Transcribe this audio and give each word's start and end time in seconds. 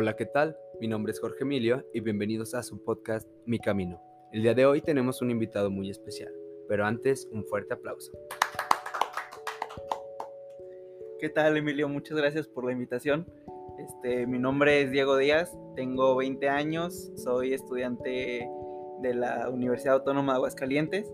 Hola, 0.00 0.14
¿qué 0.14 0.26
tal? 0.26 0.56
Mi 0.80 0.86
nombre 0.86 1.10
es 1.10 1.18
Jorge 1.18 1.42
Emilio 1.42 1.84
y 1.92 1.98
bienvenidos 1.98 2.54
a 2.54 2.62
su 2.62 2.84
podcast 2.84 3.28
Mi 3.46 3.58
Camino. 3.58 4.00
El 4.32 4.42
día 4.42 4.54
de 4.54 4.64
hoy 4.64 4.80
tenemos 4.80 5.22
un 5.22 5.32
invitado 5.32 5.72
muy 5.72 5.90
especial, 5.90 6.32
pero 6.68 6.86
antes 6.86 7.26
un 7.32 7.44
fuerte 7.44 7.74
aplauso. 7.74 8.12
¿Qué 11.18 11.28
tal, 11.30 11.56
Emilio? 11.56 11.88
Muchas 11.88 12.16
gracias 12.16 12.46
por 12.46 12.64
la 12.64 12.70
invitación. 12.70 13.26
Este, 13.76 14.28
mi 14.28 14.38
nombre 14.38 14.82
es 14.82 14.92
Diego 14.92 15.16
Díaz, 15.16 15.58
tengo 15.74 16.14
20 16.14 16.48
años, 16.48 17.10
soy 17.16 17.52
estudiante 17.52 18.48
de 19.02 19.14
la 19.14 19.50
Universidad 19.50 19.94
Autónoma 19.94 20.34
de 20.34 20.36
Aguascalientes. 20.36 21.12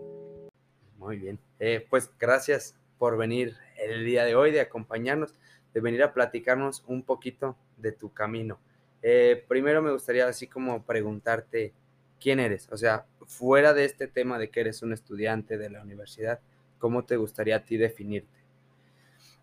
Muy 0.99 1.17
bien, 1.17 1.39
eh, 1.59 1.87
pues 1.89 2.13
gracias 2.19 2.79
por 2.99 3.17
venir 3.17 3.55
el 3.79 4.05
día 4.05 4.27
de 4.27 4.35
hoy, 4.35 4.51
de 4.51 4.61
acompañarnos, 4.61 5.33
de 5.73 5.81
venir 5.81 6.03
a 6.03 6.13
platicarnos 6.13 6.85
un 6.87 7.03
poquito 7.03 7.57
de 7.79 7.91
tu 7.91 8.13
camino. 8.13 8.59
Eh, 9.07 9.45
primero 9.47 9.83
me 9.83 9.93
gustaría 9.93 10.27
así 10.27 10.47
como 10.47 10.83
preguntarte 10.83 11.75
quién 12.19 12.41
eres, 12.41 12.71
o 12.73 12.79
sea, 12.79 13.05
fuera 13.27 13.75
de 13.75 13.85
este 13.85 14.09
tema 14.09 14.39
de 14.39 14.49
que 14.49 14.61
eres 14.61 14.81
un 14.81 14.95
estudiante 14.95 15.59
de 15.59 15.69
la 15.69 15.83
universidad, 15.83 16.41
¿cómo 16.79 17.05
te 17.05 17.19
gustaría 17.19 17.57
a 17.57 17.65
ti 17.65 17.77
definirte? 17.77 18.39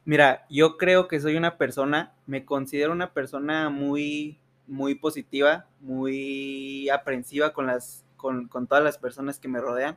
Mira, 0.03 0.47
yo 0.49 0.77
creo 0.77 1.07
que 1.07 1.20
soy 1.20 1.35
una 1.35 1.59
persona, 1.59 2.15
me 2.25 2.43
considero 2.43 2.91
una 2.91 3.13
persona 3.13 3.70
muy, 3.70 4.39
muy 4.65 4.95
positiva, 4.95 5.67
muy 5.79 6.89
aprensiva 6.89 7.53
con 7.53 7.67
las, 7.67 8.03
con, 8.17 8.48
con 8.48 8.65
todas 8.65 8.84
las 8.84 8.98
personas 8.98 9.37
que 9.37 9.48
me 9.48 9.62
rodean. 9.62 9.95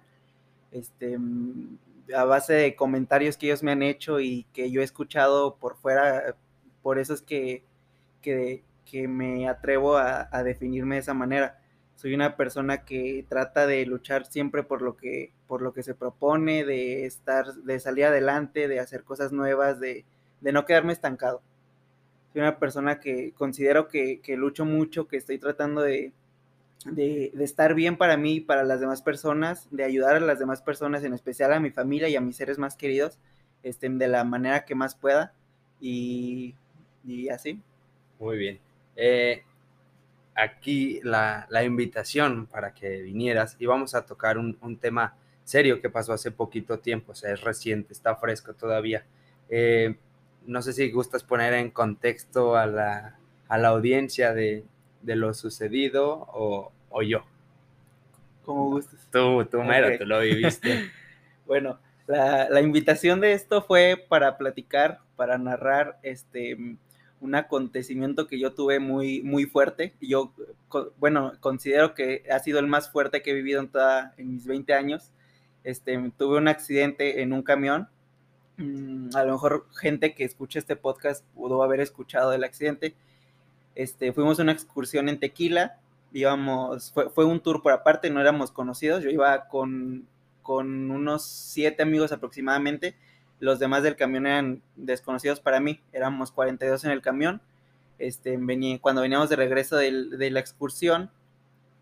Este, 0.73 1.18
a 2.15 2.24
base 2.24 2.52
de 2.52 2.76
comentarios 2.76 3.38
que 3.38 3.46
ellos 3.46 3.62
me 3.62 3.73
han 3.73 3.82
hecho 3.82 4.20
y 4.20 4.45
que 4.52 4.70
yo 4.70 4.82
he 4.82 4.84
escuchado 4.84 5.56
por 5.56 5.76
fuera, 5.78 6.37
por 6.82 6.98
eso 6.98 7.15
es 7.15 7.23
que, 7.23 7.65
que, 8.20 8.62
me 9.09 9.49
atrevo 9.49 9.96
a, 9.96 10.43
definirme 10.43 10.96
de 10.96 11.01
esa 11.01 11.15
manera. 11.15 11.59
Soy 11.96 12.15
una 12.15 12.37
persona 12.37 12.85
que 12.85 13.24
trata 13.29 13.66
de 13.66 13.87
luchar 13.87 14.26
siempre 14.26 14.63
por 14.63 14.82
lo 14.82 14.96
que, 14.96 15.32
por 15.46 15.63
lo 15.63 15.73
que 15.73 15.82
se 15.82 15.95
propone, 15.95 16.65
de 16.65 17.07
estar, 17.07 17.52
de 17.54 17.80
salir 17.80 18.07
adelante, 18.07 18.68
de 18.68 18.80
hacer 18.80 19.04
cosas 19.04 19.32
nuevas, 19.32 19.80
de, 19.80 20.04
no 20.41 20.65
quedarme 20.65 20.93
estancado. 20.93 21.43
Soy 22.32 22.43
una 22.43 22.59
persona 22.59 23.01
que 23.01 23.32
considero 23.32 23.88
que, 23.88 24.21
que 24.21 24.37
lucho 24.37 24.65
mucho, 24.65 25.09
que 25.09 25.16
estoy 25.16 25.38
tratando 25.38 25.82
de, 25.82 26.13
de, 26.85 27.32
estar 27.41 27.74
bien 27.74 27.96
para 27.96 28.16
mí 28.16 28.35
y 28.35 28.41
para 28.41 28.65
las 28.65 28.80
demás 28.80 29.02
personas, 29.02 29.69
de 29.71 29.85
ayudar 29.85 30.16
a 30.16 30.21
las 30.21 30.38
demás 30.38 30.63
personas, 30.63 31.04
en 31.04 31.15
especial 31.15 31.52
a 31.52 31.60
mi 31.60 31.71
familia 31.71 32.09
y 32.09 32.16
a 32.16 32.21
mis 32.21 32.37
seres 32.37 32.59
más 32.59 32.76
queridos, 32.76 33.19
este, 33.63 33.88
de 33.88 34.09
la 34.09 34.24
manera 34.24 34.65
que 34.65 34.74
más 34.74 34.95
pueda 34.95 35.32
y, 35.80 36.54
así. 37.30 37.60
Muy 38.19 38.38
bien. 38.38 38.60
Eh, 38.96 39.42
aquí 40.34 41.00
la, 41.02 41.46
invitación 41.64 42.46
para 42.46 42.74
que 42.74 43.02
vinieras 43.02 43.56
y 43.59 43.66
vamos 43.66 43.95
a 43.95 44.04
tocar 44.04 44.38
un, 44.38 44.78
tema 44.78 45.16
serio 45.45 45.80
que 45.80 45.90
pasó 45.90 46.12
hace 46.12 46.30
poquito 46.30 46.78
tiempo, 46.78 47.12
o 47.12 47.14
sea, 47.14 47.32
es 47.32 47.42
reciente, 47.42 47.92
está 47.92 48.16
fresco 48.16 48.54
todavía. 48.54 49.04
Eh, 49.48 49.96
no 50.46 50.62
sé 50.62 50.73
si 50.73 50.90
gustas 50.90 51.23
poner 51.23 51.54
en 51.54 51.70
contexto 51.70 52.56
a 52.56 52.66
la, 52.66 53.18
a 53.48 53.59
la 53.59 53.68
audiencia 53.68 54.34
de, 54.34 54.64
de 55.02 55.16
lo 55.16 55.34
sucedido 55.34 56.26
o, 56.32 56.73
o 56.90 57.02
yo. 57.02 57.24
Como 58.45 58.70
gustes. 58.70 59.08
Tú, 59.10 59.45
tú 59.46 59.62
mero, 59.62 59.96
tú 59.98 60.04
lo 60.04 60.20
viviste. 60.20 60.90
bueno, 61.46 61.79
la, 62.06 62.48
la, 62.51 62.60
invitación 62.60 63.20
de 63.20 63.32
esto 63.32 63.62
fue 63.62 64.03
para 64.08 64.36
platicar, 64.36 65.00
para 65.16 65.38
narrar 65.38 65.98
este 66.03 66.76
un 67.20 67.34
acontecimiento 67.34 68.26
que 68.26 68.38
yo 68.38 68.54
tuve 68.54 68.81
muy, 68.81 69.22
muy 69.22 69.47
fuerte. 69.47 69.94
Yo, 70.00 70.32
bueno, 70.98 71.32
considero 71.41 71.94
que 71.94 72.25
ha 72.30 72.38
sido 72.38 72.58
el 72.58 72.66
más 72.66 72.91
fuerte 72.91 73.22
que 73.22 73.30
he 73.30 73.34
vivido 73.34 73.60
en, 73.60 73.69
toda, 73.69 74.14
en 74.16 74.32
mis 74.32 74.47
20 74.47 74.75
años. 74.75 75.12
Este, 75.62 75.98
tuve 76.16 76.38
un 76.38 76.48
accidente 76.48 77.22
en 77.22 77.32
un 77.32 77.42
camión. 77.42 77.88
Mm, 78.56 79.10
a 79.14 79.25
lo 79.25 79.32
mejor 79.32 79.66
gente 79.75 80.14
que 80.14 80.25
escucha 80.25 80.58
este 80.58 80.76
podcast 80.76 81.25
pudo 81.34 81.62
haber 81.62 81.80
escuchado 81.80 82.30
del 82.30 82.44
accidente. 82.44 82.94
Este, 83.75 84.12
fuimos 84.12 84.38
a 84.38 84.42
una 84.42 84.52
excursión 84.52 85.08
en 85.08 85.19
Tequila 85.19 85.81
íbamos, 86.14 86.92
fue, 86.92 87.10
fue, 87.10 87.25
un 87.25 87.41
tour 87.41 87.60
por 87.60 87.72
aparte, 87.72 88.08
no 88.08 88.20
éramos 88.20 88.52
conocidos, 88.52 89.02
yo 89.02 89.10
iba 89.10 89.48
con, 89.48 90.06
con 90.42 90.91
unos 90.91 91.25
siete 91.25 91.82
amigos 91.82 92.12
aproximadamente, 92.12 92.94
los 93.44 93.59
demás 93.59 93.82
del 93.82 93.94
camión 93.94 94.27
eran 94.27 94.62
desconocidos 94.75 95.38
para 95.38 95.60
mí, 95.60 95.81
éramos 95.93 96.32
42 96.32 96.84
en 96.84 96.91
el 96.93 97.03
camión, 97.03 97.43
este, 97.99 98.38
cuando 98.81 99.03
veníamos 99.03 99.28
de 99.28 99.37
regreso 99.37 99.77
de 99.77 100.31
la 100.31 100.41
excursión, 100.41 101.10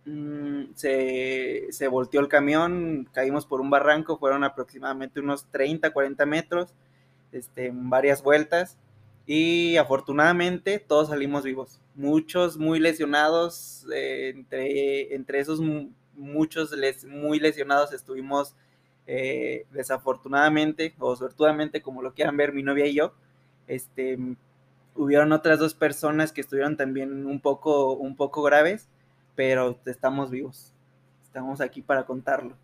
mm, 0.04 0.74
se, 0.74 1.68
se, 1.70 1.86
volteó 1.86 2.20
el 2.20 2.26
camión, 2.26 3.08
caímos 3.12 3.46
por 3.46 3.60
un 3.60 3.70
barranco, 3.70 4.18
fueron 4.18 4.42
aproximadamente 4.42 5.20
unos 5.20 5.46
30, 5.52 5.92
40 5.92 6.26
metros, 6.26 6.74
este, 7.30 7.70
varias 7.72 8.22
vueltas, 8.24 8.76
y 9.24 9.76
afortunadamente 9.76 10.80
todos 10.80 11.10
salimos 11.10 11.44
vivos. 11.44 11.80
Muchos 11.94 12.58
muy 12.58 12.80
lesionados, 12.80 13.86
eh, 13.94 14.32
entre, 14.34 15.14
entre 15.14 15.38
esos 15.38 15.60
muchos 16.14 16.74
muy 17.06 17.38
lesionados 17.38 17.92
estuvimos 17.92 18.56
eh, 19.06 19.66
desafortunadamente 19.70 20.94
o 20.98 21.16
suertudamente, 21.16 21.82
como 21.82 22.02
lo 22.02 22.14
quieran 22.14 22.36
ver, 22.36 22.52
mi 22.52 22.62
novia 22.62 22.86
y 22.86 22.94
yo. 22.94 23.14
Este, 23.66 24.18
hubieron 24.94 25.32
otras 25.32 25.58
dos 25.58 25.74
personas 25.74 26.32
que 26.32 26.40
estuvieron 26.40 26.76
también 26.76 27.26
un 27.26 27.40
poco, 27.40 27.92
un 27.92 28.16
poco 28.16 28.42
graves, 28.42 28.88
pero 29.34 29.78
estamos 29.86 30.30
vivos. 30.30 30.72
Estamos 31.24 31.60
aquí 31.60 31.82
para 31.82 32.04
contarlo. 32.04 32.56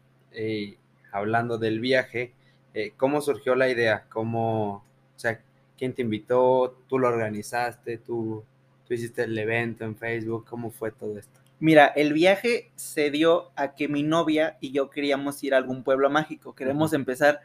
hablando 1.11 1.59
del 1.59 1.81
viaje, 1.81 2.35
eh, 2.75 2.93
¿cómo 2.97 3.21
surgió 3.21 3.55
la 3.55 3.69
idea? 3.69 4.07
¿Cómo, 4.11 4.75
o 4.75 5.19
sea, 5.19 5.41
quién 5.79 5.95
te 5.95 6.03
invitó, 6.03 6.77
tú 6.89 6.99
lo 6.99 7.09
organizaste, 7.09 7.99
tú, 7.99 8.45
tú 8.87 8.95
hiciste 8.95 9.23
el 9.23 9.39
evento 9.39 9.85
en 9.85 9.97
Facebook, 9.97 10.45
¿cómo 10.49 10.71
fue 10.71 10.91
todo 10.93 11.19
esto? 11.19 11.41
Mira, 11.61 11.87
el 11.87 12.13
viaje 12.13 12.71
se 12.77 13.11
dio 13.11 13.51
a 13.57 13.75
que 13.75 13.89
mi 13.89 14.03
novia 14.03 14.57
y 14.61 14.73
yo 14.73 14.91
queríamos 14.91 15.43
ir 15.43 15.55
a 15.55 15.57
algún 15.57 15.83
pueblo 15.83 16.09
mágico, 16.09 16.55
queremos 16.55 16.93
empezar, 16.93 17.41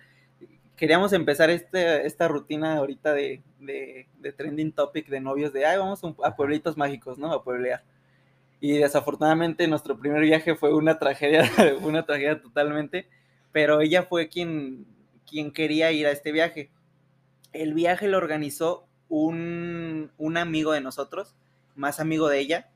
queríamos 0.75 1.13
empezar 1.13 1.49
este, 1.49 2.05
esta 2.05 2.27
rutina 2.27 2.75
ahorita 2.75 3.13
de, 3.13 3.41
trending 4.37 4.71
topic 4.71 5.07
de 5.07 5.19
novios 5.19 5.51
de, 5.53 5.65
ay, 5.65 5.77
vamos 5.77 6.01
a 6.23 6.35
pueblitos 6.35 6.77
mágicos, 6.77 7.17
¿no? 7.17 7.31
A 7.31 7.43
pueblear. 7.43 7.83
Y 8.59 8.77
desafortunadamente 8.77 9.67
nuestro 9.67 9.99
primer 9.99 10.21
viaje 10.21 10.55
fue 10.55 10.73
una 10.73 10.99
tragedia, 10.99 11.49
una 11.81 12.05
tragedia 12.05 12.41
totalmente, 12.41 13.07
pero 13.51 13.81
ella 13.81 14.03
fue 14.03 14.29
quien, 14.29 14.85
quien 15.29 15.51
quería 15.51 15.91
ir 15.91 16.05
a 16.07 16.11
este 16.11 16.31
viaje 16.31 16.69
el 17.53 17.73
viaje 17.73 18.07
lo 18.07 18.17
organizó 18.17 18.87
un, 19.07 20.11
amigo 20.35 20.71
de 20.71 20.81
nosotros, 20.81 21.35
más 21.75 21.99
amigo 21.99 22.27
de 22.27 22.39
ella, 22.39 22.69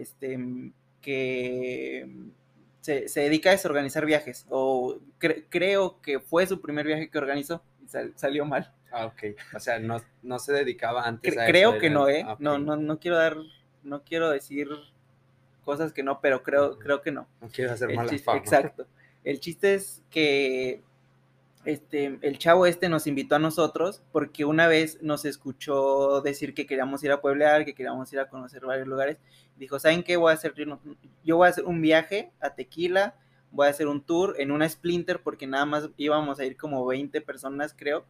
este, 0.00 0.38
que 1.00 2.06
se, 2.80 3.20
dedica 3.20 3.50
a 3.50 3.52
desorganizar 3.52 4.06
viajes, 4.06 4.46
o 4.48 4.98
creo 5.18 6.00
que 6.00 6.20
fue 6.20 6.46
su 6.46 6.60
primer 6.60 6.86
viaje 6.86 7.10
que 7.10 7.18
organizó 7.18 7.62
y 7.82 7.88
salió 8.16 8.44
mal. 8.44 8.72
Ah, 8.90 9.06
ok. 9.06 9.36
O 9.54 9.60
sea, 9.60 9.78
no, 9.78 10.38
se 10.38 10.52
dedicaba 10.52 11.06
antes 11.06 11.36
a 11.36 11.46
Creo 11.46 11.78
que 11.78 11.90
no, 11.90 12.08
¿eh? 12.08 12.24
Ah, 12.26 12.36
no, 12.38 12.58
no, 12.58 12.76
no 12.76 12.98
quiero 12.98 13.16
dar, 13.16 13.36
no 13.82 14.02
quiero 14.02 14.30
decir 14.30 14.68
cosas 15.64 15.92
que 15.92 16.02
no, 16.02 16.20
pero 16.20 16.42
creo, 16.42 16.78
creo 16.78 17.02
que 17.02 17.12
no. 17.12 17.28
No 17.42 17.48
quiero 17.48 17.72
hacer 17.72 17.94
mala 17.94 18.10
Exacto. 18.12 18.86
El 19.24 19.40
chiste 19.40 19.74
es 19.74 20.02
que 20.08 20.82
este, 21.64 22.18
el 22.22 22.38
chavo 22.38 22.66
este 22.66 22.88
nos 22.88 23.06
invitó 23.06 23.34
a 23.34 23.38
nosotros 23.38 24.02
porque 24.12 24.44
una 24.44 24.68
vez 24.68 25.02
nos 25.02 25.24
escuchó 25.24 26.20
decir 26.20 26.54
que 26.54 26.66
queríamos 26.66 27.02
ir 27.04 27.12
a 27.12 27.20
pueblear, 27.20 27.64
que 27.64 27.74
queríamos 27.74 28.12
ir 28.12 28.20
a 28.20 28.28
conocer 28.28 28.64
varios 28.64 28.86
lugares. 28.86 29.18
Dijo, 29.56 29.78
¿saben 29.78 30.02
qué? 30.02 30.16
Voy 30.16 30.30
a 30.30 30.34
hacer, 30.34 30.54
yo 31.24 31.36
voy 31.36 31.46
a 31.46 31.50
hacer 31.50 31.64
un 31.64 31.80
viaje 31.82 32.32
a 32.40 32.54
Tequila, 32.54 33.16
voy 33.50 33.66
a 33.66 33.70
hacer 33.70 33.88
un 33.88 34.02
tour 34.02 34.36
en 34.38 34.50
una 34.50 34.68
Splinter 34.68 35.20
porque 35.22 35.46
nada 35.46 35.66
más 35.66 35.90
íbamos 35.96 36.38
a 36.38 36.44
ir 36.44 36.56
como 36.56 36.86
20 36.86 37.20
personas, 37.20 37.74
creo. 37.76 38.04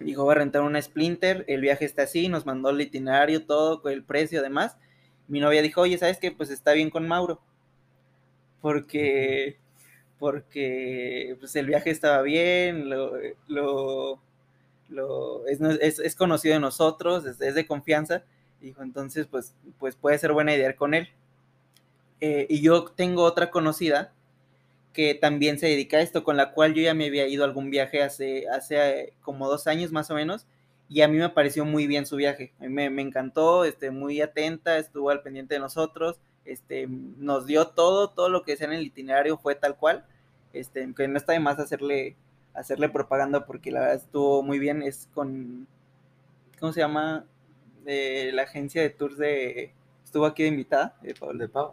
Dijo, 0.00 0.24
voy 0.24 0.32
a 0.32 0.38
rentar 0.38 0.62
una 0.62 0.80
Splinter, 0.80 1.44
el 1.48 1.60
viaje 1.60 1.84
está 1.84 2.02
así, 2.02 2.28
nos 2.28 2.46
mandó 2.46 2.70
el 2.70 2.80
itinerario, 2.80 3.44
todo, 3.44 3.82
el 3.88 4.04
precio, 4.04 4.40
además. 4.40 4.78
Mi 5.26 5.40
novia 5.40 5.60
dijo, 5.60 5.80
oye, 5.80 5.98
¿sabes 5.98 6.18
qué? 6.18 6.30
Pues 6.30 6.50
está 6.50 6.72
bien 6.72 6.88
con 6.88 7.06
Mauro. 7.06 7.40
Porque 8.60 9.58
porque 10.18 11.36
pues, 11.38 11.54
el 11.56 11.66
viaje 11.66 11.90
estaba 11.90 12.22
bien, 12.22 12.88
lo, 12.88 13.12
lo, 14.88 15.46
es, 15.46 16.14
conocido 16.16 16.54
de 16.54 16.60
nosotros, 16.60 17.24
es, 17.26 17.38
de 17.38 17.66
confianza, 17.66 18.22
dijo, 18.60 18.82
entonces 18.82 19.26
pues, 19.26 19.54
pues 19.78 19.94
puede 19.94 20.18
ser 20.18 20.32
buena 20.32 20.54
idea 20.54 20.74
con 20.76 20.94
él. 20.94 21.08
Eh, 22.20 22.46
y 22.48 22.60
yo 22.60 22.84
tengo 22.84 23.22
otra 23.22 23.50
conocida 23.50 24.12
que 24.92 25.14
también 25.14 25.58
se 25.58 25.66
dedica 25.66 25.98
a 25.98 26.00
esto, 26.00 26.24
con 26.24 26.36
la 26.36 26.52
cual 26.52 26.74
yo 26.74 26.82
ya 26.82 26.94
me 26.94 27.06
había 27.06 27.28
ido 27.28 27.44
a 27.44 27.46
algún 27.46 27.70
viaje 27.70 28.02
hace, 28.02 28.48
hace 28.48 29.00
eh, 29.00 29.12
como 29.22 29.48
dos 29.48 29.68
años 29.68 29.92
más 29.92 30.10
o 30.10 30.14
menos, 30.14 30.46
y 30.88 31.02
a 31.02 31.08
mí 31.08 31.18
me 31.18 31.28
pareció 31.28 31.64
muy 31.64 31.86
bien 31.86 32.06
su 32.06 32.16
viaje. 32.16 32.52
Me, 32.58 32.90
me 32.90 33.02
encantó, 33.02 33.64
este, 33.64 33.90
muy 33.90 34.20
atenta, 34.20 34.78
estuvo 34.78 35.10
al 35.10 35.22
pendiente 35.22 35.54
de 35.54 35.60
nosotros, 35.60 36.18
este, 36.48 36.86
nos 36.88 37.46
dio 37.46 37.68
todo, 37.68 38.08
todo 38.08 38.30
lo 38.30 38.42
que 38.42 38.52
decía 38.52 38.66
en 38.66 38.72
el 38.72 38.86
itinerario 38.86 39.36
fue 39.36 39.54
tal 39.54 39.76
cual, 39.76 40.06
este, 40.52 40.92
que 40.94 41.06
no 41.06 41.18
está 41.18 41.34
de 41.34 41.40
más 41.40 41.58
hacerle, 41.58 42.16
hacerle 42.54 42.88
propaganda 42.88 43.44
porque 43.44 43.70
la 43.70 43.80
verdad 43.80 43.96
estuvo 43.96 44.42
muy 44.42 44.58
bien, 44.58 44.82
es 44.82 45.08
con, 45.12 45.66
¿cómo 46.58 46.72
se 46.72 46.80
llama? 46.80 47.26
De 47.84 48.32
la 48.32 48.42
agencia 48.42 48.80
de 48.80 48.90
tours 48.90 49.18
de, 49.18 49.74
estuvo 50.04 50.24
aquí 50.24 50.42
de 50.42 50.48
invitada, 50.48 50.96
de 51.02 51.14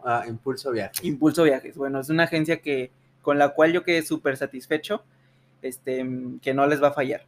ah, 0.04 0.24
Impulso 0.28 0.70
Viajes. 0.72 1.02
Impulso 1.02 1.42
Viajes, 1.44 1.76
bueno, 1.76 2.00
es 2.00 2.10
una 2.10 2.24
agencia 2.24 2.60
que, 2.60 2.90
con 3.22 3.38
la 3.38 3.50
cual 3.50 3.72
yo 3.72 3.82
quedé 3.82 4.02
súper 4.02 4.36
satisfecho, 4.36 5.02
este, 5.62 6.06
que 6.42 6.52
no 6.52 6.66
les 6.66 6.82
va 6.82 6.88
a 6.88 6.92
fallar. 6.92 7.24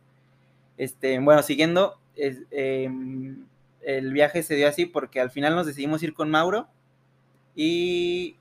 Este, 0.76 1.18
bueno, 1.18 1.42
siguiendo, 1.42 1.98
em, 2.14 3.46
el 3.80 4.12
viaje 4.12 4.42
se 4.42 4.54
dio 4.54 4.68
así 4.68 4.84
porque 4.84 5.18
al 5.18 5.30
final 5.30 5.56
nos 5.56 5.66
decidimos 5.66 6.02
ir 6.02 6.12
con 6.12 6.30
Mauro 6.30 6.68
y 7.60 8.36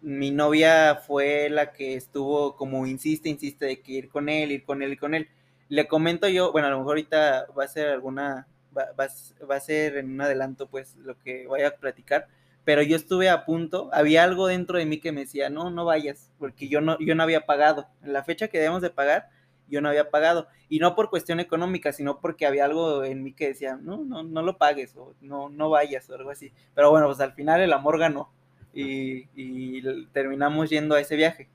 mi 0.00 0.30
novia 0.30 0.94
fue 0.94 1.48
la 1.50 1.72
que 1.72 1.96
estuvo 1.96 2.54
como 2.54 2.86
insiste, 2.86 3.28
insiste 3.28 3.66
de 3.66 3.80
que 3.80 3.92
ir 3.92 4.08
con 4.08 4.28
él, 4.28 4.52
ir 4.52 4.62
con 4.64 4.80
él, 4.80 4.92
ir 4.92 5.00
con 5.00 5.16
él. 5.16 5.28
Le 5.68 5.88
comento 5.88 6.28
yo, 6.28 6.52
bueno, 6.52 6.68
a 6.68 6.70
lo 6.70 6.78
mejor 6.78 6.92
ahorita 6.92 7.48
va 7.58 7.64
a 7.64 7.68
ser 7.68 7.88
alguna, 7.88 8.46
va, 8.76 8.86
va 8.96 9.56
a 9.56 9.60
ser 9.60 9.96
en 9.96 10.12
un 10.12 10.20
adelanto 10.20 10.68
pues 10.68 10.94
lo 10.98 11.18
que 11.18 11.48
vaya 11.48 11.66
a 11.66 11.70
platicar, 11.72 12.28
pero 12.64 12.80
yo 12.82 12.94
estuve 12.94 13.28
a 13.28 13.44
punto, 13.44 13.90
había 13.92 14.22
algo 14.22 14.46
dentro 14.46 14.78
de 14.78 14.86
mí 14.86 15.00
que 15.00 15.10
me 15.10 15.22
decía, 15.22 15.50
no, 15.50 15.70
no 15.70 15.84
vayas, 15.84 16.30
porque 16.38 16.68
yo 16.68 16.80
no, 16.80 16.96
yo 17.00 17.16
no 17.16 17.24
había 17.24 17.44
pagado. 17.44 17.88
En 18.04 18.12
la 18.12 18.22
fecha 18.22 18.46
que 18.46 18.58
debemos 18.58 18.82
de 18.82 18.90
pagar, 18.90 19.30
yo 19.68 19.80
no 19.80 19.88
había 19.88 20.10
pagado. 20.10 20.48
Y 20.68 20.78
no 20.78 20.94
por 20.94 21.10
cuestión 21.10 21.40
económica, 21.40 21.92
sino 21.92 22.20
porque 22.20 22.46
había 22.46 22.64
algo 22.64 23.04
en 23.04 23.22
mí 23.22 23.32
que 23.32 23.48
decía, 23.48 23.78
no, 23.80 24.04
no, 24.04 24.22
no 24.22 24.42
lo 24.42 24.58
pagues 24.58 24.96
o 24.96 25.14
no, 25.20 25.48
no 25.48 25.70
vayas 25.70 26.08
o 26.10 26.14
algo 26.14 26.30
así. 26.30 26.52
Pero 26.74 26.90
bueno, 26.90 27.06
pues 27.06 27.20
al 27.20 27.32
final 27.32 27.60
el 27.60 27.72
amor 27.72 27.98
ganó 27.98 28.30
y, 28.72 29.82
terminamos 30.12 30.70
yendo 30.70 30.94
a 30.94 31.00
ese 31.00 31.16
viaje. 31.16 31.48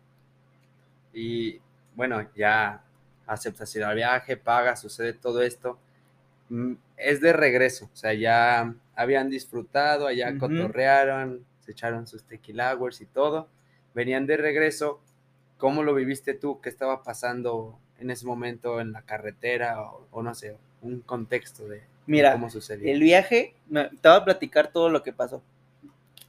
Y 1.13 1.59
bueno, 1.95 2.27
ya 2.35 2.83
aceptas 3.25 3.75
ir 3.75 3.83
al 3.83 3.95
viaje, 3.95 4.37
pagas, 4.37 4.81
sucede 4.81 5.13
todo 5.13 5.41
esto. 5.41 5.77
Mm, 6.49 6.73
es 6.97 7.21
de 7.21 7.33
regreso, 7.33 7.89
o 7.91 7.95
sea, 7.95 8.13
ya 8.13 8.73
habían 8.95 9.29
disfrutado, 9.29 10.07
allá 10.07 10.37
cotorrearon, 10.37 11.45
se 11.61 11.71
echaron 11.71 12.07
sus 12.07 12.23
tequila 12.23 12.77
y 12.99 13.05
todo. 13.05 13.47
Venían 13.93 14.25
de 14.25 14.37
regreso. 14.37 15.01
¿Cómo 15.57 15.83
lo 15.83 15.93
viviste 15.93 16.33
tú? 16.33 16.59
¿Qué 16.59 16.69
estaba 16.69 17.03
pasando 17.03 17.79
en 18.03 18.11
ese 18.11 18.25
momento 18.25 18.79
en 18.79 18.91
la 18.91 19.01
carretera 19.01 19.81
o, 20.11 20.21
no 20.21 20.35
sé, 20.35 20.57
un 20.81 20.99
contexto 21.01 21.67
de, 21.67 21.81
Mira, 22.05 22.33
cómo 22.33 22.49
sucedió. 22.49 22.91
El 22.91 22.99
viaje, 22.99 23.55
te 23.71 24.09
voy 24.09 24.17
a 24.17 24.25
platicar 24.25 24.71
todo 24.71 24.89
lo 24.89 25.03
que 25.03 25.13
pasó. 25.13 25.41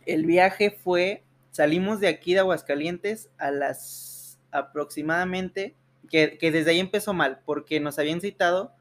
El 0.07 0.25
viaje 0.25 0.71
fue, 0.71 1.23
salimos 1.51 2.01
de 2.01 2.09
aquí 2.09 2.35
de 2.35 2.41
Aguascalientes 2.41 3.29
a 3.39 3.51
las 3.51 4.39
aproximadamente, 4.51 5.75
que, 6.09 6.39
que 6.39 6.53
desde 6.53 6.71
ahí 6.71 6.81
empezó 6.81 7.13
mal, 7.13 7.41
porque 7.45 7.81
nos 7.81 7.99
habían 7.99 8.21
citado 8.21 8.73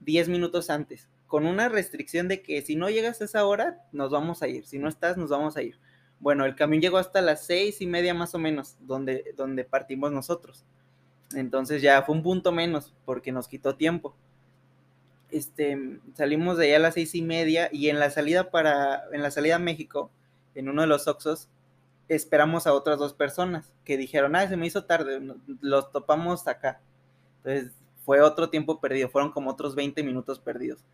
10 0.00 0.28
minutos 0.28 0.70
antes, 0.70 1.08
con 1.26 1.46
una 1.46 1.68
restricción 1.68 2.28
de 2.28 2.42
que 2.42 2.62
si 2.62 2.76
no 2.76 2.90
llegas 2.90 3.20
a 3.20 3.24
esa 3.24 3.44
hora, 3.44 3.82
nos 3.90 4.10
vamos 4.10 4.42
a 4.42 4.48
ir, 4.48 4.66
si 4.66 4.78
no 4.78 4.88
estás, 4.88 5.16
nos 5.16 5.30
vamos 5.30 5.56
a 5.56 5.62
ir. 5.62 5.78
Bueno, 6.20 6.44
el 6.44 6.54
camión 6.54 6.80
llegó 6.80 6.98
hasta 6.98 7.20
las 7.20 7.44
seis 7.44 7.80
y 7.80 7.86
media 7.86 8.14
más 8.14 8.34
o 8.34 8.38
menos, 8.38 8.76
donde, 8.80 9.34
donde 9.36 9.64
partimos 9.64 10.12
nosotros. 10.12 10.64
Entonces 11.34 11.82
ya 11.82 12.02
fue 12.02 12.14
un 12.14 12.22
punto 12.22 12.52
menos 12.52 12.94
porque 13.04 13.32
nos 13.32 13.48
quitó 13.48 13.76
tiempo. 13.76 14.14
Este, 15.30 15.98
salimos 16.14 16.58
de 16.58 16.66
allá 16.66 16.76
a 16.76 16.80
las 16.80 16.94
seis 16.94 17.14
y 17.14 17.22
media 17.22 17.68
y 17.72 17.88
en 17.88 17.98
la 17.98 18.10
salida 18.10 18.50
para, 18.50 19.04
en 19.12 19.22
la 19.22 19.30
salida 19.30 19.56
a 19.56 19.58
México, 19.58 20.10
en 20.54 20.68
uno 20.68 20.82
de 20.82 20.88
los 20.88 21.08
Oxos, 21.08 21.48
esperamos 22.08 22.66
a 22.66 22.74
otras 22.74 22.98
dos 22.98 23.14
personas 23.14 23.72
que 23.84 23.96
dijeron, 23.96 24.36
ah, 24.36 24.46
se 24.48 24.56
me 24.56 24.66
hizo 24.66 24.84
tarde, 24.84 25.20
los 25.60 25.90
topamos 25.90 26.46
acá. 26.46 26.80
Entonces 27.38 27.72
fue 28.04 28.20
otro 28.20 28.50
tiempo 28.50 28.80
perdido, 28.80 29.08
fueron 29.08 29.32
como 29.32 29.50
otros 29.50 29.74
20 29.74 30.02
minutos 30.02 30.38
perdidos. 30.38 30.84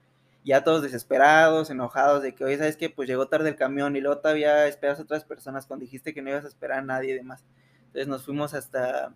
Ya 0.44 0.65
todos 0.65 0.82
desesperados, 0.82 1.69
enojados 1.69 2.23
de 2.23 2.35
que, 2.35 2.44
oye, 2.44 2.56
¿sabes 2.56 2.77
qué? 2.77 2.88
Pues 2.88 3.09
llegó 3.09 3.29
tarde 3.29 3.50
el 3.50 3.56
camión 3.56 3.94
y 3.94 4.00
luego 4.00 4.21
todavía 4.21 4.67
esperas 4.67 4.99
a 4.99 5.03
otras 5.03 5.25
personas 5.25 5.67
cuando 5.67 5.85
dijiste 5.85 6.15
que 6.15 6.23
no 6.23 6.31
ibas 6.31 6.44
a 6.44 6.49
esperar 6.49 6.79
a 6.79 6.82
nadie 6.82 7.11
y 7.11 7.17
demás. 7.17 7.44
Entonces 7.87 8.09
nos 8.09 8.25
fuimos 8.25 8.55
hasta 8.55 9.12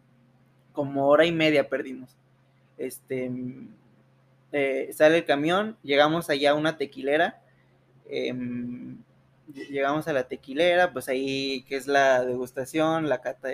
como 0.74 1.08
hora 1.08 1.24
y 1.24 1.32
media 1.32 1.70
perdimos. 1.70 2.10
Este, 2.76 3.30
eh, 4.52 4.90
sale 4.92 5.18
el 5.18 5.24
camión, 5.24 5.78
llegamos 5.82 6.28
allá 6.28 6.50
a 6.50 6.54
una 6.54 6.76
tequilera, 6.76 7.40
em, 8.08 8.98
llegamos 9.70 10.06
a 10.08 10.12
la 10.12 10.28
tequilera, 10.28 10.92
pues 10.92 11.08
ahí 11.08 11.64
que 11.68 11.76
es 11.76 11.86
la 11.86 12.22
degustación, 12.24 13.08
la 13.08 13.22
cata 13.22 13.48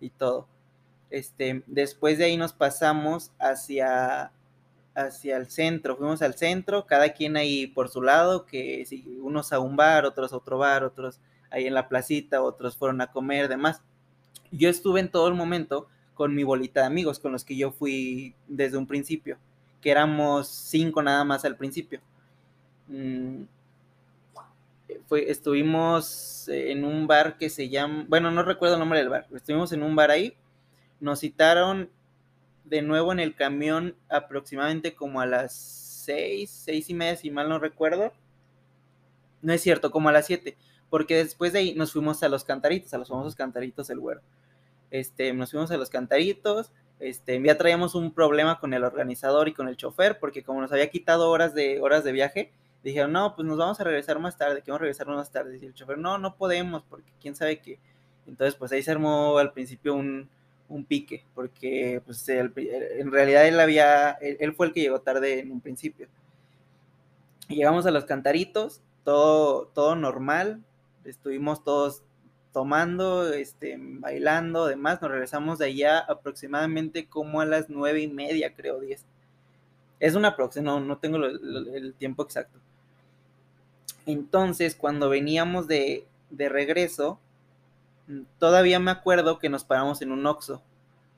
y 0.00 0.10
todo. 0.10 0.46
Este, 1.10 1.64
después 1.66 2.18
de 2.18 2.24
ahí 2.24 2.36
nos 2.36 2.52
pasamos 2.52 3.32
hacia, 3.40 4.30
hacia 4.94 5.36
el 5.36 5.50
centro, 5.50 5.96
fuimos 5.96 6.22
al 6.22 6.34
centro, 6.34 6.86
cada 6.86 7.10
quien 7.10 7.36
ahí 7.36 7.66
por 7.66 7.88
su 7.88 8.00
lado, 8.00 8.46
que 8.46 8.86
unos 9.20 9.52
a 9.52 9.58
un 9.58 9.74
bar, 9.76 10.04
otros 10.04 10.32
a 10.32 10.36
otro 10.36 10.58
bar, 10.58 10.84
otros 10.84 11.20
ahí 11.50 11.66
en 11.66 11.74
la 11.74 11.88
placita, 11.88 12.42
otros 12.42 12.76
fueron 12.76 13.00
a 13.00 13.08
comer, 13.08 13.48
demás. 13.48 13.82
Yo 14.52 14.68
estuve 14.68 15.00
en 15.00 15.10
todo 15.10 15.26
el 15.26 15.34
momento 15.34 15.88
con 16.20 16.34
mi 16.34 16.44
bolita 16.44 16.80
de 16.80 16.86
amigos, 16.86 17.18
con 17.18 17.32
los 17.32 17.46
que 17.46 17.56
yo 17.56 17.72
fui 17.72 18.34
desde 18.46 18.76
un 18.76 18.86
principio, 18.86 19.38
que 19.80 19.90
éramos 19.90 20.48
cinco 20.48 21.02
nada 21.02 21.24
más 21.24 21.46
al 21.46 21.56
principio. 21.56 22.02
Mm, 22.88 23.44
fue, 25.06 25.30
estuvimos 25.30 26.46
en 26.48 26.84
un 26.84 27.06
bar 27.06 27.38
que 27.38 27.48
se 27.48 27.70
llama, 27.70 28.04
bueno, 28.06 28.30
no 28.30 28.42
recuerdo 28.42 28.74
el 28.74 28.80
nombre 28.80 28.98
del 28.98 29.08
bar, 29.08 29.28
estuvimos 29.34 29.72
en 29.72 29.82
un 29.82 29.96
bar 29.96 30.10
ahí, 30.10 30.36
nos 31.00 31.20
citaron 31.20 31.88
de 32.64 32.82
nuevo 32.82 33.12
en 33.12 33.20
el 33.20 33.34
camión 33.34 33.96
aproximadamente 34.10 34.94
como 34.94 35.22
a 35.22 35.26
las 35.26 35.54
seis, 35.54 36.50
seis 36.50 36.90
y 36.90 36.92
media, 36.92 37.16
si 37.16 37.30
mal 37.30 37.48
no 37.48 37.58
recuerdo. 37.58 38.12
No 39.40 39.54
es 39.54 39.62
cierto, 39.62 39.90
como 39.90 40.10
a 40.10 40.12
las 40.12 40.26
siete, 40.26 40.58
porque 40.90 41.16
después 41.16 41.54
de 41.54 41.60
ahí 41.60 41.74
nos 41.74 41.94
fuimos 41.94 42.22
a 42.22 42.28
los 42.28 42.44
cantaritos, 42.44 42.92
a 42.92 42.98
los 42.98 43.08
famosos 43.08 43.34
cantaritos 43.34 43.88
del 43.88 44.00
güero 44.00 44.20
este, 44.90 45.32
nos 45.32 45.50
fuimos 45.50 45.70
a 45.70 45.76
los 45.76 45.90
cantaritos, 45.90 46.72
este, 46.98 47.42
ya 47.42 47.56
traíamos 47.56 47.94
un 47.94 48.12
problema 48.12 48.60
con 48.60 48.74
el 48.74 48.84
organizador 48.84 49.48
y 49.48 49.54
con 49.54 49.68
el 49.68 49.76
chofer, 49.76 50.18
porque 50.18 50.42
como 50.42 50.60
nos 50.60 50.72
había 50.72 50.90
quitado 50.90 51.30
horas 51.30 51.54
de, 51.54 51.80
horas 51.80 52.04
de 52.04 52.12
viaje, 52.12 52.52
dijeron, 52.82 53.12
no, 53.12 53.34
pues 53.34 53.46
nos 53.46 53.58
vamos 53.58 53.80
a 53.80 53.84
regresar 53.84 54.18
más 54.18 54.36
tarde, 54.36 54.62
que 54.62 54.70
vamos 54.70 54.80
a 54.80 54.84
regresar 54.84 55.06
más 55.06 55.30
tarde. 55.30 55.58
Y 55.60 55.66
el 55.66 55.74
chofer, 55.74 55.98
no, 55.98 56.18
no 56.18 56.36
podemos, 56.36 56.82
porque 56.88 57.10
quién 57.20 57.34
sabe 57.34 57.60
qué. 57.60 57.78
Entonces, 58.26 58.54
pues 58.54 58.70
ahí 58.72 58.82
se 58.82 58.90
armó 58.90 59.38
al 59.38 59.52
principio 59.52 59.94
un, 59.94 60.28
un 60.70 60.84
pique, 60.84 61.24
porque 61.34 62.00
pues 62.06 62.26
en 62.28 63.10
realidad 63.10 63.46
él 63.46 63.58
había, 63.60 64.12
él, 64.12 64.54
fue 64.54 64.68
el 64.68 64.72
que 64.72 64.80
llegó 64.80 65.00
tarde 65.00 65.40
en 65.40 65.52
un 65.52 65.60
principio. 65.60 66.08
Llegamos 67.48 67.86
a 67.86 67.90
los 67.90 68.04
cantaritos, 68.04 68.80
todo, 69.04 69.66
todo 69.74 69.96
normal, 69.96 70.62
estuvimos 71.04 71.64
todos 71.64 72.02
tomando, 72.52 73.32
este, 73.32 73.76
bailando, 73.78 74.66
demás, 74.66 75.00
nos 75.00 75.10
regresamos 75.10 75.58
de 75.58 75.66
allá 75.66 75.98
aproximadamente 76.00 77.06
como 77.06 77.40
a 77.40 77.46
las 77.46 77.68
nueve 77.68 78.02
y 78.02 78.08
media, 78.08 78.54
creo, 78.54 78.80
diez. 78.80 79.04
Es 79.98 80.14
una 80.14 80.34
próxima, 80.36 80.64
no, 80.64 80.80
no 80.80 80.98
tengo 80.98 81.18
el 81.18 81.94
tiempo 81.98 82.22
exacto. 82.22 82.58
Entonces, 84.06 84.74
cuando 84.74 85.08
veníamos 85.08 85.68
de, 85.68 86.06
de 86.30 86.48
regreso, 86.48 87.20
todavía 88.38 88.78
me 88.80 88.90
acuerdo 88.90 89.38
que 89.38 89.48
nos 89.48 89.64
paramos 89.64 90.02
en 90.02 90.12
un 90.12 90.26
Oxxo, 90.26 90.62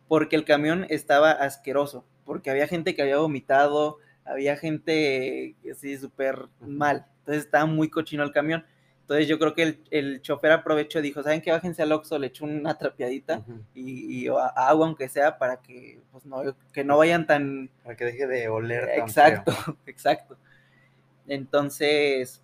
porque 0.09 0.37
el 0.37 0.45
camión 0.45 0.87
estaba 0.91 1.31
asqueroso, 1.31 2.05
porque 2.25 2.51
había 2.51 2.67
gente 2.67 2.95
que 2.95 3.03
había 3.03 3.19
vomitado, 3.19 3.99
había 4.25 4.57
gente 4.57 5.55
así 5.71 5.97
súper 5.97 6.49
mal, 6.61 7.07
entonces 7.21 7.45
estaba 7.45 7.67
muy 7.67 7.89
cochino 7.89 8.23
el 8.25 8.33
camión. 8.33 8.65
Entonces 9.03 9.27
yo 9.27 9.39
creo 9.39 9.53
que 9.55 9.63
el, 9.63 9.79
el 9.91 10.23
chofer 10.23 10.53
aprovechó 10.53 11.01
y 11.01 11.03
dijo, 11.03 11.23
¿saben 11.23 11.43
qué? 11.43 11.51
Bájense 11.51 11.83
al 11.83 11.93
Oxxo, 11.93 12.19
le 12.19 12.29
echó 12.29 12.45
una 12.45 12.79
trapeadita 12.79 13.45
y, 13.75 14.29
agua 14.29 14.87
aunque 14.87 15.09
sea 15.09 15.39
para 15.39 15.57
que 15.57 16.01
pues 16.13 16.25
no, 16.25 16.43
que 16.73 16.85
no 16.85 16.99
vayan 16.99 17.27
tan... 17.27 17.69
Para 17.83 17.97
que 17.97 18.05
deje 18.05 18.27
de 18.29 18.49
oler. 18.49 18.89
exacto, 18.97 19.53
exacto. 19.87 20.37
Entonces 21.27 22.43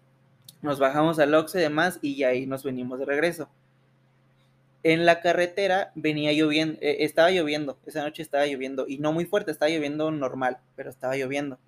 nos 0.61 0.81
bajamos 0.81 1.21
al 1.21 1.33
Oxxo 1.33 1.59
y 1.59 1.62
demás 1.62 2.00
y 2.03 2.25
ahí 2.25 2.45
nos 2.45 2.65
venimos 2.65 2.99
de 2.99 3.05
regreso. 3.05 3.49
En 4.83 5.07
la 5.07 5.21
carretera 5.21 5.93
venía 5.95 6.33
lloviendo, 6.33 6.79
eh, 6.81 7.05
estaba 7.05 7.31
lloviendo, 7.31 7.79
esa 7.87 8.03
noche 8.03 8.23
estaba 8.23 8.47
lloviendo 8.47 8.87
y 8.88 8.99
no 8.99 9.12
muy 9.12 9.27
fuerte, 9.27 9.53
estaba 9.53 9.71
lloviendo 9.71 10.11
normal, 10.11 10.59
pero 10.75 10.91
estaba 10.91 11.17
lloviendo. 11.17 11.59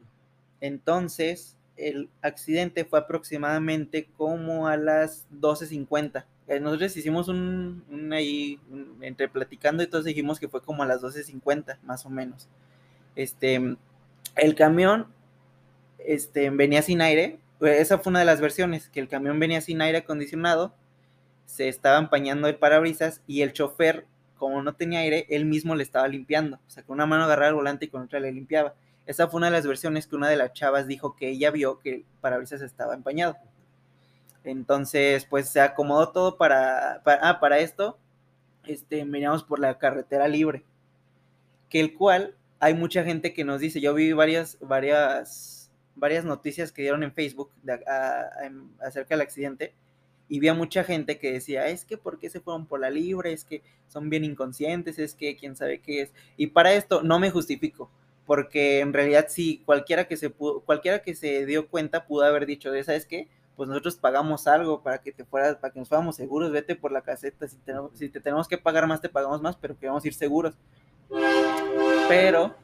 Entonces 0.60 1.56
el 1.88 2.10
accidente 2.22 2.84
fue 2.84 2.98
aproximadamente 2.98 4.08
como 4.16 4.68
a 4.68 4.76
las 4.76 5.26
12.50. 5.32 6.24
Eh, 6.48 6.60
nosotros 6.60 6.96
hicimos 6.96 7.28
un, 7.28 8.10
ahí, 8.12 8.60
entre 9.00 9.28
platicando 9.28 9.82
y 9.82 9.86
todos 9.86 10.04
dijimos 10.04 10.40
que 10.40 10.48
fue 10.48 10.62
como 10.62 10.82
a 10.82 10.86
las 10.86 11.02
12.50, 11.02 11.78
más 11.82 12.04
o 12.06 12.10
menos. 12.10 12.48
Este, 13.16 13.76
el 14.36 14.54
camión 14.54 15.06
este, 15.98 16.50
venía 16.50 16.82
sin 16.82 17.00
aire. 17.00 17.38
Esa 17.60 17.98
fue 17.98 18.10
una 18.10 18.20
de 18.20 18.24
las 18.24 18.40
versiones, 18.40 18.88
que 18.88 19.00
el 19.00 19.08
camión 19.08 19.38
venía 19.38 19.60
sin 19.60 19.82
aire 19.82 19.98
acondicionado, 19.98 20.74
se 21.44 21.68
estaba 21.68 21.98
empañando 21.98 22.48
el 22.48 22.56
parabrisas 22.56 23.22
y 23.26 23.42
el 23.42 23.52
chofer, 23.52 24.06
como 24.38 24.62
no 24.62 24.74
tenía 24.74 25.00
aire, 25.00 25.26
él 25.28 25.44
mismo 25.44 25.74
le 25.74 25.82
estaba 25.82 26.08
limpiando. 26.08 26.56
O 26.66 26.70
sea, 26.70 26.82
con 26.82 26.94
una 26.94 27.06
mano 27.06 27.24
agarraba 27.24 27.48
el 27.48 27.54
volante 27.54 27.84
y 27.84 27.88
con 27.88 28.02
otra 28.02 28.20
le 28.20 28.32
limpiaba. 28.32 28.74
Esa 29.10 29.26
fue 29.26 29.38
una 29.38 29.48
de 29.48 29.54
las 29.54 29.66
versiones 29.66 30.06
que 30.06 30.14
una 30.14 30.28
de 30.28 30.36
las 30.36 30.52
chavas 30.52 30.86
dijo 30.86 31.16
que 31.16 31.30
ella 31.30 31.50
vio 31.50 31.80
que 31.80 31.94
el 31.94 32.04
parabrisas 32.20 32.62
estaba 32.62 32.94
empañado. 32.94 33.36
Entonces, 34.44 35.24
pues 35.24 35.48
se 35.48 35.60
acomodó 35.60 36.12
todo 36.12 36.36
para, 36.36 37.00
para, 37.02 37.28
ah, 37.28 37.40
para 37.40 37.58
esto, 37.58 37.98
este, 38.68 39.04
veníamos 39.04 39.42
por 39.42 39.58
la 39.58 39.78
carretera 39.78 40.28
libre, 40.28 40.62
que 41.68 41.80
el 41.80 41.94
cual 41.94 42.36
hay 42.60 42.74
mucha 42.74 43.02
gente 43.02 43.34
que 43.34 43.42
nos 43.42 43.60
dice, 43.60 43.80
yo 43.80 43.94
vi 43.94 44.12
varias, 44.12 44.58
varias, 44.60 45.72
varias 45.96 46.24
noticias 46.24 46.70
que 46.70 46.82
dieron 46.82 47.02
en 47.02 47.12
Facebook 47.12 47.50
acerca 48.78 49.16
del 49.16 49.22
accidente, 49.22 49.74
y 50.28 50.38
vi 50.38 50.46
a 50.46 50.54
mucha 50.54 50.84
gente 50.84 51.18
que 51.18 51.32
decía, 51.32 51.66
es 51.66 51.84
que 51.84 51.98
¿por 51.98 52.20
qué 52.20 52.30
se 52.30 52.38
fueron 52.38 52.64
por 52.66 52.78
la 52.78 52.90
libre? 52.90 53.32
Es 53.32 53.44
que 53.44 53.60
son 53.88 54.08
bien 54.08 54.22
inconscientes, 54.22 55.00
es 55.00 55.16
que 55.16 55.36
quién 55.36 55.56
sabe 55.56 55.80
qué 55.80 56.02
es. 56.02 56.12
Y 56.36 56.46
para 56.46 56.72
esto 56.74 57.02
no 57.02 57.18
me 57.18 57.32
justifico, 57.32 57.90
porque 58.30 58.78
en 58.78 58.92
realidad 58.92 59.26
sí, 59.28 59.60
cualquiera 59.66 60.06
que 60.06 60.16
se 60.16 60.30
pudo, 60.30 60.60
cualquiera 60.60 61.02
que 61.02 61.16
se 61.16 61.46
dio 61.46 61.66
cuenta 61.66 62.06
pudo 62.06 62.22
haber 62.22 62.46
dicho, 62.46 62.70
¿sabes 62.84 63.04
qué? 63.04 63.26
pues 63.56 63.68
nosotros 63.68 63.96
pagamos 63.96 64.46
algo 64.46 64.84
para 64.84 65.02
que 65.02 65.10
te 65.10 65.24
fueras, 65.24 65.56
para 65.56 65.72
que 65.72 65.80
nos 65.80 65.88
fuéramos 65.88 66.14
seguros, 66.14 66.52
vete 66.52 66.76
por 66.76 66.92
la 66.92 67.02
caseta, 67.02 67.48
si, 67.48 67.58
si 67.94 68.08
te 68.08 68.20
tenemos 68.20 68.46
que 68.46 68.56
pagar 68.56 68.86
más, 68.86 69.00
te 69.00 69.08
pagamos 69.08 69.42
más, 69.42 69.56
pero 69.56 69.76
queremos 69.76 70.06
ir 70.06 70.14
seguros. 70.14 70.54
Pero, 72.08 72.54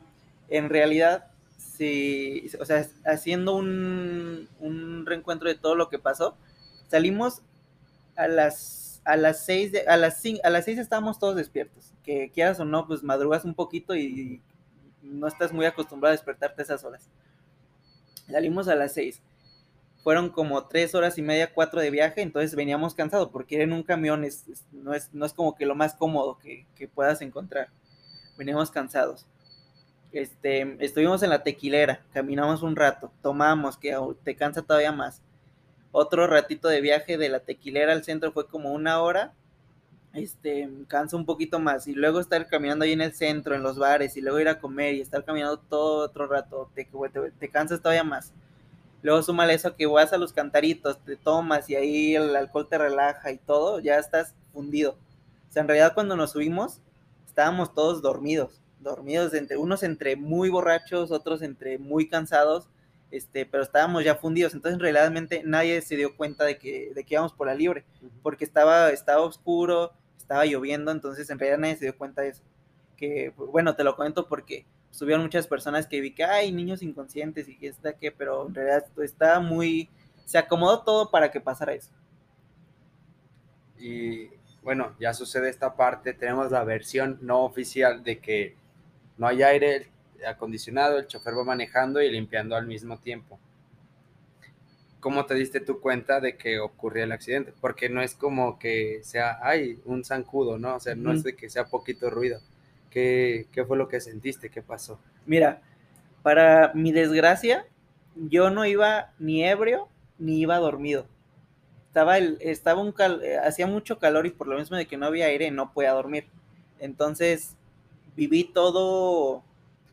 en 0.49 0.68
realidad, 0.68 1.32
si, 1.58 2.49
o 2.61 2.64
sea, 2.64 2.87
haciendo 3.04 3.56
un, 3.56 4.49
un 4.61 5.04
reencuentro 5.04 5.49
de 5.49 5.56
todo 5.56 5.75
lo 5.75 5.88
que 5.88 5.99
pasó, 5.99 6.37
salimos 6.87 7.42
a 8.14 8.28
las 8.28 9.02
a 9.04 9.16
las 9.16 9.44
seis 9.44 9.73
a 9.88 9.96
las 9.96 10.23
a 10.44 10.50
las 10.50 10.64
seis 10.64 10.78
estábamos 10.78 11.18
todos 11.18 11.35
despiertos. 11.35 11.92
Que 12.04 12.30
quieras 12.30 12.61
o 12.61 12.64
no, 12.64 12.87
pues 12.87 13.02
madrugas 13.02 13.44
un 13.44 13.54
poquito 13.54 13.96
y 13.96 14.40
no 15.06 15.26
estás 15.26 15.52
muy 15.52 15.66
acostumbrado 15.66 16.12
a 16.12 16.16
despertarte 16.16 16.62
esas 16.62 16.84
horas. 16.84 17.08
Salimos 18.28 18.68
a 18.68 18.75
las 18.75 18.92
seis 18.94 19.22
fueron 20.06 20.28
como 20.28 20.68
tres 20.68 20.94
horas 20.94 21.18
y 21.18 21.22
media, 21.22 21.52
cuatro 21.52 21.80
de 21.80 21.90
viaje, 21.90 22.22
entonces 22.22 22.54
veníamos 22.54 22.94
cansados, 22.94 23.30
porque 23.30 23.56
ir 23.56 23.62
en 23.62 23.72
un 23.72 23.82
camión 23.82 24.22
es, 24.22 24.44
no, 24.70 24.94
es, 24.94 25.12
no 25.12 25.26
es 25.26 25.32
como 25.32 25.56
que 25.56 25.66
lo 25.66 25.75
más 25.75 25.94
cómodo 25.94 26.38
que, 26.38 26.64
puedas 26.94 27.22
encontrar. 27.22 27.70
Veníamos 28.38 28.70
cansados. 28.70 29.26
Este, 30.12 30.76
estuvimos 30.78 31.25
en 31.25 31.30
la 31.30 31.42
tequilera, 31.42 32.04
caminamos 32.12 32.62
un 32.62 32.76
rato, 32.76 33.10
tomamos, 33.20 33.76
que 33.76 33.98
te 34.22 34.36
cansa 34.36 34.62
todavía 34.62 34.92
más. 34.92 35.22
Otro 35.90 36.28
ratito 36.28 36.68
de 36.68 36.80
viaje 36.80 37.18
de 37.18 37.28
la 37.28 37.40
tequilera 37.40 37.92
al 37.92 38.04
centro 38.04 38.30
fue 38.30 38.46
como 38.46 38.70
una 38.70 39.02
hora, 39.02 39.34
este, 40.16 40.68
cansa 40.88 41.16
un 41.16 41.26
poquito 41.26 41.58
más. 41.58 41.87
Y 41.87 41.94
luego 41.94 42.20
estar 42.20 42.46
caminando 42.46 42.85
ahí 42.85 42.92
en 42.92 43.00
el 43.00 43.14
centro, 43.14 43.54
en 43.54 43.62
los 43.62 43.78
bares, 43.78 44.16
y 44.16 44.20
luego 44.20 44.40
ir 44.40 44.49
a 44.49 44.58
comer 44.58 44.94
y 44.94 45.00
estar 45.00 45.25
caminando 45.25 45.58
todo 45.58 46.04
otro 46.04 46.26
rato, 46.26 46.70
te, 46.75 46.85
te, 46.85 47.30
te 47.30 47.49
cansas 47.49 47.80
todavía 47.80 48.04
más. 48.04 48.32
Luego 49.02 49.23
súmale 49.23 49.54
eso 49.54 49.76
que 49.76 49.87
vas 49.87 50.12
a 50.12 50.18
los 50.18 50.32
cantaritos, 50.32 50.99
te 51.04 51.16
tomas 51.16 51.70
y 51.70 51.76
ahí 51.76 52.16
el 52.16 52.35
alcohol 52.35 52.66
te 52.68 52.78
relaja 52.78 53.30
y 53.30 53.38
todo, 53.38 53.78
ya 53.78 53.99
estás 53.99 54.35
fundido. 54.52 54.96
O 55.49 55.52
sea, 55.52 55.62
en 55.62 55.68
realidad 55.68 55.94
cuando 55.94 56.16
nos 56.16 56.32
subimos, 56.32 56.80
estábamos 57.26 57.73
todos 57.73 58.02
dormidos, 58.02 58.61
dormidos, 58.80 59.35
entre, 59.35 59.58
unos 59.58 59.82
entre 59.82 60.16
muy 60.16 60.49
borrachos, 60.49 61.12
otros 61.12 61.42
entre 61.42 61.78
muy 61.78 62.08
cansados, 62.08 62.68
este, 63.11 63.46
pero 63.46 63.62
estábamos 63.62 64.04
ya 64.04 64.16
fundidos. 64.16 64.54
Entonces, 64.54 64.80
realmente 64.80 65.42
nadie 65.44 65.80
se 65.82 65.96
dio 65.96 66.16
cuenta 66.16 66.44
de 66.44 66.58
que, 66.58 66.92
de 66.94 67.04
que 67.04 67.14
íbamos 67.14 67.32
por 67.32 67.46
la 67.46 67.54
libre, 67.54 67.85
porque 68.23 68.44
estaba, 68.44 68.90
estaba 68.90 69.23
oscuro, 69.23 69.92
estaba 70.26 70.45
lloviendo, 70.45 70.90
entonces 70.90 71.30
en 71.30 71.38
realidad 71.38 71.59
nadie 71.59 71.76
se 71.76 71.85
dio 71.85 71.97
cuenta 71.97 72.23
de 72.23 72.30
eso. 72.30 72.42
Que, 72.97 73.33
bueno, 73.37 73.76
te 73.76 73.85
lo 73.85 73.95
cuento 73.95 74.26
porque 74.26 74.66
subieron 74.90 75.23
muchas 75.23 75.47
personas 75.47 75.87
que 75.87 76.00
vi 76.00 76.14
que 76.14 76.25
hay 76.25 76.50
niños 76.50 76.83
inconscientes 76.83 77.49
y 77.49 77.64
está 77.64 77.92
que, 77.92 78.11
pero 78.11 78.45
en 78.49 78.54
realidad 78.54 78.85
está 78.99 79.38
muy, 79.38 79.88
se 80.25 80.37
acomodó 80.37 80.83
todo 80.83 81.11
para 81.12 81.30
que 81.30 81.40
pasara 81.40 81.75
eso. 81.75 81.92
Y 83.78 84.30
bueno, 84.62 84.97
ya 84.99 85.14
sucede 85.14 85.49
esta 85.49 85.76
parte, 85.76 86.12
tenemos 86.12 86.50
la 86.50 86.64
versión 86.64 87.18
no 87.23 87.45
oficial 87.45 88.02
de 88.02 88.18
que 88.18 88.56
no 89.18 89.28
hay 89.28 89.45
aire 89.45 89.92
acondicionado, 90.26 90.99
el 90.99 91.06
chofer 91.06 91.38
va 91.38 91.45
manejando 91.45 92.02
y 92.02 92.11
limpiando 92.11 92.56
al 92.56 92.66
mismo 92.66 92.99
tiempo. 92.99 93.38
¿Cómo 95.00 95.26
te 95.26 95.34
diste 95.34 95.60
tu 95.60 95.80
cuenta 95.80 96.20
de 96.20 96.36
que 96.36 96.58
ocurrió 96.58 97.04
el 97.04 97.12
accidente? 97.12 97.52
Porque 97.60 97.88
no 97.88 98.02
es 98.02 98.14
como 98.14 98.58
que 98.58 99.00
sea, 99.02 99.38
ay, 99.42 99.80
un 99.84 100.04
zancudo, 100.04 100.58
¿no? 100.58 100.76
O 100.76 100.80
sea, 100.80 100.94
no 100.94 101.12
es 101.12 101.22
de 101.22 101.36
que 101.36 101.48
sea 101.48 101.66
poquito 101.66 102.10
ruido 102.10 102.40
¿Qué, 102.96 103.64
fue 103.68 103.76
lo 103.76 103.88
que 103.88 104.00
sentiste? 104.00 104.48
¿Qué 104.48 104.62
pasó? 104.62 104.98
Mira, 105.26 105.60
para 106.22 106.72
mi 106.72 106.92
desgracia, 106.92 107.66
yo 108.14 108.48
no 108.48 108.64
iba 108.64 109.12
ni 109.18 109.44
ebrio 109.44 109.88
ni 110.18 110.40
iba 110.40 110.56
dormido. 110.56 111.06
Estaba, 111.88 112.16
el, 112.16 112.38
estaba 112.40 112.80
un 112.80 112.94
eh, 113.22 113.36
hacía 113.36 113.66
mucho 113.66 113.98
calor 113.98 114.24
y 114.24 114.30
por 114.30 114.46
lo 114.46 114.58
mismo 114.58 114.78
de 114.78 114.86
que 114.86 114.96
no 114.96 115.04
había 115.04 115.26
aire 115.26 115.50
no 115.50 115.74
podía 115.74 115.92
dormir. 115.92 116.26
Entonces 116.78 117.54
viví 118.16 118.44
todo 118.44 119.42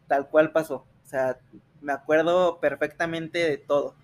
tal 0.08 0.30
cual 0.30 0.54
pasó. 0.54 0.86
O 1.04 1.08
sea, 1.08 1.38
me 1.82 1.92
acuerdo 1.92 2.60
perfectamente 2.62 3.40
de 3.40 3.58
todo. 3.58 3.96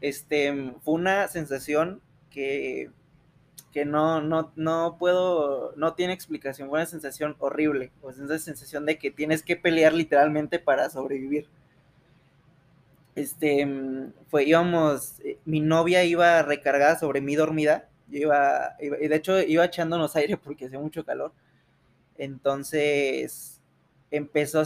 Este, 0.00 0.74
fue 0.82 0.94
una 0.94 1.28
sensación 1.28 2.00
que 2.30 2.90
que 3.72 3.84
no, 3.84 4.20
no, 4.20 4.52
no 4.56 4.96
puedo, 4.98 5.74
no 5.76 5.94
tiene 5.94 6.12
explicación, 6.12 6.68
fue 6.68 6.80
una 6.80 6.86
sensación 6.86 7.36
horrible, 7.38 7.92
o 8.02 8.10
esa 8.10 8.38
sensación 8.38 8.84
de 8.84 8.98
que 8.98 9.10
tienes 9.10 9.42
que 9.42 9.56
pelear 9.56 9.92
literalmente 9.92 10.58
para 10.58 10.90
sobrevivir. 10.90 11.46
Este, 13.14 13.66
fue, 14.28 14.44
íbamos, 14.44 15.20
eh, 15.20 15.38
mi 15.44 15.60
novia 15.60 16.04
iba 16.04 16.42
recargada 16.42 16.98
sobre 16.98 17.20
mí 17.20 17.36
dormida, 17.36 17.88
yo 18.08 18.18
iba, 18.18 18.76
de 18.80 19.14
hecho 19.14 19.40
iba 19.40 19.64
echándonos 19.64 20.16
aire 20.16 20.36
porque 20.36 20.66
hacía 20.66 20.80
mucho 20.80 21.04
calor, 21.04 21.32
entonces 22.18 23.60
empezó 24.10 24.60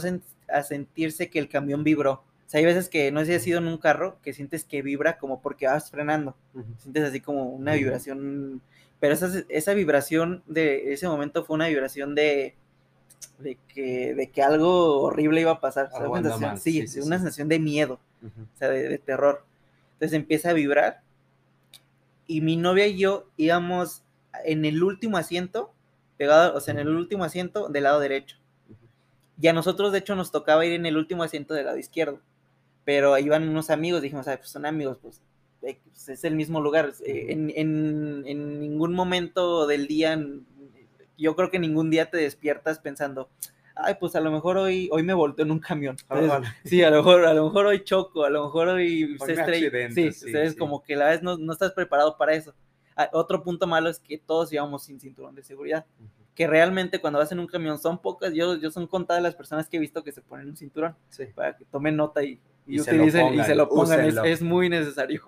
a, 0.47 0.63
sentirse 0.63 1.29
que 1.29 1.39
el 1.39 1.49
camión 1.49 1.83
vibró, 1.83 2.23
o 2.45 2.49
sea, 2.49 2.59
hay 2.59 2.65
veces 2.65 2.89
que 2.89 3.11
no 3.11 3.21
sé 3.21 3.25
si 3.25 3.33
has 3.33 3.47
ido 3.47 3.57
en 3.59 3.67
un 3.67 3.77
carro 3.77 4.19
que 4.21 4.33
sientes 4.33 4.63
que 4.63 4.81
vibra 4.81 5.17
como 5.17 5.41
porque 5.41 5.67
vas 5.67 5.89
frenando. 5.89 6.35
Sientes 6.77 7.03
así 7.03 7.19
como 7.19 7.45
una 7.45 7.73
vibración 7.73 8.61
pero 8.99 9.13
esa, 9.13 9.43
esa 9.49 9.73
vibración 9.73 10.43
de 10.47 10.93
ese 10.93 11.07
momento 11.07 11.43
fue 11.43 11.55
una 11.55 11.67
vibración 11.67 12.15
de, 12.15 12.55
de, 13.39 13.57
que, 13.67 14.15
de 14.15 14.31
que 14.31 14.41
algo 14.41 15.01
horrible 15.01 15.41
iba 15.41 15.51
a 15.51 15.59
pasar. 15.59 15.89
Una 16.07 16.57
sí, 16.57 16.83
una 17.03 17.17
sensación 17.17 17.47
de 17.47 17.59
miedo, 17.59 17.99
o 18.23 18.57
sea, 18.57 18.69
de, 18.69 18.97
terror. 18.97 19.45
Entonces 19.93 20.15
empieza 20.15 20.49
a 20.49 20.53
vibrar 20.53 21.01
y 22.27 22.41
mi 22.41 22.57
novia 22.57 22.87
y 22.87 22.97
yo 22.97 23.27
íbamos 23.37 24.03
en 24.43 24.65
el 24.65 24.81
último 24.81 25.17
asiento, 25.17 25.71
pegado, 26.17 26.55
o 26.55 26.59
sea, 26.59 26.73
en 26.73 26.79
el 26.79 26.89
último 26.89 27.23
asiento 27.23 27.69
del 27.69 27.83
lado 27.83 27.99
derecho. 27.99 28.37
Y 29.39 29.47
a 29.47 29.53
nosotros, 29.53 29.91
de 29.91 29.99
hecho, 29.99 30.15
nos 30.15 30.31
tocaba 30.31 30.65
ir 30.65 30.73
en 30.73 30.85
el 30.85 30.95
último 30.95 31.23
asiento 31.23 31.53
del 31.53 31.65
lado 31.65 31.77
izquierdo. 31.77 32.21
Pero 32.85 33.17
iban 33.17 33.49
unos 33.49 33.69
amigos, 33.69 34.01
dijimos, 34.01 34.25
pues 34.25 34.49
son 34.49 34.65
amigos, 34.65 34.97
pues 35.01 35.21
pues, 36.05 36.09
es 36.09 36.23
el 36.23 36.35
mismo 36.35 36.61
lugar. 36.61 36.93
Eh, 37.05 37.27
en, 37.29 38.59
ningún 38.59 38.93
momento 38.93 39.65
del 39.67 39.87
día, 39.87 40.19
yo 41.17 41.35
creo 41.35 41.49
que 41.49 41.59
ningún 41.59 41.89
día 41.89 42.09
te 42.09 42.17
despiertas 42.17 42.79
pensando, 42.79 43.29
ay, 43.75 43.95
pues 43.99 44.15
a 44.15 44.19
lo 44.19 44.31
mejor 44.31 44.57
hoy, 44.57 44.89
hoy 44.91 45.03
me 45.03 45.13
volteo 45.13 45.45
en 45.45 45.51
un 45.51 45.59
camión. 45.59 45.97
Ah, 46.09 46.41
sí, 46.63 46.83
a 46.83 46.89
lo 46.89 46.97
mejor, 46.97 47.25
a 47.25 47.33
lo 47.33 47.45
mejor 47.45 47.65
hoy 47.65 47.83
choco, 47.83 48.23
a 48.25 48.29
lo 48.29 48.45
mejor 48.45 48.67
hoy, 48.69 49.17
se 49.25 49.33
estrella. 49.33 49.91
Sí, 49.91 50.09
es 50.33 50.55
como 50.55 50.83
que 50.83 50.95
la 50.95 51.07
vez 51.07 51.23
no, 51.23 51.37
no, 51.37 51.53
estás 51.53 51.71
preparado 51.71 52.17
para 52.17 52.33
eso. 52.33 52.53
Ah, 52.95 53.09
otro 53.11 53.43
punto 53.43 53.67
malo 53.67 53.89
es 53.89 53.99
que 53.99 54.17
todos 54.17 54.53
íbamos 54.53 54.83
sin 54.83 54.99
cinturón 54.99 55.35
de 55.35 55.43
seguridad. 55.43 55.85
Que 56.33 56.47
realmente 56.47 56.99
cuando 56.99 57.19
vas 57.19 57.31
en 57.31 57.39
un 57.39 57.47
camión 57.47 57.79
son 57.79 57.97
pocas, 57.97 58.33
yo, 58.33 58.55
yo 58.57 58.69
son 58.69 58.87
contadas 58.87 59.23
las 59.23 59.35
personas 59.35 59.69
que 59.69 59.77
he 59.77 59.79
visto 59.79 60.03
que 60.03 60.11
se 60.11 60.21
ponen 60.21 60.49
un 60.49 60.57
cinturón. 60.57 60.95
Para 61.33 61.55
que 61.55 61.65
tomen 61.65 61.95
nota 61.95 62.23
y 62.23 62.39
y, 62.67 62.79
utilicen 62.79 63.33
y 63.33 63.43
se 63.43 63.55
lo 63.55 63.69
pongan, 63.69 64.01
es, 64.25 64.41
muy 64.41 64.69
necesario. 64.69 65.23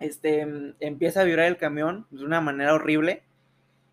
Este, 0.00 0.46
empieza 0.80 1.20
a 1.20 1.24
vibrar 1.24 1.46
el 1.46 1.56
camión 1.56 2.06
de 2.10 2.24
una 2.24 2.40
manera 2.40 2.74
horrible 2.74 3.22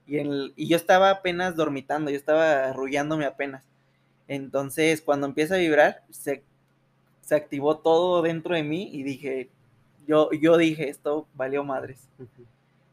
y, 0.08 0.18
el, 0.18 0.54
y 0.56 0.68
yo 0.68 0.76
estaba 0.76 1.12
apenas 1.12 1.56
dormitando, 1.56 2.10
yo 2.10 2.18
estaba 2.18 2.70
arrullándome 2.70 3.26
apenas. 3.26 3.64
Entonces, 4.28 5.02
cuando 5.02 5.28
empieza 5.28 5.56
a 5.56 5.60
vibrar, 5.60 6.04
se, 6.10 6.44
se 7.22 7.36
activó 7.36 7.78
todo 7.78 8.22
dentro 8.22 8.56
de 8.56 8.64
mí 8.64 8.90
y 8.92 9.04
dije, 9.04 9.50
yo, 10.08 10.32
yo 10.32 10.58
dije, 10.58 10.90
esto 10.90 11.28
valió 11.36 11.64
madres. 11.64 12.10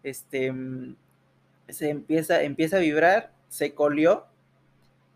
Este, 0.02 0.52
se 1.68 1.88
empieza, 1.88 2.42
empieza 2.42 2.76
a 2.76 2.80
vibrar, 2.80 3.32
se 3.49 3.75
colió 3.75 4.26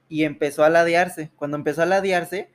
y 0.08 0.24
empezó 0.24 0.64
a 0.64 0.70
ladearse. 0.70 1.30
Cuando 1.36 1.58
empezó 1.58 1.82
a 1.82 1.86
ladearse, 1.86 2.50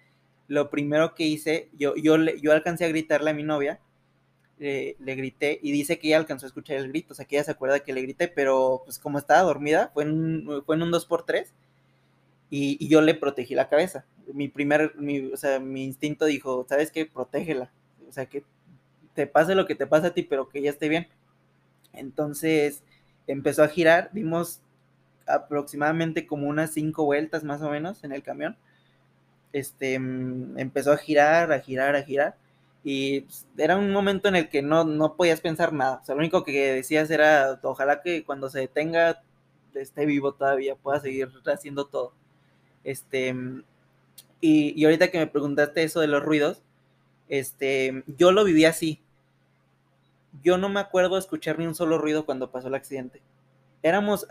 lo 0.47 0.69
primero 0.69 1.15
que 1.15 1.23
hice, 1.23 1.69
yo, 1.77 1.95
yo, 1.95 2.17
yo 2.17 2.51
alcancé 2.51 2.85
a 2.85 2.89
gritarle 2.89 3.31
a 3.31 3.33
mi 3.33 3.43
novia, 3.43 3.79
le 4.57 4.95
grité 5.15 5.59
y 5.61 5.71
dice 5.71 5.99
que 5.99 6.07
ella 6.07 6.17
alcanzó 6.17 6.45
a 6.45 6.47
escuchar 6.47 6.77
el 6.77 6.87
grito, 6.89 7.13
o 7.13 7.15
sea 7.15 7.25
que 7.25 7.35
ella 7.35 7.43
se 7.43 7.51
acuerda 7.51 7.81
que 7.81 7.93
le 7.93 8.01
grité, 8.01 8.27
pero 8.27 8.81
pues 8.85 8.99
como 8.99 9.17
estaba 9.17 9.41
dormida, 9.41 9.91
fue 9.93 10.03
en, 10.03 10.47
fue 10.65 10.75
en 10.75 10.83
un 10.83 10.91
2x3 10.91 11.47
y, 12.49 12.77
y, 12.79 12.87
yo 12.87 13.01
le 13.01 13.15
protegí 13.15 13.55
la 13.55 13.69
cabeza. 13.69 14.05
Mi 14.33 14.47
primer, 14.47 14.95
mi, 14.95 15.31
o 15.33 15.37
sea, 15.37 15.59
mi 15.59 15.83
instinto 15.83 16.25
dijo, 16.25 16.65
¿sabes 16.69 16.91
qué? 16.91 17.05
Protégela. 17.05 17.71
O 18.07 18.13
sea, 18.13 18.27
que 18.27 18.43
te 19.13 19.27
pase 19.27 19.55
lo 19.55 19.65
que 19.65 19.75
te 19.75 19.87
pasa 19.87 20.07
a 20.07 20.13
ti, 20.13 20.23
pero 20.23 20.47
que 20.47 20.59
ella 20.59 20.69
esté 20.69 20.87
bien. 20.87 21.07
Entonces 21.93 22.83
empezó 23.27 23.63
a 23.63 23.67
girar, 23.67 24.11
dimos 24.13 24.61
aproximadamente 25.27 26.27
como 26.27 26.47
unas 26.47 26.71
cinco 26.71 27.05
vueltas 27.05 27.43
más 27.43 27.61
o 27.61 27.69
menos 27.69 28.03
en 28.03 28.11
el 28.11 28.23
camión. 28.23 28.57
Este 29.57 29.99
mm, 29.99 30.59
empezó 30.59 30.91
a 30.91 30.97
girar, 30.97 31.51
a 31.51 31.59
girar, 31.59 31.95
a 31.95 32.03
girar. 32.03 32.35
Y 32.83 33.21
pues, 33.21 33.47
era 33.57 33.77
un 33.77 33.91
momento 33.91 34.27
en 34.29 34.35
el 34.35 34.49
que 34.49 34.61
no, 34.61 34.83
no 34.83 35.15
podías 35.15 35.41
pensar 35.41 35.73
nada. 35.73 35.99
O 36.03 36.05
sea, 36.05 36.15
lo 36.15 36.19
único 36.19 36.43
que 36.43 36.73
decías 36.73 37.09
era, 37.11 37.59
ojalá 37.63 38.01
que 38.01 38.23
cuando 38.25 38.49
se 38.49 38.59
detenga 38.59 39.21
esté 39.75 40.05
vivo 40.05 40.33
todavía, 40.33 40.75
pueda 40.75 40.99
seguir 41.01 41.29
haciendo 41.47 41.87
todo. 41.87 42.13
Este, 42.83 43.35
y, 44.41 44.79
y 44.79 44.85
ahorita 44.85 45.09
que 45.09 45.19
me 45.19 45.27
preguntaste 45.27 45.83
eso 45.83 45.99
de 46.01 46.07
los 46.07 46.23
ruidos, 46.23 46.61
este, 47.29 48.03
yo 48.07 48.31
lo 48.31 48.43
viví 48.45 48.65
así 48.65 49.01
yo 50.43 50.57
no 50.57 50.69
me 50.69 50.79
acuerdo 50.79 51.17
escuchar 51.17 51.59
ni 51.59 51.67
un 51.67 51.75
solo 51.75 51.97
ruido 51.97 52.25
cuando 52.25 52.51
pasó 52.51 52.67
el 52.67 52.75
accidente. 52.75 53.21
Éramos, 53.81 54.27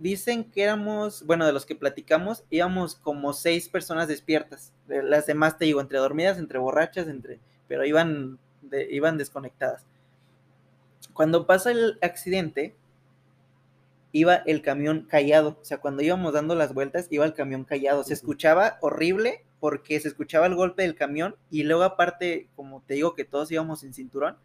dicen 0.00 0.50
que 0.50 0.62
éramos, 0.62 1.24
bueno, 1.26 1.46
de 1.46 1.52
los 1.52 1.66
que 1.66 1.76
platicamos, 1.76 2.42
íbamos 2.50 2.96
como 2.96 3.32
seis 3.32 3.68
personas 3.68 4.08
despiertas. 4.08 4.72
Las 4.88 5.26
demás, 5.26 5.58
te 5.58 5.66
digo, 5.66 5.80
entre 5.80 5.98
dormidas, 5.98 6.38
entre 6.38 6.58
borrachas, 6.58 7.06
entre, 7.06 7.38
pero 7.68 7.84
iban, 7.84 8.38
iban 8.90 9.18
desconectadas. 9.18 9.84
Cuando 11.12 11.46
pasa 11.46 11.70
el 11.70 11.98
accidente, 12.00 12.74
iba 14.12 14.36
el 14.36 14.62
camión 14.62 15.06
callado. 15.08 15.58
O 15.60 15.64
sea, 15.64 15.78
cuando 15.78 16.02
íbamos 16.02 16.32
dando 16.32 16.54
las 16.54 16.72
vueltas, 16.72 17.06
iba 17.10 17.26
el 17.26 17.34
camión 17.34 17.64
callado. 17.64 18.02
Se 18.02 18.14
escuchaba 18.14 18.78
horrible 18.80 19.44
porque 19.60 20.00
se 20.00 20.08
escuchaba 20.08 20.46
el 20.46 20.54
golpe 20.54 20.82
del 20.82 20.94
camión 20.94 21.36
y 21.50 21.64
luego 21.64 21.82
aparte, 21.82 22.48
como 22.56 22.82
te 22.86 22.94
digo 22.94 23.14
que 23.14 23.26
todos 23.26 23.52
íbamos 23.52 23.80
sin 23.80 23.92
cinturón, 23.92 24.38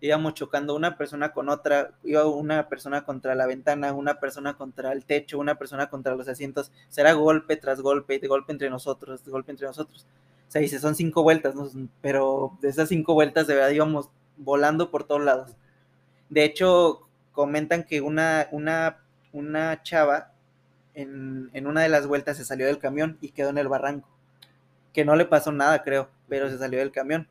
íbamos 0.00 0.34
chocando 0.34 0.74
una 0.74 0.96
persona 0.96 1.32
con 1.32 1.48
otra, 1.48 1.92
iba 2.04 2.26
una 2.26 2.68
persona 2.68 3.04
contra 3.04 3.34
la 3.34 3.46
ventana, 3.46 3.92
una 3.92 4.20
persona 4.20 4.56
contra 4.56 4.92
el 4.92 5.04
techo, 5.04 5.38
una 5.38 5.56
persona 5.56 5.88
contra 5.88 6.14
los 6.14 6.28
asientos, 6.28 6.70
será 6.88 7.12
golpe 7.14 7.56
tras 7.56 7.80
golpe, 7.80 8.18
de 8.18 8.28
golpe 8.28 8.52
entre 8.52 8.70
nosotros, 8.70 9.24
de 9.24 9.30
golpe 9.30 9.52
entre 9.52 9.66
nosotros. 9.66 10.06
O 10.48 10.50
sea, 10.50 10.60
dice, 10.60 10.78
son 10.78 10.94
cinco 10.94 11.22
vueltas, 11.22 11.54
pero 12.00 12.56
de 12.60 12.68
esas 12.68 12.88
cinco 12.88 13.14
vueltas 13.14 13.46
de 13.46 13.54
verdad 13.54 13.70
íbamos 13.70 14.10
volando 14.36 14.90
por 14.90 15.04
todos 15.04 15.22
lados. 15.22 15.56
De 16.28 16.44
hecho, 16.44 17.08
comentan 17.32 17.84
que 17.84 18.00
una, 18.00 18.48
una, 18.52 19.02
una 19.32 19.82
chava 19.82 20.32
en, 20.94 21.50
en 21.52 21.66
una 21.66 21.82
de 21.82 21.88
las 21.88 22.06
vueltas 22.06 22.36
se 22.36 22.44
salió 22.44 22.66
del 22.66 22.78
camión 22.78 23.18
y 23.20 23.30
quedó 23.30 23.50
en 23.50 23.58
el 23.58 23.68
barranco. 23.68 24.08
Que 24.92 25.04
no 25.04 25.16
le 25.16 25.24
pasó 25.24 25.52
nada, 25.52 25.82
creo, 25.82 26.10
pero 26.28 26.48
se 26.48 26.58
salió 26.58 26.78
del 26.78 26.92
camión. 26.92 27.28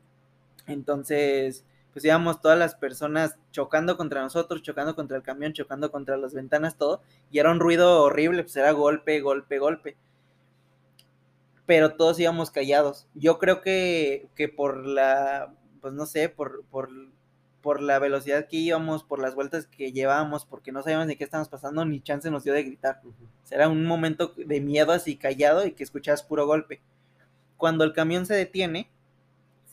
Entonces, 0.66 1.64
pues 1.96 2.04
íbamos 2.04 2.42
todas 2.42 2.58
las 2.58 2.74
personas 2.74 3.38
chocando 3.52 3.96
contra 3.96 4.20
nosotros, 4.20 4.60
chocando 4.60 4.94
contra 4.94 5.16
el 5.16 5.22
camión, 5.22 5.54
chocando 5.54 5.90
contra 5.90 6.18
las 6.18 6.34
ventanas, 6.34 6.76
todo, 6.76 7.00
y 7.30 7.38
era 7.38 7.50
un 7.50 7.58
ruido 7.58 8.02
horrible, 8.02 8.42
pues 8.42 8.54
era 8.56 8.70
golpe, 8.72 9.18
golpe, 9.22 9.58
golpe. 9.58 9.96
Pero 11.64 11.94
todos 11.94 12.20
íbamos 12.20 12.50
callados. 12.50 13.08
Yo 13.14 13.38
creo 13.38 13.62
que, 13.62 14.28
que 14.34 14.46
por 14.50 14.84
la, 14.86 15.54
pues 15.80 15.94
no 15.94 16.04
sé, 16.04 16.28
por, 16.28 16.66
por, 16.66 16.90
por 17.62 17.80
la 17.80 17.98
velocidad 17.98 18.46
que 18.46 18.58
íbamos, 18.58 19.02
por 19.02 19.18
las 19.18 19.34
vueltas 19.34 19.66
que 19.66 19.90
llevábamos, 19.92 20.44
porque 20.44 20.72
no 20.72 20.82
sabíamos 20.82 21.06
ni 21.06 21.16
qué 21.16 21.24
estábamos 21.24 21.48
pasando, 21.48 21.86
ni 21.86 22.02
chance 22.02 22.30
nos 22.30 22.44
dio 22.44 22.52
de 22.52 22.64
gritar. 22.64 23.00
Era 23.50 23.70
un 23.70 23.86
momento 23.86 24.34
de 24.36 24.60
miedo 24.60 24.92
así 24.92 25.16
callado 25.16 25.64
y 25.64 25.72
que 25.72 25.82
escuchabas 25.82 26.22
puro 26.22 26.44
golpe. 26.44 26.82
Cuando 27.56 27.84
el 27.84 27.94
camión 27.94 28.26
se 28.26 28.34
detiene, 28.34 28.90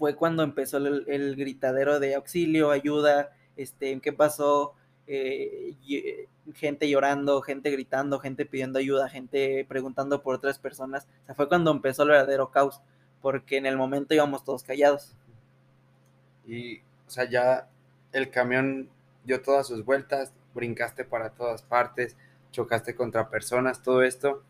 fue 0.03 0.17
cuando 0.17 0.43
empezó 0.43 0.79
el, 0.79 1.35
gritadero 1.37 1.97
de 2.01 2.15
auxilio, 2.15 2.71
ayuda, 2.71 3.31
este, 3.55 3.97
¿qué 4.01 4.11
pasó? 4.11 4.73
Eh, 5.07 5.77
gente 6.55 6.89
llorando, 6.89 7.41
gente 7.41 7.71
gritando, 7.71 8.19
gente 8.19 8.45
pidiendo 8.45 8.79
ayuda, 8.79 9.07
gente 9.07 9.65
preguntando 9.65 10.21
por 10.21 10.35
otras 10.35 10.59
personas. 10.59 11.07
O 11.21 11.25
sea, 11.27 11.35
fue 11.35 11.47
cuando 11.47 11.71
empezó 11.71 12.03
el 12.03 12.09
verdadero 12.09 12.51
caos, 12.51 12.81
porque 13.21 13.55
en 13.55 13.65
el 13.65 13.77
momento 13.77 14.13
íbamos 14.13 14.43
todos 14.43 14.65
callados. 14.65 15.15
Y, 16.45 16.79
o 17.07 17.09
sea, 17.09 17.23
ya 17.29 17.69
el 18.11 18.29
camión 18.29 18.89
dio 19.23 19.41
todas 19.41 19.67
sus 19.67 19.85
vueltas, 19.85 20.33
brincaste 20.53 21.05
para 21.05 21.29
todas 21.29 21.61
partes, 21.61 22.17
chocaste 22.51 22.93
contra 22.93 23.29
personas, 23.29 23.81
todo 23.81 24.03
esto. 24.03 24.43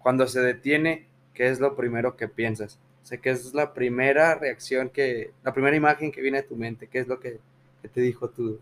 Cuando 0.00 0.26
se 0.26 0.40
detiene, 0.40 1.06
¿qué 1.32 1.48
es 1.48 1.60
lo 1.60 1.76
primero 1.76 2.16
que 2.16 2.26
piensas? 2.26 2.80
Sé 3.06 3.20
que 3.20 3.30
es 3.30 3.54
la 3.54 3.72
primera 3.72 4.34
reacción 4.34 4.88
que, 4.88 5.30
la 5.44 5.54
primera 5.54 5.76
imagen 5.76 6.10
que 6.10 6.20
viene 6.20 6.38
a 6.38 6.46
tu 6.46 6.56
mente, 6.56 6.88
¿qué 6.88 6.98
es 6.98 7.06
lo 7.06 7.20
que, 7.20 7.38
te 7.94 8.00
dijo 8.00 8.28
tu, 8.28 8.58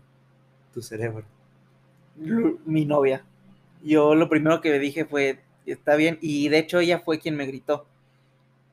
tu 0.71 0.83
cerebro? 0.83 1.25
Mi 2.15 2.85
novia. 2.85 3.25
Yo 3.83 4.13
lo 4.13 4.29
primero 4.29 4.61
que 4.61 4.77
dije 4.77 5.03
fue, 5.05 5.39
está 5.65 5.95
bien, 5.95 6.19
y 6.21 6.47
de 6.49 6.59
hecho 6.59 6.77
ella 6.77 6.99
fue 6.99 7.17
quien 7.17 7.35
me 7.35 7.47
gritó. 7.47 7.87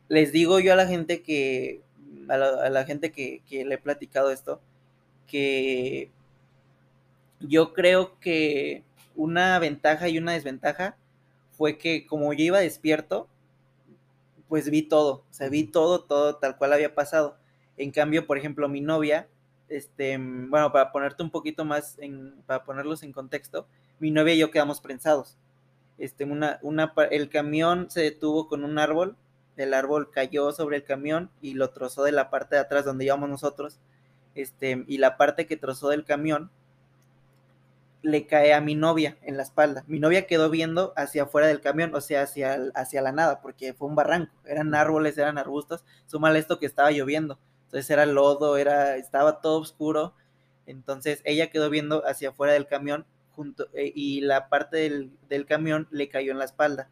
Les 0.09 0.31
digo 0.31 0.61
yo 0.61 0.75
a 0.75 0.77
la 0.77 0.87
gente 0.87 1.23
que, 1.23 1.81
a 2.29 2.37
la, 2.37 2.85
gente 2.85 3.11
que, 3.11 3.41
que 3.49 3.65
le 3.65 3.77
he 3.77 3.79
platicado 3.79 4.31
esto, 4.31 4.61
que 5.27 6.11
yo 7.41 7.73
creo 7.73 8.21
que 8.21 8.83
una 9.17 9.59
ventaja 9.59 10.11
y 10.11 10.19
una 10.19 10.33
desventaja 10.33 10.99
fue 11.53 11.79
que 11.79 12.05
como 12.07 12.35
yo 12.35 12.45
iba 12.45 12.61
despierto, 12.61 13.27
pues 14.53 14.69
vi 14.69 14.83
todo, 14.83 15.25
o 15.31 15.33
sea, 15.33 15.49
vi 15.49 15.65
todo, 15.65 16.03
todo 16.03 16.37
tal 16.37 16.59
cual 16.59 16.75
había 16.75 16.95
pasado. 16.95 17.38
En 17.79 17.91
cambio, 17.91 18.27
por 18.27 18.37
ejemplo, 18.37 18.69
mi 18.69 18.83
novia, 18.83 19.27
este, 19.71 20.19
bueno, 20.19 20.71
para 20.73 20.93
ponerte 20.93 21.23
un 21.23 21.31
poquito 21.31 21.65
más, 21.65 21.99
en, 22.01 22.35
para 22.45 22.62
ponerlos 22.62 23.03
en 23.03 23.15
contexto, 23.15 23.67
mi 23.99 24.11
novia 24.11 24.35
y 24.35 24.38
yo 24.38 24.51
quedamos 24.51 24.83
prensados. 24.83 25.38
Este, 25.97 26.25
una, 26.25 26.59
una, 26.61 26.93
el 27.11 27.31
camión 27.31 27.91
se 27.91 28.03
detuvo 28.03 28.47
con 28.47 28.62
un 28.62 28.79
árbol, 28.79 29.17
el 29.57 29.73
árbol 29.73 30.11
cayó 30.11 30.53
sobre 30.53 30.77
el 30.77 30.85
camión 30.85 31.31
y 31.41 31.55
lo 31.55 31.71
trozó 31.71 32.05
de 32.05 32.12
la 32.12 32.29
parte 32.29 32.57
de 32.57 32.61
atrás 32.61 32.85
donde 32.85 33.07
íbamos 33.07 33.31
nosotros, 33.31 33.81
este, 34.35 34.85
y 34.87 34.99
la 34.99 35.17
parte 35.17 35.47
que 35.47 35.57
trozó 35.57 35.88
del 35.88 36.05
camión 36.05 36.51
le 38.03 38.27
cae 38.27 38.53
a 38.53 38.61
mi 38.61 38.75
novia 38.75 39.17
en 39.23 39.37
la 39.37 39.45
espalda. 39.45 39.85
Mi 39.87 40.01
novia 40.01 40.27
quedó 40.27 40.51
viendo 40.51 40.93
hacia 40.97 41.25
afuera 41.25 41.47
del 41.47 41.61
camión, 41.61 41.95
o 41.95 42.01
sea, 42.01 42.23
hacia, 42.23 42.59
hacia 42.75 43.01
la 43.01 43.12
nada, 43.12 43.41
porque 43.41 43.73
fue 43.73 43.88
un 43.88 43.95
barranco, 43.95 44.35
eran 44.45 44.75
árboles, 44.75 45.17
eran 45.17 45.38
arbustos, 45.38 45.85
mal 46.19 46.37
esto 46.37 46.59
que 46.59 46.67
estaba 46.67 46.91
lloviendo, 46.91 47.38
entonces 47.67 47.88
era 47.91 48.05
lodo, 48.05 48.57
era, 48.57 48.97
estaba 48.97 49.41
todo 49.41 49.61
oscuro, 49.61 50.15
entonces 50.67 51.23
ella 51.25 51.51
quedó 51.51 51.71
viendo 51.71 52.07
hacia 52.07 52.31
afuera 52.31 52.53
del 52.53 52.67
camión 52.67 53.07
junto, 53.35 53.69
eh, 53.73 53.93
y 53.95 54.21
la 54.21 54.49
parte 54.49 54.77
del, 55.29 55.47
camión 55.47 55.88
le 55.91 56.09
cayó 56.09 56.33
en 56.33 56.38
la 56.38 56.45
espalda. 56.45 56.91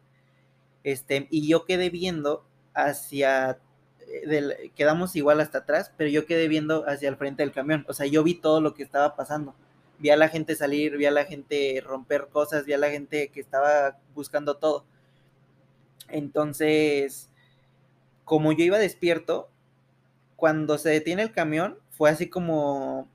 Este, 0.83 1.27
y 1.29 1.47
yo 1.47 1.65
quedé 1.65 1.89
viendo 1.89 2.45
hacia, 2.73 3.59
eh, 4.07 4.71
quedamos 4.75 5.15
igual 5.15 5.39
hasta 5.41 5.59
atrás, 5.59 5.93
pero 5.97 6.09
yo 6.09 6.25
quedé 6.25 6.47
viendo 6.47 6.87
hacia 6.87 7.09
el 7.09 7.17
frente 7.17 7.43
del 7.43 7.51
camión, 7.51 7.85
o 7.87 7.93
sea, 7.93 8.07
yo 8.07 8.23
vi 8.23 8.35
todo 8.35 8.61
lo 8.61 8.73
que 8.73 8.83
estaba 8.83 9.15
pasando 9.15 9.55
vi 10.01 10.09
a 10.09 10.17
la 10.17 10.29
gente 10.29 10.55
salir, 10.55 10.97
vi 10.97 11.05
a 11.05 11.11
la 11.11 11.25
gente 11.25 11.81
romper 11.85 12.27
cosas, 12.31 12.65
vi 12.65 12.73
a 12.73 12.77
la 12.77 12.89
gente 12.89 13.29
que 13.29 13.39
estaba 13.39 13.99
buscando 14.15 14.57
todo. 14.57 14.83
Entonces, 16.09 17.29
como 18.25 18.51
yo 18.51 18.63
iba 18.65 18.79
despierto, 18.79 19.49
cuando 20.35 20.77
se 20.79 20.89
detiene 20.89 21.21
el 21.21 21.31
camión, 21.31 21.77
fue 21.91 22.09
así 22.09 22.27
como 22.27 23.07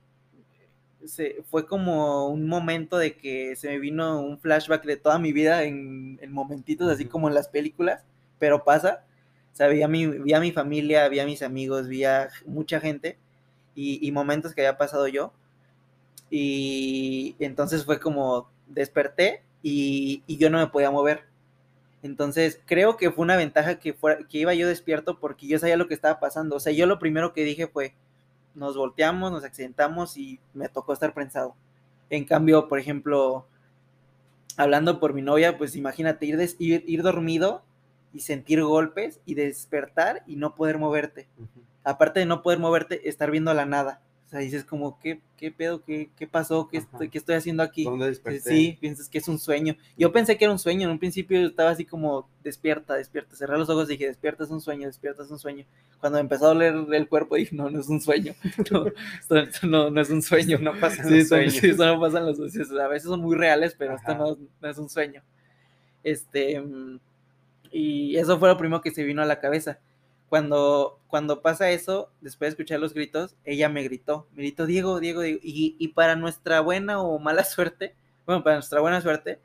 se, 1.05 1.43
fue 1.49 1.67
como 1.67 2.29
un 2.29 2.47
momento 2.47 2.97
de 2.97 3.17
que 3.17 3.55
se 3.57 3.67
me 3.67 3.79
vino 3.79 4.21
un 4.21 4.39
flashback 4.39 4.85
de 4.85 4.97
toda 4.97 5.19
mi 5.19 5.33
vida 5.33 5.63
en, 5.63 6.19
momentitos, 6.31 6.89
así 6.89 7.05
como 7.05 7.27
en 7.27 7.35
las 7.35 7.49
películas, 7.49 8.05
pero 8.39 8.63
pasa. 8.63 9.03
O 9.53 9.55
sea, 9.57 9.67
vi 9.67 9.81
a 9.81 9.87
mi, 9.87 10.07
vi 10.07 10.33
a 10.33 10.39
mi 10.39 10.51
familia, 10.51 11.07
vi 11.09 11.19
a 11.19 11.25
mis 11.25 11.41
amigos, 11.41 11.87
vi 11.87 12.05
a 12.05 12.29
mucha 12.45 12.79
gente 12.79 13.17
y, 13.75 14.05
y 14.07 14.11
momentos 14.11 14.53
que 14.53 14.61
había 14.61 14.77
pasado 14.77 15.07
yo. 15.07 15.33
Y 16.29 17.35
entonces 17.39 17.85
fue 17.85 17.99
como 17.99 18.49
desperté 18.67 19.43
y, 19.61 20.23
yo 20.27 20.49
no 20.49 20.57
me 20.57 20.67
podía 20.67 20.91
mover. 20.91 21.25
Entonces 22.03 22.59
creo 22.65 22.97
que 22.97 23.11
fue 23.11 23.23
una 23.23 23.37
ventaja 23.37 23.79
que, 23.79 23.95
que 24.29 24.37
iba 24.37 24.53
yo 24.53 24.67
despierto 24.67 25.19
porque 25.19 25.47
yo 25.47 25.59
sabía 25.59 25.77
lo 25.77 25.87
que 25.87 25.93
estaba 25.93 26.19
pasando. 26.19 26.55
O 26.55 26.59
sea, 26.59 26.73
yo 26.73 26.85
lo 26.85 26.99
primero 26.99 27.33
que 27.33 27.43
dije 27.43 27.67
fue, 27.67 27.95
nos 28.55 28.77
volteamos, 28.77 29.31
nos 29.31 29.43
accidentamos 29.43 30.17
y 30.17 30.39
me 30.53 30.69
tocó 30.69 30.93
estar 30.93 31.13
prensado. 31.13 31.55
En 32.09 32.25
cambio, 32.25 32.67
por 32.67 32.79
ejemplo, 32.79 33.45
hablando 34.57 34.99
por 34.99 35.13
mi 35.13 35.21
novia, 35.21 35.57
pues 35.57 35.75
imagínate 35.75 36.25
ir, 36.25 36.39
ir, 36.59 36.83
ir 36.87 37.03
dormido 37.03 37.63
y 38.13 38.21
sentir 38.21 38.63
golpes 38.63 39.19
y 39.25 39.35
despertar 39.35 40.23
y 40.25 40.35
no 40.35 40.55
poder 40.55 40.77
moverte. 40.77 41.27
Aparte 41.83 42.19
de 42.19 42.25
no 42.25 42.41
poder 42.41 42.59
moverte, 42.59 43.07
estar 43.07 43.31
viendo 43.31 43.53
la 43.53 43.65
nada. 43.65 44.01
O 44.27 44.29
sea, 44.29 44.41
dices 44.41 44.65
como, 44.65 44.99
¿qué, 44.99 45.21
qué 45.37 45.51
pedo? 45.53 45.81
¿Qué, 45.85 46.09
qué 46.17 46.27
pasó? 46.27 46.67
¿Qué 46.67 46.79
estoy, 46.79 47.07
¿Qué 47.07 47.17
estoy 47.17 47.35
haciendo 47.35 47.63
aquí? 47.63 47.85
¿Dónde 47.85 48.07
desperté? 48.07 48.41
Sí, 48.41 48.77
piensas 48.81 49.07
que 49.07 49.19
es 49.19 49.27
un 49.29 49.39
sueño. 49.39 49.77
Yo 49.97 50.11
pensé 50.11 50.37
que 50.37 50.43
era 50.43 50.51
un 50.51 50.59
sueño. 50.59 50.83
En 50.83 50.91
un 50.91 50.99
principio 50.99 51.47
estaba 51.47 51.69
así 51.69 51.85
como, 51.85 52.27
despierta, 52.43 52.95
despierta. 52.95 53.37
Cerré 53.37 53.57
los 53.57 53.69
ojos 53.69 53.87
y 53.87 53.93
dije, 53.93 54.07
despierta, 54.07 54.43
es 54.43 54.49
un 54.49 54.59
sueño, 54.59 54.85
despierta, 54.87 55.23
es 55.23 55.31
un 55.31 55.39
sueño. 55.39 55.63
Cuando 56.01 56.17
me 56.17 56.23
empezó 56.23 56.43
a 56.43 56.47
doler 56.49 56.75
el 56.91 57.07
cuerpo, 57.07 57.37
dije, 57.37 57.55
no, 57.55 57.69
no 57.69 57.79
es 57.79 57.87
un 57.87 58.01
sueño. 58.01 58.35
No, 58.69 58.87
esto, 59.37 59.65
no, 59.65 59.89
no, 59.89 60.01
es 60.01 60.09
un 60.09 60.21
sueño. 60.21 60.57
No 60.59 60.77
pasa 60.77 61.05
sí, 61.05 61.19
los 61.19 61.29
sueños. 61.29 61.53
Sí, 61.61 61.69
eso 61.69 61.85
no 61.85 61.97
pasa 62.01 62.19
en 62.19 62.25
los 62.25 62.35
sueños. 62.35 62.69
A 62.71 62.87
veces 62.89 63.07
son 63.07 63.21
muy 63.21 63.37
reales, 63.37 63.75
pero 63.79 63.95
esto 63.95 64.11
Ajá. 64.11 64.19
no, 64.19 64.37
no 64.61 64.69
es 64.69 64.77
un 64.77 64.89
sueño. 64.89 65.23
Este, 66.03 66.61
y 67.71 68.17
eso 68.17 68.37
fue 68.39 68.49
lo 68.49 68.57
primero 68.57 68.81
que 68.81 68.91
se 68.91 69.05
vino 69.05 69.21
a 69.21 69.25
la 69.25 69.39
cabeza. 69.39 69.79
Cuando, 70.29 70.99
cuando 71.07 71.41
pasa 71.41 71.71
eso, 71.71 72.11
después 72.21 72.49
de 72.49 72.51
escuchar 72.51 72.79
los 72.79 72.93
gritos, 72.93 73.35
ella 73.45 73.69
me 73.69 73.83
gritó, 73.83 74.27
me 74.33 74.43
gritó, 74.43 74.65
Diego, 74.65 74.99
Diego, 74.99 75.21
Diego. 75.21 75.39
Y, 75.41 75.75
y 75.79 75.87
para 75.89 76.15
nuestra 76.15 76.59
buena 76.61 77.01
o 77.01 77.17
mala 77.19 77.43
suerte, 77.45 77.95
bueno, 78.25 78.43
para 78.43 78.57
nuestra 78.57 78.81
buena 78.81 78.99
suerte, 79.01 79.39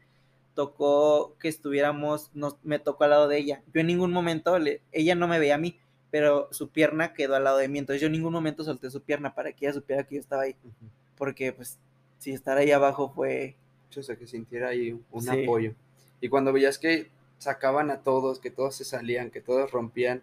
tocó 0.55 1.37
que 1.38 1.49
estuviéramos, 1.49 2.31
nos, 2.35 2.57
me 2.62 2.79
tocó 2.79 3.05
al 3.05 3.11
lado 3.11 3.29
de 3.29 3.38
ella. 3.38 3.62
Yo 3.73 3.81
en 3.81 3.87
ningún 3.87 4.12
momento, 4.12 4.59
le, 4.59 4.83
ella 4.92 5.14
no 5.14 5.29
me 5.29 5.38
veía 5.38 5.55
a 5.55 5.59
mí, 5.59 5.79
pero 6.11 6.49
su 6.51 6.68
pierna 6.68 7.14
quedó 7.14 7.37
al 7.37 7.45
lado 7.45 7.59
de 7.59 7.68
mí. 7.68 7.79
Entonces 7.79 8.01
yo 8.01 8.07
en 8.07 8.12
ningún 8.12 8.33
momento 8.33 8.64
solté 8.64 8.90
su 8.90 9.03
pierna 9.03 9.35
para 9.35 9.53
que 9.53 9.66
ella 9.66 9.75
supiera 9.75 10.05
que 10.05 10.16
yo 10.16 10.21
estaba 10.21 10.42
ahí. 10.42 10.57
Ujú. 10.64 10.90
Porque 11.16 11.53
pues 11.53 11.79
si 12.18 12.33
estar 12.33 12.59
ahí 12.59 12.71
abajo 12.73 13.12
fue... 13.14 13.57
O 13.97 14.03
sea, 14.03 14.16
que 14.16 14.27
sintiera 14.27 14.68
ahí 14.68 14.99
un 15.11 15.23
Sí. 15.23 15.42
apoyo. 15.45 15.75
Y 16.21 16.29
cuando 16.29 16.53
veías 16.53 16.79
que 16.79 17.11
sacaban 17.38 17.90
a 17.90 18.03
todos, 18.03 18.38
que 18.40 18.51
todos 18.51 18.75
se 18.75 18.85
salían, 18.85 19.31
que 19.31 19.40
todos 19.40 19.71
rompían, 19.71 20.23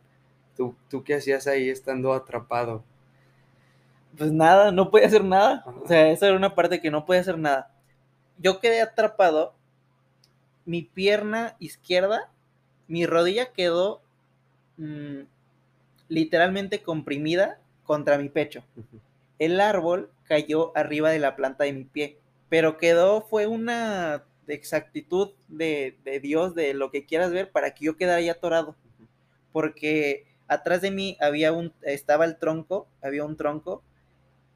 ¿tú, 0.59 0.75
tú 0.89 1.05
qué 1.05 1.15
hacías 1.15 1.47
ahí 1.47 1.69
estando 1.69 2.11
atrapado? 2.11 2.83
Pues 4.17 4.29
nada, 4.33 4.73
no 4.73 4.91
podía 4.91 5.07
hacer 5.07 5.23
nada. 5.23 5.63
Ajá. 5.65 5.73
O 5.81 5.87
sea, 5.87 6.11
esa 6.11 6.27
era 6.27 6.35
una 6.35 6.53
parte 6.53 6.81
que 6.81 6.91
no 6.91 7.05
podía 7.05 7.21
hacer 7.21 7.37
nada. 7.37 7.73
Yo 8.37 8.59
quedé 8.59 8.81
atrapado. 8.81 9.55
Mi 10.65 10.81
pierna 10.81 11.55
izquierda, 11.59 12.29
mi 12.89 13.05
rodilla 13.05 13.53
quedó 13.53 14.01
mm, 14.75 15.21
literalmente 16.09 16.83
comprimida 16.83 17.61
contra 17.85 18.17
mi 18.17 18.27
pecho. 18.27 18.61
El 19.39 19.61
árbol 19.61 20.11
cayó 20.25 20.75
arriba 20.75 21.09
de 21.09 21.19
la 21.19 21.37
planta 21.37 21.63
de 21.63 21.71
mi 21.71 21.85
pie, 21.85 22.19
pero 22.49 22.77
quedó, 22.77 23.21
fue 23.21 23.47
una 23.47 24.25
exactitud 24.47 25.31
de, 25.47 25.97
de 26.03 26.19
Dios, 26.19 26.53
de 26.53 26.73
lo 26.73 26.91
que 26.91 27.05
quieras 27.05 27.31
ver, 27.31 27.49
para 27.49 27.73
que 27.73 27.85
yo 27.85 27.95
quedara 27.95 28.17
ahí 28.17 28.27
atorado. 28.27 28.75
Porque 29.53 30.28
atrás 30.49 30.81
de 30.81 30.91
mí 30.91 31.15
había 31.21 31.53
un, 31.53 31.71
estaba 31.83 32.25
el 32.25 32.37
tronco, 32.37 32.87
había 33.01 33.23
un 33.23 33.37
tronco, 33.37 33.81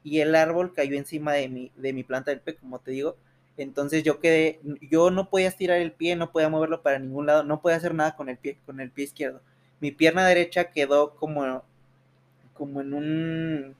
y 0.02 0.20
el 0.20 0.34
árbol 0.34 0.74
cayó 0.74 0.96
encima 0.96 1.32
de 1.32 1.48
mi, 1.48 1.72
de 1.76 1.94
mi 1.94 2.04
planta 2.04 2.30
del 2.30 2.40
pie, 2.40 2.56
como 2.56 2.78
te 2.80 2.90
digo. 2.90 3.16
Entonces 3.56 4.02
yo 4.02 4.20
quedé, 4.20 4.60
yo 4.82 5.10
no 5.10 5.30
podía 5.30 5.48
estirar 5.48 5.78
el 5.78 5.92
pie, 5.92 6.16
no 6.16 6.32
podía 6.32 6.48
moverlo 6.48 6.82
para 6.82 6.98
ningún 6.98 7.26
lado, 7.26 7.44
no 7.44 7.62
podía 7.62 7.76
hacer 7.78 7.94
nada 7.94 8.16
con 8.16 8.28
el 8.28 8.36
pie, 8.36 8.58
con 8.66 8.80
el 8.80 8.90
pie 8.90 9.04
izquierdo. 9.04 9.40
Mi 9.80 9.92
pierna 9.92 10.26
derecha 10.26 10.70
quedó 10.70 11.14
como, 11.14 11.62
como 12.52 12.80
en 12.80 12.92
un, 12.92 13.76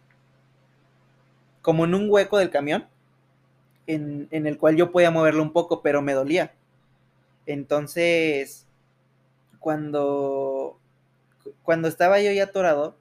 como 1.61 1.85
en 1.85 1.95
un 1.95 2.09
hueco 2.09 2.39
del 2.39 2.51
camión, 2.51 2.87
en, 3.87 4.29
en 4.31 4.47
el 4.47 4.57
cual 4.57 4.77
yo 4.77 4.93
podía 4.93 5.11
moverlo 5.11 5.43
un 5.43 5.53
poco, 5.53 5.83
pero 5.83 6.01
me 6.01 6.15
dolía. 6.15 6.53
Entonces, 7.47 8.67
cuando, 9.59 10.79
cuando 11.63 11.89
estaba 11.89 12.21
yo 12.21 12.33
ya 12.33 12.45
atorado, 12.45 12.97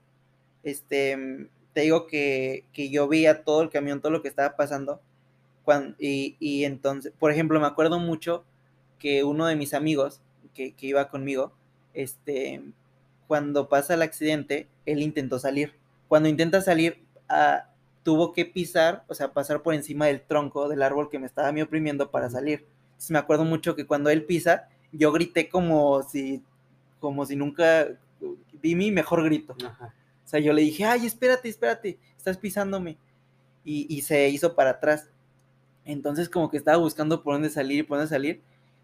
este, 0.64 1.50
te 1.74 1.82
digo 1.82 2.08
que, 2.08 2.66
que 2.74 2.90
yo 2.90 3.08
veía 3.08 3.44
todo 3.44 3.62
el 3.62 3.70
camión, 3.70 4.02
todo 4.02 4.12
lo 4.12 4.22
que 4.22 4.28
estaba 4.30 4.56
pasando. 4.56 5.02
Cuan- 5.66 5.96
y, 6.00 6.36
y 6.40 6.66
entonces, 6.66 7.14
por 7.20 7.32
ejemplo, 7.32 7.60
me 7.60 7.68
acuerdo 7.68 8.00
mucho 8.00 8.46
que 9.00 9.24
uno 9.24 9.48
de 9.48 9.56
mis 9.56 9.74
amigos 9.74 10.22
que, 10.54 10.74
que 10.76 10.88
iba 10.88 11.10
conmigo, 11.10 11.54
este, 11.94 12.62
cuando 13.28 13.70
pasa 13.70 13.94
el 13.94 14.02
accidente, 14.02 14.68
él 14.86 15.02
intentó 15.02 15.40
salir. 15.40 15.74
Cuando 16.08 16.30
intenta 16.30 16.62
salir, 16.62 17.04
ah, 17.30 17.70
tuvo 18.04 18.34
que 18.34 18.46
pisar, 18.46 19.04
o 19.08 19.14
sea, 19.16 19.34
pasar 19.34 19.62
por 19.64 19.74
encima 19.74 20.08
del 20.08 20.22
tronco 20.22 20.68
del 20.70 20.84
árbol 20.84 21.10
que 21.10 21.20
me 21.20 21.26
estaba 21.28 21.48
a 21.50 21.52
mí 21.52 21.62
oprimiendo 21.62 22.12
para 22.12 22.30
salir. 22.30 22.66
Entonces 22.92 23.12
me 23.12 23.20
acuerdo 23.20 23.46
mucho 23.46 23.76
que 23.76 23.88
cuando 23.88 24.10
él 24.10 24.26
pisa, 24.26 24.70
yo 24.92 25.12
grité 25.12 25.50
como 25.50 26.04
si, 26.04 26.44
como 27.00 27.26
si 27.26 27.36
nunca 27.36 27.88
di 28.62 28.76
mi 28.76 28.92
mejor 28.92 29.24
grito. 29.24 29.56
Ajá. 29.66 29.94
O 30.24 30.28
sea, 30.28 30.40
yo 30.40 30.54
le 30.54 30.62
dije, 30.62 30.86
ay, 30.86 31.06
espérate, 31.06 31.50
espérate, 31.50 32.00
estás 32.18 32.38
pisándome. 32.38 32.98
Y, 33.66 33.86
y 33.94 34.02
se 34.02 34.30
hizo 34.30 34.56
para 34.56 34.72
atrás. 34.72 35.10
Entonces 35.86 36.30
como 36.30 36.50
que 36.50 36.58
estaba 36.58 36.78
buscando 36.78 37.24
por 37.24 37.36
dónde 37.36 37.50
salir 37.50 37.80
y 37.80 37.84
por 37.84 37.98
dónde 37.98 38.10
salir. 38.10 38.42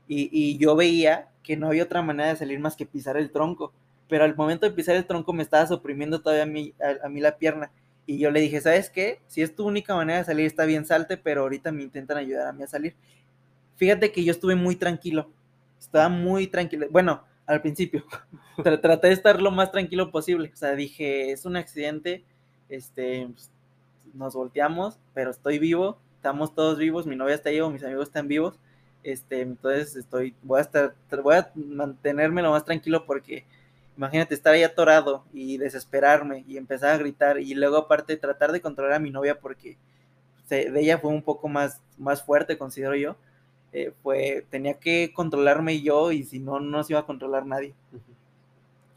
Y, 0.08 0.30
y 0.32 0.58
yo 0.58 0.76
veía 0.76 1.30
que 1.44 1.56
no 1.58 1.68
había 1.68 1.84
otra 1.84 2.02
manera 2.02 2.30
de 2.30 2.36
salir 2.36 2.60
más 2.60 2.76
que 2.76 2.86
pisar 2.86 3.18
el 3.18 3.32
tronco. 3.32 3.74
Pero 4.08 4.24
al 4.24 4.36
momento 4.36 4.66
de 4.66 4.72
pisar 4.72 4.96
el 4.96 5.06
tronco 5.06 5.34
me 5.34 5.44
estaba 5.44 5.74
oprimiendo 5.74 6.22
todavía 6.22 6.44
a 6.44 6.48
mí, 6.48 6.74
a, 6.82 7.06
a 7.06 7.10
mí 7.10 7.20
la 7.20 7.38
pierna. 7.38 7.72
Y 8.06 8.18
yo 8.18 8.32
le 8.32 8.42
dije, 8.42 8.60
¿sabes 8.60 8.90
qué? 8.90 9.20
Si 9.28 9.42
es 9.42 9.56
tu 9.56 9.68
única 9.68 9.96
manera 9.96 10.20
de 10.20 10.26
salir, 10.26 10.46
está 10.46 10.66
bien, 10.66 10.86
salte, 10.86 11.16
pero 11.16 11.42
ahorita 11.42 11.72
me 11.72 11.84
intentan 11.84 12.18
ayudar 12.18 12.48
a 12.48 12.54
mí 12.54 12.64
a 12.64 12.68
salir. 12.68 12.96
Fíjate 13.76 14.12
que 14.12 14.24
yo 14.24 14.32
estuve 14.32 14.56
muy 14.56 14.76
tranquilo. 14.76 15.30
Estaba 15.80 16.10
muy 16.10 16.48
tranquilo. 16.48 16.88
Bueno, 16.90 17.24
al 17.50 17.62
principio. 17.62 18.06
Tra- 18.58 18.82
Traté 18.82 19.08
de 19.08 19.14
estar 19.14 19.42
lo 19.42 19.52
más 19.52 19.72
tranquilo 19.72 20.12
posible. 20.12 20.52
O 20.54 20.58
sea, 20.58 20.76
dije, 20.76 21.32
es 21.32 21.46
un 21.46 21.56
accidente. 21.58 22.24
Este, 22.70 23.28
pues, 23.34 23.52
nos 24.14 24.34
volteamos, 24.36 25.00
pero 25.14 25.32
estoy 25.32 25.60
vivo. 25.60 26.00
Estamos 26.16 26.54
todos 26.56 26.78
vivos. 26.78 27.06
Mi 27.06 27.16
novia 27.16 27.36
está 27.36 27.50
vivo, 27.50 27.70
mis 27.70 27.84
amigos 27.84 28.08
están 28.08 28.28
vivos. 28.28 28.60
Este, 29.04 29.42
entonces 29.42 29.96
estoy, 29.96 30.36
voy 30.44 30.60
a 30.60 30.62
estar, 30.64 30.94
voy 31.24 31.36
a 31.36 31.52
mantenerme 31.56 32.42
lo 32.42 32.52
más 32.52 32.66
tranquilo 32.66 33.06
porque 33.06 33.46
imagínate 33.98 34.34
estar 34.36 34.54
ahí 34.54 34.64
atorado 34.64 35.24
y 35.34 35.58
desesperarme 35.58 36.44
y 36.48 36.58
empezar 36.58 36.92
a 36.96 36.98
gritar 36.98 37.40
y 37.40 37.54
luego 37.56 37.78
aparte 37.78 38.18
tratar 38.18 38.52
de 38.52 38.60
controlar 38.62 38.94
a 38.96 39.00
mi 39.00 39.10
novia 39.10 39.40
porque 39.40 39.78
de 40.50 40.72
ella 40.82 40.98
fue 40.98 41.12
un 41.12 41.22
poco 41.22 41.48
más, 41.48 41.82
más 41.98 42.24
fuerte, 42.24 42.58
considero 42.58 42.96
yo. 42.96 43.16
Eh, 43.74 43.94
fue, 44.04 44.46
tenía 44.50 44.76
que 44.80 45.12
controlarme 45.14 45.82
yo 45.82 46.12
y 46.12 46.24
si 46.24 46.40
no, 46.40 46.60
no 46.60 46.84
se 46.84 46.94
iba 46.94 47.02
a 47.02 47.06
controlar 47.06 47.46
nadie. 47.46 47.76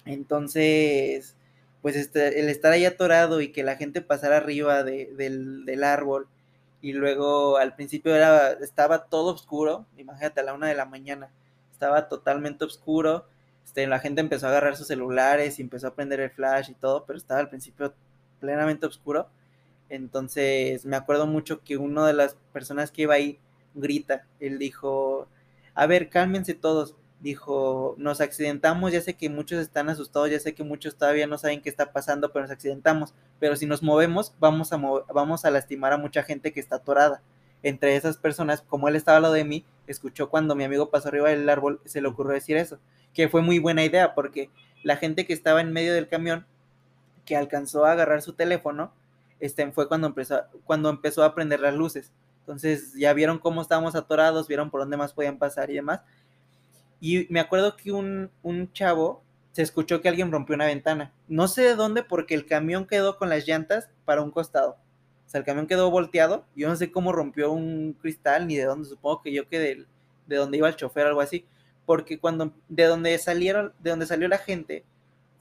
Entonces, 0.04 1.36
pues 1.82 1.96
este, 1.96 2.40
el 2.40 2.48
estar 2.48 2.72
ahí 2.72 2.84
atorado 2.84 3.40
y 3.40 3.52
que 3.52 3.62
la 3.62 3.76
gente 3.76 4.00
pasara 4.02 4.36
arriba 4.38 4.82
de- 4.84 5.12
del, 5.16 5.64
del 5.64 5.84
árbol 5.84 6.26
y 6.80 6.92
luego 6.92 7.58
al 7.58 7.74
principio 7.76 8.14
era, 8.14 8.52
estaba 8.52 9.04
todo 9.06 9.32
oscuro, 9.34 9.86
imagínate 9.96 10.40
a 10.40 10.44
la 10.44 10.54
una 10.54 10.66
de 10.68 10.74
la 10.74 10.86
mañana, 10.86 11.30
estaba 11.72 12.08
totalmente 12.08 12.64
oscuro, 12.64 13.26
este, 13.64 13.86
la 13.86 14.00
gente 14.00 14.20
empezó 14.20 14.46
a 14.46 14.50
agarrar 14.50 14.76
sus 14.76 14.88
celulares 14.88 15.58
y 15.58 15.62
empezó 15.62 15.88
a 15.88 15.94
prender 15.94 16.20
el 16.20 16.30
flash 16.30 16.70
y 16.70 16.74
todo, 16.74 17.04
pero 17.06 17.16
estaba 17.18 17.40
al 17.40 17.48
principio 17.48 17.94
plenamente 18.40 18.86
oscuro. 18.86 19.28
Entonces 19.88 20.84
me 20.86 20.96
acuerdo 20.96 21.26
mucho 21.26 21.62
que 21.62 21.76
una 21.76 22.06
de 22.06 22.14
las 22.14 22.36
personas 22.52 22.90
que 22.90 23.02
iba 23.02 23.14
ahí 23.14 23.38
grita, 23.74 24.26
él 24.40 24.58
dijo, 24.58 25.28
a 25.74 25.86
ver, 25.86 26.08
cálmense 26.10 26.54
todos, 26.54 26.96
dijo, 27.20 27.94
nos 27.98 28.20
accidentamos, 28.20 28.92
ya 28.92 29.00
sé 29.00 29.14
que 29.14 29.28
muchos 29.28 29.60
están 29.60 29.88
asustados, 29.88 30.30
ya 30.30 30.40
sé 30.40 30.54
que 30.54 30.64
muchos 30.64 30.96
todavía 30.96 31.26
no 31.26 31.38
saben 31.38 31.62
qué 31.62 31.68
está 31.68 31.92
pasando, 31.92 32.32
pero 32.32 32.44
nos 32.44 32.50
accidentamos, 32.52 33.14
pero 33.38 33.56
si 33.56 33.66
nos 33.66 33.82
movemos, 33.82 34.34
vamos 34.40 34.72
a, 34.72 34.76
mo- 34.76 35.04
vamos 35.12 35.44
a 35.44 35.50
lastimar 35.50 35.92
a 35.92 35.98
mucha 35.98 36.22
gente 36.24 36.52
que 36.52 36.60
está 36.60 36.76
atorada. 36.76 37.22
Entre 37.62 37.94
esas 37.94 38.16
personas, 38.16 38.60
como 38.62 38.88
él 38.88 38.96
estaba 38.96 39.18
al 39.18 39.22
lado 39.22 39.34
de 39.34 39.44
mí, 39.44 39.64
escuchó 39.86 40.28
cuando 40.30 40.56
mi 40.56 40.64
amigo 40.64 40.90
pasó 40.90 41.08
arriba 41.08 41.28
del 41.28 41.48
árbol, 41.48 41.80
se 41.84 42.00
le 42.02 42.08
ocurrió 42.08 42.32
decir 42.32 42.56
eso, 42.56 42.78
que 43.14 43.28
fue 43.28 43.40
muy 43.42 43.60
buena 43.60 43.84
idea, 43.84 44.14
porque 44.14 44.50
la 44.82 44.96
gente 44.96 45.26
que 45.26 45.32
estaba 45.32 45.60
en 45.60 45.72
medio 45.72 45.94
del 45.94 46.08
camión, 46.08 46.44
que 47.24 47.36
alcanzó 47.36 47.84
a 47.84 47.92
agarrar 47.92 48.22
su 48.22 48.32
teléfono, 48.32 48.92
este, 49.40 49.70
fue 49.72 49.88
cuando 49.88 50.08
empezó, 50.08 50.42
cuando 50.64 50.90
empezó 50.90 51.22
a 51.24 51.34
prender 51.34 51.60
las 51.60 51.74
luces. 51.74 52.12
Entonces 52.42 52.94
ya 52.94 53.12
vieron 53.14 53.38
cómo 53.38 53.62
estábamos 53.62 53.94
atorados, 53.94 54.48
vieron 54.48 54.70
por 54.70 54.80
dónde 54.80 54.96
más 54.96 55.12
podían 55.12 55.38
pasar 55.38 55.70
y 55.70 55.74
demás. 55.74 56.00
Y 57.00 57.26
me 57.30 57.40
acuerdo 57.40 57.76
que 57.76 57.92
un, 57.92 58.30
un 58.42 58.72
chavo 58.72 59.22
se 59.52 59.62
escuchó 59.62 60.00
que 60.00 60.08
alguien 60.08 60.30
rompió 60.32 60.54
una 60.54 60.66
ventana. 60.66 61.12
No 61.28 61.48
sé 61.48 61.62
de 61.62 61.74
dónde, 61.74 62.02
porque 62.02 62.34
el 62.34 62.46
camión 62.46 62.86
quedó 62.86 63.16
con 63.18 63.28
las 63.28 63.46
llantas 63.46 63.90
para 64.04 64.22
un 64.22 64.30
costado. 64.30 64.76
O 65.26 65.28
sea, 65.32 65.38
el 65.40 65.44
camión 65.44 65.66
quedó 65.66 65.90
volteado. 65.90 66.44
Yo 66.56 66.68
no 66.68 66.76
sé 66.76 66.90
cómo 66.92 67.12
rompió 67.12 67.52
un 67.52 67.94
cristal 68.00 68.46
ni 68.46 68.56
de 68.56 68.64
dónde. 68.64 68.88
Supongo 68.88 69.22
que 69.22 69.32
yo 69.32 69.48
que 69.48 69.58
de, 69.58 69.86
de 70.26 70.36
donde 70.36 70.58
iba 70.58 70.68
el 70.68 70.76
chofer 70.76 71.06
o 71.06 71.08
algo 71.08 71.20
así. 71.20 71.44
Porque 71.86 72.18
cuando 72.18 72.52
de 72.68 72.84
donde 72.84 73.16
salieron, 73.18 73.72
de 73.80 73.90
donde 73.90 74.06
salió 74.06 74.28
la 74.28 74.38
gente, 74.38 74.84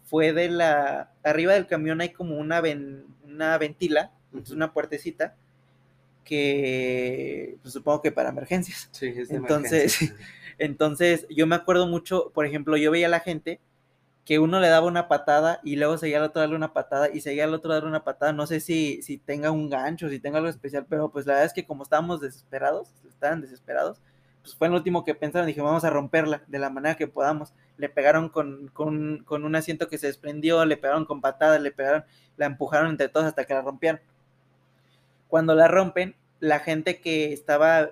fue 0.03 0.33
de 0.33 0.49
la. 0.49 1.11
Arriba 1.23 1.53
del 1.53 1.67
camión 1.67 2.01
hay 2.01 2.09
como 2.09 2.37
una, 2.37 2.59
ven- 2.61 3.05
una 3.23 3.57
ventila, 3.57 4.11
Ujú. 4.33 4.53
una 4.53 4.73
puertecita, 4.73 5.35
que 6.23 7.57
pues, 7.61 7.73
supongo 7.73 8.01
que 8.01 8.11
para 8.11 8.29
emergencias. 8.29 8.89
Sí, 8.91 9.07
es 9.07 9.29
de 9.29 9.35
Entonces, 9.35 10.01
emergencia. 10.01 10.27
Entonces, 10.57 11.25
yo 11.29 11.47
me 11.47 11.55
acuerdo 11.55 11.87
mucho, 11.87 12.31
por 12.33 12.45
ejemplo, 12.45 12.77
yo 12.77 12.91
veía 12.91 13.07
a 13.07 13.09
la 13.09 13.19
gente 13.19 13.59
que 14.25 14.39
uno 14.39 14.59
le 14.59 14.67
daba 14.69 14.85
una 14.85 15.07
patada 15.07 15.59
y 15.63 15.75
luego 15.75 15.97
seguía 15.97 16.17
al 16.17 16.23
otro 16.23 16.41
darle 16.41 16.55
una 16.55 16.73
patada 16.73 17.09
y 17.11 17.21
seguía 17.21 17.45
al 17.45 17.53
otro 17.53 17.73
darle 17.73 17.89
una 17.89 18.03
patada. 18.03 18.33
No 18.33 18.45
sé 18.45 18.59
si, 18.59 19.01
si 19.01 19.17
tenga 19.17 19.51
un 19.51 19.69
gancho, 19.69 20.09
si 20.09 20.19
tenga 20.19 20.37
algo 20.37 20.49
especial, 20.49 20.85
pero 20.87 21.11
pues 21.11 21.25
la 21.25 21.33
verdad 21.33 21.47
es 21.47 21.53
que 21.53 21.65
como 21.65 21.83
estábamos 21.83 22.21
desesperados, 22.21 22.93
estaban 23.09 23.41
desesperados, 23.41 24.01
pues 24.41 24.55
fue 24.55 24.67
el 24.67 24.73
último 24.73 25.03
que 25.03 25.15
pensaron, 25.15 25.47
dije, 25.47 25.61
vamos 25.61 25.83
a 25.83 25.89
romperla 25.89 26.43
de 26.47 26.59
la 26.59 26.69
manera 26.69 26.95
que 26.95 27.07
podamos. 27.07 27.53
Le 27.77 27.89
pegaron 27.89 28.29
con, 28.29 28.69
con, 28.69 29.23
con 29.25 29.45
un 29.45 29.55
asiento 29.55 29.87
que 29.87 29.97
se 29.97 30.07
desprendió, 30.07 30.65
le 30.65 30.77
pegaron 30.77 31.05
con 31.05 31.21
patadas, 31.21 31.61
le 31.61 31.71
pegaron, 31.71 32.05
la 32.37 32.45
empujaron 32.45 32.89
entre 32.89 33.09
todos 33.09 33.25
hasta 33.25 33.45
que 33.45 33.53
la 33.53 33.61
rompieron. 33.61 34.01
Cuando 35.31 35.55
la 35.55 35.69
rompen, 35.69 36.13
la 36.41 36.59
gente 36.59 36.99
que 36.99 37.31
estaba, 37.31 37.91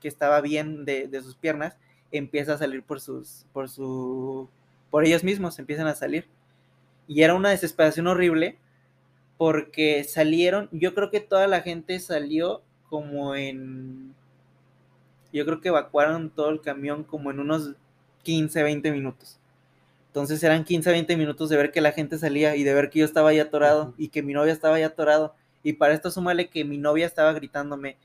que 0.00 0.08
estaba 0.08 0.42
bien 0.42 0.84
de, 0.84 1.08
de 1.08 1.22
sus 1.22 1.34
piernas 1.34 1.78
empieza 2.12 2.52
a 2.52 2.58
salir 2.58 2.82
por 2.82 3.00
sus, 3.00 3.46
por 3.54 3.70
su, 3.70 4.50
por 4.90 5.06
ellos 5.06 5.24
mismos, 5.24 5.58
empiezan 5.58 5.86
a 5.86 5.94
salir. 5.94 6.28
Y 7.08 7.22
era 7.22 7.34
una 7.34 7.48
desesperación 7.48 8.06
horrible 8.06 8.58
porque 9.38 10.04
salieron, 10.04 10.68
yo 10.72 10.94
creo 10.94 11.10
que 11.10 11.20
toda 11.20 11.46
la 11.46 11.62
gente 11.62 11.98
salió 12.00 12.60
como 12.90 13.34
en 13.34 14.14
yo 15.32 15.46
creo 15.46 15.62
que 15.62 15.68
evacuaron 15.68 16.28
todo 16.28 16.50
el 16.50 16.60
camión 16.60 17.02
como 17.02 17.30
en 17.30 17.40
unos 17.40 17.72
15, 18.24 18.62
20 18.62 18.92
minutos. 18.92 19.40
Entonces 20.08 20.42
eran 20.42 20.64
15, 20.64 20.90
20 20.90 21.16
minutos 21.16 21.48
de 21.48 21.56
ver 21.56 21.72
que 21.72 21.80
la 21.80 21.92
gente 21.92 22.18
salía 22.18 22.56
y 22.56 22.62
de 22.62 22.74
ver 22.74 22.90
que 22.90 22.98
yo 22.98 23.06
estaba 23.06 23.30
ahí 23.30 23.40
atorado 23.40 23.94
y 23.96 24.08
que 24.08 24.22
mi 24.22 24.34
novia 24.34 24.52
estaba 24.52 24.76
ahí 24.76 24.82
atorado. 24.82 25.34
Y 25.64 25.72
para 25.72 25.94
esto 25.94 26.12
súmale 26.12 26.48
que 26.48 26.64
mi 26.64 26.78
novia 26.78 27.06
estaba 27.06 27.32
gritándome. 27.32 27.96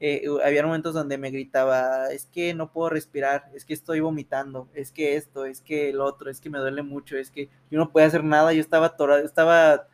Eh, 0.00 0.24
había 0.42 0.64
momentos 0.64 0.94
donde 0.94 1.18
me 1.18 1.30
gritaba, 1.30 2.10
es 2.10 2.24
que 2.24 2.54
no 2.54 2.72
puedo 2.72 2.88
respirar, 2.88 3.50
es 3.54 3.66
que 3.66 3.74
estoy 3.74 4.00
vomitando, 4.00 4.66
es 4.72 4.92
que 4.92 5.16
esto, 5.16 5.44
es 5.44 5.60
que 5.60 5.90
el 5.90 6.00
otro, 6.00 6.30
es 6.30 6.40
que 6.40 6.48
me 6.48 6.58
duele 6.58 6.82
mucho, 6.82 7.18
es 7.18 7.30
que 7.30 7.50
yo 7.70 7.78
no 7.78 7.90
podía 7.92 8.06
hacer 8.06 8.24
nada, 8.24 8.54
yo 8.54 8.62
estaba 8.62 8.86
atorado, 8.86 9.22
estaba 9.22 9.88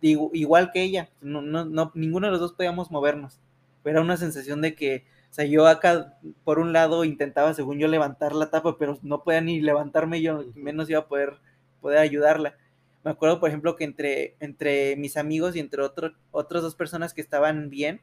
igual 0.00 0.72
que 0.72 0.82
ella, 0.82 1.10
no, 1.20 1.42
no, 1.42 1.92
ninguno 1.94 2.28
de 2.28 2.30
los 2.30 2.40
dos 2.40 2.54
podíamos 2.54 2.90
movernos. 2.90 3.38
Era 3.84 4.00
una 4.00 4.16
sensación 4.16 4.62
de 4.62 4.74
que 4.74 5.04
o 5.30 5.32
sea, 5.32 5.44
yo 5.44 5.68
acá, 5.68 6.18
por 6.44 6.58
un 6.58 6.72
lado, 6.72 7.04
intentaba, 7.04 7.54
según 7.54 7.78
yo, 7.78 7.86
levantar 7.86 8.34
la 8.34 8.50
tapa, 8.50 8.76
pero 8.78 8.98
no 9.02 9.22
podía 9.22 9.40
ni 9.40 9.60
levantarme 9.60 10.20
yo, 10.20 10.44
menos 10.56 10.90
iba 10.90 11.00
a 11.00 11.06
poder, 11.06 11.38
poder 11.80 11.98
ayudarla. 11.98 12.56
Me 13.04 13.10
acuerdo, 13.10 13.40
por 13.40 13.48
ejemplo, 13.48 13.76
que 13.76 13.84
entre, 13.84 14.36
entre 14.40 14.96
mis 14.96 15.16
amigos 15.16 15.56
y 15.56 15.60
entre 15.60 15.82
otros 15.82 16.12
otras 16.30 16.62
dos 16.62 16.74
personas 16.74 17.14
que 17.14 17.20
estaban 17.20 17.70
bien, 17.70 18.00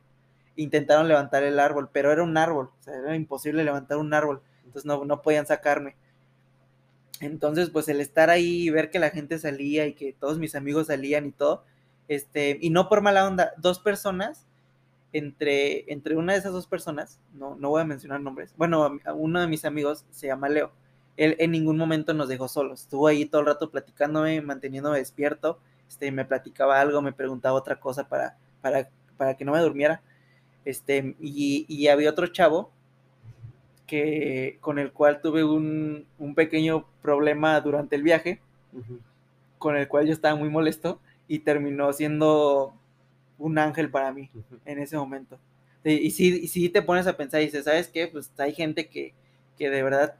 intentaron 0.55 1.07
levantar 1.07 1.43
el 1.43 1.59
árbol, 1.59 1.89
pero 1.93 2.11
era 2.11 2.23
un 2.23 2.35
árbol, 2.35 2.71
o 2.79 2.83
sea, 2.83 2.95
era 2.95 3.15
imposible 3.15 3.63
levantar 3.63 3.97
un 3.97 4.13
árbol, 4.13 4.41
entonces 4.65 4.85
no, 4.85 5.05
no 5.05 5.21
podían 5.21 5.45
sacarme. 5.45 5.95
Entonces, 7.19 7.69
pues 7.69 7.87
el 7.87 8.01
estar 8.01 8.29
ahí 8.29 8.63
y 8.63 8.69
ver 8.69 8.89
que 8.89 8.99
la 8.99 9.09
gente 9.09 9.39
salía 9.39 9.87
y 9.87 9.93
que 9.93 10.13
todos 10.13 10.39
mis 10.39 10.55
amigos 10.55 10.87
salían 10.87 11.27
y 11.27 11.31
todo, 11.31 11.63
este, 12.07 12.57
y 12.61 12.69
no 12.69 12.89
por 12.89 13.01
mala 13.01 13.25
onda, 13.27 13.53
dos 13.57 13.79
personas 13.79 14.45
entre, 15.13 15.91
entre 15.91 16.15
una 16.15 16.33
de 16.33 16.39
esas 16.39 16.53
dos 16.53 16.67
personas, 16.67 17.19
no, 17.33 17.55
no 17.55 17.69
voy 17.69 17.81
a 17.81 17.85
mencionar 17.85 18.21
nombres, 18.21 18.53
bueno, 18.57 18.99
uno 19.15 19.41
de 19.41 19.47
mis 19.47 19.65
amigos 19.65 20.05
se 20.11 20.27
llama 20.27 20.49
Leo, 20.49 20.71
él 21.17 21.35
en 21.39 21.51
ningún 21.51 21.77
momento 21.77 22.13
nos 22.13 22.29
dejó 22.29 22.47
solos, 22.47 22.81
estuvo 22.81 23.07
ahí 23.07 23.25
todo 23.25 23.41
el 23.41 23.47
rato 23.47 23.69
platicándome, 23.69 24.41
manteniéndome 24.41 24.99
despierto, 24.99 25.59
este, 25.89 26.11
me 26.11 26.25
platicaba 26.25 26.79
algo, 26.79 27.01
me 27.01 27.13
preguntaba 27.13 27.57
otra 27.57 27.79
cosa 27.79 28.07
para, 28.07 28.37
para, 28.61 28.89
para 29.17 29.35
que 29.35 29.45
no 29.45 29.51
me 29.51 29.59
durmiera, 29.59 30.01
este, 30.63 31.15
y, 31.19 31.65
y 31.67 31.87
había 31.87 32.09
otro 32.09 32.27
chavo 32.27 32.71
que, 33.87 34.57
con 34.61 34.77
el 34.77 34.91
cual 34.91 35.21
tuve 35.21 35.43
un, 35.43 36.05
un 36.19 36.35
pequeño 36.35 36.85
problema 37.01 37.59
durante 37.61 37.95
el 37.95 38.03
viaje, 38.03 38.41
con 39.57 39.75
el 39.75 39.87
cual 39.87 40.05
yo 40.05 40.13
estaba 40.13 40.35
muy 40.35 40.49
molesto, 40.49 40.99
y 41.27 41.39
terminó 41.39 41.91
siendo 41.93 42.73
un 43.39 43.57
ángel 43.57 43.89
para 43.89 44.11
mí 44.11 44.29
en 44.65 44.79
ese 44.79 44.97
momento. 44.97 45.39
Y, 45.83 46.11
si, 46.11 46.47
si 46.47 46.69
te 46.69 46.81
pones 46.81 47.07
a 47.07 47.15
pensar 47.15 47.41
y 47.41 47.45
dices, 47.45 47.63
¿sabes 47.63 47.87
qué? 47.87 48.07
Pues 48.07 48.31
hay 48.37 48.53
gente 48.53 48.87
que, 48.89 49.13
que 49.57 49.69
de 49.69 49.83
verdad 49.83 50.15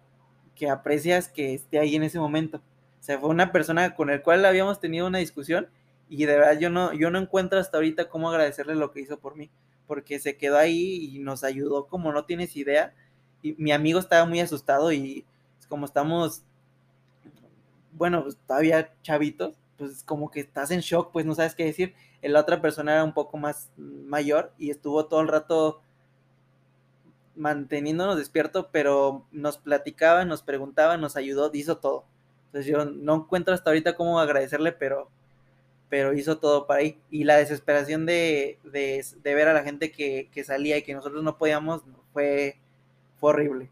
que 0.57 0.69
aprecias 0.69 1.27
que 1.29 1.53
esté 1.53 1.79
ahí 1.79 1.95
en 1.95 2.03
ese 2.03 2.19
momento. 2.19 2.57
O 2.99 3.03
sea, 3.03 3.19
fue 3.19 3.29
una 3.29 3.51
persona 3.51 3.95
con 3.95 4.09
el 4.09 4.21
cual 4.21 4.45
habíamos 4.45 4.79
tenido 4.79 5.07
una 5.07 5.19
discusión 5.19 5.67
y 6.09 6.25
de 6.25 6.37
verdad 6.37 6.59
yo 6.59 6.69
no, 6.69 6.93
yo 6.93 7.09
no 7.11 7.19
encuentro 7.19 7.59
hasta 7.59 7.77
ahorita 7.77 8.09
cómo 8.09 8.29
agradecerle 8.29 8.75
lo 8.75 8.91
que 8.91 9.01
hizo 9.01 9.19
por 9.19 9.35
mí, 9.35 9.49
porque 9.85 10.19
se 10.19 10.37
quedó 10.37 10.57
ahí 10.57 11.15
y 11.15 11.19
nos 11.19 11.43
ayudó 11.43 11.87
como 11.87 12.11
no 12.11 12.25
tienes 12.25 12.55
idea. 12.55 12.93
Y 13.41 13.53
mi 13.57 13.71
amigo 13.71 13.99
estaba 13.99 14.25
muy 14.25 14.39
asustado 14.39 14.91
y 14.91 15.25
como 15.69 15.85
estamos, 15.85 16.43
bueno, 17.93 18.23
pues, 18.23 18.37
todavía 18.47 18.93
chavitos, 19.03 19.55
pues 19.77 20.03
como 20.03 20.31
que 20.31 20.39
estás 20.39 20.71
en 20.71 20.79
shock, 20.79 21.11
pues 21.11 21.25
no 21.25 21.35
sabes 21.35 21.55
qué 21.55 21.65
decir 21.65 21.93
la 22.21 22.39
otra 22.39 22.61
persona 22.61 22.93
era 22.93 23.03
un 23.03 23.13
poco 23.13 23.37
más 23.37 23.69
mayor 23.77 24.53
y 24.57 24.69
estuvo 24.69 25.05
todo 25.05 25.21
el 25.21 25.27
rato 25.27 25.81
manteniéndonos 27.37 28.17
despierto, 28.17 28.69
pero 28.71 29.25
nos 29.31 29.57
platicaba, 29.57 30.25
nos 30.25 30.41
preguntaba, 30.41 30.97
nos 30.97 31.15
ayudó, 31.15 31.49
hizo 31.53 31.77
todo. 31.77 32.05
Entonces 32.47 32.65
yo 32.71 32.85
no 32.85 33.15
encuentro 33.15 33.53
hasta 33.53 33.69
ahorita 33.69 33.95
cómo 33.95 34.19
agradecerle, 34.19 34.71
pero, 34.71 35.09
pero 35.89 36.13
hizo 36.13 36.39
todo 36.39 36.67
para 36.67 36.81
ahí. 36.81 36.99
Y 37.11 37.23
la 37.23 37.37
desesperación 37.37 38.05
de, 38.05 38.59
de, 38.63 39.03
ver 39.23 39.47
a 39.47 39.53
la 39.53 39.63
gente 39.63 39.91
que, 39.91 40.29
salía 40.43 40.77
y 40.77 40.83
que 40.83 40.93
nosotros 40.93 41.23
no 41.23 41.37
podíamos 41.37 41.83
fue, 42.13 42.57
fue 43.19 43.29
horrible. 43.31 43.69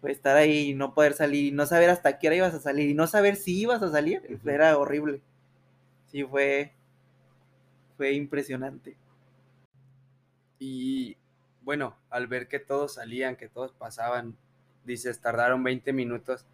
Fue 0.00 0.12
estar 0.12 0.36
ahí 0.36 0.70
y 0.70 0.74
no 0.74 0.94
poder 0.94 1.14
salir 1.14 1.46
y 1.46 1.50
no 1.52 1.66
saber 1.66 1.90
hasta 1.90 2.18
qué 2.18 2.28
hora 2.28 2.36
ibas 2.36 2.54
a 2.54 2.60
salir 2.60 2.90
y 2.90 2.94
no 2.94 3.06
saber 3.06 3.36
si 3.36 3.60
ibas 3.60 3.82
a 3.82 3.90
salir, 3.90 4.22
era 4.46 4.76
horrible. 4.78 5.20
Sí, 6.06 6.22
fue, 6.24 6.72
fue 7.96 8.12
impresionante. 8.12 8.96
Y 10.58 11.16
bueno, 11.66 11.96
al 12.10 12.28
ver 12.28 12.46
que 12.46 12.60
todos 12.60 12.94
salían, 12.94 13.34
que 13.34 13.48
todos 13.48 13.72
pasaban, 13.72 14.36
dices, 14.84 15.20
tardaron 15.20 15.64
20 15.64 15.92
minutos 15.92 16.46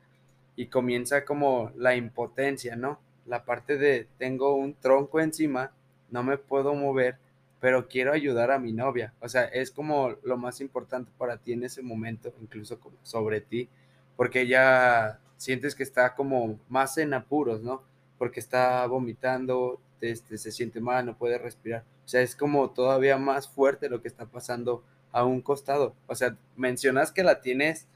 y 0.57 0.69
comienza 0.69 1.27
como 1.27 1.71
la 1.77 1.95
impotencia, 1.95 2.77
¿no? 2.77 2.99
La 3.27 3.45
parte 3.45 3.77
de 3.77 4.09
tengo 4.17 4.57
un 4.57 4.73
tronco 4.73 5.21
encima, 5.21 5.71
no 6.11 6.23
me 6.23 6.39
puedo 6.39 6.75
mover, 6.75 7.19
pero 7.61 7.89
quiero 7.89 8.15
ayudar 8.15 8.51
a 8.51 8.59
mi 8.59 8.73
novia. 8.73 9.13
O 9.21 9.29
sea, 9.29 9.45
es 9.45 9.71
como 9.71 10.17
lo 10.25 10.39
más 10.39 10.63
importante 10.63 11.13
para 11.19 11.37
ti 11.37 11.53
en 11.53 11.65
ese 11.65 11.83
momento, 11.83 12.33
incluso 12.41 12.81
sobre 13.03 13.43
ti, 13.43 13.69
porque 14.17 14.41
ella 14.41 15.21
sientes 15.37 15.75
que 15.75 15.83
está 15.83 16.15
como 16.15 16.59
más 16.71 16.97
en 16.97 17.13
apuros, 17.13 17.61
¿no? 17.61 17.83
Porque 18.17 18.41
está 18.41 18.87
vomitando, 18.87 19.79
este, 20.01 20.39
se 20.39 20.53
siente 20.53 20.81
mal, 20.81 21.05
no 21.05 21.19
puede 21.19 21.37
respirar. 21.37 21.85
O 22.07 22.09
sea, 22.09 22.23
es 22.23 22.35
como 22.35 22.71
todavía 22.71 23.19
más 23.19 23.47
fuerte 23.47 23.91
lo 23.91 24.01
que 24.01 24.09
está 24.09 24.25
pasando 24.25 24.83
a 25.13 25.25
un 25.25 25.41
costado. 25.41 25.95
O 26.07 26.15
sea, 26.15 26.37
mencionas 26.57 27.13
que 27.13 27.23
la 27.23 27.41
tienes, 27.41 27.87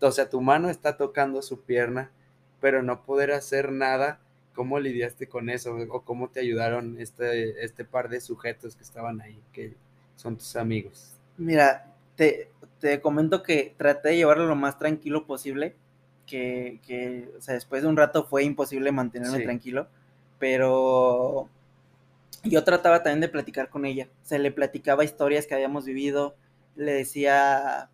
o 0.00 0.10
sea, 0.10 0.28
tu 0.28 0.40
mano 0.40 0.70
está 0.70 0.96
tocando 0.96 1.42
su 1.42 1.60
pierna, 1.62 2.10
pero 2.60 2.82
no 2.82 3.04
poder 3.04 3.32
hacer 3.32 3.72
nada. 3.72 4.20
¿Cómo 4.54 4.78
lidiaste 4.78 5.26
con 5.28 5.50
eso? 5.50 5.76
¿O 5.90 6.02
cómo 6.02 6.28
te 6.28 6.40
ayudaron 6.40 6.98
este, 7.00 7.64
este 7.64 7.84
par 7.84 8.08
de 8.08 8.20
sujetos 8.20 8.76
que 8.76 8.82
estaban 8.82 9.20
ahí, 9.20 9.38
que 9.52 9.74
son 10.16 10.36
tus 10.36 10.56
amigos? 10.56 11.12
Mira, 11.36 11.92
te, 12.14 12.50
te 12.80 13.00
comento 13.00 13.42
que 13.42 13.74
traté 13.76 14.10
de 14.10 14.16
llevarlo 14.16 14.46
lo 14.46 14.56
más 14.56 14.78
tranquilo 14.78 15.26
posible, 15.26 15.74
que, 16.26 16.80
que, 16.86 17.28
o 17.36 17.40
sea, 17.40 17.54
después 17.54 17.82
de 17.82 17.88
un 17.88 17.96
rato 17.96 18.24
fue 18.24 18.44
imposible 18.44 18.92
mantenerme 18.92 19.40
tranquilo, 19.40 19.88
pero 20.38 21.48
yo 22.42 22.64
trataba 22.64 23.02
también 23.02 23.20
de 23.20 23.28
platicar 23.28 23.68
con 23.68 23.84
ella. 23.84 24.08
Se 24.22 24.38
le 24.38 24.50
platicaba 24.50 25.04
historias 25.04 25.46
que 25.46 25.54
habíamos 25.54 25.84
vivido. 25.84 26.34
Le 26.76 26.92
decía, 26.92 27.90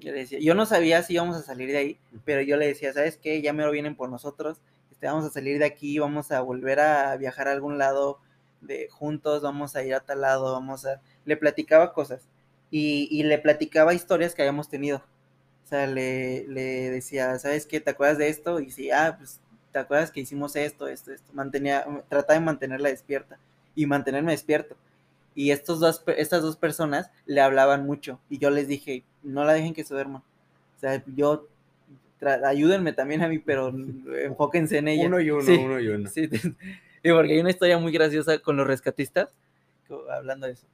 le 0.00 0.12
decía, 0.12 0.38
yo 0.40 0.54
no 0.54 0.66
sabía 0.66 1.02
si 1.02 1.14
íbamos 1.14 1.36
a 1.36 1.42
salir 1.42 1.70
de 1.70 1.78
ahí, 1.78 2.00
pero 2.24 2.42
yo 2.42 2.56
le 2.56 2.66
decía, 2.68 2.92
¿sabes 2.92 3.16
qué? 3.18 3.42
Ya 3.42 3.52
me 3.52 3.64
lo 3.64 3.70
vienen 3.72 3.96
por 3.96 4.10
nosotros. 4.10 4.60
Este, 4.92 5.06
vamos 5.06 5.24
a 5.24 5.30
salir 5.30 5.58
de 5.58 5.66
aquí, 5.66 5.98
vamos 5.98 6.32
a 6.32 6.40
volver 6.40 6.80
a 6.80 7.16
viajar 7.16 7.48
a 7.48 7.52
algún 7.52 7.78
lado 7.78 8.20
de 8.60 8.88
juntos, 8.90 9.42
vamos 9.42 9.76
a 9.76 9.84
ir 9.84 9.94
a 9.94 10.00
tal 10.00 10.22
lado, 10.22 10.52
vamos 10.52 10.86
a. 10.86 11.00
Le 11.24 11.36
platicaba 11.36 11.92
cosas 11.92 12.22
y, 12.70 13.08
y 13.10 13.22
le 13.24 13.38
platicaba 13.38 13.94
historias 13.94 14.34
que 14.34 14.42
habíamos 14.42 14.68
tenido. 14.68 15.02
O 15.64 15.68
sea, 15.68 15.86
le, 15.86 16.46
le 16.48 16.90
decía, 16.90 17.38
¿sabes 17.38 17.66
qué? 17.66 17.80
¿Te 17.80 17.90
acuerdas 17.90 18.18
de 18.18 18.28
esto? 18.28 18.60
Y 18.60 18.70
sí, 18.70 18.90
ah, 18.90 19.16
pues, 19.18 19.40
¿te 19.72 19.78
acuerdas 19.78 20.10
que 20.10 20.20
hicimos 20.20 20.56
esto, 20.56 20.88
esto, 20.88 21.12
esto? 21.12 21.30
Mantenía, 21.34 21.86
trataba 22.08 22.38
de 22.38 22.44
mantenerla 22.46 22.88
despierta 22.88 23.38
y 23.74 23.86
mantenerme 23.86 24.32
despierto. 24.32 24.76
Y 25.38 25.52
estos 25.52 25.78
dos, 25.78 26.02
estas 26.16 26.42
dos 26.42 26.56
personas 26.56 27.12
le 27.24 27.40
hablaban 27.40 27.86
mucho 27.86 28.18
y 28.28 28.38
yo 28.38 28.50
les 28.50 28.66
dije, 28.66 29.04
no 29.22 29.44
la 29.44 29.52
dejen 29.52 29.72
que 29.72 29.84
se 29.84 29.94
duerma. 29.94 30.24
O 30.76 30.80
sea, 30.80 31.00
yo, 31.14 31.46
ayúdenme 32.44 32.92
también 32.92 33.22
a 33.22 33.28
mí, 33.28 33.38
pero 33.38 33.68
enfóquense 34.24 34.78
en 34.78 34.88
ella. 34.88 35.06
Uno 35.06 35.20
y 35.20 35.30
uno, 35.30 35.44
uno 35.62 35.78
y 35.78 35.86
uno. 35.86 36.10
Sí, 36.10 36.28
y 37.04 37.12
porque 37.12 37.34
hay 37.34 37.38
una 37.38 37.50
historia 37.50 37.78
muy 37.78 37.92
graciosa 37.92 38.40
con 38.40 38.56
los 38.56 38.66
rescatistas, 38.66 39.32
hablando 40.10 40.48
de 40.48 40.54
eso. 40.54 40.66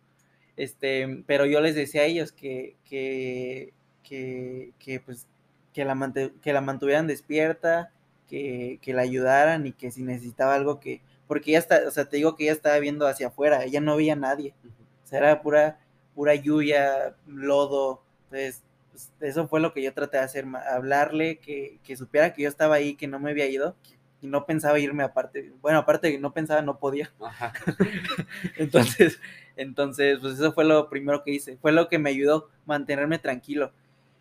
Este, 0.56 1.22
pero 1.26 1.44
yo 1.44 1.60
les 1.60 1.74
decía 1.74 2.00
a 2.00 2.06
ellos 2.06 2.32
que, 2.32 2.76
que, 2.86 3.74
que, 4.02 4.72
que 4.78 4.98
pues, 4.98 5.26
que 5.74 5.84
la, 5.84 6.30
que 6.40 6.52
la 6.54 6.62
mantuvieran 6.62 7.06
despierta, 7.06 7.92
que, 8.30 8.78
que 8.80 8.94
la 8.94 9.02
ayudaran 9.02 9.66
y 9.66 9.72
que 9.72 9.90
si 9.90 10.02
necesitaba 10.02 10.54
algo 10.54 10.80
que, 10.80 11.02
porque 11.34 11.50
ya 11.50 11.58
está, 11.58 11.80
o 11.88 11.90
sea, 11.90 12.04
te 12.04 12.18
digo 12.18 12.36
que 12.36 12.44
ella 12.44 12.52
estaba 12.52 12.78
viendo 12.78 13.08
hacia 13.08 13.26
afuera, 13.26 13.64
ella 13.64 13.80
no 13.80 13.96
veía 13.96 14.12
a 14.12 14.16
nadie, 14.16 14.54
o 15.02 15.06
sea, 15.08 15.18
era 15.18 15.42
pura, 15.42 15.80
pura 16.14 16.36
lluvia, 16.36 17.16
lodo, 17.26 18.04
entonces, 18.26 18.62
pues, 18.92 19.12
eso 19.18 19.48
fue 19.48 19.58
lo 19.58 19.72
que 19.72 19.82
yo 19.82 19.92
traté 19.92 20.18
de 20.18 20.22
hacer, 20.22 20.46
hablarle, 20.70 21.40
que, 21.40 21.80
que 21.82 21.96
supiera 21.96 22.32
que 22.32 22.42
yo 22.42 22.48
estaba 22.48 22.76
ahí, 22.76 22.94
que 22.94 23.08
no 23.08 23.18
me 23.18 23.32
había 23.32 23.48
ido, 23.48 23.74
y 24.22 24.28
no 24.28 24.46
pensaba 24.46 24.78
irme 24.78 25.02
aparte, 25.02 25.52
bueno, 25.60 25.80
aparte 25.80 26.12
que 26.12 26.20
no 26.20 26.32
pensaba, 26.32 26.62
no 26.62 26.78
podía. 26.78 27.12
entonces, 28.56 29.18
entonces, 29.56 30.20
pues 30.20 30.34
eso 30.34 30.52
fue 30.52 30.64
lo 30.64 30.88
primero 30.88 31.24
que 31.24 31.32
hice, 31.32 31.56
fue 31.56 31.72
lo 31.72 31.88
que 31.88 31.98
me 31.98 32.10
ayudó 32.10 32.46
a 32.46 32.58
mantenerme 32.64 33.18
tranquilo. 33.18 33.72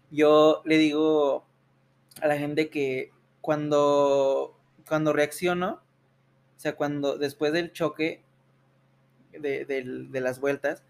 Yo 0.09 0.63
le 0.65 0.79
digo 0.79 1.45
a 2.23 2.27
la 2.27 2.39
gente 2.39 2.71
que 2.71 3.11
cuando, 3.39 4.57
cuando 4.87 5.13
reacciono, 5.13 5.83
sea, 6.63 6.75
cuando 6.75 7.17
después 7.17 7.53
del 7.53 7.71
choque 7.71 8.21
de, 9.31 9.65
de 9.65 10.21
las 10.21 10.39
vueltas, 10.39 10.83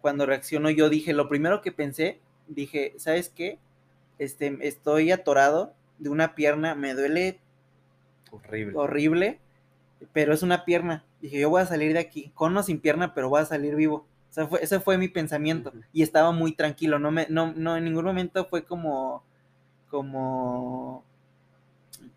cuando 0.00 0.26
reacciono 0.26 0.70
yo 0.70 0.88
dije, 0.88 1.12
lo 1.12 1.28
primero 1.28 1.60
que 1.60 1.72
pensé, 1.72 2.20
dije, 2.48 2.94
¿sabes 2.96 3.28
qué? 3.28 3.58
Este, 4.18 4.58
estoy 4.62 5.12
atorado 5.12 5.74
de 5.98 6.08
una 6.08 6.34
pierna, 6.34 6.74
me 6.74 6.94
duele 6.94 7.40
Horrible. 8.30 8.76
Horrible, 8.76 9.40
pero 10.12 10.32
es 10.32 10.42
una 10.42 10.64
pierna. 10.64 11.04
Dije, 11.20 11.40
yo 11.40 11.50
voy 11.50 11.62
a 11.62 11.66
salir 11.66 11.92
de 11.92 11.98
aquí, 11.98 12.30
con 12.34 12.56
o 12.56 12.62
sin 12.62 12.80
pierna, 12.80 13.14
pero 13.14 13.28
voy 13.28 13.40
a 13.40 13.44
salir 13.44 13.74
vivo. 13.74 14.06
O 14.30 14.32
sea, 14.32 14.46
fue, 14.46 14.62
ese 14.62 14.80
fue 14.80 14.98
mi 14.98 15.08
pensamiento. 15.08 15.72
Y 15.92 16.02
estaba 16.02 16.30
muy 16.30 16.52
tranquilo. 16.52 16.98
No, 16.98 17.10
me, 17.10 17.26
no, 17.28 17.52
no, 17.54 17.76
en 17.76 17.84
ningún 17.84 18.04
momento 18.04 18.46
fue 18.46 18.64
como, 18.64 19.24
como, 19.88 21.04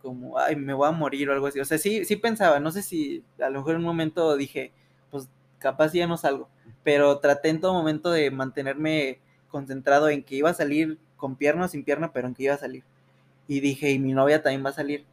como, 0.04 0.38
ay, 0.38 0.56
me 0.56 0.74
voy 0.74 0.88
a 0.88 0.92
morir 0.92 1.30
o 1.30 1.34
algo 1.34 1.48
así. 1.48 1.60
O 1.60 1.66
sea, 1.66 1.78
sí, 1.78 2.06
sí 2.06 2.18
pensaba, 2.18 2.60
no 2.60 2.72
sé 2.72 2.84
si 2.84 3.24
a 3.40 3.50
lo 3.50 3.60
mejor 3.60 3.72
en 3.72 3.78
un 3.78 3.86
momento 3.86 4.36
dije, 4.36 4.72
pues 5.10 5.30
capaz 5.58 5.94
ya 5.94 6.06
no 6.06 6.18
salgo. 6.18 6.50
Pero 6.84 7.18
traté 7.20 7.50
en 7.50 7.62
todo 7.62 7.74
momento 7.74 8.12
de 8.12 8.30
mantenerme 8.30 9.20
concentrado 9.48 10.10
en 10.10 10.22
que 10.22 10.36
iba 10.36 10.50
a 10.50 10.54
salir 10.54 11.00
con 11.16 11.38
pierna 11.38 11.66
o 11.66 11.68
sin 11.70 11.86
pierna, 11.86 12.12
pero 12.12 12.28
en 12.28 12.36
que 12.36 12.44
iba 12.44 12.54
a 12.54 12.58
salir. 12.58 12.84
Y 13.48 13.62
dije, 13.62 13.92
y 13.92 13.98
mi 13.98 14.12
novia 14.12 14.44
también 14.44 14.64
va 14.64 14.70
a 14.70 14.74
salir 14.74 15.06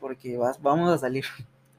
porque 0.00 0.36
vas, 0.36 0.60
vamos 0.60 0.90
a 0.92 0.98
salir. 0.98 1.24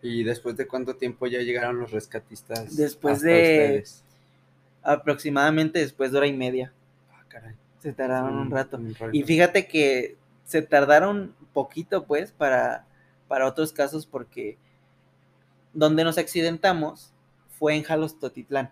¿Y 0.01 0.23
después 0.23 0.55
de 0.55 0.65
cuánto 0.65 0.95
tiempo 0.95 1.27
ya 1.27 1.39
llegaron 1.39 1.79
los 1.79 1.91
rescatistas? 1.91 2.75
Después 2.75 3.21
de 3.21 3.83
aproximadamente 4.81 5.79
después 5.79 6.11
de 6.11 6.17
hora 6.19 6.27
y 6.27 6.33
media. 6.33 6.71
Ah, 7.11 7.23
caray. 7.27 7.55
Se 7.79 7.91
tardaron 7.91 8.35
un, 8.35 8.49
rato. 8.49 8.79
Y 9.11 9.23
fíjate 9.23 9.67
que 9.67 10.15
se 10.45 10.61
tardaron 10.61 11.35
poquito, 11.55 12.05
pues, 12.05 12.31
para, 12.31 12.85
para 13.27 13.47
otros 13.47 13.73
casos, 13.73 14.05
porque 14.05 14.59
donde 15.73 16.03
nos 16.03 16.19
accidentamos 16.19 17.11
fue 17.49 17.75
en 17.75 17.81
Jalostotitlán. 17.81 18.71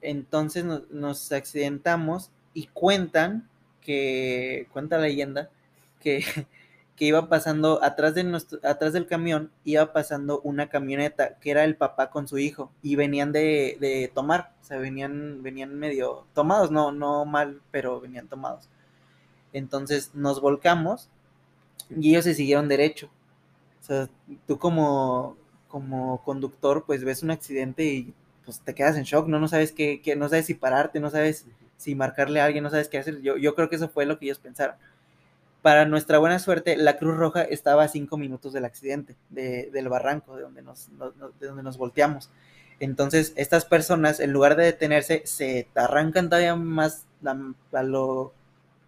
Entonces 0.00 0.64
nos 0.64 1.32
accidentamos 1.32 2.30
y 2.54 2.68
cuentan 2.68 3.48
que, 3.80 4.68
cuenta 4.72 4.98
la 4.98 5.04
leyenda, 5.04 5.50
que 6.00 6.24
que 7.00 7.06
iba 7.06 7.30
pasando 7.30 7.82
atrás, 7.82 8.14
de 8.14 8.24
nuestro, 8.24 8.58
atrás 8.62 8.92
del 8.92 9.06
camión, 9.06 9.50
iba 9.64 9.90
pasando 9.94 10.42
una 10.42 10.68
camioneta 10.68 11.38
que 11.38 11.50
era 11.50 11.64
el 11.64 11.74
papá 11.74 12.10
con 12.10 12.28
su 12.28 12.36
hijo 12.36 12.70
y 12.82 12.94
venían 12.94 13.32
de, 13.32 13.78
de 13.80 14.12
tomar, 14.14 14.52
o 14.60 14.64
sea, 14.64 14.76
venían, 14.76 15.42
venían 15.42 15.74
medio 15.78 16.26
tomados, 16.34 16.70
no, 16.70 16.92
no 16.92 17.24
mal, 17.24 17.62
pero 17.70 18.02
venían 18.02 18.28
tomados. 18.28 18.68
Entonces 19.52 20.10
nos 20.14 20.40
volcamos 20.40 21.08
y 21.90 22.10
ellos 22.10 22.24
se 22.24 22.34
siguieron 22.34 22.68
derecho. 22.68 23.10
O 23.80 23.84
sea, 23.84 24.08
tú 24.46 24.58
como, 24.58 25.36
como 25.68 26.22
conductor, 26.24 26.84
pues 26.86 27.04
ves 27.04 27.22
un 27.22 27.30
accidente 27.30 27.84
y 27.84 28.14
pues 28.44 28.60
te 28.60 28.74
quedas 28.74 28.96
en 28.96 29.04
shock, 29.04 29.28
no, 29.28 29.38
no 29.38 29.48
sabes 29.48 29.72
qué, 29.72 30.00
qué 30.02 30.16
no 30.16 30.28
sabes 30.28 30.46
si 30.46 30.54
pararte, 30.54 31.00
no 31.00 31.10
sabes 31.10 31.46
si 31.76 31.94
marcarle 31.94 32.40
a 32.40 32.44
alguien, 32.44 32.64
no 32.64 32.70
sabes 32.70 32.88
qué 32.88 32.98
hacer. 32.98 33.20
Yo, 33.22 33.36
yo 33.36 33.54
creo 33.54 33.68
que 33.68 33.76
eso 33.76 33.88
fue 33.88 34.06
lo 34.06 34.18
que 34.18 34.26
ellos 34.26 34.38
pensaron 34.38 34.76
para 35.62 35.84
nuestra 35.84 36.18
buena 36.18 36.38
suerte, 36.38 36.76
la 36.76 36.96
Cruz 36.96 37.16
Roja 37.16 37.42
estaba 37.42 37.84
a 37.84 37.88
cinco 37.88 38.16
minutos 38.16 38.52
del 38.52 38.64
accidente, 38.64 39.16
del 39.28 39.88
barranco, 39.88 40.36
de 40.36 40.42
donde 40.42 40.62
nos, 40.62 40.88
de 41.38 41.46
donde 41.46 41.62
nos 41.62 41.76
volteamos. 41.76 42.30
Entonces, 42.78 43.34
estas 43.36 43.66
personas, 43.66 44.20
en 44.20 44.32
lugar 44.32 44.56
de 44.56 44.64
detenerse, 44.64 45.22
se 45.26 45.68
arrancan 45.74 46.30
todavía 46.30 46.56
más 46.56 47.06
a, 47.72 47.82
lo, 47.82 48.32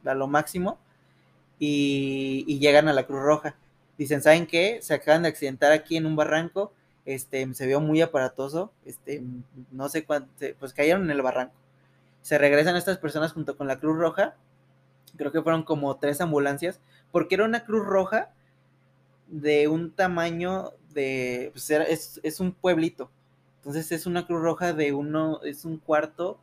a 0.05 0.15
lo, 0.15 0.27
máximo 0.27 0.79
y, 1.59 2.59
llegan 2.59 2.89
a 2.89 2.93
la 2.93 3.07
Cruz 3.07 3.23
Roja. 3.23 3.57
Dicen, 3.99 4.23
¿saben 4.23 4.47
qué? 4.47 4.79
Se 4.83 4.95
acaban 4.95 5.23
de 5.23 5.29
accidentar 5.29 5.73
aquí 5.73 5.97
en 5.97 6.07
un 6.07 6.17
barranco, 6.17 6.73
este, 7.05 7.53
se 7.55 7.67
vio 7.67 7.81
muy 7.81 8.01
aparatoso, 8.01 8.73
este, 8.85 9.23
no 9.71 9.89
sé 9.89 10.05
cuánto, 10.05 10.31
pues 10.59 10.73
cayeron 10.73 11.05
en 11.05 11.11
el 11.11 11.23
barranco. 11.23 11.55
Se 12.23 12.39
regresan 12.39 12.77
estas 12.77 12.99
personas 12.99 13.33
junto 13.33 13.57
con 13.57 13.67
la 13.67 13.79
Cruz 13.79 13.97
Roja 13.99 14.37
creo 15.17 15.33
que 15.33 15.43
fueron 15.43 15.63
como 15.63 15.97
tres 15.97 16.21
ambulancias, 16.21 16.81
porque 17.11 17.35
era 17.35 17.45
una 17.45 17.65
cruz 17.65 17.85
roja 17.85 18.31
de 19.29 19.69
un 19.69 19.91
tamaño 19.91 20.73
de, 20.95 21.51
pues 21.53 21.69
era, 21.71 21.85
es, 21.85 22.21
es, 22.23 22.41
un 22.41 22.53
pueblito, 22.53 23.11
entonces 23.59 23.93
es 23.93 24.07
una 24.07 24.27
cruz 24.27 24.43
roja 24.43 24.73
de 24.73 24.93
uno, 24.93 25.41
es 25.43 25.65
un 25.65 25.79
cuarto, 25.79 26.39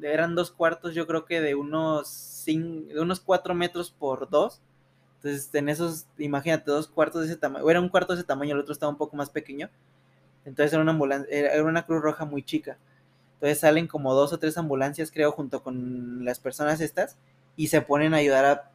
eran 0.00 0.34
dos 0.34 0.50
cuartos 0.50 0.94
yo 0.94 1.06
creo 1.06 1.24
que 1.24 1.40
de 1.40 1.54
unos, 1.54 2.08
cinco, 2.08 2.92
de 2.92 3.00
unos 3.00 3.20
cuatro 3.20 3.54
metros 3.54 3.90
por 3.90 4.30
dos, 4.30 4.60
entonces 5.16 5.54
en 5.54 5.68
esos, 5.68 6.06
imagínate, 6.18 6.70
dos 6.70 6.88
cuartos 6.88 7.22
de 7.22 7.28
ese 7.28 7.36
tamaño, 7.36 7.68
era 7.68 7.80
un 7.80 7.88
cuarto 7.88 8.12
de 8.12 8.20
ese 8.20 8.26
tamaño, 8.26 8.54
el 8.54 8.60
otro 8.60 8.72
estaba 8.72 8.90
un 8.90 8.98
poco 8.98 9.16
más 9.16 9.30
pequeño, 9.30 9.70
entonces 10.44 10.72
era 10.72 10.82
una 10.82 10.92
ambulancia, 10.92 11.28
era 11.30 11.62
una 11.62 11.86
cruz 11.86 12.02
roja 12.02 12.24
muy 12.24 12.42
chica, 12.42 12.78
entonces 13.34 13.60
salen 13.60 13.86
como 13.86 14.14
dos 14.14 14.32
o 14.32 14.38
tres 14.38 14.56
ambulancias 14.58 15.10
creo 15.10 15.32
junto 15.32 15.62
con 15.62 16.24
las 16.24 16.38
personas 16.40 16.80
estas, 16.80 17.16
y 17.56 17.68
se 17.68 17.82
ponen 17.82 18.14
a 18.14 18.18
ayudar 18.18 18.44
a 18.44 18.70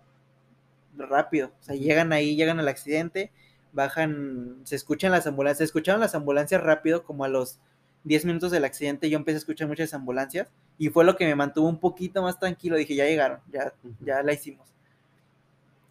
rápido. 0.98 1.52
O 1.60 1.64
sea, 1.64 1.76
llegan 1.76 2.14
ahí, 2.14 2.36
llegan 2.36 2.60
al 2.60 2.68
accidente, 2.68 3.32
bajan, 3.74 4.62
se 4.64 4.76
escuchan 4.76 5.12
las 5.12 5.28
ambulancias, 5.28 5.60
se 5.60 5.64
escucharon 5.66 6.02
las 6.02 6.16
ambulancias 6.16 6.62
rápido, 6.62 7.04
como 7.04 7.24
a 7.24 7.28
los 7.28 7.60
10 8.08 8.26
minutos 8.26 8.52
del 8.52 8.66
accidente 8.66 9.10
yo 9.10 9.18
empecé 9.18 9.36
a 9.36 9.40
escuchar 9.40 9.68
muchas 9.68 9.94
ambulancias 9.94 10.48
y 10.78 10.90
fue 10.90 11.04
lo 11.04 11.16
que 11.16 11.26
me 11.26 11.36
mantuvo 11.36 11.68
un 11.68 11.80
poquito 11.80 12.22
más 12.22 12.40
tranquilo. 12.40 12.78
Dije, 12.78 12.96
ya 12.96 13.06
llegaron, 13.06 13.40
ya, 13.52 13.74
ya 14.00 14.24
la 14.24 14.34
hicimos. 14.34 14.68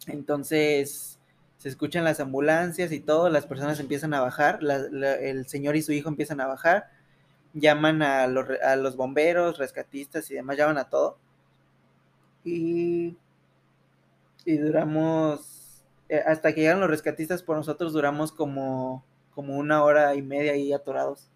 Entonces, 0.07 1.19
se 1.57 1.69
escuchan 1.69 2.03
las 2.03 2.19
ambulancias 2.19 2.91
y 2.91 2.99
todo, 2.99 3.29
las 3.29 3.45
personas 3.45 3.79
empiezan 3.79 4.13
a 4.13 4.21
bajar, 4.21 4.59
el 4.61 5.47
señor 5.47 5.75
y 5.75 5.81
su 5.81 5.91
hijo 5.91 6.09
empiezan 6.09 6.41
a 6.41 6.47
bajar, 6.47 6.89
llaman 7.53 8.01
a 8.01 8.27
los, 8.27 8.47
a 8.63 8.75
los 8.77 8.95
bomberos, 8.95 9.57
rescatistas 9.57 10.31
y 10.31 10.35
demás, 10.35 10.57
llaman 10.57 10.77
a 10.77 10.89
todo 10.89 11.17
y, 12.47 13.17
duramos, 14.45 15.83
eh, 16.09 16.21
hasta 16.25 16.53
que 16.53 16.61
llegan 16.61 16.79
los 16.79 16.89
rescatistas 16.89 17.43
por 17.43 17.57
nosotros, 17.57 17.93
duramos 17.93 18.31
como, 18.31 19.03
como 19.35 19.57
una 19.57 19.83
hora 19.83 20.15
y 20.15 20.21
media 20.21 20.53
ahí 20.53 20.71
atorados. 20.73 21.29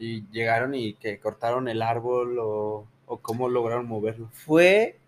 ¿Y 0.00 0.26
llegaron 0.32 0.74
y 0.74 0.94
que 0.94 1.20
cortaron 1.20 1.68
el 1.68 1.82
árbol 1.82 2.38
o, 2.40 2.88
o 3.06 3.18
cómo 3.18 3.48
lograron 3.48 3.86
moverlo? 3.86 4.30
Fue, 4.32 4.98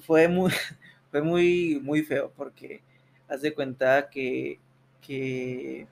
fue 0.00 0.28
muy, 0.28 0.52
fue 1.10 1.22
muy, 1.22 1.80
muy 1.82 2.02
feo 2.02 2.32
porque 2.36 2.82
haz 3.28 3.40
de 3.40 3.54
cuenta 3.54 4.10
que, 4.10 4.58
que 5.00 5.86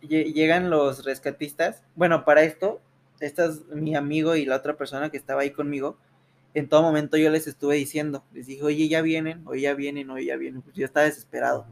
llegan 0.00 0.70
los 0.70 1.04
rescatistas. 1.04 1.82
Bueno, 1.94 2.24
para 2.24 2.42
esto, 2.42 2.80
este 3.20 3.44
es 3.44 3.66
mi 3.68 3.94
amigo 3.94 4.34
y 4.34 4.46
la 4.46 4.56
otra 4.56 4.76
persona 4.76 5.10
que 5.10 5.18
estaba 5.18 5.42
ahí 5.42 5.50
conmigo 5.50 5.98
en 6.54 6.68
todo 6.68 6.82
momento 6.82 7.16
yo 7.16 7.30
les 7.30 7.46
estuve 7.48 7.74
diciendo, 7.74 8.24
les 8.32 8.46
dije, 8.46 8.62
oye, 8.62 8.88
ya 8.88 9.02
vienen, 9.02 9.42
oye, 9.46 9.62
ya 9.62 9.74
vienen, 9.74 10.08
oye, 10.10 10.26
ya 10.26 10.36
vienen, 10.36 10.62
pues 10.62 10.76
yo 10.76 10.86
estaba 10.86 11.04
desesperado. 11.04 11.66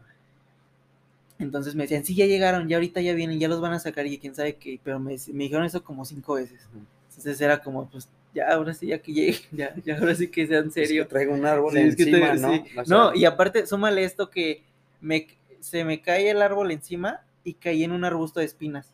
Entonces 1.39 1.74
me 1.74 1.85
decían, 1.85 2.05
sí, 2.05 2.14
ya 2.14 2.26
llegaron, 2.26 2.68
ya 2.68 2.76
ahorita 2.76 3.01
ya 3.01 3.14
vienen, 3.14 3.41
ya 3.41 3.49
los 3.49 3.61
van 3.61 3.72
a 3.72 3.80
sacar 3.80 4.07
y 4.07 4.18
quién 4.18 4.35
sabe 4.35 4.57
qué, 4.57 4.78
pero 4.83 5.01
me, 5.01 5.16
dijeron 5.16 5.64
eso 5.64 5.83
como 5.83 6.05
cinco 6.05 6.35
veces. 6.35 6.61
Entonces 7.09 7.41
era 7.41 7.61
como, 7.61 7.89
pues 7.89 8.09
ya, 8.35 8.49
ahora 8.53 8.72
sí, 8.74 8.87
ya 8.89 8.99
que 8.99 9.12
llegue, 9.12 9.39
ya, 9.53 9.74
ya 9.85 9.99
ahora 9.99 10.14
sí 10.14 10.28
que 10.28 10.47
sea 10.47 10.59
en 10.59 10.70
serio. 10.70 11.07
traigo 11.07 11.35
un 11.35 11.45
árbol 11.45 11.76
encima, 11.76 12.35
¿no? 12.35 12.64
No, 12.87 13.14
y 13.14 13.24
aparte, 13.24 13.66
súmale 13.66 14.05
esto 14.05 14.30
que 14.30 14.62
me, 15.01 15.26
se 15.61 15.85
me 15.85 16.01
cae 16.01 16.30
el 16.30 16.43
árbol 16.43 16.70
encima 16.70 17.20
y 17.45 17.55
caí 17.55 17.85
en 17.85 17.93
un 17.93 18.05
arbusto 18.05 18.41
de 18.41 18.47
espinas. 18.47 18.93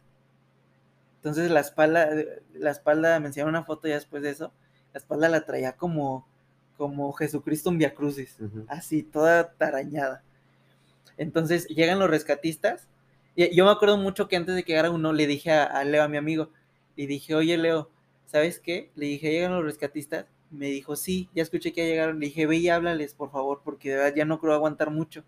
Entonces 1.17 1.51
la 1.51 1.61
espalda, 1.61 2.09
la 2.55 2.71
espalda, 2.71 3.19
me 3.21 3.27
enseñaron 3.27 3.55
una 3.55 3.65
foto 3.65 3.89
ya 3.89 3.95
después 3.95 4.23
de 4.23 4.31
eso, 4.31 4.53
la 4.93 4.99
espalda 4.99 5.29
la 5.29 5.45
traía 5.45 5.73
como, 5.73 6.27
como 6.77 7.13
Jesucristo 7.13 7.71
en 7.71 7.79
Via 7.79 7.95
Crucis, 7.95 8.37
así, 8.69 9.03
toda 9.03 9.53
tarañada. 9.53 10.23
Entonces 11.17 11.67
llegan 11.69 11.99
los 11.99 12.11
rescatistas. 12.11 12.89
Y 13.35 13.55
yo 13.55 13.65
me 13.65 13.71
acuerdo 13.71 13.97
mucho 13.97 14.29
que 14.29 14.37
antes 14.37 14.55
de 14.55 14.65
que 14.65 14.73
llegara 14.73 14.91
uno, 14.91 15.13
le 15.13 15.27
dije 15.27 15.53
a, 15.53 15.85
Leo, 15.85 16.03
a 16.03 16.09
mi 16.09 16.17
amigo, 16.17 16.51
le 16.97 17.07
dije, 17.07 17.35
oye 17.35 17.57
Leo, 17.57 17.91
¿sabes 18.27 18.59
qué? 18.59 18.91
Le 18.97 19.07
dije, 19.07 19.31
¿llegan 19.31 19.53
los 19.53 19.65
rescatistas? 19.65 20.27
Me 20.51 20.67
dijo, 20.67 20.97
sí, 20.97 21.29
ya 21.35 21.43
escuché 21.43 21.73
que 21.73 21.83
ya 21.83 21.89
llegaron. 21.89 22.19
Le 22.21 22.27
dije, 22.27 22.47
ve 22.47 22.57
y 22.57 22.69
háblales, 22.69 23.15
por 23.15 23.31
favor, 23.31 23.61
porque 23.65 23.91
de 23.91 23.97
verdad 23.97 24.15
ya 24.17 24.25
no 24.25 24.41
creo 24.41 24.55
aguantar 24.55 24.91
mucho. 24.91 25.23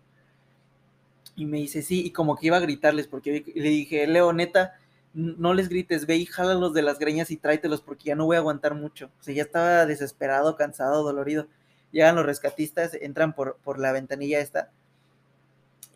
Y 1.35 1.45
me 1.45 1.57
dice, 1.57 1.81
sí, 1.81 2.05
y 2.05 2.11
como 2.11 2.35
que 2.35 2.47
iba 2.47 2.57
a 2.57 2.59
gritarles, 2.59 3.07
porque 3.07 3.43
le 3.55 3.69
dije, 3.69 4.05
Leo, 4.07 4.33
neta, 4.33 4.73
no 5.13 5.53
les 5.53 5.69
grites, 5.69 6.05
ve 6.05 6.17
y 6.17 6.25
jálalos 6.25 6.73
de 6.73 6.81
las 6.81 6.99
greñas 6.99 7.31
y 7.31 7.37
tráetelos 7.37 7.81
porque 7.81 8.05
ya 8.05 8.15
no 8.15 8.25
voy 8.25 8.37
a 8.37 8.39
aguantar 8.39 8.75
mucho. 8.75 9.09
O 9.19 9.23
sea, 9.23 9.33
ya 9.33 9.43
estaba 9.43 9.85
desesperado, 9.85 10.55
cansado, 10.55 11.03
dolorido. 11.03 11.47
Llegan 11.91 12.15
los 12.15 12.25
rescatistas, 12.25 12.93
entran 12.93 13.33
por, 13.33 13.57
por 13.63 13.79
la 13.79 13.91
ventanilla 13.91 14.39
esta 14.39 14.71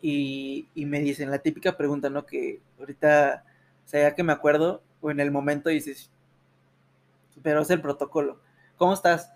y, 0.02 0.68
y, 0.74 0.86
me 0.86 1.00
dicen 1.00 1.30
la 1.30 1.38
típica 1.38 1.76
pregunta, 1.76 2.10
¿no? 2.10 2.26
Que 2.26 2.60
ahorita, 2.78 3.44
o 3.84 3.88
sea, 3.88 4.10
ya 4.10 4.14
que 4.14 4.22
me 4.22 4.32
acuerdo, 4.32 4.82
o 5.00 5.10
en 5.10 5.20
el 5.20 5.30
momento 5.30 5.68
dices, 5.68 6.10
pero 7.42 7.62
es 7.62 7.70
el 7.70 7.80
protocolo. 7.80 8.40
¿Cómo 8.76 8.92
estás? 8.92 9.32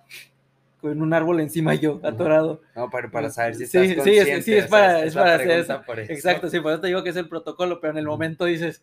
Con 0.81 1.03
un 1.03 1.13
árbol 1.13 1.41
encima 1.41 1.75
yo, 1.75 2.01
atorado. 2.03 2.63
No, 2.75 2.89
para, 2.89 3.11
para 3.11 3.31
saber 3.31 3.55
si 3.55 3.65
estás 3.65 3.87
sí, 3.87 3.95
consciente. 3.95 4.37
Sí, 4.37 4.43
sí, 4.43 4.55
es 4.55 4.67
para, 4.67 5.05
es 5.05 5.15
para 5.15 5.35
hacer 5.35 5.51
eso. 5.51 5.83
Exacto, 6.09 6.49
sí, 6.49 6.61
por 6.61 6.73
eso 6.73 6.81
te 6.81 6.87
digo 6.87 7.03
que 7.03 7.11
es 7.11 7.17
el 7.17 7.29
protocolo, 7.29 7.81
pero 7.81 7.93
en 7.93 7.99
el 7.99 8.07
momento 8.07 8.47
dices, 8.47 8.83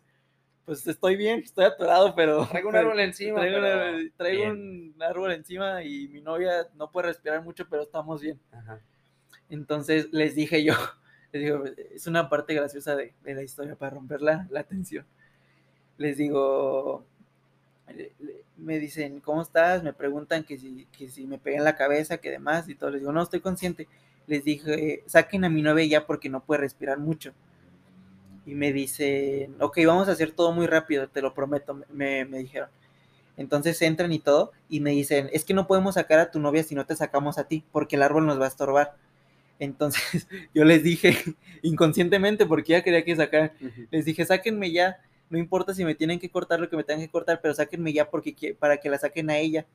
pues 0.64 0.86
estoy 0.86 1.16
bien, 1.16 1.40
estoy 1.40 1.64
atorado, 1.64 2.14
pero... 2.14 2.46
Traigo 2.46 2.68
un 2.68 2.76
árbol 2.76 3.00
encima. 3.00 3.40
Traigo, 4.16 4.50
un 4.52 4.94
árbol 5.00 5.32
encima 5.32 5.82
y 5.82 6.08
mi 6.08 6.20
novia 6.20 6.68
no 6.76 6.90
puede 6.90 7.08
respirar 7.08 7.42
mucho, 7.42 7.66
pero 7.68 7.82
estamos 7.82 8.20
bien. 8.20 8.38
Entonces 9.48 10.08
les 10.12 10.34
dije 10.34 10.62
yo, 10.62 10.74
les 11.32 11.42
digo, 11.42 11.64
es 11.94 12.06
una 12.06 12.28
parte 12.28 12.54
graciosa 12.54 12.96
de, 12.96 13.12
la 13.24 13.42
historia 13.42 13.76
para 13.76 13.96
romper 13.96 14.20
la, 14.22 14.64
tensión. 14.68 15.04
Les 15.96 16.16
digo, 16.16 17.04
me 18.56 18.78
dicen, 18.78 19.20
¿cómo 19.20 19.42
estás? 19.42 19.82
Me 19.82 19.92
preguntan 19.92 20.44
que 20.44 20.58
si, 20.58 20.86
que 20.96 21.08
si 21.08 21.26
me 21.26 21.38
pegué 21.38 21.56
en 21.56 21.64
la 21.64 21.76
cabeza, 21.76 22.18
que 22.18 22.30
demás 22.30 22.68
y 22.68 22.74
todo. 22.74 22.90
Les 22.90 23.00
digo, 23.00 23.12
no, 23.12 23.22
estoy 23.22 23.40
consciente. 23.40 23.88
Les 24.26 24.44
dije, 24.44 25.02
saquen 25.06 25.44
a 25.44 25.50
mi 25.50 25.62
novia 25.62 25.86
ya 25.86 26.06
porque 26.06 26.28
no 26.28 26.40
puede 26.44 26.60
respirar 26.62 26.98
mucho 26.98 27.32
y 28.48 28.54
me 28.54 28.72
dicen, 28.72 29.56
ok, 29.60 29.78
vamos 29.86 30.08
a 30.08 30.12
hacer 30.12 30.32
todo 30.32 30.52
muy 30.52 30.66
rápido, 30.66 31.06
te 31.06 31.20
lo 31.20 31.34
prometo, 31.34 31.82
me, 31.92 32.24
dijeron. 32.24 32.70
Entonces 33.36 33.80
entran 33.82 34.10
y 34.10 34.20
todo 34.20 34.52
y 34.70 34.80
me 34.80 34.92
dicen, 34.92 35.28
es 35.34 35.44
que 35.44 35.52
no 35.52 35.66
podemos 35.66 35.96
sacar 35.96 36.18
a 36.18 36.30
tu 36.30 36.40
novia 36.40 36.64
si 36.64 36.74
no 36.74 36.86
te 36.86 36.96
sacamos 36.96 37.36
a 37.36 37.44
ti, 37.44 37.62
porque 37.72 37.96
el 37.96 38.02
árbol 38.02 38.24
nos 38.24 38.40
va 38.40 38.46
a 38.46 38.48
estorbar. 38.48 38.96
Entonces 39.58 40.28
yo 40.54 40.64
les 40.64 40.82
dije, 40.82 41.16
inconscientemente, 41.62 42.46
porque 42.46 42.72
ya 42.72 42.82
quería 42.82 43.04
que 43.04 43.16
sacaran, 43.16 43.52
les 43.90 44.04
dije, 44.04 44.24
sáquenme 44.24 44.70
ya, 44.70 44.98
no 45.30 45.38
importa 45.38 45.74
si 45.74 45.84
me 45.84 45.94
tienen 45.94 46.18
que 46.18 46.30
cortar 46.30 46.60
lo 46.60 46.68
que 46.68 46.76
me 46.76 46.84
tengan 46.84 47.04
que 47.04 47.10
cortar, 47.10 47.40
pero 47.42 47.54
sáquenme 47.54 47.92
ya 47.92 48.10
porque 48.10 48.56
para 48.58 48.78
que 48.78 48.88
la 48.88 48.98
saquen 48.98 49.30
a 49.30 49.38
ella. 49.38 49.66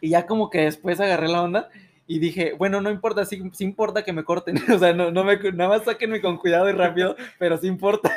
Y 0.00 0.10
ya 0.10 0.26
como 0.26 0.50
que 0.50 0.60
después 0.60 1.00
agarré 1.00 1.28
la 1.28 1.42
onda 1.42 1.70
y 2.08 2.20
dije, 2.20 2.52
bueno, 2.56 2.80
no 2.80 2.90
importa, 2.90 3.24
sí, 3.24 3.42
importa 3.58 4.04
que 4.04 4.12
me 4.12 4.24
corten, 4.24 4.56
o 4.72 4.78
sea, 4.78 4.92
no, 4.92 5.10
no 5.10 5.24
me, 5.24 5.36
nada 5.52 5.70
más 5.70 5.84
sáquenme 5.84 6.20
con 6.20 6.38
cuidado 6.38 6.68
y 6.70 6.72
rápido, 6.72 7.16
pero 7.38 7.58
sí 7.58 7.66
importa. 7.66 8.14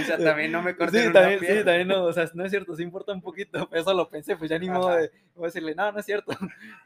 O 0.00 0.04
sea, 0.04 0.18
también 0.18 0.52
no 0.52 0.62
me 0.62 0.76
corten 0.76 1.08
sí, 1.08 1.12
también, 1.12 1.40
sí, 1.40 1.64
también 1.64 1.88
no, 1.88 2.04
o 2.04 2.12
sea, 2.12 2.30
no 2.34 2.44
es 2.44 2.50
cierto, 2.50 2.76
sí 2.76 2.82
importa 2.82 3.12
un 3.12 3.20
poquito, 3.20 3.68
eso 3.72 3.92
lo 3.92 4.08
pensé, 4.08 4.36
pues 4.36 4.50
ya 4.50 4.58
ni 4.58 4.68
modo 4.68 4.90
de 4.90 5.10
voy 5.34 5.44
a 5.44 5.46
decirle, 5.46 5.74
no, 5.74 5.90
no 5.90 5.98
es 5.98 6.06
cierto, 6.06 6.32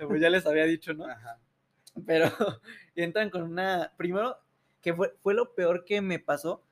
pues 0.07 0.21
ya 0.21 0.31
les 0.31 0.47
había 0.47 0.65
dicho, 0.65 0.95
¿no? 0.95 1.05
Ajá. 1.05 1.39
Pero 2.07 2.31
entran 2.97 3.31
con 3.31 3.43
una, 3.43 3.93
primero, 3.97 4.37
que 4.81 4.95
fue, 4.95 5.15
fue 5.23 5.35
lo 5.35 5.55
peor 5.55 5.85
que 5.85 6.01
me 6.01 6.19
pasó, 6.19 6.63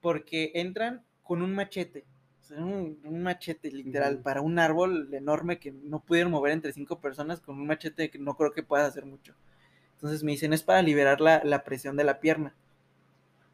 porque 0.00 0.52
entran 0.54 1.04
con 1.22 1.42
un 1.42 1.54
machete, 1.54 2.04
un, 2.50 3.22
machete 3.22 3.70
literal 3.70 4.18
para 4.18 4.42
un 4.42 4.58
árbol 4.58 5.12
enorme 5.12 5.58
que 5.58 5.72
no 5.72 6.00
pudieron 6.00 6.32
mover 6.32 6.52
entre 6.52 6.72
cinco 6.72 7.00
personas 7.00 7.40
con 7.40 7.56
un 7.58 7.66
machete 7.66 8.10
que 8.10 8.18
no 8.18 8.36
creo 8.36 8.52
que 8.52 8.62
pueda 8.62 8.86
hacer 8.86 9.06
mucho. 9.06 9.34
Entonces 9.94 10.22
me 10.22 10.32
dicen, 10.32 10.52
es 10.52 10.62
para 10.62 10.82
liberar 10.82 11.20
la, 11.20 11.64
presión 11.64 11.96
de 11.96 12.04
la 12.04 12.20
pierna. 12.20 12.54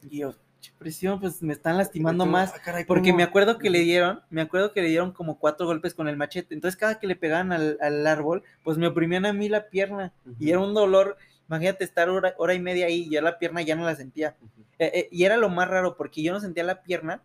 Y 0.02 0.18
yo, 0.18 0.34
presión, 0.78 1.20
pues 1.20 1.42
me 1.42 1.52
están 1.52 1.76
lastimando 1.76 2.26
más. 2.26 2.52
Ah, 2.66 2.84
porque 2.86 3.12
me 3.12 3.22
acuerdo 3.22 3.58
que 3.58 3.70
le 3.70 3.80
dieron, 3.80 4.20
me 4.30 4.42
acuerdo 4.42 4.72
que 4.72 4.82
le 4.82 4.88
dieron 4.88 5.12
como 5.12 5.38
cuatro 5.38 5.66
golpes 5.66 5.94
con 5.94 6.08
el 6.08 6.16
machete. 6.16 6.54
Entonces 6.54 6.78
cada 6.78 6.98
que 6.98 7.06
le 7.06 7.16
pegaban 7.16 7.52
al, 7.52 8.06
árbol, 8.06 8.42
pues 8.62 8.76
me 8.78 8.86
oprimían 8.86 9.26
a 9.26 9.32
mí 9.32 9.48
la 9.48 9.68
pierna. 9.68 10.12
Y 10.38 10.50
era 10.50 10.60
un 10.60 10.74
dolor, 10.74 11.16
imagínate 11.48 11.84
estar 11.84 12.08
hora, 12.08 12.34
hora 12.38 12.54
y 12.54 12.60
media 12.60 12.86
ahí 12.86 13.06
y 13.06 13.10
ya 13.10 13.22
la 13.22 13.38
pierna 13.38 13.62
ya 13.62 13.76
no 13.76 13.84
la 13.84 13.96
sentía. 13.96 14.36
Eh, 14.78 14.90
eh, 14.94 15.08
y 15.10 15.24
era 15.24 15.36
lo 15.36 15.48
más 15.48 15.68
raro 15.68 15.96
porque 15.96 16.22
yo 16.22 16.32
no 16.32 16.40
sentía 16.40 16.64
la 16.64 16.82
pierna, 16.82 17.22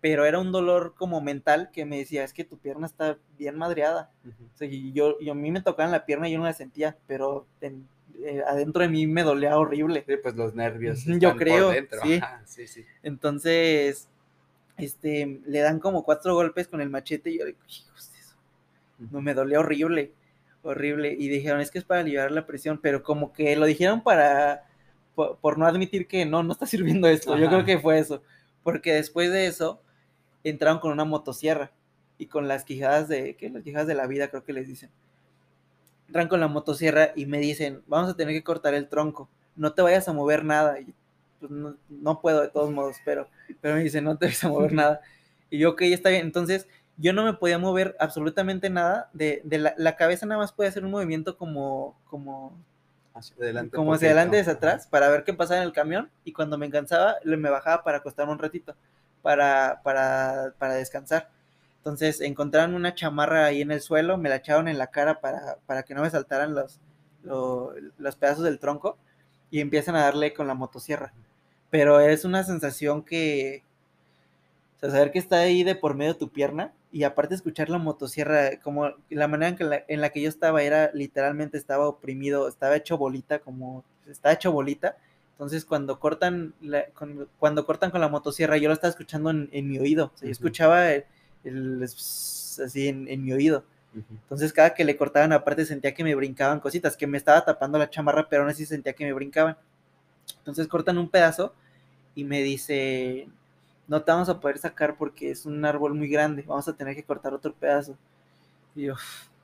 pero 0.00 0.26
era 0.26 0.38
un 0.38 0.52
dolor 0.52 0.94
como 0.96 1.20
mental 1.20 1.70
que 1.72 1.86
me 1.86 1.98
decía, 1.98 2.24
es 2.24 2.34
que 2.34 2.44
tu 2.44 2.58
pierna 2.58 2.86
está 2.86 3.16
bien 3.38 3.56
madreada. 3.56 4.10
o 4.26 4.56
sea, 4.58 4.68
y 4.68 4.92
yo, 4.92 5.16
y 5.20 5.30
a 5.30 5.34
mí 5.34 5.50
me 5.50 5.62
tocaban 5.62 5.92
la 5.92 6.04
pierna 6.04 6.28
y 6.28 6.32
yo 6.32 6.38
no 6.38 6.44
la 6.44 6.52
sentía, 6.52 6.96
pero 7.06 7.46
eh, 8.22 8.42
adentro 8.46 8.82
de 8.82 8.88
mí 8.88 9.06
me 9.06 9.22
dolía 9.22 9.58
horrible. 9.58 10.04
Sí, 10.06 10.14
pues 10.22 10.34
los 10.34 10.54
nervios. 10.54 11.04
Yo 11.04 11.36
creo, 11.36 11.72
sí. 12.02 12.20
sí, 12.44 12.66
sí. 12.66 12.84
Entonces, 13.02 14.08
este, 14.76 15.40
le 15.46 15.60
dan 15.60 15.80
como 15.80 16.04
cuatro 16.04 16.34
golpes 16.34 16.68
con 16.68 16.80
el 16.80 16.90
machete 16.90 17.30
y 17.30 17.38
yo 17.38 17.46
digo, 17.46 17.58
eso. 17.66 18.36
No, 19.10 19.20
me 19.20 19.34
dolía 19.34 19.60
horrible, 19.60 20.12
horrible. 20.62 21.14
Y 21.18 21.28
dijeron, 21.28 21.60
es 21.60 21.70
que 21.70 21.78
es 21.78 21.84
para 21.84 22.00
aliviar 22.00 22.30
la 22.30 22.46
presión, 22.46 22.78
pero 22.80 23.02
como 23.02 23.32
que 23.32 23.56
lo 23.56 23.66
dijeron 23.66 24.02
para, 24.02 24.64
por, 25.14 25.58
no 25.58 25.66
admitir 25.66 26.06
que 26.06 26.24
no, 26.24 26.42
no 26.42 26.52
está 26.52 26.66
sirviendo 26.66 27.08
esto. 27.08 27.36
Yo 27.36 27.48
creo 27.48 27.64
que 27.64 27.78
fue 27.78 27.98
eso. 27.98 28.22
Porque 28.62 28.94
después 28.94 29.30
de 29.30 29.46
eso, 29.46 29.82
entraron 30.42 30.78
con 30.78 30.92
una 30.92 31.04
motosierra 31.04 31.72
y 32.16 32.26
con 32.26 32.48
las 32.48 32.64
quijadas 32.64 33.08
de, 33.08 33.36
¿qué? 33.36 33.50
Las 33.50 33.62
quijadas 33.62 33.86
de 33.86 33.94
la 33.94 34.06
vida 34.06 34.28
creo 34.28 34.44
que 34.44 34.52
les 34.52 34.68
dicen. 34.68 34.90
Entran 36.06 36.28
con 36.28 36.40
la 36.40 36.48
motosierra 36.48 37.12
y 37.14 37.26
me 37.26 37.38
dicen, 37.38 37.82
vamos 37.86 38.10
a 38.10 38.16
tener 38.16 38.34
que 38.34 38.44
cortar 38.44 38.74
el 38.74 38.88
tronco, 38.88 39.28
no 39.56 39.72
te 39.72 39.82
vayas 39.82 40.08
a 40.08 40.12
mover 40.12 40.44
nada. 40.44 40.80
Y, 40.80 40.94
pues, 41.40 41.50
no, 41.88 42.20
puedo 42.20 42.42
de 42.42 42.48
todos 42.48 42.70
modos, 42.70 42.96
pero, 43.04 43.28
pero 43.60 43.74
me 43.74 43.82
dicen, 43.82 44.04
no 44.04 44.16
te 44.16 44.26
vayas 44.26 44.44
a 44.44 44.48
mover 44.48 44.72
nada. 44.72 45.00
Y 45.50 45.58
yo, 45.58 45.70
ok, 45.70 45.82
está 45.82 46.10
bien. 46.10 46.26
Entonces, 46.26 46.68
yo 46.96 47.12
no 47.12 47.24
me 47.24 47.34
podía 47.34 47.58
mover 47.58 47.96
absolutamente 47.98 48.70
nada. 48.70 49.10
De, 49.12 49.42
la, 49.76 49.96
cabeza 49.96 50.26
nada 50.26 50.40
más 50.40 50.52
podía 50.52 50.70
hacer 50.70 50.84
un 50.84 50.90
movimiento 50.90 51.36
como, 51.36 51.98
como, 52.06 52.56
hacia 53.14 53.36
adelante, 53.36 53.76
como 53.76 53.94
hacia 53.94 54.08
adelante, 54.08 54.40
hacia 54.40 54.54
atrás, 54.54 54.86
para 54.86 55.08
ver 55.08 55.24
qué 55.24 55.34
pasaba 55.34 55.60
en 55.60 55.66
el 55.66 55.72
camión. 55.72 56.10
Y 56.24 56.32
cuando 56.32 56.58
me 56.58 56.70
cansaba, 56.70 57.16
me 57.24 57.50
bajaba 57.50 57.82
para 57.82 57.98
acostarme 57.98 58.32
un 58.32 58.38
ratito 58.38 58.74
para, 59.24 59.80
para, 59.82 60.52
para 60.58 60.74
descansar. 60.74 61.30
Entonces 61.84 62.22
encontraron 62.22 62.74
una 62.74 62.94
chamarra 62.94 63.44
ahí 63.44 63.60
en 63.60 63.70
el 63.70 63.82
suelo, 63.82 64.16
me 64.16 64.30
la 64.30 64.36
echaron 64.36 64.68
en 64.68 64.78
la 64.78 64.86
cara 64.86 65.20
para, 65.20 65.58
para 65.66 65.82
que 65.82 65.94
no 65.94 66.00
me 66.00 66.08
saltaran 66.08 66.54
los, 66.54 66.80
los, 67.98 68.16
pedazos 68.16 68.44
del 68.44 68.58
tronco 68.58 68.96
y 69.50 69.60
empiezan 69.60 69.94
a 69.94 70.04
darle 70.04 70.32
con 70.32 70.46
la 70.46 70.54
motosierra. 70.54 71.12
Pero 71.68 72.00
es 72.00 72.24
una 72.24 72.42
sensación 72.42 73.02
que, 73.02 73.64
o 74.76 74.80
sea, 74.80 74.92
saber 74.92 75.12
que 75.12 75.18
está 75.18 75.40
ahí 75.40 75.62
de 75.62 75.74
por 75.74 75.94
medio 75.94 76.14
de 76.14 76.18
tu 76.18 76.30
pierna 76.30 76.72
y 76.90 77.02
aparte 77.02 77.34
escuchar 77.34 77.68
la 77.68 77.76
motosierra, 77.76 78.58
como 78.62 78.92
la 79.10 79.28
manera 79.28 79.50
en, 79.50 79.56
que 79.56 79.64
la, 79.64 79.84
en 79.86 80.00
la 80.00 80.08
que 80.08 80.22
yo 80.22 80.30
estaba 80.30 80.62
era 80.62 80.90
literalmente 80.94 81.58
estaba 81.58 81.86
oprimido, 81.86 82.48
estaba 82.48 82.76
hecho 82.76 82.96
bolita, 82.96 83.40
como 83.40 83.84
estaba 84.08 84.32
hecho 84.32 84.52
bolita 84.52 84.96
entonces, 85.34 85.64
cuando 85.64 85.98
cortan, 85.98 86.54
cuando, 87.38 87.66
cortan 87.66 87.90
con 87.90 88.00
la 88.00 88.08
motosierra, 88.08 88.56
yo 88.56 88.68
lo 88.68 88.74
estaba 88.74 88.90
escuchando 88.90 89.30
en, 89.30 89.68
mi 89.68 89.78
oído. 89.78 90.12
O 90.14 90.16
sea, 90.16 90.26
yo 90.26 90.32
escuchaba 90.32 90.92
el, 90.92 91.04
así 91.46 92.88
en, 92.88 93.22
mi 93.22 93.32
oído. 93.32 93.64
Entonces, 93.94 94.52
cada 94.52 94.74
que 94.74 94.84
le 94.84 94.96
cortaban, 94.96 95.32
aparte 95.32 95.64
sentía 95.64 95.94
que 95.94 96.02
me 96.02 96.14
brincaban 96.14 96.58
cositas, 96.58 96.96
que 96.96 97.06
me 97.06 97.16
estaba 97.16 97.44
tapando 97.44 97.78
la 97.78 97.88
chamarra, 97.88 98.28
pero 98.28 98.42
aún 98.42 98.50
así 98.50 98.66
sentía 98.66 98.92
que 98.92 99.04
me 99.04 99.12
brincaban. 99.12 99.56
Entonces, 100.38 100.66
cortan 100.66 100.98
un 100.98 101.08
pedazo 101.08 101.54
y 102.14 102.24
me 102.24 102.42
dice, 102.42 103.28
no 103.86 104.02
te 104.02 104.10
vamos 104.10 104.28
a 104.28 104.40
poder 104.40 104.58
sacar 104.58 104.96
porque 104.96 105.30
es 105.30 105.46
un 105.46 105.64
árbol 105.64 105.94
muy 105.94 106.08
grande, 106.08 106.42
vamos 106.42 106.66
a 106.66 106.76
tener 106.76 106.96
que 106.96 107.04
cortar 107.04 107.34
otro 107.34 107.52
pedazo. 107.54 107.96
Y 108.74 108.82
yo, 108.82 108.94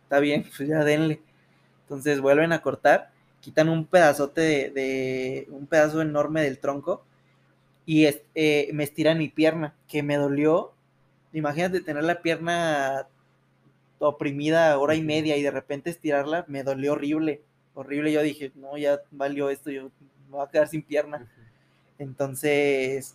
está 0.03 0.19
bien, 0.19 0.45
pues 0.57 0.69
ya 0.69 0.83
denle. 0.83 1.21
Entonces, 1.85 2.21
vuelven 2.21 2.53
a 2.53 2.61
cortar 2.61 3.13
quitan 3.41 3.69
un 3.69 3.87
pedazote 3.87 4.71
de, 4.71 5.47
un 5.51 5.67
pedazo 5.67 6.03
enorme 6.03 6.43
del 6.43 6.59
tronco 6.59 7.05
y 7.87 8.07
eh, 8.07 8.71
me 8.73 8.85
estiran 8.85 9.19
mi 9.19 9.29
pierna, 9.29 9.75
que 9.89 10.03
me 10.03 10.17
dolió. 10.17 10.73
Imagínate 11.33 11.81
tener 11.81 12.05
la 12.05 12.23
pierna 12.23 13.07
oprimida 13.99 14.79
hora 14.79 14.95
y 14.95 15.03
media 15.03 15.37
y 15.37 15.43
de 15.43 15.51
repente 15.51 15.91
estirarla, 15.91 16.45
me 16.49 16.63
dolió 16.63 16.93
horrible, 16.93 17.43
horrible. 17.75 18.13
Yo 18.13 18.23
dije, 18.23 18.51
no, 18.55 18.77
ya 18.77 19.01
valió 19.11 19.51
esto, 19.51 19.71
yo 19.71 19.91
me 20.29 20.37
voy 20.37 20.47
a 20.47 20.51
quedar 20.51 20.69
sin 20.69 20.83
pierna. 20.83 21.31
Entonces, 21.99 23.15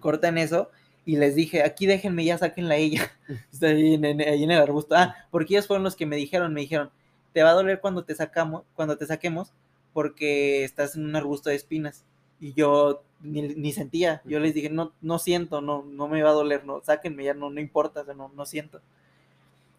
cortan 0.00 0.36
eso 0.36 0.70
y 1.06 1.16
les 1.16 1.34
dije, 1.34 1.62
aquí 1.62 1.86
déjenme, 1.86 2.24
ya 2.24 2.38
sáquenla 2.38 2.76
ella. 2.76 3.10
Está 3.52 3.68
ahí 3.68 3.94
en, 3.94 4.04
ahí 4.04 4.44
en 4.44 4.50
el 4.50 4.60
arbusto. 4.60 4.94
Ah, 4.96 5.14
porque 5.30 5.54
ellos 5.54 5.66
fueron 5.66 5.84
los 5.84 5.96
que 5.96 6.06
me 6.06 6.16
dijeron, 6.16 6.52
me 6.52 6.60
dijeron, 6.60 6.90
te 7.32 7.42
va 7.42 7.50
a 7.50 7.54
doler 7.54 7.80
cuando 7.80 8.04
te 8.04 8.14
sacamos, 8.14 8.64
cuando 8.74 8.96
te 8.96 9.06
saquemos, 9.06 9.52
porque 9.92 10.64
estás 10.64 10.96
en 10.96 11.04
un 11.04 11.16
arbusto 11.16 11.50
de 11.50 11.56
espinas. 11.56 12.04
Y 12.40 12.52
yo 12.52 13.04
ni, 13.22 13.72
sentía, 13.72 14.22
yo 14.24 14.40
les 14.40 14.54
dije, 14.54 14.70
no, 14.70 14.92
no 15.00 15.18
siento, 15.18 15.60
no, 15.60 15.84
no 15.84 16.08
me 16.08 16.22
va 16.22 16.30
a 16.30 16.34
doler, 16.34 16.64
no, 16.64 16.80
sáquenme, 16.82 17.24
ya 17.24 17.34
no, 17.34 17.50
no 17.50 17.60
importa, 17.60 18.04
no, 18.14 18.30
no 18.34 18.46
siento. 18.46 18.80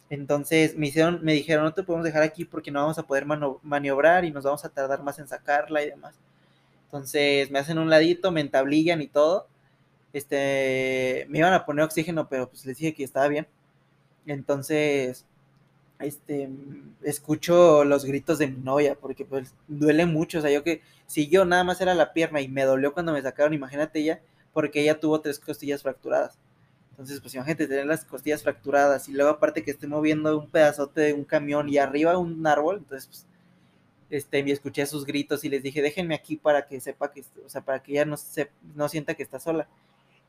Entonces 0.10 0.78
me 0.78 0.88
hicieron, 0.88 1.24
me 1.24 1.34
dijeron, 1.34 1.64
no 1.64 1.74
te 1.74 1.84
podemos 1.84 2.04
dejar 2.06 2.24
aquí 2.24 2.46
porque 2.46 2.70
no 2.72 2.82
vamos 2.82 2.98
a 3.00 3.04
poder 3.04 3.26
maniobrar 3.26 4.26
y 4.26 4.32
nos 4.32 4.44
vamos 4.44 4.66
a 4.66 4.70
tardar 4.70 5.04
más 5.04 5.20
en 5.20 5.28
sacarla 5.28 5.84
y 5.84 5.89
demás. 5.89 6.16
Entonces 6.86 7.50
me 7.52 7.60
hacen 7.60 7.78
un 7.80 7.89
ladito, 7.89 8.32
me 8.32 8.42
entablillan 8.42 9.02
y 9.02 9.08
todo. 9.08 9.48
Este, 10.14 11.26
me 11.30 11.39
iban 11.39 11.54
a 11.54 11.66
poner 11.66 11.86
oxígeno, 11.86 12.28
pero 12.28 12.50
pues 12.50 12.66
les 12.66 12.78
dije 12.78 12.94
que 12.94 13.06
estaba 13.06 13.30
bien. 13.30 13.48
Entonces, 14.26 15.26
este, 16.04 16.49
escucho 17.04 17.84
los 17.84 18.06
gritos 18.06 18.39
de 18.39 18.47
mi 18.47 18.62
novia, 18.62 18.95
porque 18.95 19.26
pues 19.26 19.54
duele 19.68 20.06
mucho, 20.06 20.39
o 20.39 20.41
sea, 20.41 20.52
yo 20.52 20.64
que, 20.64 20.82
si 21.08 21.28
yo 21.28 21.45
nada 21.45 21.64
más 21.64 21.82
era 21.82 21.93
la 21.93 22.14
pierna 22.14 22.41
y 22.41 22.47
me 22.47 22.64
dolió 22.64 22.93
cuando 22.93 23.14
me 23.14 23.22
sacaron, 23.22 23.54
imagínate 23.54 23.99
ella, 23.99 24.22
porque 24.54 24.82
ella 24.82 24.99
tuvo 24.99 25.22
tres 25.22 25.39
costillas 25.39 25.84
fracturadas. 25.84 26.38
Entonces, 26.91 27.20
pues 27.22 27.34
imagínate 27.34 27.68
tener 27.68 27.86
las 27.86 28.06
costillas 28.06 28.43
fracturadas 28.43 29.10
y 29.10 29.14
luego 29.14 29.32
aparte 29.32 29.64
que 29.64 29.72
estoy 29.72 29.89
moviendo 29.89 30.38
un 30.38 30.49
pedazote 30.49 31.02
de 31.02 31.14
un 31.14 31.24
camión 31.24 31.70
y 31.70 31.78
arriba 31.78 32.18
un 32.18 32.45
árbol, 32.45 32.78
entonces, 32.80 33.08
pues, 33.08 33.26
este, 34.12 34.43
me 34.43 34.52
escuché 34.52 34.86
sus 34.86 35.06
gritos 35.06 35.43
y 35.45 35.49
les 35.49 35.64
dije, 35.64 35.82
déjenme 35.82 36.16
aquí 36.16 36.36
para 36.36 36.68
que 36.68 36.80
sepa 36.82 37.12
que, 37.12 37.24
o 37.45 37.49
sea, 37.49 37.62
para 37.62 37.82
que 37.82 37.93
ella 37.93 38.06
no, 38.06 38.18
se, 38.18 38.52
no 38.76 38.89
sienta 38.89 39.16
que 39.16 39.24
está 39.24 39.39
sola. 39.39 39.68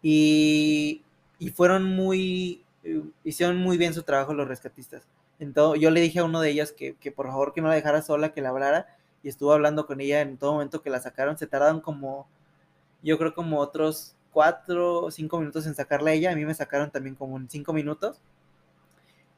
Y, 0.02 1.02
y 1.38 1.50
fueron 1.50 1.84
muy, 1.84 2.64
eh, 2.84 3.02
hicieron 3.24 3.56
muy 3.58 3.76
bien 3.78 3.94
su 3.94 4.02
trabajo 4.02 4.34
los 4.34 4.48
rescatistas. 4.48 5.02
Yo 5.78 5.90
le 5.90 6.00
dije 6.00 6.20
a 6.20 6.24
uno 6.24 6.40
de 6.40 6.50
ellos 6.50 6.72
que, 6.72 6.94
que, 6.96 7.10
por 7.10 7.26
favor 7.26 7.52
que 7.52 7.60
no 7.60 7.68
la 7.68 7.74
dejara 7.74 8.02
sola, 8.02 8.32
que 8.32 8.42
la 8.42 8.50
hablara, 8.50 8.86
y 9.22 9.28
estuvo 9.28 9.52
hablando 9.52 9.86
con 9.86 10.00
ella 10.00 10.20
en 10.20 10.36
todo 10.36 10.52
momento 10.52 10.82
que 10.82 10.90
la 10.90 11.00
sacaron. 11.00 11.38
Se 11.38 11.46
tardaron 11.46 11.80
como, 11.80 12.28
yo 13.02 13.18
creo 13.18 13.34
como 13.34 13.58
otros 13.58 14.14
cuatro 14.32 15.02
o 15.02 15.10
cinco 15.10 15.38
minutos 15.38 15.66
en 15.66 15.74
sacarla 15.74 16.10
a 16.10 16.14
ella, 16.14 16.32
a 16.32 16.36
mí 16.36 16.44
me 16.44 16.54
sacaron 16.54 16.90
también 16.90 17.14
como 17.16 17.36
en 17.36 17.48
cinco 17.50 17.72
minutos. 17.72 18.20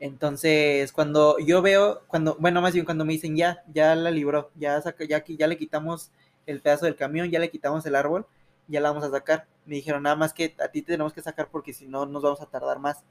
Entonces, 0.01 0.93
cuando 0.93 1.39
yo 1.39 1.63
veo, 1.63 2.03
cuando, 2.09 2.37
bueno, 2.39 2.61
más 2.61 2.75
bien 2.75 2.85
cuando 2.85 3.05
me 3.05 3.15
dicen 3.15 3.37
ya, 3.37 3.63
ya 3.73 3.95
la 3.95 4.11
libró, 4.11 4.51
ya, 4.57 4.81
saca, 4.83 5.05
ya, 5.05 5.25
ya 5.27 5.47
le 5.47 5.57
quitamos 5.57 6.11
el 6.47 6.61
pedazo 6.61 6.85
del 6.87 6.97
camión, 6.97 7.31
ya 7.31 7.39
le 7.39 7.51
quitamos 7.51 7.87
el 7.87 7.95
árbol, 7.95 8.27
ya 8.69 8.81
la 8.81 8.91
vamos 8.91 9.05
a 9.05 9.11
sacar. 9.11 9.47
Me 9.65 9.77
dijeron, 9.77 10.03
nada 10.03 10.17
más 10.17 10.35
que 10.35 10.55
a 10.59 10.69
ti 10.69 10.83
te 10.83 10.93
tenemos 10.93 11.13
que 11.13 11.23
sacar 11.23 11.49
porque 11.51 11.73
si 11.73 11.87
no 11.87 12.07
nos 12.07 12.23
vamos 12.23 12.41
a 12.41 12.47
tardar 12.47 12.79
más. 12.79 13.05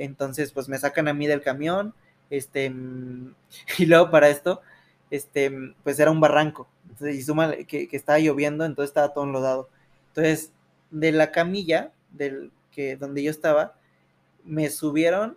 Entonces, 0.00 0.52
pues 0.52 0.68
me 0.68 0.78
sacan 0.78 1.08
a 1.08 1.14
mí 1.14 1.26
del 1.26 1.42
camión, 1.42 1.94
este, 2.30 2.72
y 3.78 3.86
luego 3.86 4.10
para 4.10 4.30
esto, 4.30 4.62
este, 5.10 5.52
pues 5.84 5.98
era 6.00 6.10
un 6.10 6.20
barranco, 6.20 6.68
entonces, 6.88 7.16
y 7.16 7.22
suma 7.22 7.52
que, 7.68 7.86
que 7.86 7.96
estaba 7.96 8.18
lloviendo, 8.18 8.64
entonces 8.64 8.90
estaba 8.90 9.12
todo 9.12 9.24
enlodado. 9.24 9.68
Entonces, 10.08 10.52
de 10.90 11.12
la 11.12 11.32
camilla 11.32 11.92
del 12.12 12.50
que 12.70 12.96
donde 12.96 13.22
yo 13.22 13.30
estaba, 13.30 13.74
me 14.44 14.70
subieron 14.70 15.36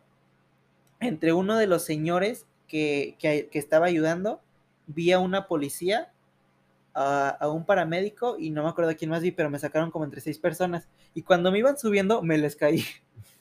entre 1.00 1.34
uno 1.34 1.58
de 1.58 1.68
los 1.68 1.84
señores 1.84 2.46
que, 2.68 3.18
que, 3.20 3.50
estaba 3.60 3.88
ayudando, 3.88 4.42
vi 4.88 5.12
a 5.12 5.20
una 5.20 5.48
policía, 5.48 6.12
a, 6.94 7.30
a, 7.30 7.50
un 7.50 7.66
paramédico 7.66 8.38
y 8.40 8.50
no 8.52 8.64
me 8.64 8.70
acuerdo 8.70 8.96
quién 8.96 9.12
más 9.12 9.22
vi, 9.22 9.32
pero 9.32 9.50
me 9.50 9.60
sacaron 9.60 9.92
como 9.92 10.06
entre 10.06 10.22
seis 10.22 10.40
personas. 10.40 10.88
Y 11.14 11.24
cuando 11.24 11.52
me 11.52 11.60
iban 11.60 11.78
subiendo, 11.78 12.22
me 12.22 12.38
les 12.38 12.56
caí. 12.56 12.86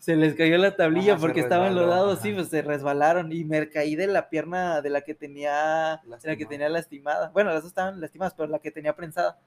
se 0.00 0.16
les 0.16 0.34
cayó 0.34 0.56
la 0.56 0.76
tablilla 0.76 1.12
ajá, 1.12 1.20
porque 1.20 1.40
estaban 1.40 1.74
lodados, 1.74 2.20
sí, 2.20 2.32
pues 2.32 2.48
se 2.48 2.62
resbalaron 2.62 3.30
y 3.32 3.44
me 3.44 3.68
caí 3.68 3.96
de 3.96 4.06
la 4.06 4.30
pierna 4.30 4.80
de 4.80 4.88
la 4.88 5.02
que 5.02 5.14
tenía, 5.14 6.00
de 6.06 6.28
la 6.28 6.36
que 6.36 6.46
tenía 6.46 6.70
lastimada. 6.70 7.28
Bueno, 7.28 7.50
las 7.50 7.62
dos 7.62 7.68
estaban 7.68 8.00
lastimadas, 8.00 8.32
pero 8.34 8.48
la 8.48 8.60
que 8.60 8.70
tenía 8.70 8.96
prensada. 8.96 9.38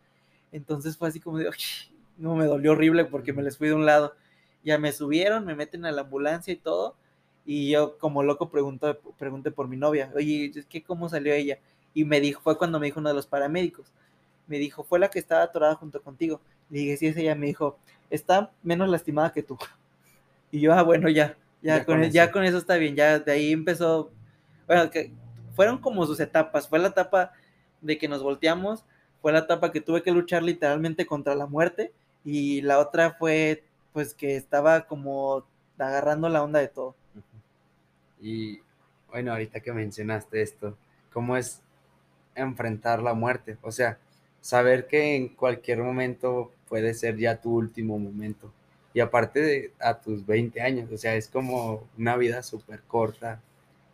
Entonces 0.51 0.95
fue 0.95 1.10
así 1.10 1.20
como 1.20 1.39
de, 1.39 1.49
no 2.18 2.36
me 2.36 2.45
dolió 2.45 2.74
horrible 2.74 3.06
porque 3.06 3.34
me 3.34 3.41
les 3.41 3.58
fui 3.58 3.70
de 3.70 3.74
un 3.74 3.88
lado. 3.88 4.14
Ya 4.64 4.78
me 4.78 4.91
subieron, 4.91 5.43
me 5.43 5.56
meten 5.56 5.86
a 5.88 5.91
la 5.91 6.01
ambulancia 6.01 6.54
y 6.54 6.58
todo. 6.58 6.95
Y 7.47 7.72
yo 7.72 7.97
como 7.97 8.22
loco 8.22 8.51
pregunto, 8.51 8.99
pregunté 9.18 9.49
por 9.49 9.68
mi 9.68 9.76
novia, 9.76 10.12
oye, 10.16 10.51
¿qué, 10.70 10.84
¿cómo 10.84 11.10
salió 11.10 11.34
ella? 11.34 11.58
Y 11.95 12.06
me 12.06 12.22
dijo, 12.22 12.41
fue 12.41 12.60
cuando 12.60 12.80
me 12.80 12.86
dijo 12.86 12.99
uno 12.99 13.10
de 13.10 13.16
los 13.16 13.26
paramédicos. 13.26 13.91
Me 14.45 14.60
dijo, 14.60 14.84
fue 14.84 14.99
la 14.99 15.10
que 15.10 15.18
estaba 15.18 15.41
atorada 15.41 15.74
junto 15.74 15.99
contigo. 16.04 16.41
Le 16.70 16.80
dije, 16.80 16.97
sí, 16.97 17.08
es 17.08 17.18
ella. 17.18 17.34
Me 17.34 17.47
dijo, 17.47 17.80
está 18.12 18.51
menos 18.62 18.88
lastimada 18.88 19.32
que 19.32 19.41
tú. 19.41 19.58
Y 20.54 20.60
yo, 20.60 20.72
ah, 20.72 20.84
bueno, 20.84 21.10
ya, 21.10 21.36
ya, 21.64 21.80
ya, 21.80 21.86
con, 21.86 21.95
con, 21.95 22.04
eso. 22.04 22.14
ya 22.14 22.32
con 22.32 22.43
eso 22.43 22.60
está 22.60 22.76
bien. 22.76 22.95
Ya 22.95 23.18
de 23.18 23.32
ahí 23.32 23.51
empezó, 23.51 24.12
bueno, 24.68 24.91
que 24.91 25.12
fueron 25.56 25.80
como 25.80 26.06
sus 26.06 26.20
etapas. 26.20 26.70
Fue 26.70 26.78
la 26.78 26.89
etapa 26.89 27.32
de 27.82 27.97
que 27.97 28.08
nos 28.08 28.22
volteamos, 28.22 28.86
fue 29.20 29.32
la 29.32 29.39
etapa 29.39 29.72
que 29.72 29.82
tuve 29.82 30.04
que 30.04 30.12
luchar 30.12 30.43
literalmente 30.43 31.08
contra 31.08 31.34
la 31.34 31.47
muerte 31.47 31.91
y 32.24 32.62
la 32.62 32.78
otra 32.78 33.14
fue 33.14 33.64
pues 33.93 34.14
que 34.14 34.36
estaba 34.36 34.86
como 34.86 35.43
agarrando 35.80 36.30
la 36.30 36.43
onda 36.43 36.60
de 36.60 36.68
todo. 36.68 36.93
Y 38.22 38.60
bueno, 39.10 39.32
ahorita 39.32 39.60
que 39.60 39.74
mencionaste 39.74 40.39
esto, 40.39 40.78
¿cómo 41.12 41.36
es 41.36 41.64
enfrentar 42.36 43.01
la 43.01 43.16
muerte? 43.16 43.58
O 43.64 43.72
sea, 43.72 43.97
saber 44.39 44.86
que 44.86 45.16
en 45.16 45.30
cualquier 45.30 45.80
momento 45.80 46.51
puede 46.70 46.93
ser 46.93 47.18
ya 47.18 47.41
tu 47.41 47.56
último 47.56 47.97
momento. 47.97 48.54
Y 48.93 48.99
aparte 48.99 49.41
de 49.41 49.73
a 49.79 49.99
tus 49.99 50.25
20 50.25 50.61
años, 50.61 50.91
o 50.91 50.97
sea, 50.97 51.15
es 51.15 51.27
como 51.27 51.87
una 51.97 52.15
vida 52.15 52.43
súper 52.43 52.81
corta. 52.81 53.41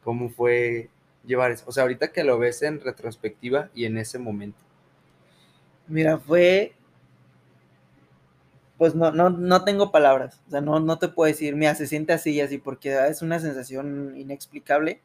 ¿Cómo 0.04 0.30
fue 0.30 0.90
llevar 1.26 1.52
eso? 1.52 1.64
O 1.68 1.72
sea, 1.72 1.84
ahorita 1.84 2.12
que 2.12 2.24
lo 2.24 2.38
ves 2.38 2.62
en 2.64 2.82
retrospectiva 2.82 3.70
y 3.74 3.86
en 3.86 3.98
ese 3.98 4.20
momento. 4.20 4.60
Mira, 5.88 6.18
fue 6.18 6.74
pues 8.80 8.96
no, 8.96 9.12
no, 9.12 9.30
no 9.30 9.66
tengo 9.66 9.92
palabras, 9.92 10.42
o 10.48 10.52
sea, 10.52 10.62
no, 10.62 10.80
no 10.80 10.98
te 10.98 11.10
puedo 11.10 11.28
decir, 11.28 11.54
mira, 11.54 11.76
se 11.76 11.86
siente 11.86 12.14
así 12.14 12.32
y 12.32 12.40
así, 12.40 12.60
porque 12.60 12.98
es 13.10 13.22
una 13.22 13.38
sensación 13.40 14.16
inexplicable. 14.16 15.02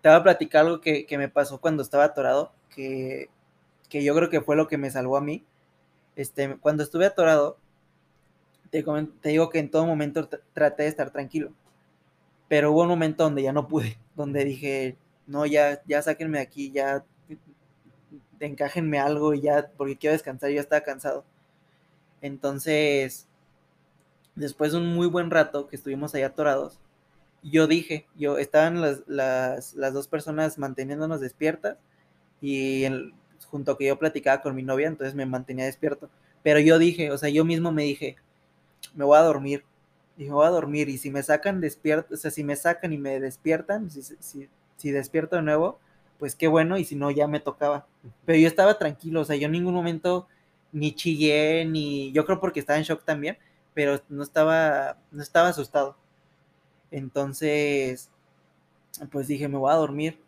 Te 0.00 0.08
voy 0.08 0.16
a 0.16 0.22
platicar 0.22 0.64
algo 0.64 0.80
que, 0.80 1.04
que 1.04 1.18
me 1.18 1.28
pasó 1.28 1.60
cuando 1.60 1.82
estaba 1.82 2.04
atorado, 2.04 2.50
que, 2.74 3.28
que, 3.90 4.02
yo 4.02 4.14
creo 4.14 4.30
que 4.30 4.40
fue 4.40 4.56
lo 4.56 4.68
que 4.68 4.78
me 4.78 4.90
salvó 4.90 5.18
a 5.18 5.20
mí. 5.20 5.44
Este, 6.16 6.56
cuando 6.56 6.82
estuve 6.82 7.04
atorado, 7.04 7.58
te, 8.70 8.84
te 9.20 9.28
digo 9.30 9.50
que 9.50 9.58
en 9.58 9.70
todo 9.70 9.86
momento 9.86 10.28
traté 10.52 10.84
de 10.84 10.88
estar 10.88 11.10
tranquilo, 11.10 11.52
pero 12.48 12.72
hubo 12.72 12.82
un 12.82 12.88
momento 12.88 13.24
donde 13.24 13.42
ya 13.42 13.52
no 13.52 13.68
pude, 13.68 13.98
donde 14.14 14.44
dije, 14.44 14.96
no, 15.26 15.46
ya, 15.46 15.82
ya 15.86 16.02
sáquenme 16.02 16.38
de 16.38 16.44
aquí, 16.44 16.70
ya 16.70 17.04
encájenme 18.40 18.98
algo 18.98 19.34
y 19.34 19.42
ya, 19.42 19.70
porque 19.76 19.96
quiero 19.96 20.12
descansar, 20.12 20.50
yo 20.50 20.60
estaba 20.60 20.82
cansado 20.82 21.24
entonces, 22.20 23.28
después 24.34 24.72
de 24.72 24.78
un 24.78 24.94
muy 24.94 25.06
buen 25.06 25.30
rato 25.30 25.68
que 25.68 25.76
estuvimos 25.76 26.14
ahí 26.14 26.22
atorados, 26.22 26.80
yo 27.42 27.66
dije, 27.66 28.06
yo 28.16 28.38
estaban 28.38 28.80
las, 28.80 29.02
las, 29.06 29.74
las 29.74 29.94
dos 29.94 30.08
personas 30.08 30.58
manteniéndonos 30.58 31.20
despiertas 31.20 31.78
y 32.40 32.84
el, 32.84 33.14
junto 33.46 33.76
que 33.76 33.86
yo 33.86 33.98
platicaba 33.98 34.42
con 34.42 34.56
mi 34.56 34.62
novia, 34.62 34.88
entonces 34.88 35.14
me 35.14 35.26
mantenía 35.26 35.66
despierto. 35.66 36.10
Pero 36.42 36.60
yo 36.60 36.78
dije, 36.78 37.12
o 37.12 37.18
sea, 37.18 37.28
yo 37.28 37.44
mismo 37.44 37.72
me 37.72 37.84
dije, 37.84 38.16
me 38.94 39.04
voy 39.04 39.18
a 39.18 39.22
dormir. 39.22 39.64
Y 40.16 40.24
me 40.24 40.32
voy 40.32 40.46
a 40.46 40.50
dormir. 40.50 40.88
Y 40.88 40.98
si 40.98 41.10
me 41.10 41.22
sacan 41.22 41.60
despierto, 41.60 42.14
o 42.14 42.16
sea, 42.16 42.30
si 42.30 42.44
me 42.44 42.56
sacan 42.56 42.92
y 42.92 42.98
me 42.98 43.20
despiertan, 43.20 43.90
si, 43.90 44.02
si, 44.02 44.48
si 44.76 44.90
despierto 44.90 45.36
de 45.36 45.42
nuevo, 45.42 45.78
pues 46.18 46.34
qué 46.34 46.48
bueno. 46.48 46.78
Y 46.78 46.84
si 46.84 46.96
no, 46.96 47.10
ya 47.10 47.28
me 47.28 47.40
tocaba. 47.40 47.86
Pero 48.24 48.38
yo 48.38 48.48
estaba 48.48 48.78
tranquilo, 48.78 49.20
o 49.22 49.24
sea, 49.24 49.36
yo 49.36 49.46
en 49.46 49.52
ningún 49.52 49.74
momento 49.74 50.28
ni 50.72 50.94
chillé, 50.94 51.64
ni 51.64 52.12
yo 52.12 52.24
creo 52.26 52.40
porque 52.40 52.60
estaba 52.60 52.78
en 52.78 52.84
shock 52.84 53.04
también, 53.04 53.38
pero 53.74 54.00
no 54.08 54.22
estaba, 54.22 54.98
no 55.10 55.22
estaba 55.22 55.48
asustado. 55.48 55.96
Entonces, 56.90 58.10
pues 59.10 59.28
dije, 59.28 59.48
me 59.48 59.58
voy 59.58 59.72
a 59.72 59.76
dormir. 59.76 60.18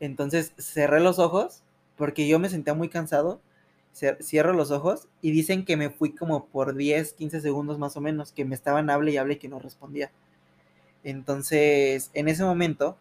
Entonces 0.00 0.52
cerré 0.58 1.00
los 1.00 1.18
ojos 1.18 1.62
porque 1.96 2.26
yo 2.28 2.38
me 2.38 2.48
sentía 2.48 2.74
muy 2.74 2.88
cansado. 2.88 3.40
Cierro 3.92 4.52
los 4.54 4.70
ojos 4.70 5.08
y 5.20 5.30
dicen 5.32 5.64
que 5.64 5.76
me 5.76 5.90
fui 5.90 6.14
como 6.14 6.46
por 6.46 6.74
10, 6.74 7.12
15 7.12 7.40
segundos 7.40 7.78
más 7.78 7.96
o 7.96 8.00
menos, 8.00 8.32
que 8.32 8.44
me 8.44 8.54
estaban 8.54 8.90
hable 8.90 9.12
y 9.12 9.16
hable 9.18 9.34
y 9.34 9.38
que 9.38 9.48
no 9.48 9.58
respondía. 9.58 10.10
Entonces, 11.04 12.10
en 12.14 12.28
ese 12.28 12.44
momento, 12.44 12.96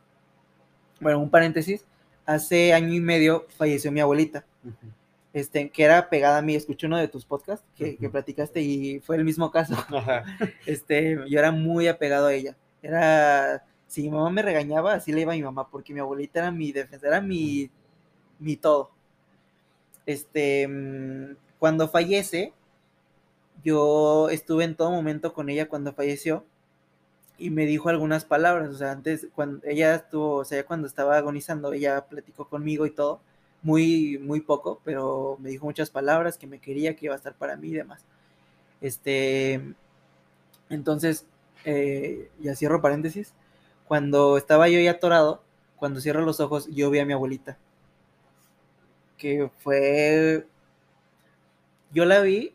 bueno, 0.99 1.19
un 1.19 1.29
paréntesis, 1.29 1.85
hace 2.25 2.73
año 2.73 2.93
y 2.93 2.99
medio 2.99 3.45
falleció 3.57 3.91
mi 3.91 4.01
abuelita. 4.01 4.45
Uh 4.63 4.69
-huh 4.69 4.93
este, 5.33 5.69
que 5.69 5.83
era 5.83 6.09
pegada 6.09 6.39
a 6.39 6.41
mí, 6.41 6.55
escuché 6.55 6.87
uno 6.87 6.97
de 6.97 7.07
tus 7.07 7.25
podcasts 7.25 7.65
que, 7.75 7.83
uh 7.83 7.87
-huh. 7.87 7.99
que 7.99 8.09
platicaste 8.09 8.61
y 8.61 8.99
fue 8.99 9.15
el 9.15 9.23
mismo 9.23 9.51
caso. 9.51 9.75
Este, 10.65 11.17
yo 11.27 11.39
era 11.39 11.51
muy 11.51 11.87
apegado 11.87 12.27
a 12.27 12.33
ella. 12.33 12.55
Era, 12.81 13.63
si 13.87 14.03
mi 14.03 14.09
mamá 14.09 14.29
me 14.29 14.41
regañaba, 14.41 14.93
así 14.93 15.11
le 15.11 15.21
iba 15.21 15.33
a 15.33 15.35
mi 15.35 15.43
mamá, 15.43 15.69
porque 15.69 15.93
mi 15.93 15.99
abuelita 15.99 16.39
era 16.39 16.51
mi 16.51 16.71
defensa, 16.71 17.07
era 17.07 17.21
mi, 17.21 17.69
mi 18.39 18.57
todo. 18.57 18.91
Este, 20.05 20.67
mm, 20.67 21.35
cuando 21.59 21.87
fallece, 21.87 22.53
yo 23.63 24.29
estuve 24.29 24.63
en 24.63 24.75
todo 24.75 24.91
momento 24.91 25.33
con 25.33 25.49
ella 25.49 25.69
cuando 25.69 25.93
falleció 25.93 26.45
y 27.37 27.49
me 27.49 27.65
dijo 27.65 27.89
algunas 27.89 28.25
palabras, 28.25 28.69
o 28.69 28.75
sea, 28.77 28.91
antes, 28.91 29.27
cuando 29.33 29.65
ella 29.67 29.95
estuvo, 29.95 30.35
o 30.35 30.45
sea, 30.45 30.65
cuando 30.65 30.87
estaba 30.87 31.17
agonizando, 31.17 31.73
ella 31.73 32.05
platicó 32.07 32.47
conmigo 32.47 32.85
y 32.85 32.91
todo, 32.91 33.21
muy, 33.63 34.19
muy 34.19 34.41
poco, 34.41 34.79
pero 34.83 35.37
me 35.39 35.49
dijo 35.49 35.65
muchas 35.65 35.89
palabras, 35.89 36.37
que 36.37 36.47
me 36.47 36.59
quería, 36.59 36.95
que 36.95 37.07
iba 37.07 37.15
a 37.15 37.17
estar 37.17 37.33
para 37.35 37.55
mí 37.57 37.69
y 37.69 37.73
demás. 37.73 38.05
Este, 38.79 39.73
entonces, 40.69 41.25
eh, 41.65 42.29
ya 42.39 42.55
cierro 42.55 42.81
paréntesis, 42.81 43.33
cuando 43.87 44.37
estaba 44.37 44.69
yo 44.69 44.79
ya 44.79 44.91
atorado, 44.91 45.43
cuando 45.77 45.99
cierro 45.99 46.21
los 46.21 46.39
ojos, 46.39 46.67
yo 46.67 46.89
vi 46.91 46.99
a 46.99 47.05
mi 47.05 47.13
abuelita, 47.13 47.57
que 49.21 49.51
fue 49.59 50.47
yo 51.93 52.05
la 52.05 52.21
vi 52.21 52.53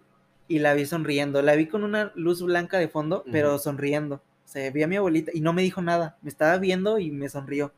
y 0.48 0.58
la 0.58 0.74
vi 0.74 0.84
sonriendo. 0.84 1.40
La 1.42 1.54
vi 1.54 1.66
con 1.66 1.84
una 1.84 2.12
luz 2.16 2.42
blanca 2.42 2.78
de 2.78 2.88
fondo, 2.88 3.24
pero 3.30 3.58
sonriendo. 3.58 4.16
O 4.16 4.48
sea, 4.48 4.70
vi 4.70 4.82
a 4.82 4.88
mi 4.88 4.96
abuelita 4.96 5.30
y 5.32 5.40
no 5.40 5.52
me 5.52 5.62
dijo 5.62 5.80
nada. 5.80 6.16
Me 6.22 6.28
estaba 6.28 6.58
viendo 6.58 6.98
y 6.98 7.10
me 7.12 7.28
sonrió. 7.28 7.72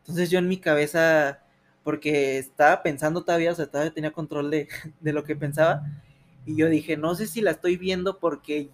Entonces 0.00 0.30
yo 0.30 0.38
en 0.38 0.48
mi 0.48 0.58
cabeza, 0.58 1.40
porque 1.82 2.38
estaba 2.38 2.82
pensando 2.82 3.24
todavía, 3.24 3.52
o 3.52 3.54
sea, 3.54 3.66
todavía 3.66 3.92
tenía 3.92 4.12
control 4.12 4.50
de, 4.50 4.68
de 5.00 5.12
lo 5.12 5.24
que 5.24 5.34
pensaba. 5.34 5.82
Y 6.46 6.56
yo 6.56 6.68
dije, 6.68 6.96
no 6.96 7.14
sé 7.14 7.26
si 7.26 7.40
la 7.40 7.50
estoy 7.50 7.76
viendo 7.76 8.18
porque 8.20 8.68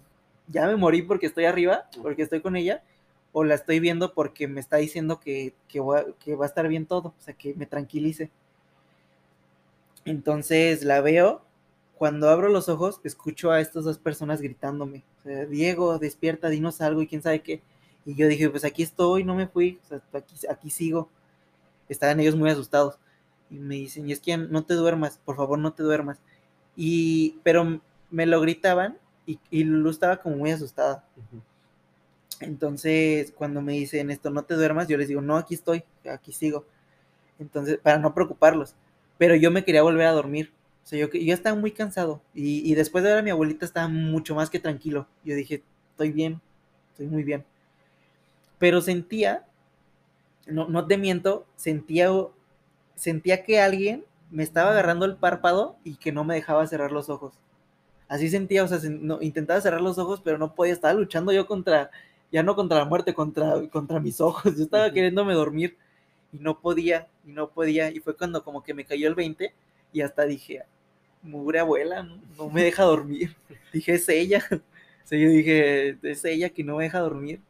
ya 0.47 0.67
me 0.67 0.75
morí 0.75 1.01
porque 1.01 1.25
estoy 1.27 1.45
arriba, 1.45 1.89
porque 2.03 2.23
estoy 2.23 2.41
con 2.41 2.55
ella, 2.55 2.83
o 3.31 3.43
la 3.43 3.55
estoy 3.55 3.79
viendo 3.79 4.13
porque 4.13 4.47
me 4.47 4.59
está 4.59 4.77
diciendo 4.77 5.19
que, 5.19 5.55
que, 5.69 5.79
va, 5.79 6.05
que 6.19 6.35
va 6.35 6.45
a 6.45 6.49
estar 6.49 6.67
bien 6.67 6.85
todo, 6.85 7.09
o 7.17 7.21
sea, 7.21 7.33
que 7.33 7.53
me 7.55 7.65
tranquilice. 7.65 8.29
Entonces 10.05 10.83
la 10.83 11.01
veo, 11.01 11.43
cuando 11.95 12.29
abro 12.29 12.49
los 12.49 12.69
ojos, 12.69 12.99
escucho 13.03 13.51
a 13.51 13.61
estas 13.61 13.83
dos 13.83 13.97
personas 13.99 14.41
gritándome, 14.41 15.03
o 15.19 15.23
sea, 15.23 15.45
Diego, 15.45 15.99
despierta, 15.99 16.49
dinos 16.49 16.81
algo 16.81 17.01
y 17.01 17.07
quién 17.07 17.21
sabe 17.21 17.41
qué. 17.41 17.61
Y 18.05 18.15
yo 18.15 18.27
dije, 18.27 18.49
pues 18.49 18.65
aquí 18.65 18.81
estoy, 18.83 19.23
no 19.23 19.35
me 19.35 19.47
fui, 19.47 19.79
o 19.83 19.87
sea, 19.87 20.01
aquí, 20.13 20.35
aquí 20.49 20.69
sigo. 20.71 21.09
Estaban 21.89 22.19
ellos 22.19 22.35
muy 22.35 22.49
asustados. 22.49 22.97
Y 23.51 23.55
me 23.59 23.75
dicen, 23.75 24.09
y 24.09 24.13
es 24.13 24.19
que 24.19 24.37
no 24.37 24.63
te 24.63 24.73
duermas, 24.73 25.19
por 25.23 25.35
favor 25.35 25.59
no 25.59 25.73
te 25.73 25.83
duermas. 25.83 26.19
Y, 26.75 27.39
pero 27.43 27.81
me 28.09 28.25
lo 28.25 28.41
gritaban 28.41 28.97
y, 29.25 29.39
y 29.51 29.63
Lulu 29.63 29.89
estaba 29.89 30.17
como 30.17 30.37
muy 30.37 30.51
asustada. 30.51 31.05
Entonces, 32.39 33.31
cuando 33.31 33.61
me 33.61 33.73
dicen 33.73 34.09
esto, 34.09 34.31
no 34.31 34.43
te 34.43 34.55
duermas, 34.55 34.87
yo 34.87 34.97
les 34.97 35.07
digo, 35.07 35.21
no, 35.21 35.37
aquí 35.37 35.53
estoy, 35.53 35.83
aquí 36.09 36.31
sigo. 36.31 36.65
Entonces, 37.39 37.77
para 37.77 37.99
no 37.99 38.13
preocuparlos. 38.15 38.75
Pero 39.21 39.35
yo 39.35 39.51
me 39.51 39.63
quería 39.63 39.83
volver 39.83 40.07
a 40.07 40.13
dormir. 40.13 40.51
O 40.83 40.87
sea, 40.87 40.97
yo, 40.97 41.07
yo 41.11 41.33
estaba 41.35 41.55
muy 41.55 41.69
cansado. 41.69 42.23
Y, 42.33 42.67
y 42.67 42.73
después 42.73 43.03
de 43.03 43.11
ver 43.11 43.19
a 43.19 43.21
mi 43.21 43.29
abuelita 43.29 43.65
estaba 43.65 43.87
mucho 43.87 44.33
más 44.33 44.49
que 44.49 44.59
tranquilo. 44.59 45.05
Yo 45.23 45.35
dije, 45.35 45.61
estoy 45.91 46.11
bien, 46.11 46.41
estoy 46.89 47.05
muy 47.05 47.21
bien. 47.21 47.45
Pero 48.57 48.81
sentía, 48.81 49.45
no, 50.47 50.67
no 50.69 50.87
te 50.87 50.97
miento, 50.97 51.45
sentía, 51.55 52.09
sentía 52.95 53.43
que 53.43 53.61
alguien 53.61 54.05
me 54.31 54.41
estaba 54.41 54.71
agarrando 54.71 55.05
el 55.05 55.17
párpado 55.17 55.75
y 55.83 55.97
que 55.97 56.11
no 56.11 56.23
me 56.23 56.33
dejaba 56.33 56.65
cerrar 56.65 56.91
los 56.91 57.07
ojos. 57.07 57.35
Así 58.07 58.27
sentía, 58.27 58.63
o 58.63 58.67
sea, 58.67 58.79
no, 58.89 59.21
intentaba 59.21 59.61
cerrar 59.61 59.81
los 59.81 59.99
ojos, 59.99 60.19
pero 60.23 60.39
no 60.39 60.55
podía, 60.55 60.73
estaba 60.73 60.95
luchando 60.95 61.31
yo 61.31 61.45
contra, 61.45 61.91
ya 62.31 62.41
no 62.41 62.55
contra 62.55 62.79
la 62.79 62.85
muerte, 62.85 63.13
contra, 63.13 63.69
contra 63.69 63.99
mis 63.99 64.19
ojos. 64.19 64.57
Yo 64.57 64.63
estaba 64.63 64.91
queriéndome 64.91 65.35
dormir 65.35 65.77
y 66.33 66.39
no 66.39 66.59
podía, 66.59 67.07
y 67.25 67.31
no 67.31 67.49
podía. 67.49 67.91
Y 67.91 67.99
fue 67.99 68.15
cuando 68.15 68.43
como 68.43 68.63
que 68.63 68.73
me 68.73 68.85
cayó 68.85 69.07
el 69.07 69.15
20 69.15 69.53
y 69.93 70.01
hasta 70.01 70.25
dije, 70.25 70.63
mugre 71.21 71.59
abuela, 71.59 72.07
no, 72.37 72.49
me 72.49 72.63
deja 72.63 72.83
dormir. 72.83 73.35
dije, 73.73 73.93
es 73.93 74.09
ella. 74.09 74.43
O 75.11 75.15
yo 75.15 75.27
dije, 75.27 75.97
es 76.03 76.23
ella 76.23 76.51
que 76.51 76.63
no 76.63 76.77
me 76.77 76.85
deja 76.85 76.99
dormir. 76.99 77.41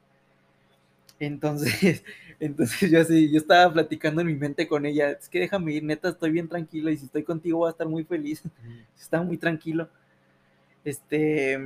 Entonces, 1.20 2.04
entonces 2.40 2.90
yo 2.90 3.00
así, 3.00 3.32
yo 3.32 3.38
estaba 3.38 3.72
platicando 3.72 4.22
en 4.22 4.28
mi 4.28 4.34
mente 4.34 4.68
con 4.68 4.84
ella, 4.88 5.12
es 5.12 5.30
que 5.30 5.42
déjame 5.42 5.74
ir, 5.74 5.84
neta, 5.84 6.10
estoy 6.10 6.32
bien 6.32 6.48
tranquilo 6.48 6.90
y 6.90 6.98
si 6.98 7.06
estoy 7.06 7.24
contigo 7.24 7.60
voy 7.60 7.68
a 7.68 7.72
estar 7.72 7.88
muy 7.88 8.04
feliz. 8.04 8.42
Estaba 9.00 9.24
muy 9.24 9.38
tranquilo. 9.38 9.88
Este, 10.84 11.60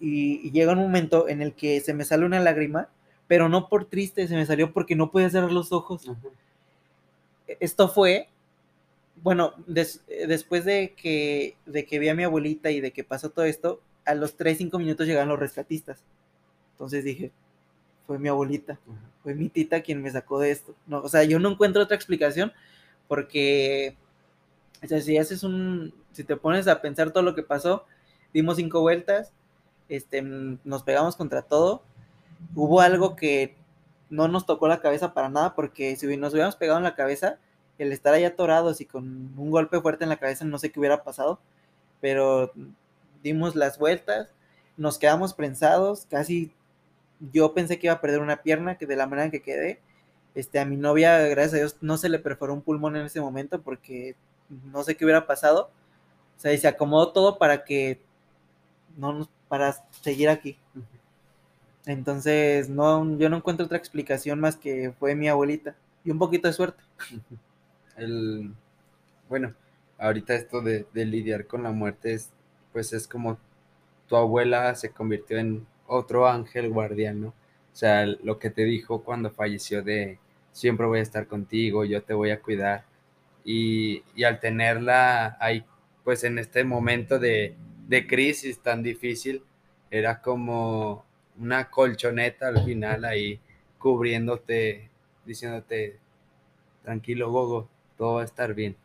y, 0.00 0.50
llega 0.50 0.72
un 0.72 0.80
momento 0.80 1.28
en 1.28 1.40
el 1.40 1.54
que 1.54 1.80
se 1.80 1.94
me 1.94 2.04
sale 2.04 2.26
una 2.26 2.40
lágrima, 2.40 2.88
pero 3.26 3.48
no 3.48 3.68
por 3.68 3.86
triste, 3.86 4.28
se 4.28 4.36
me 4.36 4.44
salió 4.44 4.72
porque 4.72 4.96
no 4.96 5.10
podía 5.10 5.30
cerrar 5.30 5.52
los 5.52 5.72
ojos. 5.72 6.10
Esto 7.46 7.88
fue, 7.88 8.28
bueno, 9.22 9.54
después 9.66 10.64
de 10.64 10.94
que, 10.96 11.56
de 11.66 11.84
que 11.84 11.98
vi 11.98 12.08
a 12.08 12.14
mi 12.14 12.24
abuelita 12.24 12.70
y 12.70 12.80
de 12.80 12.92
que 12.92 13.04
pasó 13.04 13.30
todo 13.30 13.44
esto, 13.44 13.80
a 14.04 14.14
los 14.14 14.36
3, 14.36 14.58
5 14.58 14.78
minutos 14.78 15.06
llegaron 15.06 15.28
los 15.28 15.38
rescatistas. 15.38 16.02
Entonces 16.72 17.04
dije, 17.04 17.32
fue 18.06 18.18
mi 18.18 18.28
abuelita, 18.28 18.78
fue 19.22 19.34
mi 19.34 19.48
tita 19.48 19.82
quien 19.82 20.02
me 20.02 20.10
sacó 20.10 20.40
de 20.40 20.50
esto. 20.50 20.74
No, 20.86 21.00
o 21.00 21.08
sea, 21.08 21.24
yo 21.24 21.38
no 21.38 21.50
encuentro 21.50 21.82
otra 21.82 21.96
explicación 21.96 22.52
porque, 23.08 23.96
o 24.82 24.86
sea, 24.86 25.00
si 25.00 25.16
haces 25.16 25.42
un, 25.42 25.94
si 26.12 26.24
te 26.24 26.36
pones 26.36 26.68
a 26.68 26.80
pensar 26.80 27.12
todo 27.12 27.22
lo 27.22 27.34
que 27.34 27.42
pasó, 27.42 27.86
dimos 28.32 28.56
cinco 28.56 28.80
vueltas, 28.80 29.32
este, 29.88 30.22
nos 30.22 30.82
pegamos 30.82 31.16
contra 31.16 31.42
todo. 31.42 31.82
Hubo 32.54 32.80
algo 32.80 33.16
que 33.16 33.56
no 34.14 34.28
nos 34.28 34.46
tocó 34.46 34.68
la 34.68 34.80
cabeza 34.80 35.12
para 35.12 35.28
nada, 35.28 35.54
porque 35.54 35.96
si 35.96 36.16
nos 36.16 36.32
hubiéramos 36.32 36.56
pegado 36.56 36.78
en 36.78 36.84
la 36.84 36.94
cabeza, 36.94 37.38
el 37.78 37.92
estar 37.92 38.14
ahí 38.14 38.24
atorados 38.24 38.80
y 38.80 38.86
con 38.86 39.04
un 39.36 39.50
golpe 39.50 39.80
fuerte 39.80 40.04
en 40.04 40.10
la 40.10 40.18
cabeza, 40.18 40.44
no 40.44 40.58
sé 40.58 40.70
qué 40.70 40.78
hubiera 40.78 41.02
pasado, 41.02 41.40
pero 42.00 42.52
dimos 43.22 43.56
las 43.56 43.78
vueltas, 43.78 44.32
nos 44.76 44.98
quedamos 44.98 45.34
prensados, 45.34 46.06
casi 46.08 46.52
yo 47.32 47.54
pensé 47.54 47.78
que 47.78 47.88
iba 47.88 47.94
a 47.94 48.00
perder 48.00 48.20
una 48.20 48.42
pierna, 48.42 48.76
que 48.78 48.86
de 48.86 48.96
la 48.96 49.06
manera 49.06 49.26
en 49.26 49.30
que 49.32 49.42
quedé, 49.42 49.80
este, 50.36 50.60
a 50.60 50.64
mi 50.64 50.76
novia, 50.76 51.18
gracias 51.28 51.54
a 51.54 51.56
Dios, 51.56 51.76
no 51.80 51.96
se 51.96 52.08
le 52.08 52.18
perforó 52.20 52.54
un 52.54 52.62
pulmón 52.62 52.96
en 52.96 53.06
ese 53.06 53.20
momento 53.20 53.62
porque 53.62 54.16
no 54.48 54.82
sé 54.84 54.96
qué 54.96 55.04
hubiera 55.04 55.26
pasado. 55.26 55.70
O 56.36 56.40
sea, 56.40 56.52
y 56.52 56.58
se 56.58 56.68
acomodó 56.68 57.12
todo 57.12 57.38
para 57.38 57.64
que 57.64 58.00
no 58.96 59.28
para 59.48 59.72
seguir 60.02 60.28
aquí. 60.28 60.58
Entonces, 61.86 62.68
no, 62.68 63.18
yo 63.18 63.28
no 63.28 63.36
encuentro 63.36 63.66
otra 63.66 63.78
explicación 63.78 64.40
más 64.40 64.56
que 64.56 64.92
fue 64.98 65.14
mi 65.14 65.28
abuelita 65.28 65.76
y 66.04 66.10
un 66.10 66.18
poquito 66.18 66.48
de 66.48 66.54
suerte. 66.54 66.82
El, 67.96 68.54
bueno, 69.28 69.54
ahorita 69.98 70.34
esto 70.34 70.60
de, 70.60 70.86
lidiar 70.94 71.46
con 71.46 71.62
la 71.62 71.72
muerte 71.72 72.14
es, 72.14 72.30
pues 72.72 72.92
es 72.92 73.06
como 73.06 73.38
tu 74.08 74.16
abuela 74.16 74.74
se 74.74 74.90
convirtió 74.90 75.38
en 75.38 75.66
otro 75.86 76.28
ángel 76.28 76.70
guardián, 76.70 77.20
¿no? 77.20 77.28
O 77.28 77.76
sea, 77.76 78.06
lo 78.06 78.38
que 78.38 78.50
te 78.50 78.64
dijo 78.64 79.02
cuando 79.02 79.30
falleció 79.30 79.82
de 79.82 80.18
siempre 80.52 80.86
voy 80.86 81.00
a 81.00 81.02
estar 81.02 81.26
contigo, 81.26 81.84
yo 81.84 82.02
te 82.02 82.14
voy 82.14 82.30
a 82.30 82.40
cuidar. 82.40 82.84
Y, 83.44 84.02
y 84.14 84.24
al 84.24 84.40
tenerla 84.40 85.36
ahí, 85.40 85.64
pues 86.04 86.24
en 86.24 86.38
este 86.38 86.64
momento 86.64 87.18
de, 87.18 87.56
de 87.88 88.06
crisis 88.06 88.60
tan 88.60 88.82
difícil, 88.82 89.42
era 89.90 90.20
como 90.22 91.03
una 91.38 91.70
colchoneta 91.70 92.48
al 92.48 92.64
final 92.64 93.04
ahí 93.04 93.40
cubriéndote, 93.78 94.88
diciéndote, 95.24 95.98
tranquilo 96.82 97.30
Gogo, 97.30 97.68
todo 97.96 98.14
va 98.14 98.22
a 98.22 98.24
estar 98.24 98.54
bien. 98.54 98.76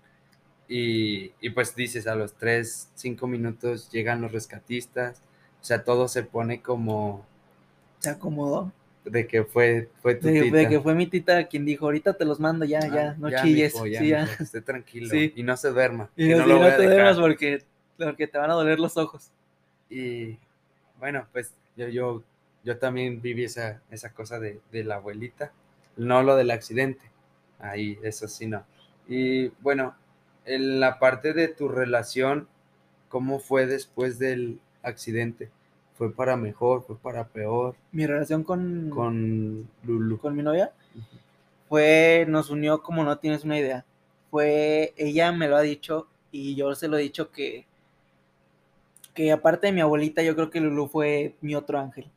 Y, 0.67 1.31
y, 1.41 1.49
pues 1.49 1.75
dices, 1.75 2.05
a 2.05 2.15
los 2.15 2.33
3, 2.35 2.89
5 2.93 3.27
minutos 3.27 3.89
llegan 3.91 4.21
los 4.21 4.31
rescatistas, 4.31 5.21
o 5.61 5.63
sea, 5.63 5.83
todo 5.83 6.07
se 6.07 6.23
pone 6.23 6.61
como... 6.61 7.25
Se 7.99 8.09
acomodó. 8.11 8.71
De 9.03 9.25
que 9.25 9.43
fue, 9.43 9.89
fue 10.01 10.15
tu 10.15 10.27
de, 10.27 10.43
tita. 10.43 10.57
De 10.57 10.69
que 10.69 10.79
fue 10.79 10.93
mi 10.93 11.07
tita 11.07 11.47
quien 11.47 11.65
dijo, 11.65 11.85
ahorita 11.85 12.13
te 12.13 12.25
los 12.25 12.39
mando, 12.39 12.65
ya, 12.65 12.81
ya, 12.81 13.11
ah, 13.11 13.15
no 13.17 13.29
chilles. 13.41 13.73
ya, 13.73 13.99
sí, 13.99 14.07
ya. 14.09 14.23
esté 14.39 14.61
tranquilo 14.61 15.09
y 15.15 15.41
no 15.41 15.57
se 15.57 15.69
duerma. 15.71 16.11
Y 16.15 16.27
no, 16.29 16.45
no, 16.45 16.67
te 16.75 16.85
duermas 16.85 17.17
porque 17.17 17.63
porque 18.05 18.27
te 18.27 18.37
van 18.37 18.49
a 18.49 18.53
doler 18.53 18.79
los 18.79 18.97
ojos. 18.97 19.29
Y 19.89 20.37
bueno, 20.99 21.27
pues 21.31 21.53
yo, 21.75 21.87
yo, 21.87 22.23
yo 22.69 22.77
también 22.77 23.19
viví 23.19 23.45
esa, 23.45 23.81
esa 23.89 24.13
cosa 24.13 24.39
de, 24.39 24.59
de 24.71 24.83
la 24.83 24.97
abuelita, 24.97 25.51
no 25.97 26.21
lo 26.21 26.35
del 26.35 26.51
accidente, 26.51 27.01
ahí, 27.57 27.97
eso 28.03 28.27
sí 28.27 28.45
no. 28.45 28.63
Y 29.07 29.47
bueno, 29.63 29.95
en 30.45 30.79
la 30.79 30.99
parte 30.99 31.33
de 31.33 31.47
tu 31.47 31.67
relación, 31.67 32.47
¿cómo 33.07 33.39
fue 33.39 33.65
después 33.65 34.19
del 34.19 34.59
accidente? 34.83 35.49
¿Fue 35.97 36.13
para 36.13 36.37
mejor? 36.37 36.83
¿Fue 36.83 36.95
para 36.95 37.29
peor? 37.29 37.75
Mi 37.91 38.05
relación 38.05 38.43
con... 38.43 38.91
Con 38.91 39.67
Lulu. 39.83 40.19
Con 40.19 40.35
mi 40.35 40.43
novia. 40.43 40.71
Fue, 41.69 42.27
nos 42.29 42.51
unió 42.51 42.83
como 42.83 43.03
no 43.03 43.17
tienes 43.17 43.45
una 43.45 43.57
idea. 43.57 43.83
Fue, 44.29 44.93
ella 44.95 45.31
me 45.31 45.47
lo 45.47 45.57
ha 45.57 45.61
dicho 45.61 46.07
y 46.31 46.53
yo 46.53 46.75
se 46.75 46.87
lo 46.87 46.99
he 46.99 47.01
dicho 47.01 47.31
que 47.31 47.65
que 49.15 49.31
aparte 49.31 49.67
de 49.67 49.73
mi 49.73 49.81
abuelita, 49.81 50.21
yo 50.21 50.35
creo 50.35 50.51
que 50.51 50.61
Lulu 50.61 50.87
fue 50.87 51.35
mi 51.41 51.55
otro 51.55 51.79
ángel. 51.79 52.09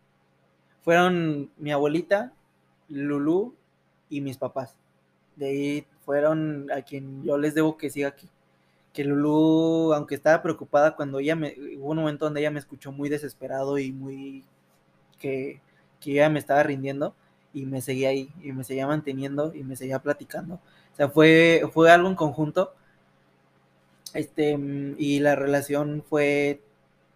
Fueron 0.82 1.50
mi 1.56 1.72
abuelita, 1.72 2.32
Lulu 2.88 3.54
y 4.10 4.20
mis 4.20 4.36
papás. 4.36 4.76
De 5.36 5.46
ahí 5.46 5.86
fueron 6.04 6.70
a 6.72 6.82
quien 6.82 7.22
yo 7.22 7.38
les 7.38 7.54
debo 7.54 7.76
que 7.76 7.90
siga 7.90 8.08
aquí. 8.08 8.28
Que 8.92 9.04
Lulu, 9.04 9.94
aunque 9.94 10.14
estaba 10.14 10.42
preocupada 10.42 10.96
cuando 10.96 11.18
ella 11.18 11.36
me, 11.36 11.54
hubo 11.78 11.90
un 11.90 11.98
momento 11.98 12.26
donde 12.26 12.40
ella 12.40 12.50
me 12.50 12.58
escuchó 12.58 12.92
muy 12.92 13.08
desesperado 13.08 13.78
y 13.78 13.92
muy 13.92 14.44
que, 15.18 15.60
que 16.00 16.12
ella 16.12 16.28
me 16.28 16.38
estaba 16.38 16.62
rindiendo 16.62 17.14
y 17.54 17.66
me 17.66 17.80
seguía 17.80 18.10
ahí 18.10 18.30
y 18.42 18.52
me 18.52 18.64
seguía 18.64 18.86
manteniendo 18.86 19.54
y 19.54 19.62
me 19.64 19.76
seguía 19.76 20.00
platicando. 20.00 20.54
O 20.92 20.96
sea, 20.96 21.08
fue, 21.08 21.62
fue 21.72 21.90
algo 21.90 22.08
en 22.08 22.16
conjunto. 22.16 22.74
Este, 24.14 24.58
y 24.98 25.20
la 25.20 25.36
relación 25.36 26.04
fue 26.06 26.60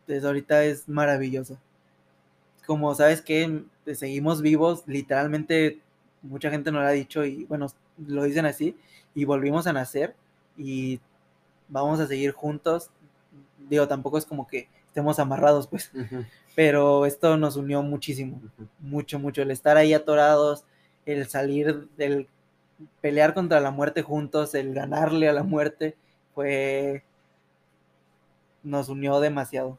desde 0.06 0.26
ahorita 0.26 0.64
es 0.64 0.88
maravilloso. 0.88 1.58
Como 2.66 2.94
sabes 2.94 3.22
que 3.22 3.64
seguimos 3.94 4.42
vivos, 4.42 4.84
literalmente 4.86 5.80
mucha 6.22 6.50
gente 6.50 6.72
nos 6.72 6.82
lo 6.82 6.88
ha 6.88 6.92
dicho 6.92 7.24
y 7.24 7.44
bueno, 7.44 7.66
lo 8.06 8.24
dicen 8.24 8.46
así, 8.46 8.76
y 9.14 9.24
volvimos 9.24 9.66
a 9.66 9.72
nacer 9.72 10.14
y 10.56 11.00
vamos 11.68 12.00
a 12.00 12.06
seguir 12.06 12.32
juntos. 12.32 12.90
Digo, 13.68 13.88
tampoco 13.88 14.18
es 14.18 14.26
como 14.26 14.46
que 14.46 14.68
estemos 14.88 15.18
amarrados, 15.18 15.66
pues, 15.66 15.90
pero 16.54 17.06
esto 17.06 17.36
nos 17.36 17.56
unió 17.56 17.82
muchísimo, 17.82 18.40
mucho, 18.80 19.18
mucho, 19.18 19.42
el 19.42 19.50
estar 19.50 19.76
ahí 19.76 19.92
atorados, 19.92 20.64
el 21.04 21.28
salir 21.28 21.88
del 21.96 22.28
pelear 23.00 23.34
contra 23.34 23.60
la 23.60 23.70
muerte 23.70 24.02
juntos, 24.02 24.54
el 24.54 24.74
ganarle 24.74 25.28
a 25.28 25.32
la 25.32 25.42
muerte, 25.42 25.96
fue, 26.34 27.04
nos 28.62 28.88
unió 28.88 29.20
demasiado. 29.20 29.78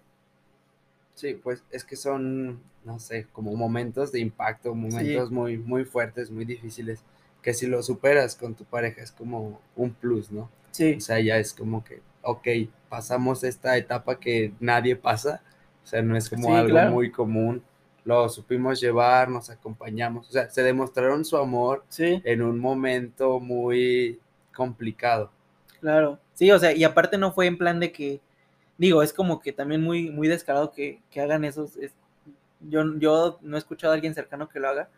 Sí, 1.15 1.33
pues 1.33 1.63
es 1.71 1.83
que 1.83 1.95
son, 1.95 2.61
no 2.87 2.99
sé, 2.99 3.27
como 3.33 3.53
momentos 3.53 4.13
de 4.13 4.21
impacto, 4.21 4.73
momentos 4.73 5.29
muy, 5.29 5.57
muy 5.57 5.83
fuertes, 5.83 6.31
muy 6.31 6.45
difíciles, 6.45 7.03
que 7.41 7.53
si 7.53 7.67
lo 7.67 7.83
superas 7.83 8.35
con 8.35 8.55
tu 8.55 8.63
pareja 8.63 9.03
es 9.03 9.11
como 9.11 9.59
un 9.75 9.91
plus, 9.91 10.31
¿no? 10.31 10.49
Sí. 10.71 10.95
O 10.97 11.01
sea, 11.01 11.19
ya 11.19 11.37
es 11.37 11.53
como 11.53 11.83
que, 11.83 12.01
ok, 12.21 12.47
pasamos 12.87 13.43
esta 13.43 13.75
etapa 13.75 14.19
que 14.19 14.53
nadie 14.61 14.95
pasa, 14.95 15.41
o 15.83 15.87
sea, 15.87 16.01
no 16.01 16.15
es 16.15 16.29
como 16.29 16.55
algo 16.55 16.79
muy 16.89 17.11
común, 17.11 17.61
lo 18.05 18.29
supimos 18.29 18.79
llevar, 18.79 19.29
nos 19.29 19.49
acompañamos, 19.49 20.29
o 20.29 20.31
sea, 20.31 20.49
se 20.49 20.63
demostraron 20.63 21.25
su 21.25 21.35
amor 21.35 21.83
en 21.97 22.41
un 22.41 22.57
momento 22.57 23.41
muy 23.41 24.17
complicado. 24.55 25.29
Claro, 25.81 26.19
sí, 26.33 26.49
o 26.51 26.57
sea, 26.57 26.71
y 26.73 26.85
aparte 26.85 27.17
no 27.17 27.33
fue 27.33 27.47
en 27.47 27.57
plan 27.57 27.81
de 27.81 27.91
que, 27.91 28.21
digo, 28.77 29.03
es 29.03 29.11
como 29.11 29.41
que 29.41 29.51
también 29.51 29.83
muy, 29.83 30.09
muy 30.09 30.29
descarado 30.29 30.71
que, 30.71 31.01
hagan 31.17 31.43
eso. 31.43 31.69
Yo, 32.61 32.97
yo 32.99 33.39
no 33.41 33.55
he 33.55 33.59
escuchado 33.59 33.91
a 33.93 33.95
alguien 33.95 34.15
cercano 34.15 34.49
que 34.49 34.59
lo 34.59 34.69
haga, 34.69 34.89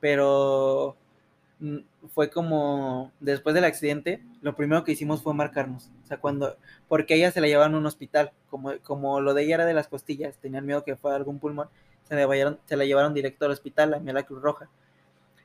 pero 0.00 0.96
mm, 1.60 1.78
fue 2.14 2.30
como 2.30 3.12
después 3.20 3.54
del 3.54 3.64
accidente, 3.64 4.22
lo 4.42 4.56
primero 4.56 4.84
que 4.84 4.92
hicimos 4.92 5.22
fue 5.22 5.34
marcarnos. 5.34 5.90
O 6.04 6.06
sea, 6.06 6.18
cuando, 6.18 6.56
porque 6.88 7.14
ella 7.14 7.30
se 7.30 7.40
la 7.40 7.46
llevaban 7.46 7.74
a 7.74 7.78
un 7.78 7.86
hospital, 7.86 8.32
como, 8.48 8.72
como 8.82 9.20
lo 9.20 9.34
de 9.34 9.44
ella 9.44 9.56
era 9.56 9.66
de 9.66 9.74
las 9.74 9.88
costillas, 9.88 10.36
tenían 10.38 10.66
miedo 10.66 10.84
que 10.84 10.96
fuera 10.96 11.16
algún 11.16 11.38
pulmón, 11.38 11.68
se 12.08 12.14
la, 12.14 12.58
se 12.66 12.76
la 12.76 12.84
llevaron 12.84 13.14
directo 13.14 13.44
al 13.44 13.52
hospital, 13.52 13.94
a 13.94 13.98
mí 14.00 14.10
a 14.10 14.14
la 14.14 14.24
Cruz 14.24 14.42
Roja. 14.42 14.68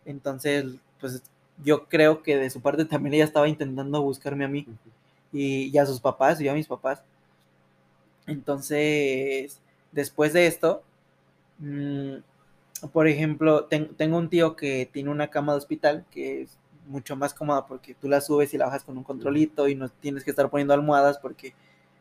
Entonces, 0.05 0.65
pues 0.99 1.23
yo 1.63 1.85
creo 1.87 2.21
que 2.23 2.37
de 2.37 2.49
su 2.49 2.61
parte 2.61 2.85
también 2.85 3.15
ella 3.15 3.25
estaba 3.25 3.47
intentando 3.47 4.01
buscarme 4.01 4.45
a 4.45 4.47
mí 4.47 4.67
y, 5.31 5.77
a 5.77 5.85
sus 5.85 5.99
papás 5.99 6.39
y 6.41 6.47
a 6.47 6.53
mis 6.53 6.67
papás. 6.67 7.03
Entonces, 8.27 9.61
después 9.91 10.33
de 10.33 10.47
esto, 10.47 10.83
mm, 11.59 12.15
por 12.91 13.07
ejemplo, 13.07 13.65
tengo 13.65 14.17
un 14.17 14.29
tío 14.29 14.55
que 14.55 14.89
tiene 14.91 15.09
una 15.09 15.29
cama 15.29 15.53
de 15.53 15.57
hospital 15.59 16.05
que 16.11 16.43
es 16.43 16.57
mucho 16.87 17.15
más 17.15 17.33
cómoda 17.33 17.65
porque 17.65 17.95
tú 17.95 18.07
la 18.07 18.21
subes 18.21 18.53
y 18.53 18.57
la 18.57 18.65
bajas 18.65 18.83
con 18.83 18.97
un 18.97 19.03
controlito 19.03 19.67
y 19.67 19.75
no 19.75 19.89
tienes 19.89 20.23
que 20.23 20.29
estar 20.29 20.49
poniendo 20.49 20.73
almohadas 20.73 21.17
porque 21.17 21.53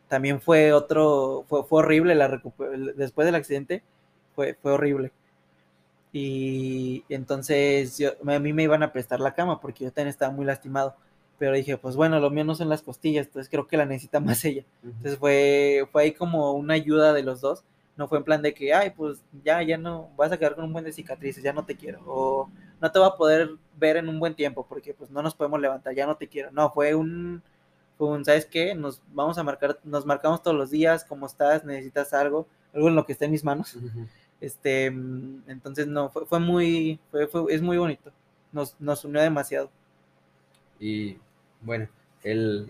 también 0.07 0.39
fue 0.41 0.73
otro, 0.73 1.45
fue, 1.49 1.63
fue 1.63 1.79
horrible 1.79 2.13
la 2.15 2.41
después 2.95 3.25
del 3.25 3.35
accidente 3.35 3.83
fue, 4.35 4.55
fue 4.61 4.73
horrible. 4.73 5.11
Y 6.11 7.03
entonces 7.09 7.97
yo, 7.97 8.11
a 8.25 8.39
mí 8.39 8.53
me 8.53 8.63
iban 8.63 8.83
a 8.83 8.93
prestar 8.93 9.19
la 9.19 9.33
cama 9.33 9.59
porque 9.59 9.83
yo 9.83 9.91
también 9.91 10.09
estaba 10.09 10.31
muy 10.31 10.45
lastimado. 10.45 10.95
Pero 11.37 11.53
dije, 11.53 11.77
pues 11.77 11.97
bueno, 11.97 12.19
lo 12.19 12.29
mío 12.29 12.45
no 12.45 12.55
son 12.55 12.69
las 12.69 12.81
costillas, 12.81 13.27
entonces 13.27 13.49
creo 13.49 13.67
que 13.67 13.75
la 13.75 13.85
necesita 13.85 14.19
más 14.21 14.45
ella. 14.45 14.63
Entonces 14.83 15.17
fue, 15.17 15.87
fue 15.91 16.03
ahí 16.03 16.13
como 16.13 16.53
una 16.53 16.75
ayuda 16.75 17.13
de 17.13 17.23
los 17.23 17.41
dos. 17.41 17.63
No 17.97 18.07
fue 18.07 18.17
en 18.17 18.23
plan 18.25 18.41
de 18.41 18.53
que, 18.53 18.73
ay, 18.73 18.89
pues 18.89 19.23
ya, 19.43 19.61
ya 19.63 19.77
no, 19.77 20.09
vas 20.17 20.31
a 20.31 20.37
quedar 20.37 20.55
con 20.55 20.65
un 20.65 20.73
buen 20.73 20.83
de 20.83 20.91
cicatrices, 20.91 21.43
ya 21.43 21.53
no 21.53 21.65
te 21.65 21.75
quiero. 21.75 22.01
O 22.05 22.49
no 22.81 22.91
te 22.91 22.99
va 22.99 23.07
a 23.07 23.15
poder 23.15 23.51
ver 23.77 23.97
en 23.97 24.09
un 24.09 24.19
buen 24.19 24.35
tiempo 24.35 24.65
porque 24.67 24.93
pues 24.93 25.09
no 25.09 25.21
nos 25.21 25.33
podemos 25.33 25.61
levantar, 25.61 25.95
ya 25.95 26.05
no 26.05 26.17
te 26.17 26.27
quiero. 26.27 26.51
No, 26.51 26.71
fue 26.71 26.93
un, 26.93 27.41
fue 27.97 28.09
un 28.09 28.25
¿sabes 28.25 28.45
qué? 28.45 28.75
Nos 28.75 29.01
vamos 29.13 29.37
a 29.37 29.43
marcar, 29.43 29.79
nos 29.83 30.05
marcamos 30.05 30.43
todos 30.43 30.57
los 30.57 30.71
días, 30.71 31.05
¿cómo 31.05 31.25
estás? 31.25 31.63
¿Necesitas 31.63 32.13
algo? 32.13 32.47
Algo 32.73 32.89
en 32.89 32.95
lo 32.95 33.05
que 33.05 33.13
esté 33.13 33.25
en 33.25 33.31
mis 33.31 33.43
manos. 33.43 33.77
Este, 34.41 34.87
entonces 34.87 35.87
no, 35.87 36.09
fue, 36.09 36.25
fue 36.25 36.39
muy, 36.39 36.99
fue, 37.11 37.29
es 37.49 37.61
muy 37.61 37.77
bonito. 37.77 38.11
Nos, 38.51 38.75
nos 38.79 39.05
unió 39.05 39.21
demasiado. 39.21 39.69
Y 40.79 41.17
bueno, 41.61 41.87
el, 42.23 42.69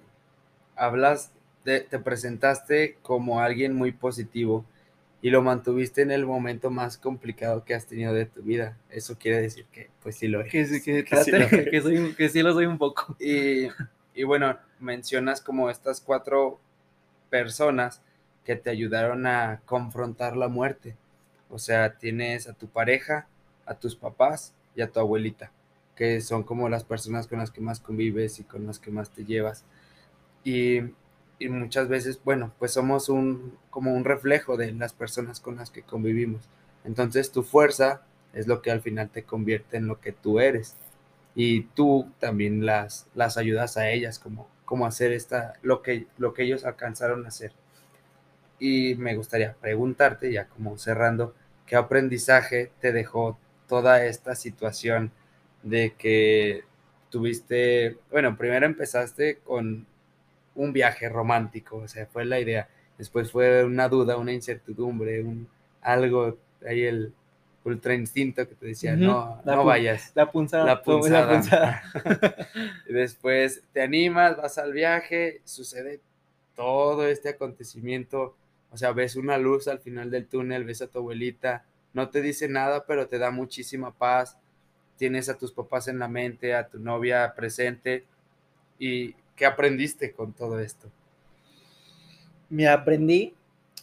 hablas, 0.76 1.32
te 1.64 1.82
presentaste 1.98 3.00
como 3.02 3.40
alguien 3.40 3.76
muy 3.76 3.92
positivo 3.92 4.64
y 5.26 5.32
lo 5.32 5.42
mantuviste 5.42 6.04
en 6.04 6.12
el 6.12 6.24
momento 6.24 6.70
más 6.70 7.00
complicado 7.00 7.66
que 7.66 7.74
has 7.74 7.88
tenido 7.88 8.14
de 8.14 8.28
tu 8.28 8.44
vida. 8.44 8.78
Eso 8.92 9.18
quiere 9.18 9.42
decir 9.42 9.66
que, 9.72 9.90
pues 10.04 10.18
sí 10.18 10.28
lo 10.28 10.42
es. 10.42 10.52
Que, 10.52 10.82
que, 10.84 11.04
que, 11.04 11.24
sí, 11.24 11.32
lo 11.32 11.50
que, 11.50 11.82
soy, 11.82 12.14
que 12.14 12.30
sí 12.30 12.44
lo 12.44 12.54
soy 12.54 12.68
un 12.68 12.78
poco. 12.78 13.18
Y, 13.20 13.70
y 14.14 14.24
bueno, 14.24 14.56
mencionas 14.80 15.42
como 15.42 15.72
estas 15.72 16.00
cuatro 16.00 16.60
personas 17.32 18.04
que 18.44 18.56
te 18.56 18.70
ayudaron 18.70 19.26
a 19.26 19.62
confrontar 19.66 20.38
la 20.38 20.48
muerte. 20.48 20.96
O 21.50 21.58
sea, 21.58 21.98
tienes 21.98 22.48
a 22.48 22.54
tu 22.54 22.68
pareja, 22.68 23.28
a 23.66 23.74
tus 23.74 23.96
papás 23.96 24.54
y 24.76 24.84
a 24.84 24.92
tu 24.92 25.00
abuelita, 25.00 25.52
que 25.96 26.22
son 26.22 26.44
como 26.44 26.70
las 26.70 26.84
personas 26.84 27.26
con 27.26 27.40
las 27.40 27.50
que 27.50 27.62
más 27.62 27.80
convives 27.80 28.40
y 28.40 28.44
con 28.44 28.68
las 28.68 28.78
que 28.78 28.92
más 28.92 29.10
te 29.10 29.26
llevas. 29.26 29.66
Y, 30.44 30.82
muchas 31.50 31.88
veces, 31.88 32.20
bueno, 32.24 32.54
pues 32.60 32.74
somos 32.74 33.10
un, 33.10 33.58
como 33.70 33.94
un 33.94 34.06
reflejo 34.06 34.58
de 34.58 34.72
las 34.72 34.94
personas 34.94 35.40
con 35.40 35.58
las 35.58 35.70
que 35.70 35.84
convivimos. 35.84 36.50
Entonces 36.84 37.32
tu 37.32 37.44
fuerza 37.44 38.02
es 38.34 38.48
lo 38.48 38.62
que 38.62 38.72
al 38.72 38.82
final 38.82 39.10
te 39.10 39.24
convierte 39.24 39.78
en 39.78 39.88
lo 39.88 40.00
que 40.00 40.12
tú 40.12 40.40
eres. 40.40 40.76
Y 41.36 41.64
tú 41.76 42.10
también 42.20 42.66
las, 42.66 43.08
las 43.14 43.38
ayudas 43.38 43.78
a 43.78 43.90
ellas, 43.90 44.20
como, 44.20 44.48
como 44.64 44.86
hacer 44.86 45.12
esta, 45.12 45.54
lo, 45.62 45.82
que, 45.82 46.08
lo 46.18 46.34
que 46.34 46.44
ellos 46.44 46.64
alcanzaron 46.66 47.26
a 47.26 47.30
hacer. 47.30 47.52
Y 48.60 48.96
me 48.96 49.16
gustaría 49.16 49.54
preguntarte, 49.54 50.32
ya 50.32 50.48
como 50.48 50.78
cerrando, 50.78 51.36
¿qué 51.66 51.76
aprendizaje 51.76 52.72
te 52.80 52.94
dejó 52.94 53.38
toda 53.68 54.06
esta 54.06 54.36
situación 54.36 55.12
de 55.64 55.94
que 55.98 56.64
tuviste, 57.10 57.98
bueno, 58.12 58.38
primero 58.38 58.66
empezaste 58.66 59.40
con 59.40 59.88
un 60.56 60.74
viaje 60.74 61.10
romántico, 61.10 61.78
o 61.78 61.88
sea, 61.88 62.06
fue 62.08 62.26
la 62.26 62.40
idea, 62.40 62.70
después 62.98 63.32
fue 63.32 63.64
una 63.64 63.90
duda, 63.90 64.18
una 64.18 64.34
incertidumbre, 64.34 65.22
un 65.22 65.48
algo, 65.82 66.38
ahí 66.68 66.84
el 66.84 67.14
ultra 67.64 67.94
instinto 67.94 68.48
que 68.48 68.56
te 68.56 68.68
decía, 68.68 68.96
no, 68.96 69.42
no 69.44 69.66
vayas. 69.66 70.12
La 70.16 70.32
punzada. 70.32 70.66
La 70.66 70.82
punzada. 70.82 71.84
después 72.90 73.64
te 73.74 73.82
animas, 73.82 74.38
vas 74.38 74.58
al 74.58 74.72
viaje, 74.72 75.42
sucede 75.44 76.00
todo 76.56 77.08
este 77.08 77.30
acontecimiento 77.30 78.36
o 78.76 78.78
sea, 78.78 78.92
ves 78.92 79.16
una 79.16 79.38
luz 79.38 79.70
al 79.70 79.80
final 79.80 80.12
del 80.12 80.28
túnel, 80.28 80.66
ves 80.66 80.82
a 80.82 80.88
tu 80.88 81.00
abuelita, 81.00 81.64
no 81.94 82.10
te 82.10 82.22
dice 82.22 82.50
nada, 82.50 82.86
pero 82.86 83.08
te 83.08 83.18
da 83.18 83.32
muchísima 83.32 83.94
paz. 83.94 84.38
Tienes 84.98 85.30
a 85.30 85.38
tus 85.38 85.54
papás 85.54 85.88
en 85.88 85.98
la 85.98 86.10
mente, 86.10 86.54
a 86.54 86.68
tu 86.68 86.78
novia 86.78 87.34
presente. 87.38 88.04
¿Y 88.78 89.16
qué 89.36 89.46
aprendiste 89.46 90.12
con 90.12 90.34
todo 90.34 90.60
esto? 90.60 90.90
Me 92.50 92.68
aprendí. 92.68 93.34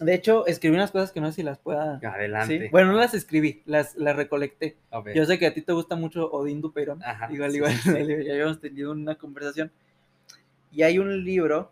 De 0.01 0.15
hecho, 0.15 0.47
escribí 0.47 0.75
unas 0.75 0.91
cosas 0.91 1.13
que 1.13 1.21
no 1.21 1.29
sé 1.29 1.35
si 1.35 1.43
las 1.43 1.59
pueda. 1.59 2.01
Adelante. 2.03 2.69
Bueno, 2.73 2.93
no 2.93 2.99
las 2.99 3.15
escribí, 3.15 3.63
las, 3.67 3.95
las 3.97 4.17
recolecté. 4.17 4.77
Yo 5.15 5.25
sé 5.27 5.39
que 5.39 5.47
a 5.47 5.55
ti 5.55 5.63
te 5.63 5.73
gusta 5.73 5.97
mucho 5.97 6.31
Odín 6.31 6.61
Duperón. 6.61 7.01
igual, 7.31 7.55
igual, 7.55 7.73
ya 7.85 8.33
habíamos 8.33 8.61
tenido 8.61 8.93
una 8.93 9.15
conversación. 9.15 9.71
Y 10.73 10.83
hay 10.83 10.99
un 10.99 11.25
libro 11.25 11.71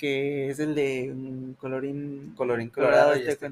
que 0.00 0.48
es 0.48 0.58
el 0.58 0.74
de 0.74 1.54
colorín, 1.58 2.32
colorín 2.34 2.70
colorado, 2.70 3.16
y 3.16 3.28
este 3.28 3.50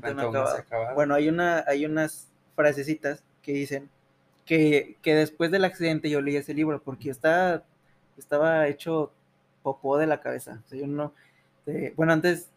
Bueno, 0.94 1.14
hay, 1.14 1.28
una, 1.28 1.62
hay 1.66 1.84
unas 1.84 2.26
frasecitas 2.56 3.22
que 3.42 3.52
dicen 3.52 3.90
que, 4.46 4.96
después 5.04 5.50
del 5.50 5.66
accidente 5.66 6.08
yo 6.08 6.22
leí 6.22 6.36
ese 6.36 6.54
libro 6.54 6.80
porque 6.82 7.10
está, 7.10 7.64
estaba 8.18 8.66
hecho 8.68 9.12
popó 9.62 9.98
de 9.98 10.06
la 10.06 10.20
cabeza. 10.20 10.62
O 10.64 10.68
sea, 10.68 10.78
yo 10.78 10.86
no, 10.86 11.12
bueno, 11.96 12.12
antes, 12.12 12.50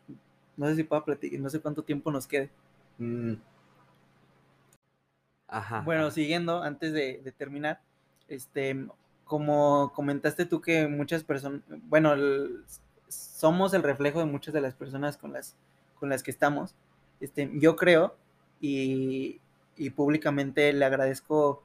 no 0.57 0.67
sé 0.67 0.75
si 0.75 0.83
puedo 0.83 1.03
platicar, 1.03 1.39
no 1.39 1.49
sé 1.49 1.59
cuánto 1.59 1.83
tiempo 1.83 2.11
nos 2.11 2.27
quede. 2.27 2.49
Mm. 2.97 3.33
Ajá. 5.47 5.81
Bueno, 5.81 6.11
siguiendo, 6.11 6.61
antes 6.63 6.93
de, 6.93 7.21
de, 7.23 7.31
terminar, 7.31 7.81
este, 8.29 8.87
como 9.25 9.91
comentaste 9.93 10.45
tú 10.45 10.61
que 10.61 10.87
muchas 10.87 11.23
personas, 11.23 11.61
bueno, 11.89 12.13
el, 12.13 12.63
somos 13.11 13.73
el 13.73 13.83
reflejo 13.83 14.19
de 14.19 14.25
muchas 14.25 14.53
de 14.53 14.61
las 14.61 14.73
personas 14.73 15.17
con 15.17 15.33
las, 15.33 15.55
con 15.99 16.09
las 16.09 16.23
que 16.23 16.31
estamos. 16.31 16.75
Este, 17.19 17.49
yo 17.55 17.75
creo 17.75 18.15
y, 18.59 19.39
públicamente 19.95 20.71
le 20.73 20.85
agradezco 20.85 21.63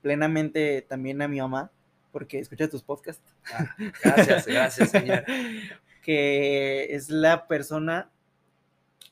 plenamente 0.00 0.80
también 0.88 1.20
a 1.20 1.28
mi 1.28 1.38
mamá 1.38 1.70
porque 2.12 2.38
escucha 2.38 2.68
tus 2.68 2.82
podcasts. 2.82 3.22
Ah, 3.52 3.74
gracias, 4.02 4.46
gracias, 4.46 4.90
señor. 4.90 5.24
que 6.02 6.94
es 6.94 7.10
la 7.10 7.46
persona 7.46 8.10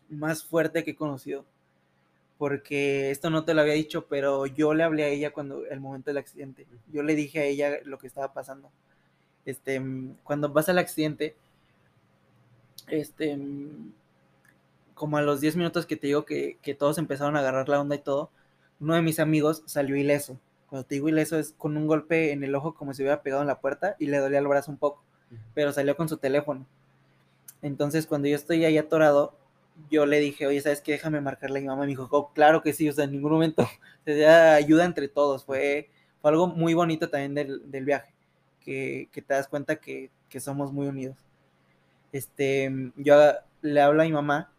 más 0.08 0.44
fuerte 0.44 0.84
que 0.84 0.92
he 0.92 0.96
conocido. 0.96 1.44
Porque 2.38 3.10
esto 3.10 3.30
no 3.30 3.44
te 3.44 3.54
lo 3.54 3.62
había 3.62 3.74
dicho, 3.74 4.06
pero 4.06 4.46
yo 4.46 4.74
le 4.74 4.82
hablé 4.82 5.04
a 5.04 5.08
ella 5.08 5.32
cuando 5.32 5.66
el 5.66 5.80
momento 5.80 6.10
del 6.10 6.18
accidente. 6.18 6.66
Yo 6.92 7.02
le 7.02 7.14
dije 7.14 7.40
a 7.40 7.44
ella 7.44 7.78
lo 7.84 7.98
que 7.98 8.06
estaba 8.06 8.32
pasando. 8.32 8.70
Este, 9.46 9.80
cuando 10.22 10.50
vas 10.50 10.68
al 10.68 10.78
accidente, 10.78 11.34
este, 12.88 13.38
como 14.94 15.16
a 15.16 15.22
los 15.22 15.40
10 15.40 15.56
minutos 15.56 15.86
que 15.86 15.96
te 15.96 16.08
digo 16.08 16.24
que, 16.24 16.58
que 16.62 16.74
todos 16.74 16.98
empezaron 16.98 17.36
a 17.36 17.40
agarrar 17.40 17.68
la 17.68 17.80
onda 17.80 17.96
y 17.96 18.00
todo, 18.00 18.30
uno 18.80 18.94
de 18.94 19.02
mis 19.02 19.18
amigos 19.18 19.62
salió 19.66 19.96
ileso. 19.96 20.38
Cuando 20.68 20.86
te 20.86 20.96
digo 20.96 21.08
ileso 21.08 21.38
es 21.38 21.54
con 21.56 21.76
un 21.76 21.86
golpe 21.86 22.32
en 22.32 22.42
el 22.42 22.54
ojo 22.54 22.74
como 22.74 22.92
si 22.92 23.02
hubiera 23.02 23.22
pegado 23.22 23.42
en 23.42 23.48
la 23.48 23.60
puerta 23.60 23.96
y 23.98 24.06
le 24.06 24.18
dolía 24.18 24.40
el 24.40 24.48
brazo 24.48 24.70
un 24.70 24.78
poco, 24.78 25.02
pero 25.54 25.72
salió 25.72 25.96
con 25.96 26.08
su 26.08 26.16
teléfono. 26.16 26.66
Entonces 27.62 28.06
cuando 28.06 28.28
yo 28.28 28.36
estoy 28.36 28.64
ahí 28.64 28.78
atorado, 28.78 29.36
yo 29.90 30.06
le 30.06 30.20
dije, 30.20 30.46
oye, 30.46 30.60
¿sabes 30.60 30.80
qué? 30.80 30.92
Déjame 30.92 31.20
marcarle 31.20 31.58
a 31.58 31.62
mi 31.62 31.68
mamá. 31.68 31.82
Me 31.82 31.88
dijo, 31.88 32.08
oh, 32.10 32.32
claro 32.32 32.62
que 32.62 32.72
sí, 32.72 32.88
o 32.88 32.92
sea, 32.92 33.04
en 33.04 33.12
ningún 33.12 33.32
momento. 33.32 33.66
Se 34.04 34.16
da 34.18 34.54
ayuda 34.54 34.84
entre 34.84 35.08
todos. 35.08 35.44
Fue, 35.44 35.90
fue 36.20 36.30
algo 36.30 36.48
muy 36.48 36.74
bonito 36.74 37.08
también 37.08 37.34
del, 37.34 37.70
del 37.70 37.84
viaje, 37.84 38.14
que, 38.60 39.08
que, 39.12 39.22
te 39.22 39.34
das 39.34 39.48
cuenta 39.48 39.76
que, 39.76 40.10
que, 40.28 40.40
somos 40.40 40.72
muy 40.72 40.86
unidos. 40.86 41.16
Este, 42.12 42.72
yo 42.96 43.16
le 43.62 43.80
hablo 43.80 44.02
a 44.02 44.06
mi 44.06 44.12
mamá, 44.12 44.50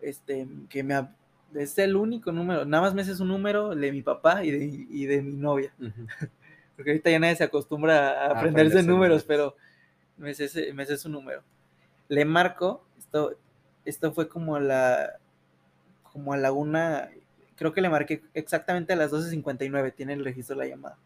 este, 0.00 0.48
que 0.68 0.82
me, 0.82 1.08
es 1.54 1.78
el 1.78 1.96
único 1.96 2.32
número, 2.32 2.64
nada 2.64 2.82
más 2.82 2.94
me 2.94 3.02
hace 3.02 3.14
su 3.14 3.24
número 3.24 3.74
de 3.74 3.92
mi 3.92 4.02
papá 4.02 4.44
y 4.44 4.50
de, 4.50 4.64
y 4.90 5.06
de 5.06 5.22
mi 5.22 5.36
novia. 5.36 5.72
Uh 5.78 5.84
-huh. 5.86 6.30
Porque 6.76 6.90
ahorita 6.90 7.10
ya 7.10 7.18
nadie 7.18 7.36
se 7.36 7.44
acostumbra 7.44 7.96
a 7.96 8.26
aprenderse, 8.26 8.48
aprenderse 8.48 8.82
números, 8.82 9.24
pero 9.24 9.56
me 10.16 10.30
hace, 10.30 10.72
me 10.72 10.82
hace 10.82 10.96
su 10.96 11.08
número. 11.08 11.42
Le 12.08 12.24
marco, 12.24 12.84
esto, 12.98 13.36
esto 13.84 14.12
fue 14.12 14.28
como 14.28 14.56
a 14.56 14.60
la, 14.60 15.18
como 16.12 16.32
a 16.32 16.36
la 16.36 16.52
una, 16.52 17.10
creo 17.56 17.72
que 17.72 17.80
le 17.80 17.88
marqué 17.88 18.22
exactamente 18.34 18.92
a 18.92 18.96
las 18.96 19.12
12.59, 19.12 19.94
tiene 19.94 20.14
el 20.14 20.24
registro 20.24 20.56
de 20.56 20.64
la 20.64 20.70
llamada. 20.70 20.98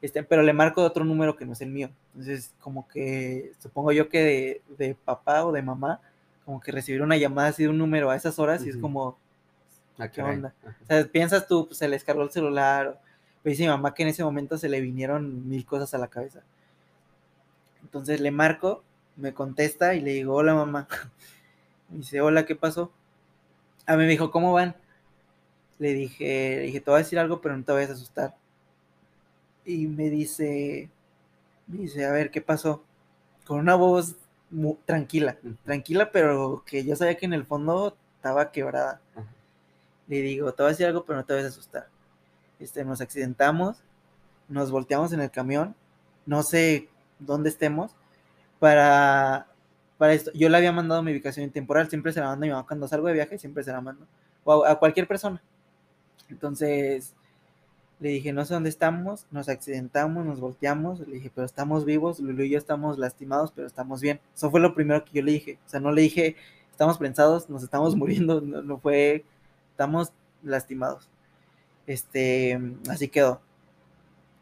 Este, 0.00 0.22
pero 0.24 0.42
le 0.42 0.52
marco 0.52 0.80
de 0.80 0.88
otro 0.88 1.04
número 1.04 1.36
que 1.36 1.46
no 1.46 1.52
es 1.52 1.60
el 1.60 1.70
mío. 1.70 1.90
Entonces, 2.12 2.52
como 2.60 2.88
que 2.88 3.52
supongo 3.60 3.92
yo 3.92 4.08
que 4.08 4.22
de, 4.22 4.62
de 4.76 4.94
papá 4.94 5.44
o 5.44 5.52
de 5.52 5.62
mamá, 5.62 6.00
como 6.44 6.60
que 6.60 6.72
recibir 6.72 7.02
una 7.02 7.16
llamada 7.16 7.48
así 7.48 7.62
de 7.62 7.68
un 7.68 7.78
número 7.78 8.10
a 8.10 8.16
esas 8.16 8.38
horas 8.38 8.60
uh 8.60 8.64
-huh. 8.64 8.66
y 8.66 8.70
es 8.70 8.76
como, 8.76 9.16
Ah, 9.98 10.08
¿qué 10.08 10.22
onda? 10.22 10.54
O 10.82 10.86
sea, 10.86 11.04
piensas 11.06 11.46
tú, 11.46 11.66
pues 11.66 11.78
se 11.78 11.86
le 11.88 11.96
descargó 11.96 12.22
el 12.22 12.30
celular. 12.30 13.00
O 13.44 13.48
dice 13.48 13.62
mi 13.62 13.68
mamá 13.68 13.94
que 13.94 14.02
en 14.02 14.08
ese 14.10 14.24
momento 14.24 14.56
se 14.58 14.68
le 14.68 14.80
vinieron 14.80 15.48
mil 15.48 15.64
cosas 15.66 15.92
a 15.94 15.98
la 15.98 16.08
cabeza. 16.08 16.42
Entonces 17.82 18.20
le 18.20 18.30
marco, 18.30 18.82
me 19.16 19.34
contesta 19.34 19.94
y 19.94 20.00
le 20.00 20.12
digo, 20.12 20.34
hola 20.34 20.54
mamá. 20.54 20.88
Me 21.90 21.98
dice, 21.98 22.20
hola, 22.22 22.46
¿qué 22.46 22.56
pasó? 22.56 22.90
A 23.86 23.96
mí 23.96 24.04
me 24.04 24.10
dijo, 24.10 24.30
¿cómo 24.30 24.52
van? 24.52 24.74
Le 25.78 25.92
dije, 25.92 26.56
le 26.56 26.62
dije, 26.62 26.80
te 26.80 26.90
voy 26.90 26.98
a 27.00 27.02
decir 27.02 27.18
algo, 27.18 27.40
pero 27.40 27.56
no 27.56 27.64
te 27.64 27.72
vayas 27.72 27.90
a 27.90 27.94
asustar. 27.94 28.34
Y 29.64 29.86
me 29.88 30.08
dice, 30.10 30.88
me 31.66 31.78
dice, 31.78 32.04
a 32.06 32.12
ver, 32.12 32.30
¿qué 32.30 32.40
pasó? 32.40 32.82
Con 33.46 33.58
una 33.58 33.74
voz 33.74 34.16
muy, 34.50 34.76
tranquila, 34.86 35.36
tranquila, 35.64 36.10
pero 36.12 36.62
que 36.66 36.84
yo 36.84 36.96
sabía 36.96 37.16
que 37.16 37.26
en 37.26 37.32
el 37.34 37.44
fondo 37.44 37.96
estaba 38.16 38.52
quebrada. 38.52 39.00
-huh. 39.16 39.24
Le 40.12 40.20
digo, 40.20 40.52
te 40.52 40.62
voy 40.62 40.68
a 40.68 40.72
decir 40.72 40.84
algo, 40.84 41.06
pero 41.06 41.18
no 41.18 41.24
te 41.24 41.32
vayas 41.32 41.46
a 41.46 41.52
asustar. 41.54 41.88
Este, 42.60 42.84
nos 42.84 43.00
accidentamos, 43.00 43.82
nos 44.46 44.70
volteamos 44.70 45.10
en 45.14 45.20
el 45.20 45.30
camión, 45.30 45.74
no 46.26 46.42
sé 46.42 46.90
dónde 47.18 47.48
estemos, 47.48 47.92
para, 48.58 49.46
para 49.96 50.12
esto. 50.12 50.30
Yo 50.34 50.50
le 50.50 50.58
había 50.58 50.70
mandado 50.70 51.02
mi 51.02 51.12
ubicación 51.12 51.48
temporal, 51.50 51.88
siempre 51.88 52.12
se 52.12 52.20
la 52.20 52.26
mando 52.26 52.44
a 52.44 52.46
mi 52.46 52.52
mamá 52.52 52.66
cuando 52.66 52.86
salgo 52.88 53.06
de 53.06 53.14
viaje, 53.14 53.38
siempre 53.38 53.64
se 53.64 53.72
la 53.72 53.80
mando, 53.80 54.06
o 54.44 54.66
a, 54.66 54.78
cualquier 54.78 55.08
persona. 55.08 55.42
Entonces, 56.28 57.14
le 57.98 58.10
dije, 58.10 58.34
no 58.34 58.44
sé 58.44 58.52
dónde 58.52 58.68
estamos, 58.68 59.26
nos 59.30 59.48
accidentamos, 59.48 60.26
nos 60.26 60.40
volteamos, 60.40 61.00
le 61.00 61.14
dije, 61.14 61.32
pero 61.34 61.46
estamos 61.46 61.86
vivos, 61.86 62.20
Lulu 62.20 62.42
y 62.42 62.50
yo 62.50 62.58
estamos 62.58 62.98
lastimados, 62.98 63.50
pero 63.50 63.66
estamos 63.66 64.02
bien. 64.02 64.20
Eso 64.36 64.50
fue 64.50 64.60
lo 64.60 64.74
primero 64.74 65.06
que 65.06 65.12
yo 65.12 65.22
le 65.24 65.32
dije, 65.32 65.58
o 65.66 65.70
sea, 65.70 65.80
no 65.80 65.90
le 65.90 66.02
dije, 66.02 66.36
estamos 66.70 66.98
prensados, 66.98 67.48
nos 67.48 67.62
estamos 67.62 67.96
muriendo, 67.96 68.42
no 68.42 68.76
fue, 68.76 69.24
estamos 69.82 70.12
lastimados. 70.44 71.08
Este, 71.88 72.56
así 72.88 73.08
quedó. 73.08 73.40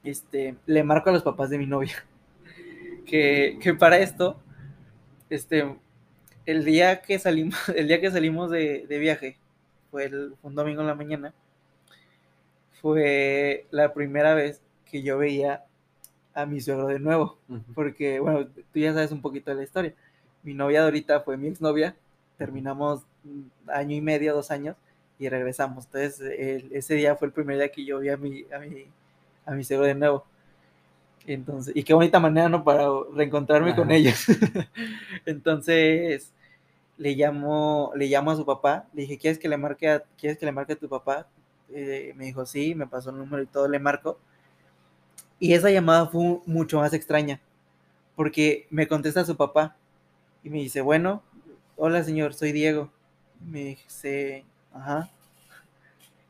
Este, 0.04 0.54
le 0.66 0.84
marco 0.84 1.08
a 1.08 1.14
los 1.14 1.22
papás 1.22 1.48
de 1.48 1.58
mi 1.58 1.66
novia. 1.66 1.94
Que, 3.06 3.58
que 3.60 3.74
para 3.74 3.98
esto, 3.98 4.38
este, 5.30 5.74
el 6.46 6.64
día 6.64 7.02
que 7.02 7.18
salimos, 7.18 7.56
el 7.74 7.88
día 7.88 8.00
que 8.00 8.10
salimos 8.10 8.52
de, 8.52 8.86
de 8.86 8.98
viaje, 8.98 9.36
fue, 9.90 10.04
el, 10.04 10.34
un 10.42 10.54
domingo 10.54 10.82
en 10.82 10.86
la 10.86 10.94
mañana, 10.94 11.34
fue 12.80 13.66
la 13.72 13.92
primera 13.92 14.34
vez 14.34 14.60
que 14.84 15.02
yo 15.02 15.18
veía 15.18 15.64
a 16.34 16.46
mi 16.46 16.60
suegro 16.60 16.86
de 16.86 17.00
nuevo. 17.00 17.38
Uh 17.48 17.54
-huh. 17.54 17.74
Porque, 17.74 18.20
bueno, 18.20 18.46
tú 18.46 18.78
ya 18.78 18.92
sabes 18.92 19.10
un 19.10 19.22
poquito 19.22 19.50
de 19.50 19.56
la 19.56 19.64
historia. 19.64 19.94
Mi 20.44 20.54
novia 20.54 20.80
de 20.80 20.84
ahorita 20.84 21.22
fue 21.22 21.36
mi 21.36 21.48
exnovia. 21.48 21.96
Terminamos 22.38 23.04
año 23.66 23.96
y 23.96 24.00
medio, 24.00 24.34
dos 24.34 24.52
años, 24.52 24.76
y 25.20 25.28
regresamos. 25.28 25.84
Entonces, 25.84 26.20
el, 26.20 26.72
ese 26.72 26.94
día 26.94 27.14
fue 27.14 27.28
el 27.28 27.32
primer 27.32 27.58
día 27.58 27.70
que 27.70 27.84
yo 27.84 28.00
vi 28.00 28.08
a 28.08 28.16
mi, 28.16 28.46
a 28.52 28.58
mi, 28.58 28.86
a 29.44 29.52
mi 29.52 29.62
suegro 29.62 29.84
de 29.84 29.94
nuevo. 29.94 30.24
Entonces, 31.26 31.76
y 31.76 31.84
qué 31.84 31.92
bonita 31.92 32.18
manera, 32.18 32.48
¿no? 32.48 32.64
Para 32.64 32.88
reencontrarme 33.14 33.70
Ajá. 33.70 33.76
con 33.76 33.90
ellos. 33.90 34.24
Entonces, 35.26 36.32
le 36.96 37.14
llamo, 37.14 37.92
le 37.94 38.06
llamo 38.06 38.30
a 38.30 38.36
su 38.36 38.46
papá, 38.46 38.86
le 38.94 39.02
dije, 39.02 39.18
¿quieres 39.18 39.38
que 39.38 39.48
le 39.48 39.58
marque 39.58 39.90
a, 39.90 40.02
¿quieres 40.18 40.38
que 40.38 40.46
le 40.46 40.52
marque 40.52 40.72
a 40.72 40.76
tu 40.76 40.88
papá? 40.88 41.28
Eh, 41.72 42.14
me 42.16 42.24
dijo, 42.24 42.46
sí, 42.46 42.74
me 42.74 42.86
pasó 42.86 43.10
el 43.10 43.18
número 43.18 43.42
y 43.42 43.46
todo, 43.46 43.68
le 43.68 43.78
marco. 43.78 44.18
Y 45.38 45.52
esa 45.52 45.70
llamada 45.70 46.06
fue 46.06 46.40
mucho 46.46 46.78
más 46.78 46.94
extraña, 46.94 47.40
porque 48.16 48.66
me 48.70 48.88
contesta 48.88 49.24
su 49.24 49.36
papá 49.36 49.76
y 50.42 50.48
me 50.48 50.58
dice, 50.58 50.80
bueno, 50.80 51.22
hola 51.76 52.02
señor, 52.02 52.32
soy 52.32 52.52
Diego. 52.52 52.90
Me 53.46 53.64
dice, 53.64 54.44
ajá, 54.72 55.10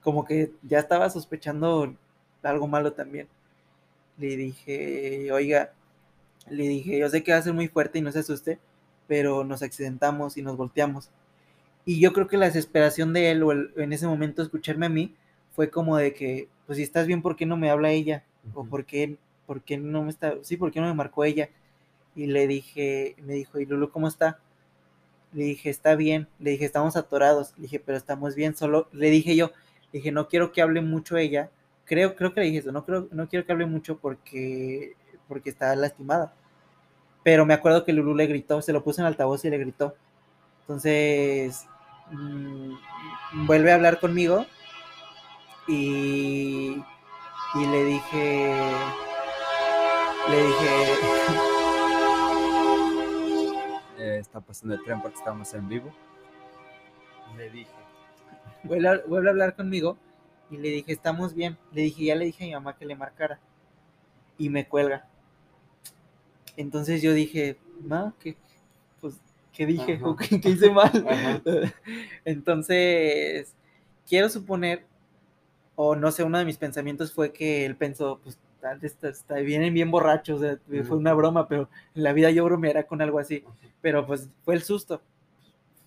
como 0.03 0.24
que 0.24 0.53
ya 0.62 0.78
estaba 0.78 1.11
sospechando 1.11 1.95
algo 2.43 2.66
malo 2.68 2.93
también. 2.93 3.28
Le 4.18 4.36
dije, 4.36 5.30
oiga, 5.32 5.72
le 6.49 6.68
dije, 6.68 6.99
yo 6.99 7.09
sé 7.09 7.22
que 7.22 7.32
va 7.32 7.38
a 7.38 7.43
ser 7.43 7.55
muy 7.55 7.68
fuerte 7.68 7.99
y 7.99 8.03
no 8.03 8.12
se 8.12 8.20
asuste, 8.20 8.59
pero 9.07 9.45
nos 9.45 9.62
accidentamos 9.62 10.36
y 10.36 10.43
nos 10.43 10.57
volteamos. 10.57 11.11
Y 11.84 12.01
yo 12.01 12.12
creo 12.12 12.28
que 12.28 12.36
la 12.36 12.47
desesperación 12.47 13.12
de 13.12 13.30
él, 13.30 13.43
o 13.43 13.53
el, 13.53 13.72
en 13.76 13.93
ese 13.93 14.07
momento 14.07 14.43
escucharme 14.43 14.86
a 14.86 14.91
mí, 14.91 15.14
fue 15.55 15.70
como 15.70 15.97
de 15.97 16.14
que, 16.14 16.49
pues 16.66 16.76
si 16.78 16.82
estás 16.82 17.07
bien, 17.07 17.22
¿por 17.22 17.36
qué 17.36 17.47
no 17.47 17.57
me 17.57 17.70
habla 17.70 17.91
ella? 17.91 18.24
Uh 18.45 18.49
-huh. 18.49 18.66
O 18.66 18.66
¿por 18.66 18.84
qué, 18.84 19.16
por 19.47 19.62
qué 19.62 19.78
no 19.78 20.03
me 20.05 20.11
está, 20.11 20.34
sí, 20.43 20.57
¿por 20.57 20.70
qué 20.72 20.80
no 20.80 20.86
me 20.86 20.95
marcó 20.95 21.24
ella? 21.24 21.51
Y 22.14 22.26
le 22.26 22.47
dije, 22.47 23.16
me 23.22 23.34
dijo, 23.34 23.59
¿y 23.61 23.66
Lulu 23.66 23.91
cómo 23.91 24.09
está? 24.09 24.38
Le 25.33 25.45
dije, 25.45 25.70
está 25.70 25.95
bien. 25.97 26.28
Le 26.39 26.53
dije, 26.53 26.64
estamos 26.64 26.97
atorados. 26.97 27.53
Le 27.57 27.62
dije, 27.62 27.81
pero 27.81 27.99
estamos 27.99 28.35
bien. 28.35 28.57
Solo, 28.57 28.89
le 28.93 29.11
dije 29.11 29.37
yo, 29.37 29.53
le 29.93 29.99
dije, 29.99 30.12
no 30.12 30.28
quiero 30.28 30.53
que 30.53 30.62
hable 30.62 30.81
mucho 30.81 31.16
ella. 31.16 31.51
Creo, 31.85 32.14
creo 32.14 32.33
que 32.33 32.41
le 32.41 32.47
dije 32.47 32.59
eso, 32.59 32.72
no, 32.72 32.85
creo, 32.85 33.09
no 33.11 33.28
quiero 33.28 33.45
que 33.45 33.53
hable 33.53 33.66
mucho 33.66 33.99
porque, 33.99 34.95
porque 35.26 35.51
está 35.51 35.74
lastimada. 35.74 36.35
Pero 37.24 37.45
me 37.45 37.55
acuerdo 37.55 37.85
que 37.85 37.93
Lulu 37.93 38.14
le 38.14 38.26
gritó, 38.26 38.62
se 38.62 38.72
lo 38.72 38.85
puso 38.85 39.01
en 39.01 39.07
altavoz 39.07 39.45
y 39.45 39.51
le 39.51 39.59
gritó. 39.59 39.95
Entonces, 40.62 41.66
mmm, 42.12 42.74
vuelve 43.47 43.72
a 43.72 43.74
hablar 43.74 43.99
conmigo 43.99 44.47
y, 45.66 46.83
y 47.55 47.66
le 47.66 47.85
dije, 47.85 48.55
le 50.28 50.43
dije, 50.47 51.50
está 54.41 54.47
pasando 54.47 54.74
el 54.74 54.82
tren 54.82 55.01
porque 55.01 55.18
estamos 55.18 55.53
en 55.55 55.68
vivo. 55.68 55.93
Le 57.36 57.51
dije, 57.51 57.70
vuelve 58.64 58.88
a, 58.88 59.01
vuelve 59.07 59.28
a 59.28 59.32
hablar 59.32 59.57
conmigo 59.57 59.97
y 60.51 60.57
le 60.57 60.70
dije, 60.70 60.93
estamos 60.93 61.34
bien. 61.34 61.57
Le 61.72 61.82
dije, 61.82 62.05
ya 62.05 62.14
le 62.14 62.24
dije 62.26 62.45
a 62.45 62.47
mi 62.47 62.53
mamá 62.55 62.76
que 62.76 62.86
le 62.86 62.97
marcara. 62.97 63.38
Y 64.38 64.49
me 64.49 64.66
cuelga. 64.66 65.07
Entonces 66.57 67.03
yo 67.03 67.12
dije, 67.12 67.59
ma, 67.84 68.14
¿qué, 68.18 68.36
pues, 69.01 69.20
¿qué 69.53 69.66
dije? 69.66 70.01
¿Qué, 70.28 70.41
¿Qué, 70.41 70.51
hice 70.51 70.70
mal? 70.70 70.91
Entonces, 72.24 73.55
quiero 74.07 74.28
suponer 74.28 74.86
o 75.76 75.97
no 75.97 76.11
sé, 76.11 76.24
uno 76.24 76.38
de 76.38 76.45
mis 76.45 76.59
pensamientos 76.59 77.12
fue 77.12 77.32
que 77.32 77.64
él 77.64 77.76
pensó, 77.76 78.20
pues 78.22 78.38
está, 78.83 79.37
vienen 79.37 79.75
bien 79.75 79.91
borrachos, 79.91 80.39
o 80.39 80.43
sea, 80.43 80.59
fue 80.85 80.97
una 80.97 81.15
broma, 81.15 81.49
pero 81.49 81.69
en 81.95 82.03
la 82.03 82.13
vida 82.13 82.31
yo 82.31 82.45
bromeara 82.45 82.87
con 82.87 83.03
algo 83.03 83.19
así, 83.19 83.45
pero 83.81 84.07
pues 84.07 84.29
fue 84.45 84.55
el 84.55 84.63
susto, 84.63 85.03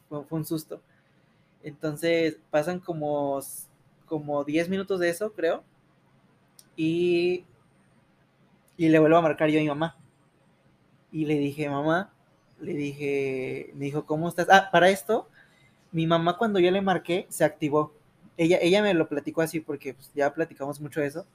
fue, 0.09 0.23
fue, 0.25 0.39
un 0.39 0.45
susto. 0.45 0.81
Entonces 1.63 2.37
pasan 2.49 2.79
como, 2.79 3.39
como 4.05 4.43
10 4.43 4.69
minutos 4.69 4.99
de 4.99 5.09
eso, 5.09 5.33
creo, 5.33 5.63
y, 6.75 7.45
y 8.77 8.89
le 8.89 8.99
vuelvo 8.99 9.17
a 9.17 9.21
marcar 9.21 9.49
yo 9.49 9.59
a 9.59 9.63
mi 9.63 9.69
mamá. 9.69 9.97
Y 11.11 11.25
le 11.25 11.37
dije, 11.37 11.69
mamá, 11.69 12.11
le 12.59 12.73
dije, 12.73 13.71
me 13.75 13.85
dijo, 13.85 14.05
¿cómo 14.05 14.27
estás? 14.27 14.47
Ah, 14.49 14.69
para 14.71 14.89
esto, 14.89 15.29
mi 15.91 16.07
mamá 16.07 16.37
cuando 16.37 16.59
yo 16.59 16.71
le 16.71 16.81
marqué 16.81 17.27
se 17.29 17.43
activó 17.43 17.93
ella, 18.37 18.57
ella 18.61 18.81
me 18.81 18.93
lo 18.93 19.07
platicó 19.07 19.41
así 19.41 19.59
porque 19.59 19.93
pues, 19.93 20.11
ya 20.13 20.33
platicamos 20.33 20.79
mucho 20.81 21.01
de 21.01 21.07
eso. 21.07 21.25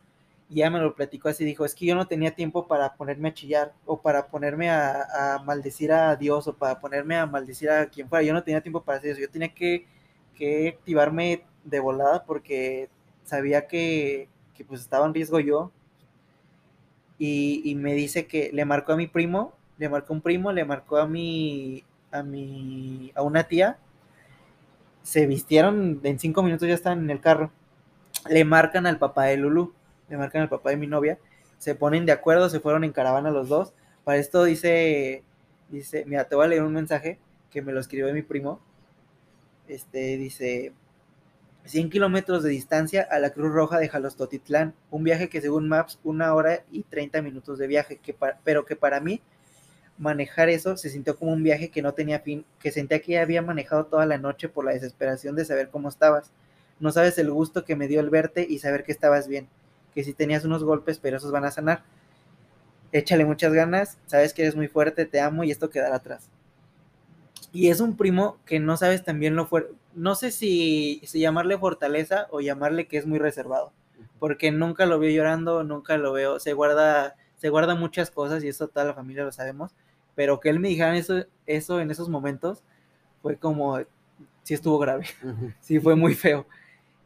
Y 0.51 0.57
ya 0.57 0.71
me 0.71 0.79
lo 0.81 0.95
platicó 0.95 1.29
así, 1.29 1.45
dijo, 1.45 1.65
es 1.65 1.75
que 1.75 1.85
yo 1.87 1.95
no 1.95 2.07
tenía 2.07 2.35
tiempo 2.35 2.67
para 2.67 2.95
ponerme 2.95 3.29
a 3.29 3.35
chillar 3.35 3.75
o 3.85 4.01
para 4.01 4.29
ponerme 4.29 4.71
a, 4.71 5.43
maldecir 5.45 5.93
a 5.93 6.17
Dios 6.17 6.49
o 6.49 6.57
para 6.57 6.81
ponerme 6.81 7.17
a 7.17 7.27
maldecir 7.27 7.71
a 7.71 7.87
quien 7.87 8.09
fuera. 8.09 8.25
Yo 8.25 8.33
no 8.33 8.43
tenía 8.43 8.63
tiempo 8.63 8.83
para 8.83 8.99
hacer 8.99 9.11
eso. 9.11 9.21
Yo 9.21 9.31
tenía 9.31 9.53
que, 9.55 9.87
que 10.35 10.69
activarme 10.69 11.45
de 11.65 11.81
volada 11.81 12.25
porque 12.25 12.89
sabía 13.25 13.67
que, 13.67 14.29
que 14.55 14.65
pues 14.65 14.81
estaba 14.81 15.07
en 15.07 15.15
riesgo 15.15 15.39
yo. 15.41 15.71
Y, 17.19 17.63
y, 17.65 17.75
me 17.75 17.95
dice 17.95 18.27
que 18.27 18.51
le 18.53 18.65
marcó 18.65 18.93
a 18.93 18.97
mi 18.97 19.09
primo, 19.09 19.53
le 19.77 19.89
marcó 19.89 20.13
un 20.15 20.21
primo, 20.23 20.53
le 20.53 20.65
marcó 20.65 20.99
a 20.99 21.07
mi, 21.07 21.85
a 22.13 22.23
mi, 22.23 23.13
a 23.15 23.23
una 23.23 23.45
tía. 23.45 23.79
Se 25.03 25.27
vistieron, 25.27 26.01
en 26.05 26.19
cinco 26.19 26.43
minutos 26.43 26.69
ya 26.69 26.75
están 26.75 27.01
en 27.01 27.11
el 27.11 27.21
carro. 27.21 27.51
Le 28.31 28.45
marcan 28.45 28.87
al 28.87 28.99
papá 28.99 29.25
de 29.25 29.37
Lulu 29.37 29.75
le 30.09 30.17
marcan 30.17 30.43
al 30.43 30.49
papá 30.49 30.71
de 30.71 30.77
mi 30.77 30.87
novia, 30.87 31.19
se 31.59 31.75
ponen 31.75 32.07
de 32.07 32.13
acuerdo, 32.13 32.49
se 32.49 32.61
fueron 32.61 32.85
en 32.85 32.93
caravana 32.93 33.31
los 33.31 33.49
dos. 33.49 33.73
Para 34.05 34.19
esto 34.19 34.45
dice, 34.45 35.23
dice, 35.69 36.05
mira, 36.07 36.25
te 36.25 36.35
voy 36.35 36.47
a 36.47 36.49
leer 36.49 36.63
un 36.63 36.73
mensaje 36.73 37.19
que 37.51 37.63
me 37.63 37.73
lo 37.73 37.81
escribió 37.81 38.13
mi 38.15 38.23
primo. 38.23 38.61
Este 39.67 40.17
dice, 40.17 40.73
100 41.65 41.91
kilómetros 41.91 42.43
de 42.43 42.51
distancia 42.51 43.07
a 43.11 43.19
la 43.19 43.31
Cruz 43.31 43.53
Roja 43.53 43.79
de 43.79 43.89
Jalostotitlán, 43.89 44.75
un 44.91 45.05
viaje 45.05 45.29
que 45.29 45.41
según 45.41 45.69
Maps, 45.69 45.99
una 46.05 46.33
hora 46.35 46.63
y 46.71 46.85
30 46.85 47.21
minutos 47.23 47.59
de 47.59 47.67
viaje, 47.67 47.99
que 47.99 48.17
pero 48.45 48.65
que 48.65 48.77
para 48.77 49.01
mí 49.01 49.21
manejar 49.99 50.49
eso 50.49 50.77
se 50.77 50.91
sintió 50.91 51.17
como 51.17 51.33
un 51.33 51.43
viaje 51.43 51.71
que 51.71 51.83
no 51.83 51.93
tenía 51.93 52.21
fin, 52.21 52.45
que 52.61 52.71
sentía 52.71 53.01
que 53.01 53.13
ya 53.13 53.23
había 53.23 53.43
manejado 53.43 53.87
toda 53.87 54.07
la 54.07 54.17
noche 54.17 54.49
por 54.49 54.65
la 54.65 54.73
desesperación 54.73 55.35
de 55.35 55.45
saber 55.45 55.71
cómo 55.71 55.89
estabas. 55.89 56.31
No 56.79 56.93
sabes 56.93 57.19
el 57.19 57.31
gusto 57.33 57.65
que 57.65 57.75
me 57.75 57.89
dio 57.89 58.01
el 58.01 58.09
verte 58.09 58.47
y 58.49 58.61
saber 58.61 58.85
que 58.85 58.93
estabas 58.93 59.27
bien 59.27 59.49
que 59.95 60.05
si 60.05 60.13
tenías 60.13 60.45
unos 60.45 60.65
golpes, 60.65 60.99
pero 60.99 61.17
esos 61.17 61.33
van 61.33 61.45
a 61.45 61.51
sanar. 61.51 61.83
Échale 62.93 63.25
muchas 63.25 63.53
ganas, 63.53 63.99
sabes 64.07 64.33
que 64.33 64.43
eres 64.43 64.57
muy 64.57 64.69
fuerte, 64.69 65.05
te 65.05 65.21
amo 65.21 65.45
y 65.45 65.51
esto 65.51 65.71
quedará 65.71 65.97
atrás. 65.97 66.29
Y 67.53 67.69
es 67.69 67.81
un 67.81 67.97
primo 67.97 68.39
que 68.45 68.61
no 68.61 68.77
sabes 68.77 69.05
también 69.05 69.35
lo 69.35 69.47
fuerte, 69.47 69.73
no 69.95 70.15
sé 70.15 70.31
si, 70.31 71.01
si 71.05 71.21
llamarle 71.21 71.59
fortaleza 71.59 72.29
o 72.31 72.41
llamarle 72.41 72.87
que 72.87 72.99
es 72.99 73.07
muy 73.07 73.19
reservado, 73.19 73.73
porque 74.19 74.53
nunca 74.53 74.87
lo 74.87 74.99
veo 74.99 75.11
llorando, 75.11 75.65
nunca 75.65 75.97
lo 75.97 76.13
veo, 76.13 76.39
se 76.39 76.53
guarda, 76.53 77.17
se 77.37 77.49
guarda 77.49 77.75
muchas 77.75 78.11
cosas 78.11 78.45
y 78.45 78.49
eso 78.49 78.69
toda 78.69 78.87
la 78.87 78.95
familia 78.95 79.25
lo 79.25 79.33
sabemos, 79.33 79.73
pero 80.15 80.41
que 80.41 80.51
él 80.51 80.61
me 80.61 80.69
dijera 80.69 80.97
eso, 80.97 81.25
eso 81.47 81.81
en 81.81 81.91
esos 81.91 82.09
momentos 82.09 82.63
fue 83.23 83.37
como, 83.37 83.79
sí 84.43 84.55
estuvo 84.55 84.79
grave, 84.79 85.07
sí 85.61 85.81
fue 85.81 85.97
muy 85.97 86.15
feo. 86.15 86.47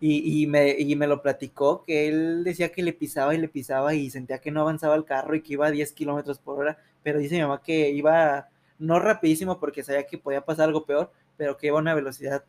Y, 0.04 0.48
me, 0.48 0.76
me 0.96 1.06
lo 1.06 1.22
platicó, 1.22 1.84
que 1.84 2.08
él 2.08 2.42
decía 2.42 2.72
que 2.72 2.82
le 2.82 2.92
pisaba 2.92 3.36
y 3.36 3.38
le 3.38 3.46
pisaba 3.46 3.94
y 3.94 4.10
sentía 4.10 4.40
que 4.40 4.50
no 4.50 4.60
avanzaba 4.60 4.96
el 4.96 5.04
carro 5.04 5.36
y 5.36 5.42
que 5.42 5.52
iba 5.52 5.68
a 5.68 5.70
10 5.70 5.92
kilómetros 5.92 6.40
por 6.40 6.58
hora, 6.58 6.76
pero 7.04 7.20
dice 7.20 7.36
mi 7.36 7.42
mamá 7.42 7.62
que 7.62 7.90
iba 7.90 8.48
no 8.80 8.98
rapidísimo 8.98 9.60
porque 9.60 9.84
sabía 9.84 10.04
que 10.04 10.18
podía 10.18 10.44
pasar 10.44 10.66
algo 10.66 10.86
peor, 10.86 11.12
pero 11.36 11.56
que 11.56 11.68
iba 11.68 11.78
a 11.78 11.80
una 11.80 11.94
velocidad 11.94 12.44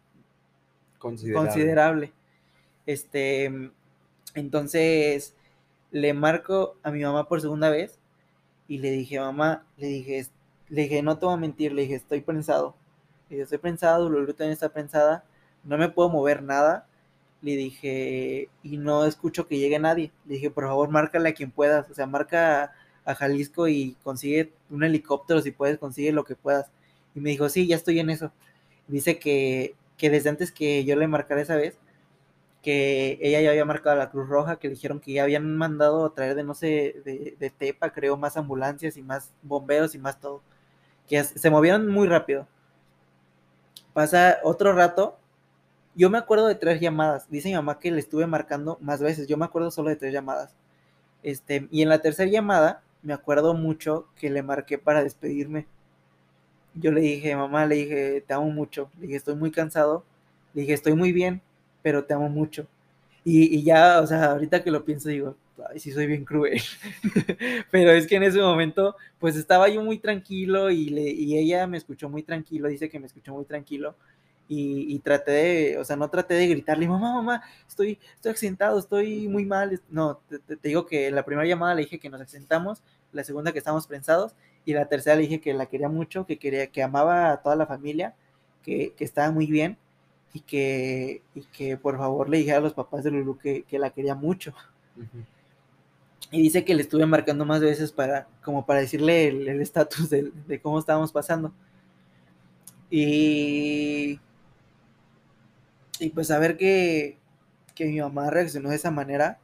considerable. 0.97 1.47
considerable. 1.47 2.13
Este, 2.87 3.51
entonces 4.33 5.35
le 5.91 6.13
marco 6.15 6.77
a 6.81 6.89
mi 6.89 7.03
mamá 7.03 7.27
por 7.27 7.39
segunda 7.39 7.69
vez 7.69 7.99
y 8.67 8.79
le 8.79 8.89
dije, 8.89 9.19
mamá, 9.19 9.63
le 9.77 9.87
dije, 9.87 10.25
le 10.69 10.81
dije, 10.81 11.03
no 11.03 11.19
te 11.19 11.27
voy 11.27 11.35
a 11.35 11.37
mentir, 11.37 11.71
le 11.71 11.83
dije, 11.83 11.95
estoy 11.95 12.21
prensado. 12.21 12.75
Le 13.29 13.35
dije, 13.35 13.43
estoy 13.43 13.59
prensado, 13.59 14.09
Lulu 14.09 14.33
también 14.33 14.53
está 14.53 14.69
prensada, 14.69 15.23
no 15.63 15.77
me 15.77 15.89
puedo 15.89 16.09
mover 16.09 16.41
nada, 16.41 16.87
le 17.43 17.57
dije, 17.57 18.49
y 18.63 18.77
no 18.77 19.05
escucho 19.05 19.47
que 19.47 19.57
llegue 19.59 19.77
nadie. 19.77 20.11
Le 20.25 20.35
dije, 20.35 20.49
por 20.49 20.63
favor, 20.65 20.89
márcale 20.89 21.29
a 21.29 21.33
quien 21.33 21.51
puedas. 21.51 21.89
O 21.91 21.93
sea, 21.93 22.07
marca 22.07 22.73
a, 23.05 23.15
Jalisco 23.15 23.67
y 23.67 23.97
consigue 24.03 24.53
un 24.69 24.83
helicóptero 24.83 25.41
si 25.41 25.51
puedes, 25.51 25.77
consigue 25.77 26.13
lo 26.13 26.23
que 26.23 26.35
puedas. 26.35 26.71
Y 27.15 27.19
me 27.19 27.31
dijo, 27.31 27.49
sí, 27.49 27.67
ya 27.67 27.75
estoy 27.75 27.99
en 27.99 28.09
eso. 28.09 28.31
Dice 28.87 29.19
que, 29.19 29.75
que 29.97 30.09
desde 30.09 30.29
antes 30.29 30.51
que 30.51 30.85
yo 30.85 30.95
le 30.95 31.07
marcara 31.07 31.41
esa 31.41 31.57
vez, 31.57 31.77
que 32.61 33.19
ella 33.21 33.41
ya 33.41 33.49
había 33.49 33.65
marcado 33.65 33.97
la 33.97 34.09
Cruz 34.09 34.29
Roja, 34.29 34.57
que 34.57 34.69
le 34.69 34.75
dijeron 34.75 35.01
que 35.01 35.13
ya 35.13 35.23
habían 35.23 35.57
mandado 35.57 36.05
a 36.05 36.13
traer 36.13 36.35
de, 36.35 36.43
no 36.45 36.53
sé, 36.53 37.01
de, 37.05 37.35
de 37.39 37.49
Tepa, 37.49 37.91
creo, 37.91 38.17
más 38.17 38.37
ambulancias 38.37 38.97
y 38.97 39.03
más 39.03 39.31
bomberos 39.41 39.95
y 39.95 39.99
más 39.99 40.19
todo. 40.19 40.41
Que 41.07 41.23
se 41.25 41.49
movieron 41.49 41.89
muy 41.89 42.07
rápido. 42.07 42.47
Pasa 43.93 44.39
otro 44.43 44.73
rato 44.73 45.17
yo 45.95 46.09
me 46.09 46.17
acuerdo 46.17 46.47
de 46.47 46.55
tres 46.55 46.79
llamadas. 46.79 47.29
Dice 47.29 47.49
mi 47.49 47.55
mamá 47.55 47.79
que 47.79 47.91
le 47.91 47.99
estuve 47.99 48.27
marcando 48.27 48.77
más 48.81 49.01
veces. 49.01 49.27
Yo 49.27 49.37
me 49.37 49.45
acuerdo 49.45 49.71
solo 49.71 49.89
de 49.89 49.95
tres 49.95 50.13
llamadas. 50.13 50.55
Este, 51.23 51.67
y 51.71 51.81
en 51.81 51.89
la 51.89 51.99
tercera 52.01 52.29
llamada, 52.29 52.83
me 53.03 53.13
acuerdo 53.13 53.53
mucho 53.53 54.07
que 54.15 54.29
le 54.29 54.43
marqué 54.43 54.77
para 54.77 55.03
despedirme. 55.03 55.67
Yo 56.75 56.91
le 56.91 57.01
dije, 57.01 57.35
mamá, 57.35 57.65
le 57.65 57.75
dije, 57.75 58.23
te 58.25 58.33
amo 58.33 58.49
mucho. 58.49 58.89
Le 58.95 59.07
dije, 59.07 59.17
estoy 59.17 59.35
muy 59.35 59.51
cansado. 59.51 60.03
Le 60.53 60.61
dije, 60.61 60.73
estoy 60.73 60.93
muy 60.93 61.11
bien, 61.11 61.41
pero 61.81 62.05
te 62.05 62.13
amo 62.13 62.29
mucho. 62.29 62.67
Y, 63.23 63.55
y 63.57 63.63
ya, 63.63 64.01
o 64.01 64.07
sea, 64.07 64.31
ahorita 64.31 64.63
que 64.63 64.71
lo 64.71 64.83
pienso, 64.83 65.09
digo, 65.09 65.37
ay, 65.69 65.79
sí 65.79 65.91
soy 65.91 66.07
bien 66.07 66.25
cruel. 66.25 66.61
pero 67.71 67.91
es 67.91 68.07
que 68.07 68.15
en 68.15 68.23
ese 68.23 68.39
momento, 68.41 68.95
pues 69.19 69.35
estaba 69.35 69.69
yo 69.69 69.83
muy 69.83 69.99
tranquilo 69.99 70.71
y, 70.71 70.89
le, 70.89 71.03
y 71.03 71.37
ella 71.37 71.67
me 71.67 71.77
escuchó 71.77 72.09
muy 72.09 72.23
tranquilo. 72.23 72.67
Dice 72.67 72.89
que 72.89 72.99
me 72.99 73.07
escuchó 73.07 73.33
muy 73.33 73.45
tranquilo 73.45 73.95
y, 74.47 74.99
traté 74.99 75.31
de, 75.31 75.77
o 75.77 75.85
sea, 75.85 75.95
no 75.95 76.09
traté 76.09 76.35
de 76.35 76.47
gritarle, 76.47 76.87
mamá, 76.87 77.13
mamá, 77.13 77.43
estoy, 77.67 77.99
estoy 78.15 78.31
accidentado, 78.31 78.77
estoy 78.77 79.27
muy 79.27 79.45
mal. 79.45 79.81
No, 79.89 80.19
te, 80.47 80.57
digo 80.61 80.85
que 80.85 81.07
en 81.07 81.15
la 81.15 81.25
primera 81.25 81.47
llamada 81.47 81.75
le 81.75 81.83
dije 81.83 81.99
que 81.99 82.09
nos 82.09 82.21
accidentamos, 82.21 82.83
la 83.11 83.23
segunda 83.23 83.51
que 83.51 83.59
estábamos 83.59 83.87
prensados, 83.87 84.35
y 84.65 84.73
la 84.73 84.87
tercera 84.87 85.15
le 85.15 85.23
dije 85.23 85.41
que 85.41 85.53
la 85.53 85.65
quería 85.65 85.89
mucho, 85.89 86.25
que 86.25 86.37
quería, 86.37 86.67
que 86.67 86.83
amaba 86.83 87.31
a 87.31 87.41
toda 87.41 87.55
la 87.55 87.65
familia, 87.65 88.15
que, 88.61 88.93
que 88.95 89.03
estaba 89.03 89.31
muy 89.31 89.47
bien, 89.47 89.77
y 90.33 90.41
que, 90.41 91.21
y 91.35 91.41
que 91.41 91.77
por 91.77 91.97
favor 91.97 92.29
le 92.29 92.39
dije 92.39 92.53
a 92.53 92.59
los 92.59 92.73
papás 92.73 93.03
de 93.03 93.11
Lulu 93.11 93.37
que, 93.37 93.63
que 93.63 93.79
la 93.79 93.91
quería 93.91 94.15
mucho. 94.15 94.53
Y 96.31 96.41
dice 96.41 96.65
que 96.65 96.73
le 96.73 96.81
estuve 96.81 97.05
marcando 97.05 97.45
más 97.45 97.61
veces 97.61 97.91
para, 97.91 98.27
como 98.43 98.65
para 98.65 98.79
decirle 98.79 99.27
el 99.27 99.61
estatus 99.61 100.09
de, 100.09 100.31
de 100.47 100.59
cómo 100.59 100.79
estábamos 100.79 101.11
pasando. 101.11 101.53
Y 102.89 104.19
y 106.03 106.09
pues 106.09 106.27
saber 106.27 106.57
que, 106.57 107.17
que 107.75 107.85
mi 107.85 108.01
mamá 108.01 108.29
reaccionó 108.29 108.69
de 108.69 108.75
esa 108.75 108.91
manera 108.91 109.39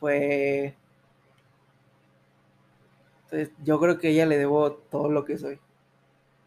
fue... 0.00 0.74
Entonces, 3.24 3.50
yo 3.62 3.78
creo 3.78 3.98
que 3.98 4.08
ella 4.08 4.24
le 4.24 4.38
debo 4.38 4.72
todo 4.72 5.10
lo 5.10 5.26
que 5.26 5.36
soy. 5.36 5.58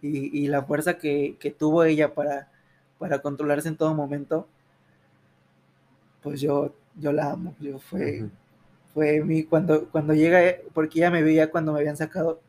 Y, 0.01 0.36
y 0.36 0.47
la 0.47 0.63
fuerza 0.63 0.97
que, 0.97 1.38
que, 1.39 1.51
tuvo 1.51 1.84
ella 1.84 2.16
para, 2.16 2.51
para 2.97 3.20
controlarse 3.20 3.68
en 3.68 3.78
todo 3.78 3.93
momento, 3.93 4.47
pues 6.24 6.41
yo, 6.41 6.74
yo 6.95 7.11
la 7.11 7.32
amo. 7.32 7.55
Yo 7.59 7.78
fue, 7.78 8.28
fue 8.95 9.24
mi, 9.24 9.43
cuando, 9.43 9.89
cuando 9.89 10.16
llega, 10.16 10.39
porque 10.74 10.99
ella 10.99 11.11
me 11.11 11.22
veía 11.22 11.51
cuando 11.51 11.72
me 11.72 11.80
habían 11.80 11.97
sacado 11.97 12.39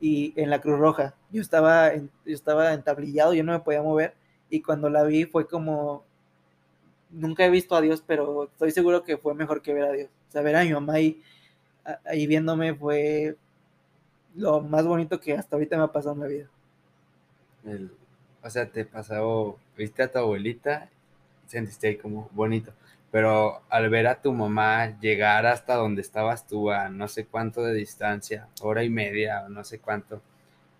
y 0.00 0.32
en 0.36 0.50
la 0.50 0.60
Cruz 0.60 0.78
Roja. 0.78 1.14
Yo 1.32 1.42
estaba, 1.42 1.92
yo 1.94 2.08
estaba 2.24 2.72
entablillado, 2.72 3.34
yo 3.34 3.42
no 3.42 3.52
me 3.52 3.60
podía 3.60 3.82
mover 3.82 4.14
y 4.54 4.62
cuando 4.62 4.88
la 4.88 5.02
vi 5.02 5.24
fue 5.24 5.48
como, 5.48 6.04
nunca 7.10 7.44
he 7.44 7.50
visto 7.50 7.74
a 7.74 7.80
Dios, 7.80 8.04
pero 8.06 8.44
estoy 8.44 8.70
seguro 8.70 9.02
que 9.02 9.18
fue 9.18 9.34
mejor 9.34 9.62
que 9.62 9.74
ver 9.74 9.82
a 9.82 9.90
Dios. 9.90 10.10
O 10.28 10.30
sea, 10.30 10.42
ver 10.42 10.54
a 10.54 10.62
mi 10.62 10.72
mamá 10.72 10.94
ahí, 10.94 11.20
ahí 12.04 12.28
viéndome 12.28 12.72
fue 12.72 13.36
lo 14.36 14.60
más 14.60 14.86
bonito 14.86 15.18
que 15.18 15.32
hasta 15.32 15.56
ahorita 15.56 15.76
me 15.76 15.82
ha 15.82 15.88
pasado 15.88 16.14
en 16.14 16.20
la 16.20 16.26
vida. 16.28 16.48
o 18.44 18.50
sea, 18.50 18.70
te 18.70 18.84
pasó, 18.84 19.58
viste 19.76 20.04
a 20.04 20.12
tu 20.12 20.18
abuelita, 20.18 20.88
sentiste 21.46 21.88
ahí 21.88 21.96
como 21.96 22.28
bonito, 22.30 22.72
pero 23.10 23.60
al 23.70 23.90
ver 23.90 24.06
a 24.06 24.22
tu 24.22 24.32
mamá 24.32 24.96
llegar 25.00 25.46
hasta 25.46 25.74
donde 25.74 26.00
estabas 26.00 26.46
tú, 26.46 26.70
a 26.70 26.90
no 26.90 27.08
sé 27.08 27.26
cuánto 27.26 27.64
de 27.64 27.74
distancia, 27.74 28.46
hora 28.62 28.84
y 28.84 28.88
media 28.88 29.42
o 29.46 29.48
no 29.48 29.64
sé 29.64 29.80
cuánto, 29.80 30.22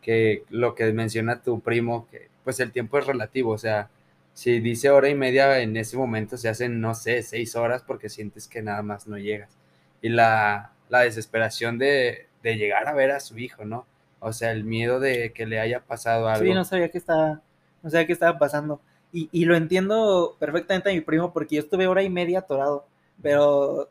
que 0.01 0.45
lo 0.49 0.77
que 0.77 0.93
menciona 0.93 1.43
tu 1.43 1.59
primo, 1.59 2.07
que 2.09 2.34
pues 2.45 2.61
el 2.61 2.73
tiempo 2.73 2.99
es 2.99 3.07
relativo, 3.07 3.51
o 3.53 3.59
sea, 3.59 3.91
si 4.35 4.61
dice 4.61 4.91
hora 4.91 5.09
y 5.09 5.15
media, 5.15 5.61
en 5.61 5.77
ese 5.77 5.97
momento 5.97 6.37
se 6.37 6.49
hacen, 6.49 6.81
no 6.81 6.95
sé, 6.95 7.23
seis 7.23 7.55
horas 7.57 7.83
porque 7.83 8.09
sientes 8.09 8.49
que 8.49 8.63
nada 8.63 8.83
más 8.83 9.07
no 9.07 9.17
llegas. 9.17 9.57
Y 10.03 10.09
la, 10.11 10.73
desesperación 10.91 11.79
de, 11.79 12.29
llegar 12.43 12.87
a 12.87 12.93
ver 12.93 13.11
a 13.13 13.21
su 13.21 13.39
hijo, 13.39 13.65
¿no? 13.65 13.87
O 14.21 14.33
sea, 14.33 14.53
el 14.53 14.65
miedo 14.65 15.01
de 15.01 15.33
que 15.33 15.47
le 15.47 15.61
haya 15.61 15.81
pasado 15.85 16.29
algo. 16.29 16.45
Sí, 16.45 16.53
no 16.53 16.65
sabía 16.65 16.91
que 16.91 16.99
estaba, 16.99 17.43
no 17.83 17.91
sabía 17.91 18.07
qué 18.07 18.13
estaba 18.13 18.39
pasando. 18.39 18.81
Y, 19.13 19.29
y, 19.33 19.45
lo 19.45 19.57
entiendo 19.57 20.37
perfectamente 20.41 20.91
a 20.91 20.93
mi 20.93 21.01
primo 21.01 21.33
porque 21.33 21.57
yo 21.57 21.63
estuve 21.63 21.87
hora 21.87 22.03
y 22.03 22.11
media 22.11 22.41
atorado, 22.41 22.87
pero 23.23 23.89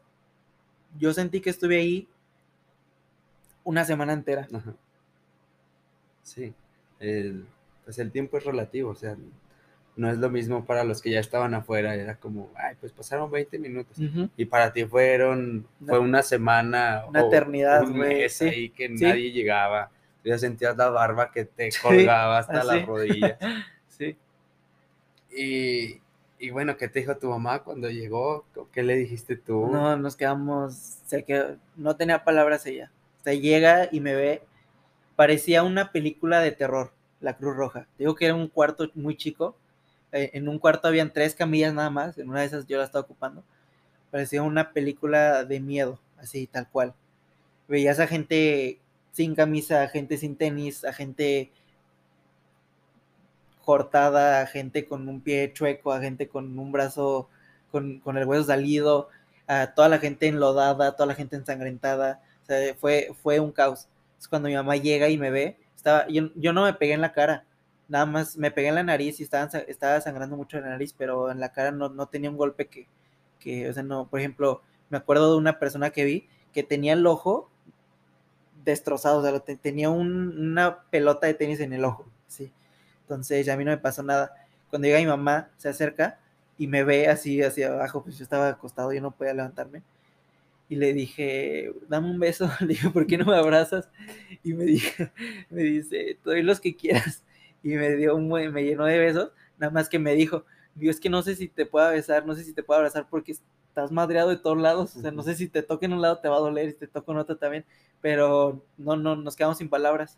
yo 1.00 1.14
sentí 1.14 1.40
que 1.40 1.50
estuve 1.50 1.78
ahí 1.78 2.08
una 3.64 3.86
semana 3.86 4.14
entera. 4.14 4.48
Sí, 6.24 6.54
el, 7.00 7.46
pues 7.84 8.00
el 8.00 8.12
tiempo 8.12 8.38
es 8.38 8.46
relativo, 8.46 8.92
o 8.92 8.96
sea, 8.96 9.16
no 9.96 10.10
es 10.10 10.18
lo 10.18 10.30
mismo 10.30 10.66
para 10.66 10.84
los 10.84 11.02
que 11.02 11.12
ya 11.12 11.20
estaban 11.20 11.54
afuera, 11.54 11.96
era 11.96 12.16
como, 12.16 12.50
ay, 12.56 12.76
pues 12.80 12.92
pasaron 12.92 13.30
20 13.30 13.60
minutos. 13.60 13.98
Y 14.36 14.46
para 14.46 14.74
ti 14.74 14.86
fueron, 14.86 15.68
fue 15.86 16.00
una 16.00 16.24
semana. 16.24 17.04
Una 17.08 17.22
eternidad, 17.22 17.84
un 17.84 18.00
mes 18.00 18.42
ahí 18.42 18.70
que 18.70 18.90
nadie 18.90 19.32
llegaba. 19.32 19.92
Ya 20.24 20.38
sentías 20.38 20.78
la 20.78 20.90
barba 20.90 21.32
que 21.32 21.46
te 21.46 21.70
colgaba 21.82 22.40
hasta 22.40 22.64
las 22.64 22.86
rodillas. 22.86 23.38
sí. 23.90 24.16
Y, 25.36 26.02
y 26.40 26.50
bueno, 26.50 26.78
¿qué 26.78 26.88
te 26.88 27.00
dijo 27.00 27.18
tu 27.18 27.30
mamá 27.30 27.64
cuando 27.64 27.90
llegó? 27.90 28.46
¿Qué 28.72 28.84
le 28.84 28.96
dijiste 28.96 29.36
tú? 29.36 29.68
No, 29.72 29.96
nos 29.98 30.16
quedamos, 30.16 30.74
sé 31.06 31.24
que 31.24 31.56
no 31.76 31.96
tenía 31.96 32.24
palabras 32.24 32.66
ella. 32.66 32.92
O 33.20 33.24
sea, 33.24 33.34
llega 33.34 33.90
y 33.92 34.00
me 34.00 34.16
ve, 34.16 34.44
parecía 35.16 35.64
una 35.64 35.92
película 35.92 36.40
de 36.40 36.52
terror, 36.52 36.92
La 37.24 37.38
Cruz 37.38 37.56
Roja. 37.56 37.88
Digo 37.98 38.16
que 38.16 38.26
era 38.26 38.36
un 38.36 38.48
cuarto 38.48 38.90
muy 38.94 39.16
chico, 39.16 39.56
eh, 40.12 40.32
en 40.34 40.48
un 40.48 40.60
cuarto 40.60 40.88
habían 40.88 41.12
tres 41.12 41.34
camillas 41.34 41.74
nada 41.74 41.90
más, 41.90 42.18
en 42.18 42.30
una 42.30 42.42
de 42.42 42.46
esas 42.46 42.68
yo 42.68 42.78
la 42.78 42.84
estaba 42.84 43.04
ocupando. 43.04 43.44
Parecía 44.12 44.44
una 44.44 44.74
película 44.74 45.44
de 45.46 45.60
miedo, 45.60 46.00
así, 46.18 46.48
tal 46.48 46.70
cual. 46.70 46.94
Veías 47.68 48.00
a 48.00 48.08
gente 48.08 48.80
sin 49.12 49.36
camisa, 49.36 49.84
a 49.84 49.88
gente 49.88 50.18
sin 50.18 50.36
tenis, 50.36 50.86
a 50.86 50.94
gente 50.94 51.52
cortada, 53.64 54.42
a 54.42 54.46
gente 54.46 54.86
con 54.86 55.08
un 55.08 55.22
pie 55.22 55.52
chueco, 55.54 55.94
a 55.94 56.02
gente 56.02 56.28
con 56.28 56.60
un 56.60 56.72
brazo 56.72 57.30
con, 57.72 58.02
el 58.18 58.26
hueso 58.26 58.44
salido, 58.46 59.10
a 59.48 59.74
toda 59.74 59.90
la 59.90 60.00
gente 60.00 60.28
enlodada, 60.28 60.96
toda 60.96 61.08
la 61.08 61.16
gente 61.16 61.38
ensangrentada. 61.38 62.22
O 62.44 62.46
sea, 62.46 62.76
fue, 62.76 63.14
fue 63.24 63.40
un 63.40 63.52
caos. 63.52 63.88
Es 64.20 64.28
cuando 64.28 64.50
mi 64.50 64.56
mamá 64.56 64.76
llega 64.76 65.10
y 65.10 65.18
me 65.18 65.32
ve, 65.32 65.58
estaba, 65.84 66.08
yo, 66.08 66.54
no 66.54 66.64
me 66.64 66.74
pegué 66.74 66.94
en 66.94 67.02
la 67.02 67.12
cara, 67.12 67.46
nada 67.90 68.06
más 68.06 68.38
me 68.38 68.52
pegué 68.52 68.70
en 68.70 68.76
la 68.76 68.84
nariz 68.84 69.20
y 69.20 69.24
estaba, 69.24 70.00
sangrando 70.00 70.38
mucho 70.38 70.58
la 70.62 70.70
nariz, 70.70 70.96
pero 70.98 71.30
en 71.30 71.42
la 71.42 71.52
cara 71.52 71.72
no, 71.72 71.90
no 71.90 72.08
tenía 72.08 72.30
un 72.30 72.38
golpe 72.38 72.68
que, 72.68 72.88
que, 73.38 73.70
o 73.70 73.74
sea, 73.74 73.84
no, 73.84 74.08
por 74.08 74.22
ejemplo, 74.22 74.62
me 74.90 74.98
acuerdo 74.98 75.32
de 75.34 75.38
una 75.38 75.60
persona 75.60 75.90
que 75.90 76.06
vi 76.06 76.30
que 76.54 76.64
tenía 76.64 76.94
el 76.94 77.06
ojo 77.06 77.50
destrozado, 78.64 79.20
o 79.20 79.24
sea, 79.24 79.58
tenía 79.58 79.90
una 79.90 80.84
pelota 80.90 81.28
de 81.28 81.34
tenis 81.34 81.60
en 81.60 81.74
el 81.74 81.84
ojo, 81.84 82.06
sí. 82.28 82.54
Entonces, 83.02 83.50
a 83.50 83.58
mí 83.58 83.66
no 83.66 83.72
me 83.72 83.78
pasó 83.78 84.04
nada. 84.04 84.34
Cuando 84.70 84.88
llega 84.88 85.00
mi 85.00 85.06
mamá, 85.06 85.50
se 85.58 85.68
acerca 85.68 86.20
y 86.58 86.68
me 86.68 86.86
ve 86.86 87.10
así 87.10 87.44
hacia 87.44 87.68
abajo, 87.74 88.04
pues 88.04 88.18
yo 88.18 88.24
estaba 88.24 88.48
acostado, 88.48 88.94
yo 88.94 89.02
no 89.02 89.12
podía 89.12 89.34
levantarme. 89.34 89.84
Y 90.74 90.76
le 90.76 90.92
dije, 90.92 91.72
dame 91.88 92.10
un 92.10 92.20
beso. 92.20 92.50
Le 92.60 92.70
dije, 92.70 92.90
¿por 92.90 93.06
qué 93.06 93.16
no 93.16 93.26
me 93.26 93.36
abrazas? 93.36 93.92
Y 94.42 94.54
me, 94.56 94.64
dije, 94.64 95.12
me 95.52 95.62
dice, 95.62 96.18
doy 96.24 96.42
los 96.42 96.60
que 96.60 96.76
quieras 96.76 97.24
y 97.62 97.76
me 97.76 97.96
dio 97.96 98.16
un 98.16 98.28
me 98.28 98.64
llenó 98.64 98.86
de 98.86 98.98
besos, 98.98 99.32
nada 99.60 99.72
más 99.72 99.88
que 99.88 100.00
me 100.00 100.16
dijo, 100.16 100.46
Dios, 100.74 100.96
es 100.96 101.00
que 101.00 101.12
no 101.12 101.22
sé 101.22 101.36
si 101.36 101.48
te 101.48 101.68
puedo 101.68 101.92
besar, 101.92 102.26
no 102.26 102.34
sé 102.34 102.44
si 102.44 102.54
te 102.54 102.64
puedo 102.64 102.80
abrazar 102.80 103.08
porque 103.08 103.34
estás 103.34 103.92
madreado 103.92 104.30
de 104.30 104.38
todos 104.38 104.58
lados, 104.58 104.96
o 104.96 105.00
sea, 105.00 105.12
no 105.12 105.22
sé 105.22 105.36
si 105.36 105.48
te 105.48 105.62
toca 105.62 105.86
en 105.86 105.94
un 105.94 106.02
lado 106.02 106.18
te 106.18 106.28
va 106.28 106.38
a 106.38 106.40
doler 106.40 106.70
y 106.70 106.74
te 106.74 106.88
toca 106.88 107.12
en 107.12 107.20
otro 107.20 107.38
también, 107.38 107.66
pero 108.02 108.64
no, 108.80 108.96
no, 108.96 109.16
nos 109.16 109.36
quedamos 109.36 109.60
sin 109.60 109.70
palabras. 109.70 110.18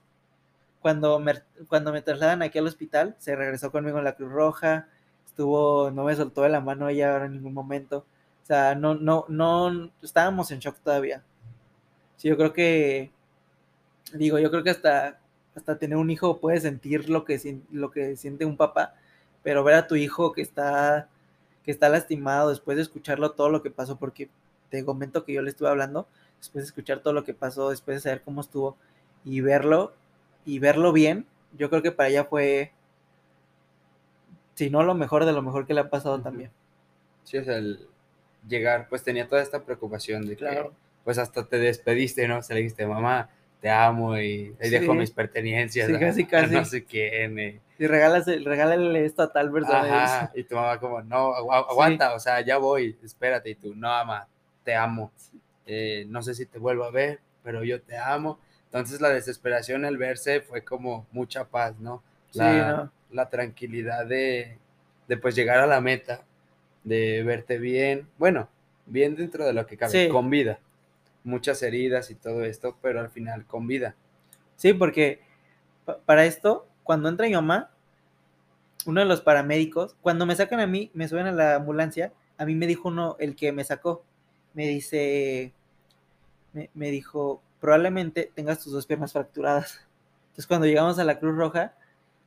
Cuando 0.80 1.20
me, 1.20 1.34
cuando 1.68 1.92
me 1.92 2.02
trasladan 2.02 2.42
aquí 2.44 2.60
al 2.60 2.68
hospital, 2.68 3.18
se 3.20 3.36
regresó 3.36 3.74
conmigo 3.74 3.98
en 3.98 4.06
la 4.06 4.16
Cruz 4.16 4.32
Roja, 4.32 4.88
estuvo, 5.26 5.92
no 5.92 6.06
me 6.06 6.16
soltó 6.16 6.44
de 6.44 6.50
la 6.50 6.62
mano 6.62 6.88
ella 6.88 7.12
ahora 7.12 7.26
en 7.26 7.34
ningún 7.34 7.54
momento, 7.54 8.06
o 8.46 8.48
sea, 8.48 8.76
no, 8.76 8.94
no, 8.94 9.26
no, 9.28 9.92
estábamos 10.04 10.52
en 10.52 10.60
shock 10.60 10.78
todavía. 10.84 11.24
Sí, 12.16 12.30
yo 12.30 12.38
creo 12.38 12.54
que, 12.54 13.12
digo, 14.14 14.38
yo 14.38 14.52
creo 14.52 14.64
que 14.64 14.70
hasta 14.70 15.20
hasta 15.56 15.78
tener 15.78 15.98
un 15.98 16.12
hijo 16.12 16.40
puedes 16.40 16.64
sentir 16.64 17.10
lo 17.10 17.26
que, 17.26 17.62
lo 17.72 17.90
que 17.90 18.16
siente 18.18 18.46
un 18.46 18.58
papá, 18.58 18.94
pero 19.42 19.64
ver 19.64 19.76
a 19.76 19.88
tu 19.88 19.96
hijo 19.96 20.32
que 20.34 20.42
está, 20.42 21.10
que 21.64 21.72
está 21.72 21.90
lastimado 21.90 22.50
después 22.50 22.76
de 22.78 22.84
escucharlo 22.84 23.32
todo 23.32 23.50
lo 23.50 23.64
que 23.64 23.72
pasó, 23.72 23.98
porque 23.98 24.30
te 24.70 24.84
comento 24.84 25.24
que 25.24 25.34
yo 25.34 25.42
le 25.42 25.50
estuve 25.50 25.70
hablando, 25.70 26.08
después 26.38 26.66
de 26.66 26.68
escuchar 26.68 27.00
todo 27.00 27.14
lo 27.14 27.24
que 27.24 27.34
pasó, 27.34 27.70
después 27.70 27.98
de 27.98 28.02
saber 28.02 28.22
cómo 28.22 28.42
estuvo 28.42 28.78
y 29.24 29.42
verlo, 29.42 29.94
y 30.46 30.60
verlo 30.60 30.92
bien, 30.92 31.26
yo 31.58 31.70
creo 31.70 31.82
que 31.82 31.92
para 31.92 32.10
ella 32.10 32.26
fue, 32.26 32.74
si 34.56 34.70
no 34.70 34.84
lo 34.84 34.94
mejor 34.94 35.26
de 35.26 35.34
lo 35.34 35.42
mejor 35.42 35.66
que 35.66 35.74
le 35.74 35.82
ha 35.82 35.90
pasado 35.90 36.22
también. 36.22 36.52
Sí, 37.24 37.38
es 37.38 37.48
el 37.48 37.88
llegar, 38.48 38.88
pues 38.90 39.04
tenía 39.04 39.28
toda 39.28 39.42
esta 39.42 39.64
preocupación 39.64 40.26
de 40.26 40.38
que, 40.38 40.70
pues 41.04 41.18
hasta 41.18 41.46
te 41.48 41.58
despediste, 41.58 42.28
¿no? 42.28 42.42
Se 42.42 42.54
le 42.54 42.62
dijiste, 42.62 42.86
mamá, 42.86 43.30
te 43.62 43.70
amo 43.70 44.18
y 44.18 44.56
ahí 44.62 44.70
dejo 44.70 44.94
mis 44.94 45.12
pertenencias. 45.12 45.88
Sí, 45.88 46.00
casi, 46.00 46.26
casi. 46.26 46.54
no 46.56 46.66
sé 46.66 46.84
quién. 46.84 47.62
Y 47.78 47.88
regalas, 47.88 48.26
regálale 48.26 49.06
esto 49.06 49.24
a 49.24 49.32
tal 49.32 49.52
persona. 49.52 50.32
y 50.36 50.44
tu 50.44 50.56
mamá 50.56 50.80
como, 50.80 51.02
no, 51.02 51.34
aguanta, 51.34 52.14
o 52.14 52.20
sea, 52.20 52.42
ya 52.42 52.58
voy, 52.58 52.98
espérate. 53.04 53.50
Y 53.52 53.56
tú, 53.56 53.76
no, 53.76 53.88
mamá, 53.88 54.28
te 54.64 54.76
amo. 54.76 55.12
Eh, 55.66 56.06
no 56.08 56.22
sé 56.22 56.36
si 56.36 56.46
te 56.46 56.60
vuelvo 56.60 56.84
a 56.84 56.92
ver, 56.92 57.20
pero 57.44 57.64
yo 57.64 57.82
te 57.82 57.98
amo. 57.98 58.40
Entonces 58.66 59.00
la 59.00 59.10
desesperación 59.10 59.86
al 59.86 59.98
verse 59.98 60.42
fue 60.42 60.64
como 60.64 61.08
mucha 61.12 61.46
paz, 61.46 61.80
¿no? 61.80 62.04
La, 62.34 62.92
la 63.12 63.30
tranquilidad 63.30 64.06
de, 64.06 64.58
de 65.08 65.18
pues 65.18 65.36
llegar 65.36 65.60
a 65.60 65.68
la 65.68 65.80
meta, 65.80 66.25
de 66.86 67.24
verte 67.24 67.58
bien, 67.60 68.08
bueno, 68.18 68.48
bien 68.86 69.16
dentro 69.18 69.46
de 69.46 69.52
lo 69.52 69.68
que 69.68 69.76
cabe, 69.76 70.08
con 70.08 70.30
vida 70.30 70.60
muchas 71.26 71.62
heridas 71.64 72.12
y 72.12 72.16
todo 72.16 72.46
esto, 72.46 72.78
pero 72.82 73.02
al 73.02 73.10
final 73.10 73.46
con 73.46 73.68
vida. 73.68 73.96
Sí, 74.56 74.74
porque 74.74 75.22
para 76.06 76.26
esto, 76.26 76.68
cuando 76.84 77.10
entra 77.10 77.28
mi 77.28 77.34
mamá, 77.34 77.72
uno 78.86 79.02
de 79.02 79.08
los 79.08 79.22
paramédicos, 79.22 79.96
cuando 80.02 80.26
me 80.26 80.36
sacan 80.36 80.60
a 80.60 80.68
mí, 80.68 80.92
me 80.94 81.08
suben 81.08 81.26
a 81.26 81.32
la 81.32 81.56
ambulancia, 81.56 82.14
a 82.38 82.46
mí 82.46 82.56
me 82.56 82.68
dijo 82.68 82.90
uno, 82.90 83.18
el 83.20 83.36
que 83.36 83.52
me 83.52 83.64
sacó, 83.64 84.06
me 84.54 84.68
dice, 84.68 85.52
me, 86.54 86.92
dijo, 86.92 87.42
probablemente 87.60 88.32
tengas 88.34 88.64
tus 88.64 88.72
dos 88.72 88.86
piernas 88.86 89.12
fracturadas. 89.12 89.86
Entonces 90.28 90.48
cuando 90.48 90.68
llegamos 90.68 91.00
a 91.00 91.04
la 91.04 91.20
Cruz 91.20 91.36
Roja, 91.36 91.76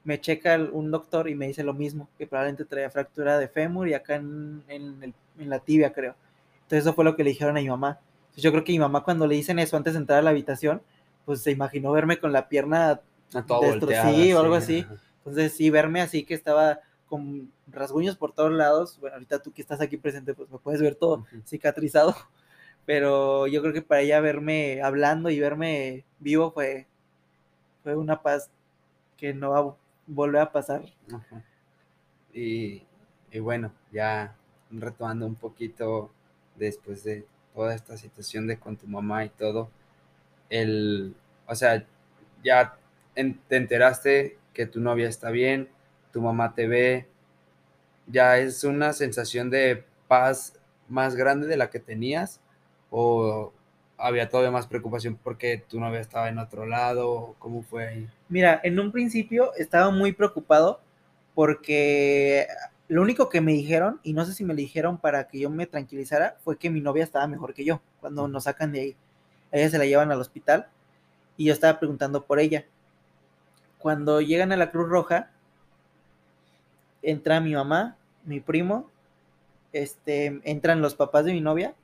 me 0.09 0.19
checa 0.19 0.57
un 0.73 0.91
doctor 0.91 1.29
y 1.29 1.35
me 1.35 1.49
dice 1.49 1.63
lo 1.63 1.75
mismo, 1.75 2.09
que 2.17 2.27
probablemente 2.27 2.65
traía 2.65 2.89
fractura 2.89 3.39
de 3.39 3.47
fémur 3.47 3.89
y 3.89 3.93
acá 3.93 4.15
en, 4.15 4.65
en 4.67 5.51
la 5.51 5.59
tibia, 5.59 5.93
creo. 5.93 6.15
Entonces 6.63 6.81
eso 6.81 6.95
fue 6.95 7.05
lo 7.05 7.15
que 7.15 7.25
le 7.25 7.31
dijeron 7.31 7.59
a 7.59 7.61
mi 7.61 7.69
mamá. 7.69 8.01
Yo 8.37 8.51
creo 8.51 8.65
que 8.65 8.73
mi 8.73 8.79
mamá 8.79 9.05
cuando 9.05 9.27
le 9.27 9.35
dicen 9.35 9.59
eso 9.59 9.77
antes 9.77 9.93
de 9.93 9.99
entrar 9.99 10.21
a 10.21 10.23
la 10.23 10.31
habitación, 10.31 10.81
pues 11.27 11.43
se 11.43 11.51
imaginó 11.51 11.93
verme 11.93 12.19
con 12.19 12.33
la 12.33 12.49
pierna 12.49 13.03
destrozada 13.61 14.37
o 14.37 14.41
algo 14.41 14.55
así. 14.55 14.87
Entonces 15.19 15.53
sí, 15.53 15.69
verme 15.69 16.01
así 16.01 16.25
que 16.25 16.33
estaba 16.33 16.81
con 17.07 17.53
rasguños 17.67 18.17
por 18.17 18.33
todos 18.33 18.53
lados. 18.53 18.99
Bueno, 19.01 19.17
ahorita 19.17 19.43
tú 19.43 19.53
que 19.53 19.61
estás 19.61 19.83
aquí 19.83 19.99
presente, 19.99 20.33
pues 20.33 20.49
me 20.49 20.57
puedes 20.57 20.81
ver 20.81 20.95
todo 20.95 21.27
cicatrizado. 21.47 22.17
Pero 22.87 23.47
yo 23.47 23.61
creo 23.61 23.75
que 23.75 23.83
para 23.83 24.01
ella 24.01 24.21
verme 24.21 24.81
hablando 24.81 25.29
y 25.29 25.39
verme 25.39 26.07
vivo 26.19 26.51
fue, 26.51 26.87
fue 27.83 27.95
una 27.95 28.23
paz 28.23 28.49
que 29.19 29.35
no 29.35 29.77
volver 30.09 30.41
a 30.41 30.53
pasar. 30.53 30.83
Y, 32.33 32.83
y 33.31 33.39
bueno, 33.39 33.73
ya 33.93 34.35
retomando 34.71 35.27
un 35.27 35.35
poquito 35.37 36.11
después 36.57 37.05
de 37.05 37.25
toda 37.55 37.75
esta 37.75 37.97
situación 37.97 38.47
de 38.47 38.59
con 38.59 38.77
tu 38.77 38.87
mamá 38.87 39.25
y 39.25 39.29
todo, 39.29 39.71
el, 40.51 41.15
o 41.47 41.55
sea, 41.55 41.87
ya 42.43 42.77
te 43.15 43.57
enteraste 43.57 44.39
que 44.55 44.67
tu 44.67 44.81
novia 44.81 45.09
está 45.09 45.31
bien, 45.31 45.69
tu 46.13 46.21
mamá 46.21 46.55
te 46.55 46.67
ve, 46.67 47.07
ya 48.07 48.39
es 48.39 48.65
una 48.65 48.93
sensación 48.93 49.51
de 49.51 49.85
paz 50.07 50.55
más 50.89 51.17
grande 51.17 51.47
de 51.47 51.57
la 51.57 51.71
que 51.71 51.81
tenías 51.81 52.41
o 52.91 53.53
había 53.99 54.29
todavía 54.29 54.53
más 54.53 54.67
preocupación 54.67 55.19
porque 55.23 55.59
tu 55.69 55.81
novia 55.81 56.01
estaba 56.01 56.29
en 56.29 56.39
otro 56.39 56.67
lado, 56.67 57.35
¿cómo 57.39 57.63
fue 57.63 57.89
ahí? 57.89 58.09
Mira, 58.29 58.61
en 58.63 58.79
un 58.79 58.93
principio 58.93 59.53
estaba 59.55 59.91
muy 59.91 60.13
preocupado 60.13 60.81
porque 61.35 62.47
lo 62.87 63.03
único 63.03 63.29
que 63.29 63.41
me 63.41 63.53
dijeron, 63.53 64.01
y 64.03 64.13
no 64.13 64.25
sé 64.25 64.33
si 64.33 64.45
me 64.45 64.55
lo 64.55 64.59
dijeron 64.59 64.99
para 64.99 65.29
que 65.29 65.41
yo 65.41 65.51
me 65.51 65.67
tranquilizara, 65.67 66.37
fue 66.45 66.57
que 66.57 66.71
mi 66.71 66.81
novia 66.81 67.05
estaba 67.05 67.27
mejor 67.27 67.55
que 67.55 67.65
yo 67.65 67.81
cuando 68.01 68.29
nos 68.29 68.45
sacan 68.45 68.73
de 68.73 68.81
ahí. 68.81 68.97
ella 69.53 69.69
se 69.69 69.79
la 69.79 69.85
llevan 69.85 70.11
al 70.13 70.21
hospital 70.21 70.69
y 71.37 71.47
yo 71.47 71.53
estaba 71.53 71.79
preguntando 71.79 72.25
por 72.25 72.39
ella. 72.39 72.65
Cuando 73.79 74.21
llegan 74.21 74.53
a 74.53 74.57
la 74.57 74.71
Cruz 74.71 74.89
Roja, 74.89 75.31
entra 77.03 77.41
mi 77.41 77.55
mamá, 77.55 77.97
mi 78.25 78.41
primo, 78.41 78.89
este, 79.73 80.41
entran 80.45 80.81
los 80.81 80.95
papás 80.95 81.25
de 81.25 81.33
mi 81.33 81.41
novia 81.41 81.75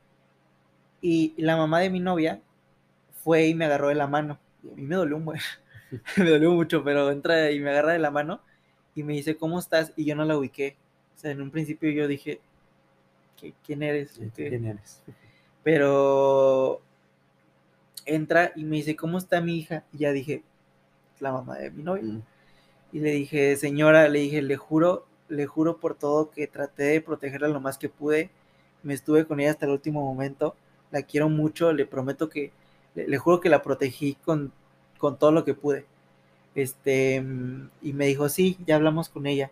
y 1.05 1.35
la 1.37 1.57
mamá 1.57 1.81
de 1.81 1.91
mi 1.91 2.01
novia 2.01 2.41
fue 3.23 3.47
y 3.47 3.55
me 3.55 3.67
agarró 3.67 3.89
de 3.89 3.95
la 3.95 4.07
mano. 4.07 4.39
Y 4.63 4.71
a 4.71 4.75
mí 4.75 4.83
me 4.83 4.97
dolió 4.97 5.17
un 5.17 5.27
buen, 5.27 5.41
me 6.17 6.31
dolió 6.31 6.53
mucho, 6.53 6.83
pero 6.83 7.11
entra 7.11 7.51
y 7.51 7.61
me 7.61 7.71
agarra 7.71 7.93
de 7.93 7.99
la 7.99 8.11
mano 8.11 8.41
y 8.95 9.03
me 9.03 9.13
dice, 9.13 9.37
¿cómo 9.37 9.59
estás? 9.59 9.93
Y 9.97 10.05
yo 10.07 10.17
no 10.17 10.25
la 10.25 10.39
ubiqué 10.39 10.77
en 11.23 11.41
un 11.41 11.51
principio 11.51 11.91
yo 11.91 12.07
dije, 12.07 12.41
¿quién 13.65 13.83
eres? 13.83 14.21
¿Quién 14.35 14.67
eres? 14.67 15.03
Pero 15.63 16.83
entra 18.05 18.53
y 18.55 18.65
me 18.65 18.77
dice, 18.77 18.97
¿cómo 18.97 19.19
está 19.19 19.41
mi 19.41 19.59
hija? 19.59 19.85
Y 19.93 19.99
ya 19.99 20.13
dije, 20.13 20.43
la 21.21 21.33
mamá 21.33 21.57
de 21.59 21.71
mi 21.71 21.83
novia. 21.83 22.03
Mm. 22.03 22.23
Y 22.93 23.01
le 23.01 23.11
dije, 23.11 23.57
señora, 23.57 24.09
le 24.09 24.21
dije, 24.21 24.43
le 24.43 24.57
juro 24.57 25.07
le 25.29 25.47
juro 25.47 25.79
por 25.79 25.95
todo 25.95 26.31
que 26.31 26.47
traté 26.47 26.85
de 26.85 27.01
protegerla 27.01 27.49
lo 27.49 27.61
más 27.61 27.79
que 27.79 27.89
pude. 27.89 28.31
Me 28.83 28.93
estuve 28.95 29.27
con 29.27 29.41
ella 29.41 29.51
hasta 29.51 29.67
el 29.67 29.73
último 29.73 30.03
momento. 30.03 30.55
La 30.95 31.03
quiero 31.03 31.29
mucho, 31.29 31.75
le 31.75 31.85
prometo 31.85 32.31
que, 32.31 32.53
le, 32.95 33.19
juro 33.19 33.41
que 33.41 33.51
la 33.51 33.63
protegí 33.63 34.15
con, 34.25 34.53
con 34.99 35.19
todo 35.19 35.33
lo 35.33 35.45
que 35.45 35.53
pude. 35.55 35.85
Este, 36.55 37.17
y 37.83 37.93
me 37.93 38.07
dijo, 38.07 38.29
sí, 38.29 38.57
ya 38.67 38.77
hablamos 38.77 39.09
con 39.09 39.27
ella. 39.27 39.51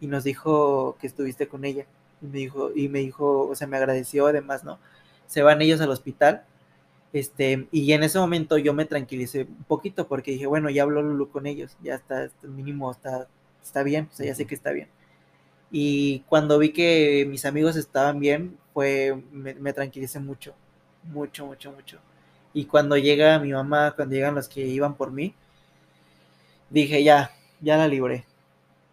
Y 0.00 0.08
nos 0.08 0.24
dijo 0.24 0.96
que 1.00 1.06
estuviste 1.06 1.48
con 1.48 1.64
ella. 1.64 1.86
Y 2.20 2.26
me 2.26 2.38
dijo, 2.38 2.70
y 2.74 2.88
me 2.88 2.98
dijo, 2.98 3.48
o 3.48 3.54
sea, 3.54 3.66
me 3.66 3.76
agradeció 3.76 4.26
además, 4.26 4.64
¿no? 4.64 4.78
Se 5.26 5.42
van 5.42 5.62
ellos 5.62 5.80
al 5.80 5.90
hospital. 5.90 6.44
Este, 7.12 7.68
y 7.70 7.92
en 7.92 8.02
ese 8.02 8.18
momento 8.18 8.58
yo 8.58 8.72
me 8.74 8.86
tranquilicé 8.86 9.42
un 9.42 9.64
poquito 9.64 10.08
porque 10.08 10.32
dije, 10.32 10.46
bueno, 10.46 10.70
ya 10.70 10.82
habló 10.82 11.02
Lulu 11.02 11.30
con 11.30 11.46
ellos, 11.46 11.76
ya 11.82 11.94
está, 11.96 12.30
mínimo 12.42 12.90
está, 12.90 13.28
está 13.62 13.82
bien, 13.82 14.08
o 14.10 14.14
sea, 14.16 14.26
ya 14.26 14.34
sé 14.34 14.46
que 14.46 14.54
está 14.54 14.72
bien. 14.72 14.88
Y 15.70 16.20
cuando 16.28 16.58
vi 16.58 16.72
que 16.72 17.26
mis 17.28 17.44
amigos 17.44 17.76
estaban 17.76 18.20
bien, 18.20 18.58
fue, 18.74 19.22
me, 19.32 19.54
me 19.54 19.72
tranquilicé 19.72 20.20
mucho, 20.20 20.54
mucho, 21.04 21.46
mucho, 21.46 21.72
mucho. 21.72 21.98
Y 22.54 22.66
cuando 22.66 22.96
llega 22.96 23.38
mi 23.38 23.52
mamá, 23.52 23.92
cuando 23.96 24.14
llegan 24.14 24.34
los 24.34 24.48
que 24.48 24.60
iban 24.66 24.94
por 24.94 25.10
mí, 25.10 25.34
dije, 26.70 27.02
ya, 27.04 27.30
ya 27.60 27.76
la 27.76 27.88
libré. 27.88 28.24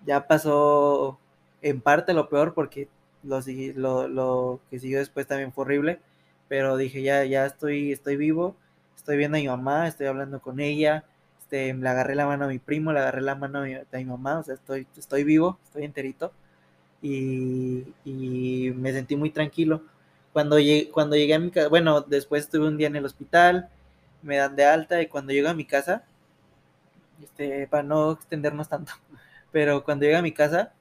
Ya 0.06 0.28
pasó 0.28 1.20
en 1.62 1.82
parte 1.82 2.14
lo 2.14 2.30
peor 2.30 2.54
porque 2.54 2.88
lo, 3.24 3.42
lo, 3.76 4.08
lo 4.08 4.60
que 4.70 4.80
siguió 4.80 5.00
después 5.00 5.28
también 5.28 5.52
fue 5.52 5.64
horrible, 5.66 6.00
pero 6.48 6.78
dije, 6.78 7.02
ya, 7.02 7.24
ya 7.26 7.46
estoy, 7.46 7.92
estoy 7.92 8.16
vivo, 8.18 8.56
estoy 8.96 9.18
viendo 9.18 9.38
a 9.38 9.42
mi 9.42 9.48
mamá, 9.48 9.88
estoy 9.88 10.08
hablando 10.08 10.42
con 10.42 10.60
ella, 10.60 11.04
este, 11.40 11.74
le 11.74 11.90
agarré 11.90 12.16
la 12.16 12.26
mano 12.26 12.46
a 12.46 12.48
mi 12.48 12.60
primo, 12.60 12.94
le 12.94 13.00
agarré 13.00 13.22
la 13.22 13.36
mano 13.36 13.60
a 13.60 13.64
mi, 13.64 14.06
mamá, 14.06 14.40
o 14.40 14.44
sea, 14.44 14.56
estoy, 14.56 14.88
estoy 14.98 15.24
vivo, 15.24 15.60
estoy 15.66 15.84
enterito, 15.84 16.32
y, 17.02 17.86
y 18.06 18.72
me 18.76 18.92
sentí 18.94 19.16
muy 19.16 19.32
tranquilo. 19.32 19.82
Cuando 20.34 20.60
llegué, 20.60 20.90
cuando 20.90 21.16
llegué 21.16 21.34
a 21.34 21.40
mi 21.40 21.52
casa, 21.52 21.70
bueno, 21.70 22.02
después 22.02 22.44
estuve 22.44 22.68
un 22.68 22.78
día 22.78 22.88
en 22.88 22.96
el 22.96 23.06
hospital, 23.06 23.70
me 24.22 24.38
dan 24.38 24.56
de 24.56 24.66
alta, 24.66 25.02
y 25.02 25.08
cuando 25.08 25.34
llego 25.34 25.50
a 25.50 25.54
mi 25.54 25.66
casa, 25.66 26.04
este, 27.22 27.68
para 27.68 27.84
no 27.84 28.12
extendernos 28.14 28.70
tanto, 28.70 28.94
pero 29.52 29.84
cuando 29.84 30.04
llegué 30.06 30.18
a 30.18 30.22
mi 30.22 30.32
casa, 30.32 30.72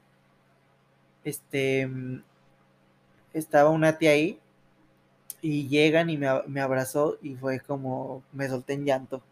este, 1.25 1.89
estaba 3.33 3.71
una 3.71 3.99
tía 3.99 4.11
ahí 4.11 4.39
y 5.41 5.69
llegan 5.69 6.11
y 6.11 6.17
me, 6.17 6.61
abrazó 6.61 7.19
y 7.23 7.35
fue 7.37 7.61
como, 7.61 8.23
me 8.33 8.49
solté 8.49 8.75
en 8.75 8.85
llanto, 8.85 9.23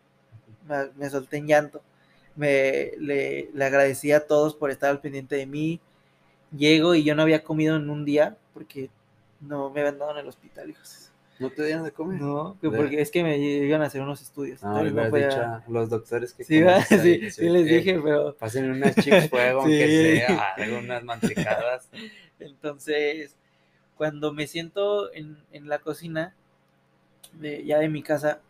me, 0.97 1.11
solté 1.11 1.39
en 1.39 1.47
llanto, 1.47 1.83
me, 2.37 2.93
le, 2.99 3.51
le 3.53 3.65
agradecí 3.65 4.13
a 4.13 4.27
todos 4.27 4.55
por 4.55 4.71
estar 4.71 4.91
al 4.91 5.01
pendiente 5.01 5.37
de 5.37 5.47
mí, 5.47 5.81
llego 6.57 6.95
y 6.95 7.05
yo 7.05 7.15
no 7.15 7.23
había 7.23 7.45
comido 7.45 7.77
en 7.77 7.91
un 7.91 8.05
día 8.05 8.37
porque 8.55 8.91
no 9.47 9.71
me 9.71 9.81
habían 9.81 9.99
dado 9.99 10.13
en 10.13 10.19
el 10.19 10.29
hospital, 10.29 10.71
hijos. 10.71 11.11
¿No 11.39 11.51
te 11.51 11.65
dieron 11.67 11.85
de 11.85 11.93
comer? 11.93 12.21
No, 12.21 12.57
porque 12.63 13.01
es 13.01 13.11
que 13.11 13.23
me 13.23 13.37
iban 13.37 13.83
a 13.83 13.87
hacer 13.87 14.01
unos 14.01 14.23
estudios. 14.23 14.65
Ah, 14.65 14.83
no, 14.83 14.91
no 14.91 15.11
dicho 15.11 15.63
los 15.69 15.91
doctores 15.91 16.33
que 16.33 16.45
Sí, 16.45 16.63
sí, 16.89 17.31
sí, 17.31 17.49
les 17.51 17.67
dije, 17.67 18.01
pero... 18.03 18.35
Pasen 18.35 18.71
unas 18.71 18.95
chips 18.95 19.29
fuego, 19.31 19.61
aunque 19.61 20.25
sea, 20.27 20.55
algunas 20.55 21.05
mantecadas. 21.05 21.91
Entonces, 22.41 23.37
cuando 23.97 24.33
me 24.33 24.47
siento 24.47 25.13
en, 25.13 25.39
en 25.53 25.69
la 25.69 25.79
cocina, 25.79 26.35
de, 27.35 27.65
ya 27.67 27.81
de 27.81 27.89
mi 27.91 28.03
casa, 28.03 28.41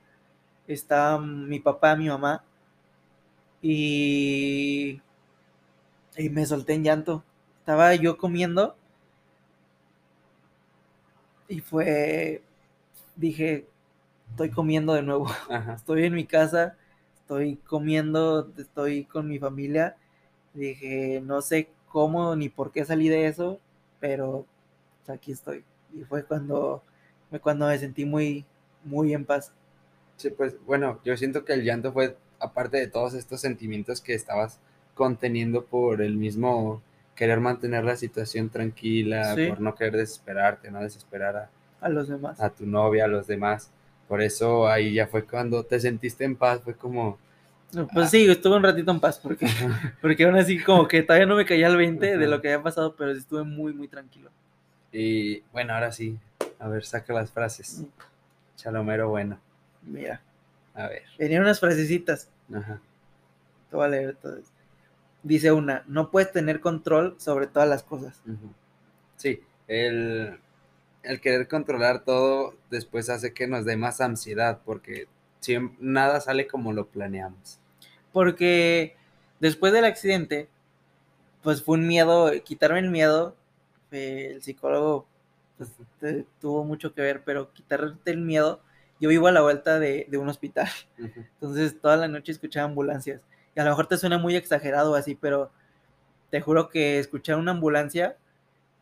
está 0.69 1.19
mi 1.19 1.59
papá, 1.59 1.97
mi 1.97 2.09
mamá, 2.09 2.45
y... 3.63 5.01
Y 6.19 6.31
me 6.31 6.47
solté 6.47 6.75
en 6.75 6.85
llanto. 6.85 7.25
Estaba 7.59 7.95
yo 7.95 8.17
comiendo 8.17 8.77
y 11.49 11.61
fue 11.61 12.43
dije, 13.17 13.67
estoy 14.31 14.51
comiendo 14.51 14.95
de 14.95 15.03
nuevo. 15.03 15.27
Estoy 15.75 16.05
en 16.05 16.15
mi 16.15 16.27
casa, 16.27 16.77
estoy 17.21 17.57
comiendo, 17.57 18.51
estoy 18.57 19.05
con 19.05 19.29
mi 19.29 19.39
familia. 19.39 19.97
Dije, 20.55 21.21
no 21.25 21.43
sé 21.43 21.69
cómo 21.89 22.37
ni 22.37 22.49
por 22.49 22.73
qué 22.73 22.85
salí 22.85 23.09
de 23.09 23.27
eso, 23.27 23.61
pero 24.01 24.47
aquí 25.09 25.33
estoy. 25.33 25.65
Y 25.95 26.05
fue 26.05 26.25
cuando, 26.25 26.83
fue 27.31 27.41
cuando 27.41 27.67
me 27.67 27.79
sentí 27.79 28.05
muy, 28.05 28.45
muy 28.85 29.13
en 29.13 29.25
paz. 29.25 29.53
Sí, 30.17 30.31
pues 30.31 30.57
bueno, 30.65 31.01
yo 31.05 31.17
siento 31.17 31.45
que 31.45 31.53
el 31.53 31.65
llanto 31.65 31.93
fue, 31.93 32.17
aparte 32.41 32.79
de 32.79 32.89
todos 32.89 33.15
estos 33.15 33.41
sentimientos 33.41 34.01
que 34.01 34.15
estabas 34.15 34.59
conteniendo 34.95 35.65
por 35.65 36.01
el 36.01 36.17
mismo 36.17 36.81
querer 37.17 37.41
mantener 37.41 37.83
la 37.85 37.97
situación 37.97 38.51
tranquila, 38.51 39.35
por 39.49 39.61
no 39.61 39.75
querer 39.75 39.97
desesperarte, 39.97 40.71
no 40.71 40.83
desesperar 40.83 41.37
a, 41.37 41.51
a 41.81 41.89
los 41.89 42.09
demás. 42.09 42.41
A 42.41 42.51
tu 42.51 42.67
novia, 42.67 43.07
a 43.07 43.09
los 43.09 43.27
demás. 43.27 43.71
Por 44.07 44.23
eso 44.23 44.69
ahí 44.69 44.95
ya 44.95 45.07
fue 45.09 45.25
cuando 45.25 45.65
te 45.65 45.81
sentiste 45.81 46.25
en 46.25 46.37
paz, 46.37 46.61
fue 46.63 46.75
como... 46.75 47.19
Pues 47.93 48.11
sí, 48.11 48.31
estuve 48.31 48.57
un 48.57 48.63
ratito 48.63 48.91
en 48.93 49.01
paz 49.01 49.19
porque, 49.19 49.47
porque 50.01 50.25
aún 50.25 50.37
así 50.37 50.63
como 50.63 50.87
que 50.87 51.03
todavía 51.03 51.27
no 51.27 51.35
me 51.35 51.45
caía 51.45 51.67
el 51.67 51.77
20 51.77 52.17
de 52.19 52.27
lo 52.29 52.41
que 52.41 52.53
había 52.53 52.63
pasado, 52.63 52.95
pero 52.95 53.11
estuve 53.11 53.43
muy, 53.43 53.73
muy 53.73 53.89
tranquilo. 53.89 54.31
Y 54.93 55.41
bueno, 55.53 55.75
ahora 55.75 55.91
sí, 55.91 56.17
a 56.59 56.69
ver, 56.69 56.85
saca 56.85 57.13
las 57.13 57.31
frases. 57.31 57.83
Chalomero 58.57 59.09
bueno. 59.09 59.39
Mira. 59.83 60.21
A 60.75 60.89
ver. 60.89 61.03
Venían 61.19 61.43
unas 61.43 61.59
frasecitas. 61.59 62.31
Ajá. 62.55 62.81
Te 63.71 63.77
voy 63.77 63.85
a 63.85 63.89
leer 63.89 64.17
todo 64.17 64.37
Dice 65.27 65.51
una, 65.51 65.83
no 65.89 66.11
puedes 66.11 66.31
tener 66.31 66.61
control 66.61 67.17
sobre 67.19 67.49
todas 67.49 67.69
las 67.69 67.83
cosas. 67.83 68.23
Sí, 69.17 69.41
el, 69.67 70.39
el 71.03 71.21
querer 71.21 71.49
controlar 71.49 72.05
todo 72.05 72.55
después 72.71 73.11
hace 73.11 73.33
que 73.33 73.49
nos 73.49 73.65
dé 73.65 73.77
más 73.77 74.01
ansiedad 74.01 74.61
porque 74.65 75.09
siempre, 75.41 75.77
nada 75.81 76.21
sale 76.21 76.47
como 76.47 76.73
lo 76.73 76.87
planeamos. 76.87 77.59
Porque 78.13 78.95
después 79.41 79.73
del 79.73 79.85
accidente, 79.85 80.49
pues 81.43 81.61
fue 81.61 81.77
un 81.77 81.89
miedo, 81.89 82.31
quitarme 82.45 82.79
el 82.79 82.91
miedo, 82.91 83.35
eh, 83.91 84.33
el 84.35 84.43
psicólogo 84.43 85.07
pues, 85.59 85.71
tuvo 86.41 86.63
mucho 86.65 86.95
que 86.95 87.03
ver, 87.03 87.23
pero 87.25 87.53
quitarte 87.53 88.13
el 88.13 88.19
miedo, 88.19 88.61
yo 89.01 89.09
vivo 89.09 89.27
a 89.27 89.33
la 89.33 89.43
vuelta 89.43 89.81
de, 89.81 90.09
un 90.15 90.29
hospital, 90.29 90.69
entonces 90.99 91.81
toda 91.81 91.97
la 91.97 92.09
noche 92.09 92.33
escuchaba 92.33 92.67
ambulancias, 92.69 93.21
y 93.57 93.61
a 93.61 93.65
lo 93.65 93.71
mejor 93.71 93.87
te 93.87 93.97
suena 93.97 94.19
muy 94.19 94.37
exagerado 94.37 94.95
así, 94.95 95.15
pero 95.15 95.51
te 96.31 96.41
juro 96.41 96.69
que 96.69 96.99
escuchar 96.99 97.37
una 97.37 97.53
ambulancia 97.53 98.17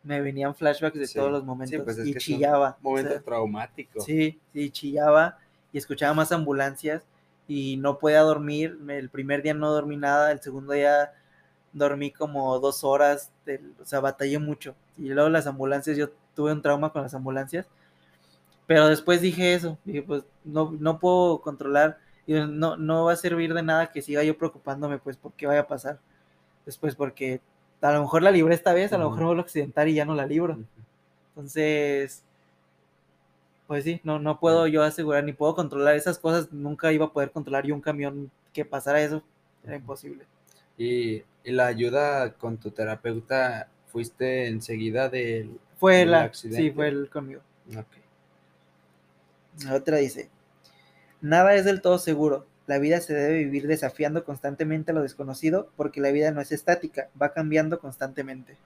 me 0.03 0.21
venían 0.21 0.53
flashbacks 0.53 0.99
de 0.99 1.07
todos 1.07 1.31
los 1.31 1.43
momentos 1.43 1.81
pues 1.83 1.97
y 2.05 2.13
chillaba. 2.15 2.77
momento 2.81 3.19
traumático. 3.23 4.01
Sí, 4.01 4.39
sí, 4.53 4.69
chillaba 4.69 5.39
y 5.73 5.79
escuchaba 5.79 6.13
más 6.13 6.31
ambulancias 6.31 7.03
y 7.47 7.77
no 7.77 7.97
podía 7.97 8.21
dormir. 8.21 8.77
El 8.87 9.09
primer 9.09 9.41
día 9.41 9.53
no 9.53 9.71
dormí 9.71 9.97
nada, 9.97 10.31
el 10.31 10.41
segundo 10.41 10.73
día 10.73 11.13
dormí 11.73 12.11
como 12.11 12.59
dos 12.59 12.83
horas, 12.83 13.31
o 13.81 13.85
sea, 13.85 13.99
batallé 13.99 14.37
mucho. 14.37 14.75
Y 14.97 15.09
luego 15.09 15.29
las 15.29 15.47
ambulancias, 15.47 15.97
yo 15.97 16.09
tuve 16.35 16.51
un 16.51 16.61
trauma 16.61 16.91
con 16.91 17.01
las 17.01 17.15
ambulancias, 17.15 17.65
pero 18.67 18.87
después 18.87 19.21
dije 19.21 19.53
eso, 19.53 19.77
dije, 19.85 20.03
pues 20.03 20.23
no, 20.43 20.71
no 20.79 20.99
puedo 20.99 21.41
controlar, 21.41 21.97
y 22.27 22.33
no, 22.33 22.77
no 22.77 23.05
va 23.05 23.13
a 23.13 23.17
servir 23.17 23.53
de 23.53 23.63
nada 23.63 23.91
que 23.91 24.01
siga 24.01 24.23
yo 24.23 24.37
preocupándome, 24.37 24.97
pues, 24.97 25.17
por 25.17 25.33
qué 25.33 25.47
vaya 25.47 25.61
a 25.61 25.67
pasar 25.67 25.99
después, 26.65 26.95
porque 26.95 27.41
a 27.81 27.91
lo 27.91 28.01
mejor 28.01 28.23
la 28.23 28.31
libré 28.31 28.55
esta 28.55 28.73
vez, 28.73 28.93
a 28.93 28.97
lo 28.97 29.09
mejor 29.09 29.25
vuelvo 29.25 29.41
a 29.41 29.43
accidentar 29.43 29.87
y 29.87 29.93
ya 29.93 30.05
no 30.05 30.15
la 30.15 30.25
libro. 30.25 30.57
Entonces, 31.29 32.23
pues 33.67 33.83
sí, 33.83 34.01
no, 34.03 34.19
no 34.19 34.39
puedo 34.39 34.67
yo 34.67 34.83
asegurar 34.83 35.23
ni 35.23 35.33
puedo 35.33 35.55
controlar 35.55 35.95
esas 35.95 36.17
cosas. 36.17 36.51
Nunca 36.51 36.91
iba 36.91 37.05
a 37.05 37.13
poder 37.13 37.31
controlar 37.31 37.65
yo 37.65 37.75
un 37.75 37.81
camión 37.81 38.31
que 38.53 38.65
pasara 38.65 39.01
eso. 39.01 39.23
Era 39.63 39.75
imposible. 39.75 40.25
¿Y, 40.77 41.23
la 41.43 41.67
ayuda 41.67 42.33
con 42.33 42.57
tu 42.57 42.71
terapeuta 42.71 43.69
fuiste 43.85 44.47
enseguida 44.47 45.09
del, 45.09 45.59
fue 45.77 46.03
la, 46.05 46.23
accidente? 46.23 46.63
Sí, 46.63 46.71
fue 46.71 46.87
el 46.87 47.07
conmigo. 47.07 47.41
La 49.63 49.75
otra 49.75 49.97
dice, 49.97 50.29
nada 51.21 51.55
es 51.55 51.65
del 51.65 51.81
todo 51.81 51.97
seguro. 51.97 52.47
La 52.67 52.79
vida 52.79 52.99
se 52.99 53.13
debe 53.13 53.37
vivir 53.37 53.67
desafiando 53.67 54.23
constantemente 54.23 54.91
a 54.91 54.95
lo 54.95 55.03
desconocido 55.03 55.71
porque 55.75 56.01
la 56.01 56.11
vida 56.11 56.31
no 56.31 56.41
es 56.41 56.51
estática, 56.51 57.09
va 57.21 57.33
cambiando 57.33 57.79
constantemente. 57.79 58.57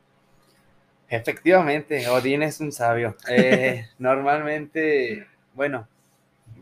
Efectivamente, 1.09 2.07
Odín 2.07 2.43
es 2.43 2.59
un 2.59 2.71
sabio. 2.71 3.15
Eh, 3.27 3.88
normalmente, 3.99 5.27
bueno, 5.53 5.88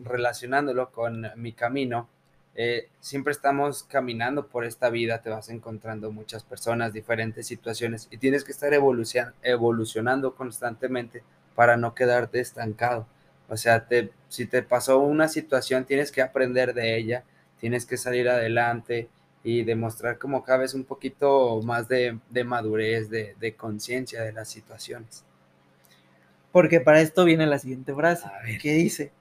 relacionándolo 0.04 0.92
con 0.92 1.28
mi 1.36 1.52
camino, 1.52 2.10
eh, 2.56 2.90
siempre 3.00 3.34
estamos 3.34 3.84
caminando 3.84 4.48
por 4.48 4.66
esta 4.66 4.90
vida, 4.90 5.22
te 5.22 5.30
vas 5.30 5.50
encontrando 5.50 6.12
muchas 6.12 6.44
personas, 6.44 6.92
diferentes 6.92 7.46
situaciones 7.46 8.08
y 8.10 8.18
tienes 8.18 8.44
que 8.44 8.52
estar 8.52 8.74
evolucionando 8.74 10.34
constantemente 10.34 11.24
para 11.54 11.78
no 11.78 11.94
quedarte 11.94 12.40
estancado. 12.40 13.06
O 13.50 13.58
sea, 13.58 13.88
te, 13.88 14.12
si 14.30 14.46
te 14.46 14.62
pasó 14.62 15.00
una 15.00 15.28
situación, 15.28 15.86
tienes 15.86 16.12
que 16.12 16.22
aprender 16.22 16.74
de 16.74 16.98
ella, 16.98 17.24
tienes 17.60 17.86
que 17.86 17.98
salir 17.98 18.30
adelante 18.30 19.10
y 19.44 19.64
demostrar 19.64 20.18
como 20.18 20.44
cada 20.44 20.60
vez 20.60 20.74
un 20.74 20.84
poquito 20.84 21.62
más 21.64 21.88
de, 21.88 22.20
de 22.30 22.44
madurez, 22.44 23.10
de, 23.10 23.36
de 23.40 23.56
conciencia 23.56 24.22
de 24.22 24.34
las 24.34 24.50
situaciones. 24.50 25.24
Porque 26.52 26.82
para 26.82 27.02
esto 27.02 27.24
viene 27.24 27.46
la 27.46 27.60
siguiente 27.60 27.94
frase, 27.94 28.26
que 28.62 28.74
dice, 28.74 29.12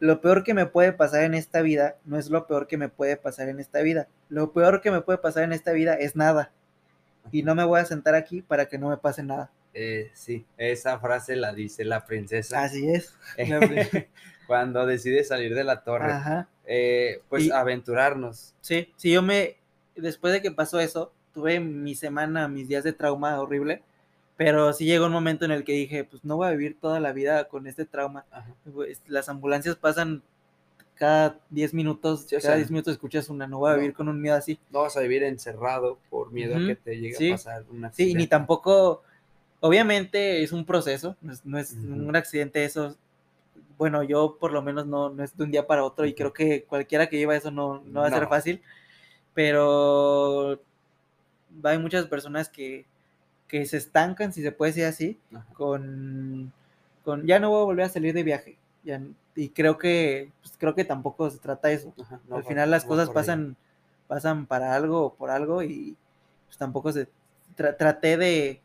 lo 0.00 0.20
peor 0.20 0.42
que 0.42 0.52
me 0.52 0.66
puede 0.66 0.92
pasar 0.92 1.22
en 1.22 1.34
esta 1.34 1.62
vida 1.62 1.96
no 2.04 2.18
es 2.18 2.28
lo 2.28 2.46
peor 2.46 2.66
que 2.66 2.76
me 2.76 2.88
puede 2.88 3.16
pasar 3.16 3.48
en 3.48 3.60
esta 3.60 3.82
vida. 3.82 4.08
Lo 4.28 4.52
peor 4.52 4.80
que 4.80 4.90
me 4.90 5.00
puede 5.00 5.18
pasar 5.18 5.44
en 5.44 5.52
esta 5.52 5.72
vida 5.72 5.94
es 5.94 6.16
nada. 6.16 6.50
Y 7.30 7.44
no 7.44 7.54
me 7.54 7.64
voy 7.64 7.80
a 7.80 7.84
sentar 7.84 8.16
aquí 8.16 8.42
para 8.42 8.66
que 8.66 8.78
no 8.78 8.88
me 8.88 8.96
pase 8.96 9.22
nada. 9.22 9.50
Eh, 9.74 10.10
sí, 10.14 10.44
esa 10.56 10.98
frase 10.98 11.36
la 11.36 11.52
dice 11.52 11.84
la 11.84 12.04
princesa. 12.04 12.62
Así 12.62 12.88
es. 12.88 13.14
Cuando 14.46 14.86
decide 14.86 15.24
salir 15.24 15.54
de 15.54 15.64
la 15.64 15.82
torre. 15.82 16.12
Eh, 16.66 17.22
pues 17.28 17.50
aventurarnos. 17.50 18.54
Sí, 18.60 18.92
sí, 18.96 19.10
yo 19.10 19.22
me, 19.22 19.56
después 19.96 20.32
de 20.32 20.42
que 20.42 20.50
pasó 20.50 20.78
eso, 20.78 21.12
tuve 21.32 21.58
mi 21.60 21.94
semana, 21.94 22.48
mis 22.48 22.68
días 22.68 22.84
de 22.84 22.92
trauma 22.92 23.40
horrible 23.40 23.82
pero 24.36 24.72
sí 24.72 24.86
llegó 24.86 25.06
un 25.06 25.12
momento 25.12 25.44
en 25.44 25.52
el 25.52 25.62
que 25.62 25.72
dije, 25.72 26.02
pues 26.02 26.24
no 26.24 26.36
voy 26.36 26.48
a 26.48 26.50
vivir 26.50 26.76
toda 26.80 26.98
la 26.98 27.12
vida 27.12 27.48
con 27.48 27.66
este 27.68 27.84
trauma. 27.84 28.24
Pues, 28.74 29.00
las 29.06 29.28
ambulancias 29.28 29.76
pasan 29.76 30.22
cada 30.96 31.38
10 31.50 31.74
minutos, 31.74 32.26
cada 32.42 32.56
10 32.56 32.70
minutos 32.70 32.92
escuchas 32.92 33.28
una, 33.28 33.46
no 33.46 33.58
voy 33.58 33.72
a 33.72 33.76
vivir 33.76 33.92
con 33.92 34.08
un 34.08 34.20
miedo 34.20 34.36
así. 34.36 34.58
No 34.70 34.82
vas 34.82 34.96
a 34.96 35.00
vivir 35.00 35.22
encerrado 35.22 35.98
por 36.10 36.32
miedo 36.32 36.56
a 36.56 36.66
que 36.66 36.76
te 36.76 36.98
llegue 36.98 37.30
a 37.30 37.34
pasar 37.34 37.64
un 37.70 37.84
accidente. 37.84 38.12
Sí, 38.12 38.14
ni 38.14 38.26
tampoco, 38.26 39.02
obviamente 39.62 40.42
es 40.42 40.52
un 40.52 40.66
proceso, 40.66 41.16
no 41.20 41.58
es, 41.58 41.72
un 41.72 42.14
accidente 42.14 42.64
eso. 42.64 42.96
Bueno, 43.78 44.02
yo 44.02 44.36
por 44.38 44.52
lo 44.52 44.62
menos 44.62 44.86
no, 44.86 45.08
no 45.08 45.24
es 45.24 45.34
de 45.36 45.44
un 45.44 45.50
día 45.50 45.66
para 45.66 45.84
otro 45.84 46.04
y 46.04 46.14
creo 46.14 46.32
que 46.32 46.64
cualquiera 46.64 47.08
que 47.08 47.16
lleva 47.16 47.34
eso 47.34 47.50
no, 47.50 47.82
no 47.86 48.00
va 48.00 48.08
a 48.08 48.10
ser 48.10 48.28
fácil, 48.28 48.62
pero 49.34 50.60
hay 51.64 51.78
muchas 51.78 52.06
personas 52.06 52.48
que 52.48 52.86
que 53.52 53.66
se 53.66 53.76
estancan, 53.76 54.32
si 54.32 54.40
se 54.40 54.50
puede 54.50 54.72
decir 54.72 54.86
así, 54.86 55.20
con, 55.52 56.50
con 57.04 57.26
ya 57.26 57.38
no 57.38 57.50
voy 57.50 57.60
a 57.60 57.64
volver 57.64 57.84
a 57.84 57.90
salir 57.90 58.14
de 58.14 58.22
viaje. 58.22 58.56
y 59.36 59.50
creo 59.50 59.76
que 59.76 60.32
pues, 60.40 60.54
creo 60.56 60.74
que 60.74 60.86
tampoco 60.86 61.28
se 61.28 61.36
trata 61.36 61.68
de 61.68 61.74
eso. 61.74 61.92
Al 62.30 62.44
final 62.44 62.70
las 62.70 62.86
cosas 62.86 63.10
pasan 63.10 63.58
pasan 64.08 64.46
para 64.46 64.74
algo 64.74 65.02
o 65.04 65.14
por 65.14 65.28
algo 65.28 65.62
y 65.62 65.98
pues 66.46 66.56
tampoco 66.56 66.92
se 66.92 67.08
traté 67.54 68.16
de, 68.16 68.61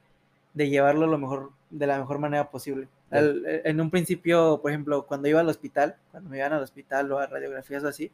de, 0.58 0.70
llevarlo 0.70 1.08
lo 1.08 1.18
mejor 1.18 1.52
de 1.70 1.88
la 1.88 2.00
mejor 2.00 2.20
manera 2.20 2.50
posible. 2.50 2.88
en 3.12 3.82
un 3.82 3.90
principio, 3.90 4.60
por 4.62 4.72
ejemplo, 4.72 5.06
cuando 5.06 5.28
iba 5.28 5.40
al 5.40 5.50
hospital, 5.50 5.98
cuando 6.12 6.30
me 6.30 6.38
iban 6.38 6.54
al 6.54 6.64
hospital 6.64 7.12
o 7.12 7.20
a 7.20 7.28
radiografías 7.28 7.84
o 7.84 7.88
así, 7.88 8.12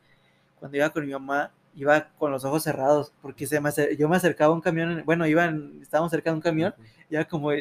cuando 0.60 0.78
iba 0.78 0.90
con 0.90 1.06
mi 1.06 1.11
mamá, 1.11 1.52
iba 1.76 2.10
con 2.18 2.32
los 2.32 2.45
ojos 2.45 2.64
cerrados, 2.64 3.14
porque 3.22 3.48
se 3.48 3.60
me 3.60 3.72
yo 3.98 4.07
me 4.07 4.15
acercaba 4.15 4.52
a 4.52 4.56
un 4.56 4.61
camión, 4.61 5.03
bueno, 5.06 5.26
iban, 5.28 5.80
estábamos 5.82 6.11
cerca 6.11 6.30
de 6.30 6.36
un 6.36 6.41
camión, 6.41 6.74
ya 7.10 7.26
como, 7.26 7.52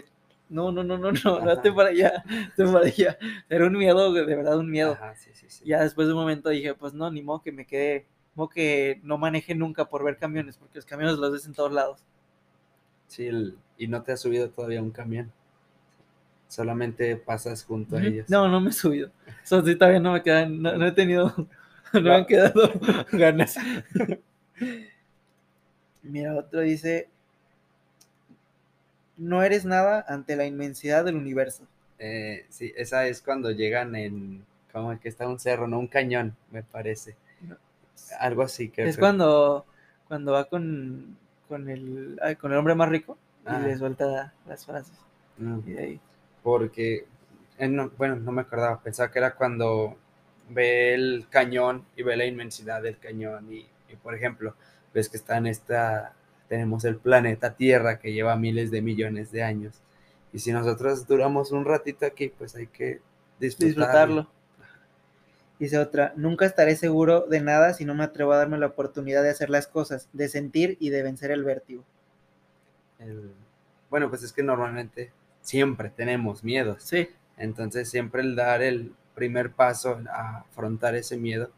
no, 0.48 0.70
no, 0.70 0.84
no, 0.84 0.98
no, 0.98 1.12
no, 1.12 1.40
date 1.40 1.72
para 1.72 1.88
allá, 1.88 2.22
date 2.56 2.72
para 2.72 2.86
allá. 2.86 3.18
Era 3.48 3.66
un 3.66 3.76
miedo, 3.76 4.12
de 4.12 4.24
verdad, 4.24 4.58
un 4.58 4.70
miedo. 4.70 4.98
Ya 5.64 5.82
después 5.82 6.06
de 6.06 6.12
un 6.12 6.20
momento 6.20 6.50
dije, 6.50 6.74
pues 6.74 6.92
no, 6.92 7.10
ni 7.10 7.22
modo 7.22 7.42
que 7.42 7.52
me 7.52 7.66
quede, 7.66 8.06
modo 8.34 8.50
que 8.50 9.00
no 9.02 9.16
maneje 9.16 9.54
nunca 9.54 9.86
por 9.86 10.04
ver 10.04 10.18
camiones, 10.18 10.58
porque 10.58 10.78
los 10.78 10.84
camiones 10.84 11.16
los 11.16 11.32
ves 11.32 11.46
en 11.46 11.54
todos 11.54 11.72
lados. 11.72 12.04
Sí, 13.06 13.30
y 13.82 13.88
no 13.88 14.00
te 14.02 14.12
has 14.12 14.20
subido 14.20 14.48
todavía 14.48 14.80
un 14.80 14.92
camión. 14.92 15.32
Solamente 16.46 17.16
pasas 17.16 17.64
junto 17.64 17.96
a 17.96 18.02
ellos. 18.02 18.30
No, 18.30 18.46
no 18.46 18.60
me 18.60 18.70
he 18.70 18.72
subido. 18.72 19.10
Eso 19.42 19.64
sí, 19.66 19.74
todavía 19.74 19.98
no 19.98 20.12
me 20.12 20.22
quedan, 20.22 20.62
no 20.62 20.86
he 20.86 20.92
tenido 20.92 21.34
no 21.92 22.00
me 22.00 22.14
han 22.14 22.26
quedado 22.26 22.70
ganas. 23.12 23.56
Mira, 26.00 26.36
otro 26.36 26.60
dice, 26.60 27.08
no 29.16 29.42
eres 29.42 29.64
nada 29.64 30.04
ante 30.06 30.36
la 30.36 30.46
inmensidad 30.46 31.04
del 31.04 31.16
universo. 31.16 31.64
Eh, 31.98 32.46
sí, 32.50 32.72
esa 32.76 33.08
es 33.08 33.20
cuando 33.20 33.50
llegan 33.50 33.96
en, 33.96 34.44
como 34.70 34.96
que 35.00 35.08
está 35.08 35.26
un 35.26 35.40
cerro, 35.40 35.66
no 35.66 35.80
un 35.80 35.88
cañón, 35.88 36.36
me 36.52 36.62
parece. 36.62 37.16
Algo 38.20 38.42
así. 38.42 38.68
que 38.68 38.84
Es 38.84 38.96
cuando, 38.96 39.66
cuando 40.06 40.30
va 40.30 40.44
con, 40.44 41.16
con, 41.48 41.68
el, 41.68 42.20
con 42.40 42.52
el 42.52 42.58
hombre 42.58 42.76
más 42.76 42.88
rico 42.88 43.18
y 43.44 43.48
ah. 43.50 43.58
le 43.58 43.76
suelta 43.76 44.34
las 44.46 44.66
frases. 44.66 44.96
Mm. 45.38 45.60
Porque, 46.42 47.06
eh, 47.58 47.90
bueno, 47.96 48.16
no 48.16 48.32
me 48.32 48.42
acordaba, 48.42 48.80
pensaba 48.82 49.10
que 49.10 49.18
era 49.18 49.34
cuando 49.34 49.96
ve 50.48 50.94
el 50.94 51.26
cañón 51.30 51.84
y 51.96 52.02
ve 52.02 52.16
la 52.16 52.26
inmensidad 52.26 52.82
del 52.82 52.98
cañón 52.98 53.52
y, 53.52 53.66
por 54.02 54.14
ejemplo, 54.14 54.54
ves 54.94 55.08
que 55.08 55.16
está 55.16 55.36
en 55.36 55.46
esta, 55.46 56.14
tenemos 56.48 56.84
el 56.84 56.96
planeta 56.96 57.54
Tierra 57.54 57.98
que 57.98 58.12
lleva 58.12 58.36
miles 58.36 58.70
de 58.70 58.82
millones 58.82 59.32
de 59.32 59.42
años. 59.42 59.80
Y 60.32 60.38
si 60.38 60.52
nosotros 60.52 61.06
duramos 61.06 61.52
un 61.52 61.64
ratito 61.64 62.06
aquí, 62.06 62.28
pues 62.28 62.54
hay 62.54 62.66
que 62.66 63.00
disfrutarlo. 63.38 64.28
Dice 65.58 65.78
otra, 65.78 66.12
nunca 66.16 66.44
estaré 66.44 66.74
seguro 66.74 67.26
de 67.28 67.40
nada 67.40 67.74
si 67.74 67.84
no 67.84 67.94
me 67.94 68.02
atrevo 68.02 68.32
a 68.32 68.36
darme 68.36 68.58
la 68.58 68.66
oportunidad 68.66 69.22
de 69.22 69.30
hacer 69.30 69.48
las 69.48 69.68
cosas, 69.68 70.08
de 70.12 70.28
sentir 70.28 70.76
y 70.80 70.90
de 70.90 71.02
vencer 71.02 71.30
el 71.30 71.44
vértigo. 71.44 71.84
Bueno, 73.90 74.08
pues 74.08 74.22
es 74.22 74.32
que 74.32 74.42
normalmente 74.42 75.12
siempre 75.40 75.90
tenemos 75.90 76.44
miedos. 76.44 76.82
Sí. 76.82 77.08
Entonces 77.36 77.90
siempre 77.90 78.22
el 78.22 78.36
dar 78.36 78.62
el, 78.62 78.92
primer 79.14 79.52
paso 79.52 80.00
a 80.10 80.38
afrontar 80.38 80.94
ese 80.94 81.16
miedo. 81.16 81.50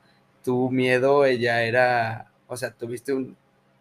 Tu 0.42 0.70
miedo 0.70 1.24
ella 1.24 1.62
era, 1.62 2.30
o 2.46 2.56
sea, 2.56 2.72
tuviste 2.72 3.12
un, 3.12 3.36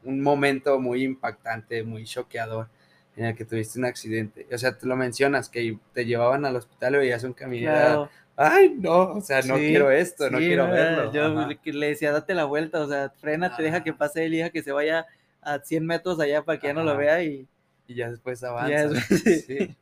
momento 0.06 0.80
muy 0.80 1.04
impactante, 1.04 1.84
muy 1.84 2.04
choqueador 2.04 2.68
en 3.16 3.26
el 3.26 3.36
que 3.36 3.46
tuviste 3.46 3.80
un 3.80 3.86
accidente. 3.86 4.48
O 4.52 4.58
sea, 4.58 4.78
tú 4.78 4.88
lo 4.88 4.98
mencionas, 4.98 5.48
que 5.48 5.78
te 5.94 6.06
llevaban 6.06 6.46
al 6.46 6.56
hospital 6.56 6.96
y 6.96 6.98
veías 6.98 7.24
un 7.24 7.34
camino. 7.34 8.10
Ay, 8.36 8.76
no, 8.78 9.14
o 9.14 9.22
sea, 9.22 9.42
no 9.44 9.56
quiero 9.56 9.92
esto, 9.92 10.30
no 10.30 10.40
quiero 10.40 10.68
verlo. 10.68 11.14
Yo 11.14 11.48
le 11.72 11.88
decía, 11.88 12.12
date 12.12 12.34
la 12.34 12.46
vuelta, 12.46 12.82
o 12.82 12.90
sea, 12.90 13.12
frena, 13.12 13.56
te 13.56 13.64
deja 13.64 13.84
que 13.84 13.94
pase 13.94 14.26
él, 14.26 14.32
deja 14.32 14.50
que 14.50 14.64
se 14.64 14.72
vaya 14.72 15.06
a 15.42 15.60
100 15.60 15.86
metros 15.86 16.20
allá 16.20 16.44
para 16.44 16.60
que 16.60 16.68
ya 16.68 16.74
no 16.74 16.84
lo 16.84 16.98
vea 16.98 17.24
y... 17.24 17.48
Y 17.88 17.96
ya 17.96 18.10
después 18.10 18.44
avanza. 18.44 19.00
sí. 19.26 19.76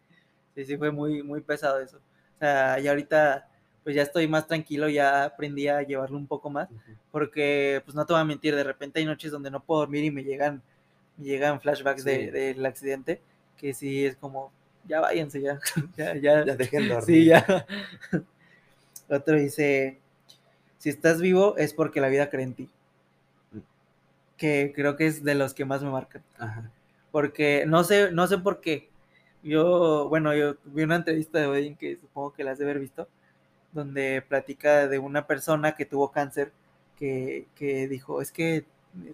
sí, 0.56 0.66
sí, 0.66 0.78
fue 0.78 0.92
muy, 0.92 1.24
muy 1.24 1.42
pesado 1.42 1.80
eso. 1.80 1.98
O 1.98 2.40
sea, 2.40 2.80
y 2.80 2.88
ahorita 2.88 3.48
pues 3.84 3.96
ya 3.96 4.04
estoy 4.04 4.28
más 4.28 4.48
tranquilo, 4.48 4.90
ya 4.90 5.26
aprendí 5.26 5.68
a 5.68 5.82
llevarlo 5.82 6.18
un 6.18 6.28
poco 6.28 6.50
más, 6.50 6.70
porque 7.12 7.82
pues 7.84 7.96
no 7.96 8.06
te 8.06 8.14
voy 8.14 8.22
a 8.22 8.26
mentir, 8.26 8.56
de 8.56 8.64
repente 8.64 9.00
hay 9.00 9.06
noches 9.06 9.32
donde 9.32 9.50
no 9.50 9.64
puedo 9.64 9.82
dormir 9.82 10.04
y 10.04 10.12
me 10.12 10.24
llegan, 10.24 10.62
me 11.18 11.26
llegan 11.26 11.60
flashbacks 11.60 12.04
del 12.04 12.66
accidente, 12.66 13.22
que 13.58 13.74
sí 13.74 14.06
es 14.06 14.16
como, 14.18 14.52
ya 14.88 15.00
váyanse, 15.00 15.42
ya, 15.42 15.60
ya, 15.98 16.16
ya, 16.16 16.46
ya 16.46 16.56
dejen 16.56 16.90
dormir. 16.90 17.06
Sí, 17.06 17.26
ya. 17.26 17.66
Otro 19.10 19.36
dice, 19.36 20.00
si 20.78 20.90
estás 20.90 21.20
vivo 21.20 21.58
es 21.58 21.74
porque 21.74 22.02
la 22.02 22.08
vida 22.08 22.30
cree 22.30 22.44
en 22.44 22.54
ti. 22.54 22.70
Mm. 23.52 23.60
Que 24.38 24.72
creo 24.76 24.96
que 24.96 25.08
es 25.08 25.24
de 25.24 25.36
los 25.36 25.54
que 25.54 25.66
más 25.66 25.84
me 25.84 25.90
marcan. 25.90 26.24
Porque 27.12 27.66
no 27.68 27.84
sé, 27.84 28.12
no 28.12 28.28
sé 28.28 28.38
por 28.38 28.62
qué. 28.62 28.90
Yo, 29.44 30.08
bueno, 30.10 30.36
yo 30.36 30.56
vi 30.66 30.84
una 30.84 30.98
entrevista 30.98 31.40
de 31.40 31.48
Odin 31.48 31.76
que 31.76 31.98
supongo 31.98 32.34
que 32.34 32.44
la 32.44 32.52
has 32.52 32.60
de 32.60 32.66
haber 32.66 32.80
visto 32.80 33.08
donde 33.72 34.22
platica 34.22 34.88
de 34.88 35.00
una 35.00 35.28
persona 35.28 35.76
que 35.76 35.86
tuvo 35.86 36.12
cáncer, 36.12 36.52
que, 36.98 37.48
dijo, 37.90 38.22
es 38.22 38.32
que 38.32 38.66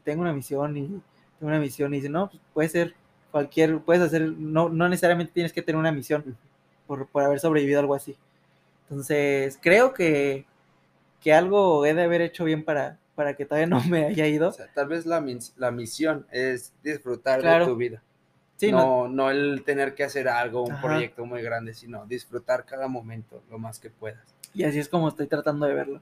tengo 0.04 0.22
una 0.22 0.34
misión 0.34 0.76
y 0.76 0.88
tengo 0.88 1.02
una 1.42 1.60
misión 1.60 1.94
y 1.94 1.98
dice, 1.98 2.10
no, 2.10 2.30
pues 2.30 2.42
puede 2.54 2.70
ser 2.70 2.96
cualquier, 3.32 3.80
puedes 3.80 4.04
hacer, 4.04 4.24
no, 4.24 4.68
no 4.68 4.90
necesariamente 4.90 5.32
tienes 5.32 5.54
que 5.54 5.62
tener 5.62 5.80
una 5.80 5.92
misión 5.92 6.38
por, 6.86 7.08
haber 7.14 7.40
sobrevivido 7.40 7.80
a 7.80 7.82
algo 7.82 7.96
así. 7.96 8.18
Entonces, 8.84 9.58
creo 9.62 9.94
que, 9.94 10.46
que 11.22 11.34
algo 11.34 11.86
he 11.86 11.94
de 11.94 12.04
haber 12.04 12.22
hecho 12.22 12.44
bien 12.44 12.66
para, 12.66 13.00
para 13.18 13.36
que 13.36 13.46
todavía 13.46 13.66
no 13.66 13.84
me 13.86 14.06
haya 14.06 14.28
ido. 14.28 14.56
tal 14.76 14.88
vez 14.90 15.08
la, 15.08 15.26
la 15.58 15.72
misión 15.72 16.28
es 16.32 16.72
disfrutar 16.84 17.42
de 17.42 17.66
tu 17.66 17.76
vida. 17.76 18.04
no, 18.70 19.08
no, 19.08 19.32
el 19.32 19.64
tener 19.66 19.96
que 19.96 20.04
hacer 20.04 20.30
algo, 20.30 20.64
un 20.64 20.80
proyecto 20.80 21.26
muy 21.26 21.42
grande, 21.42 21.74
sino 21.74 22.06
disfrutar 22.06 22.64
cada 22.64 22.88
momento 22.88 23.42
lo 23.50 23.58
más 23.58 23.80
que 23.80 23.90
puedas. 23.90 24.22
Y 24.54 24.66
así 24.66 24.78
es 24.78 24.88
como 24.88 25.08
estoy 25.10 25.26
tratando 25.26 25.66
de 25.66 25.74
verlo. 25.74 26.02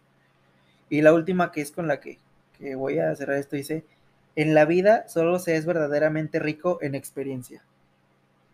Y 0.89 1.03
la 1.03 1.13
última 1.13 1.53
que 1.53 1.61
es 1.61 1.71
con 1.71 1.87
la 1.87 2.01
que, 2.01 2.19
voy 2.75 2.99
a 2.99 3.15
cerrar 3.15 3.37
esto 3.37 3.55
dice, 3.55 3.85
en 4.35 4.53
la 4.53 4.65
vida 4.65 5.07
solo 5.07 5.39
se 5.39 5.55
es 5.55 5.65
verdaderamente 5.65 6.39
rico 6.39 6.79
en 6.81 6.95
experiencia. 6.95 7.63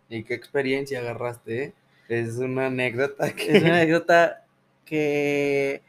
¿Y 0.07 0.23
qué 0.23 0.35
experiencia 0.35 0.99
agarraste? 0.99 1.63
Eh? 1.63 1.73
Es 2.09 2.37
una 2.37 2.67
anécdota 2.67 3.33
que... 3.33 3.57
Es 3.57 3.63
una 3.63 3.77
anécdota 3.77 4.45
que... 4.85 5.81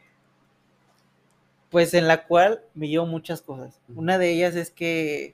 Pues 1.73 1.95
en 1.95 2.07
la 2.07 2.25
cual 2.25 2.61
me 2.75 2.87
llevo 2.87 3.07
muchas 3.07 3.41
cosas. 3.41 3.81
Una 3.95 4.19
de 4.19 4.29
ellas 4.29 4.55
es 4.55 4.69
que, 4.69 5.33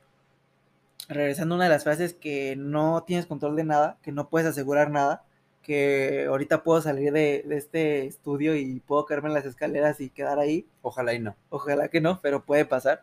regresando 1.09 1.53
a 1.53 1.57
una 1.57 1.65
de 1.65 1.69
las 1.69 1.83
frases, 1.83 2.13
que 2.13 2.55
no 2.55 3.03
tienes 3.03 3.25
control 3.25 3.57
de 3.57 3.65
nada, 3.65 3.97
que 4.01 4.13
no 4.13 4.29
puedes 4.29 4.47
asegurar 4.47 4.89
nada, 4.89 5.25
que 5.63 6.27
ahorita 6.29 6.63
puedo 6.63 6.81
salir 6.81 7.11
de, 7.11 7.45
este 7.49 8.05
estudio 8.05 8.55
y 8.55 8.79
puedo 8.79 9.05
caerme 9.05 9.27
en 9.27 9.33
las 9.33 9.45
escaleras 9.45 9.99
y 9.99 10.11
quedar 10.11 10.39
ahí. 10.39 10.65
Ojalá 10.81 11.13
y 11.13 11.19
no. 11.19 11.35
Ojalá 11.49 11.89
que 11.89 11.99
no, 11.99 12.21
pero 12.21 12.45
puede 12.45 12.63
pasar. 12.63 13.01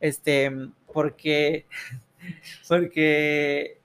Este, 0.00 0.50
porque, 0.92 1.66
porque 2.68 3.78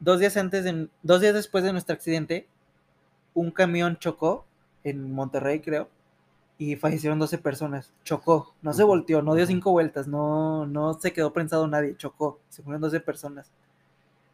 dos 0.00 0.20
días 0.20 0.38
antes, 0.38 0.64
de, 0.64 0.88
dos 1.02 1.20
días 1.20 1.34
después 1.34 1.62
de 1.64 1.72
nuestro 1.72 1.92
accidente, 1.92 2.46
un 3.34 3.50
camión 3.50 3.98
chocó 3.98 4.46
en 4.84 5.12
Monterrey, 5.12 5.60
creo, 5.60 5.90
y 6.58 6.76
fallecieron 6.76 7.18
12 7.18 7.38
personas. 7.38 7.92
Chocó, 8.04 8.54
no 8.62 8.72
se 8.72 8.82
volteó, 8.82 9.22
no 9.22 9.34
dio 9.34 9.46
cinco 9.46 9.70
vueltas, 9.70 10.08
no, 10.08 10.66
no 10.66 10.94
se 10.94 11.12
quedó 11.12 11.32
prensado 11.32 11.66
nadie, 11.68 11.96
chocó, 11.96 12.40
se 12.48 12.62
murieron 12.62 12.82
12 12.82 13.00
personas. 13.00 13.50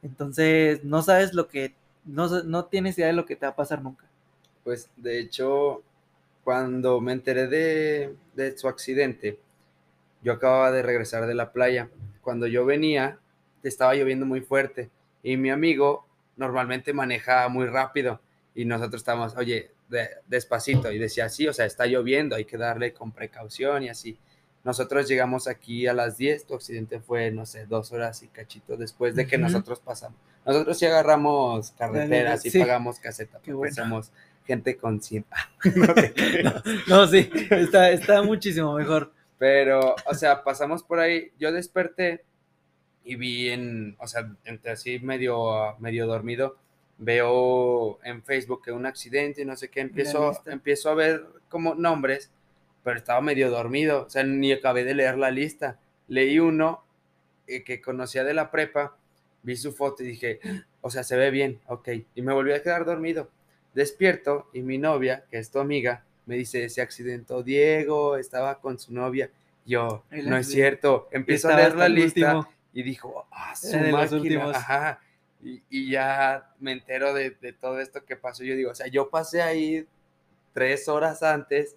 Entonces, 0.03 0.83
no 0.85 1.03
sabes 1.03 1.35
lo 1.35 1.49
que, 1.49 1.75
no, 2.05 2.43
no 2.43 2.65
tienes 2.65 2.99
idea 2.99 3.09
de 3.09 3.13
lo 3.13 3.27
que 3.27 3.37
te 3.37 3.47
va 3.47 3.53
a 3.53 3.57
pasar 3.57 3.83
nunca. 3.83 4.07
Pues, 4.65 4.91
de 4.97 5.21
hecho, 5.21 5.83
cuando 6.43 7.01
me 7.01 7.13
enteré 7.13 7.47
de, 7.47 8.17
de 8.35 8.57
su 8.57 8.69
accidente, 8.69 9.39
yo 10.23 10.33
acababa 10.33 10.71
de 10.71 10.83
regresar 10.83 11.27
de 11.27 11.35
la 11.35 11.53
playa. 11.53 11.91
Cuando 12.23 12.47
yo 12.47 12.65
venía, 12.65 13.19
estaba 13.63 13.95
lloviendo 13.95 14.27
muy 14.27 14.41
fuerte 14.41 14.91
y 15.23 15.37
mi 15.37 15.51
amigo 15.51 16.07
normalmente 16.37 16.93
maneja 16.93 17.49
muy 17.49 17.67
rápido 17.67 18.21
y 18.55 18.65
nosotros 18.65 19.01
estábamos, 19.01 19.37
oye, 19.37 19.71
despacito 20.27 20.91
y 20.91 20.99
decía, 20.99 21.29
sí, 21.29 21.47
o 21.47 21.53
sea, 21.53 21.67
está 21.67 21.87
lloviendo, 21.87 22.37
hay 22.37 22.45
que 22.45 22.57
darle 22.57 22.93
con 22.93 23.13
precaución 23.13 23.83
y 23.85 23.89
así. 23.89 24.19
Nosotros 24.65 25.07
llegamos 25.07 25.47
aquí 25.47 25.87
a 25.87 25.93
las 25.93 26.17
10, 26.17 26.47
tu 26.47 26.55
accidente 26.55 26.99
fue, 26.99 27.31
no 27.31 27.45
sé, 27.45 27.67
dos 27.67 27.93
horas 27.93 28.23
y 28.23 28.29
cachito 28.29 28.77
después 28.79 29.15
de 29.15 29.27
que 29.27 29.37
nosotros 29.37 29.79
pasamos. 29.81 30.19
Nosotros 30.47 30.79
sí 30.79 30.87
agarramos 30.87 31.73
carreteras 31.73 32.45
y 32.47 32.59
pagamos 32.59 32.99
caseta, 32.99 33.41
porque 33.45 33.73
somos 33.73 34.11
gente 34.47 34.77
consciente. 34.77 35.29
no, 36.87 37.07
sí, 37.07 37.31
está, 37.51 37.91
está 37.91 38.23
muchísimo 38.23 38.75
mejor. 38.75 39.13
Pero, 39.39 39.95
o 40.07 40.15
sea, 40.15 40.43
pasamos 40.45 40.83
por 40.83 40.99
ahí, 40.99 41.33
yo 41.39 41.53
desperté 41.53 42.25
y 43.05 43.17
vi 43.17 43.51
en, 43.51 43.97
o 43.99 44.07
sea, 44.07 44.35
entre 44.45 44.73
así 44.73 44.99
medio, 44.99 45.77
medio 45.79 46.07
dormido, 46.07 46.57
veo 46.99 47.99
en 48.05 48.23
Facebook 48.23 48.63
que 48.65 48.73
un 48.73 48.87
accidente 48.87 49.43
y 49.43 49.45
no 49.45 49.57
sé 49.57 49.69
qué, 49.69 49.81
empiezo, 49.81 50.33
empiezo 50.47 50.91
a 50.91 50.95
ver 50.95 51.25
como 51.49 51.75
nombres, 51.75 52.31
pero 52.83 52.97
estaba 52.97 53.21
medio 53.21 53.51
dormido, 53.51 54.05
o 54.07 54.11
sea, 54.11 54.25
ni 54.25 54.53
acabé 54.53 54.85
de 54.85 54.95
leer 54.95 55.19
la 55.19 55.31
lista. 55.31 55.79
Leí 56.09 56.39
uno 56.39 56.85
eh, 57.47 57.65
que 57.65 57.81
conocía 57.81 58.25
de 58.25 58.35
la 58.35 58.51
prepa, 58.51 58.97
vi 59.43 59.57
su 59.57 59.73
foto 59.73 60.03
y 60.03 60.07
dije, 60.07 60.41
o 60.81 60.91
sea, 60.91 61.03
se 61.03 61.17
ve 61.17 61.31
bien, 61.31 61.61
ok, 61.67 61.89
y 62.15 62.23
me 62.23 62.33
volví 62.33 62.53
a 62.53 62.63
quedar 62.63 62.85
dormido. 62.85 63.31
Despierto 63.75 64.49
y 64.53 64.63
mi 64.63 64.79
novia, 64.79 65.25
que 65.31 65.39
es 65.39 65.51
tu 65.51 65.59
amiga, 65.59 66.05
me 66.27 66.37
dice, 66.37 66.69
se 66.69 66.81
accidentó 66.81 67.43
Diego, 67.43 68.17
estaba 68.17 68.61
con 68.61 68.79
su 68.79 68.95
novia. 68.95 69.31
Yo, 69.67 70.05
no 70.11 70.37
es 70.37 70.49
cierto, 70.49 71.09
empiezo 71.11 71.49
a 71.49 71.57
leer 71.57 71.75
la 71.75 71.89
lista 71.89 72.47
y 72.73 72.83
dijo, 72.83 73.27
ah, 73.31 73.57
su 73.57 73.79
máquina, 73.79 74.51
ajá 74.51 75.01
y, 75.45 75.91
ya 75.91 76.51
me 76.59 76.73
entero 76.73 77.13
de, 77.13 77.31
todo 77.61 77.81
esto 77.81 78.05
que 78.05 78.17
pasó. 78.17 78.45
Yo 78.45 78.57
digo, 78.57 78.71
o 78.71 78.75
sea, 78.75 78.87
yo 78.87 79.11
pasé 79.11 79.43
ahí 79.43 79.87
tres 80.53 80.89
horas 80.89 81.23
antes 81.23 81.77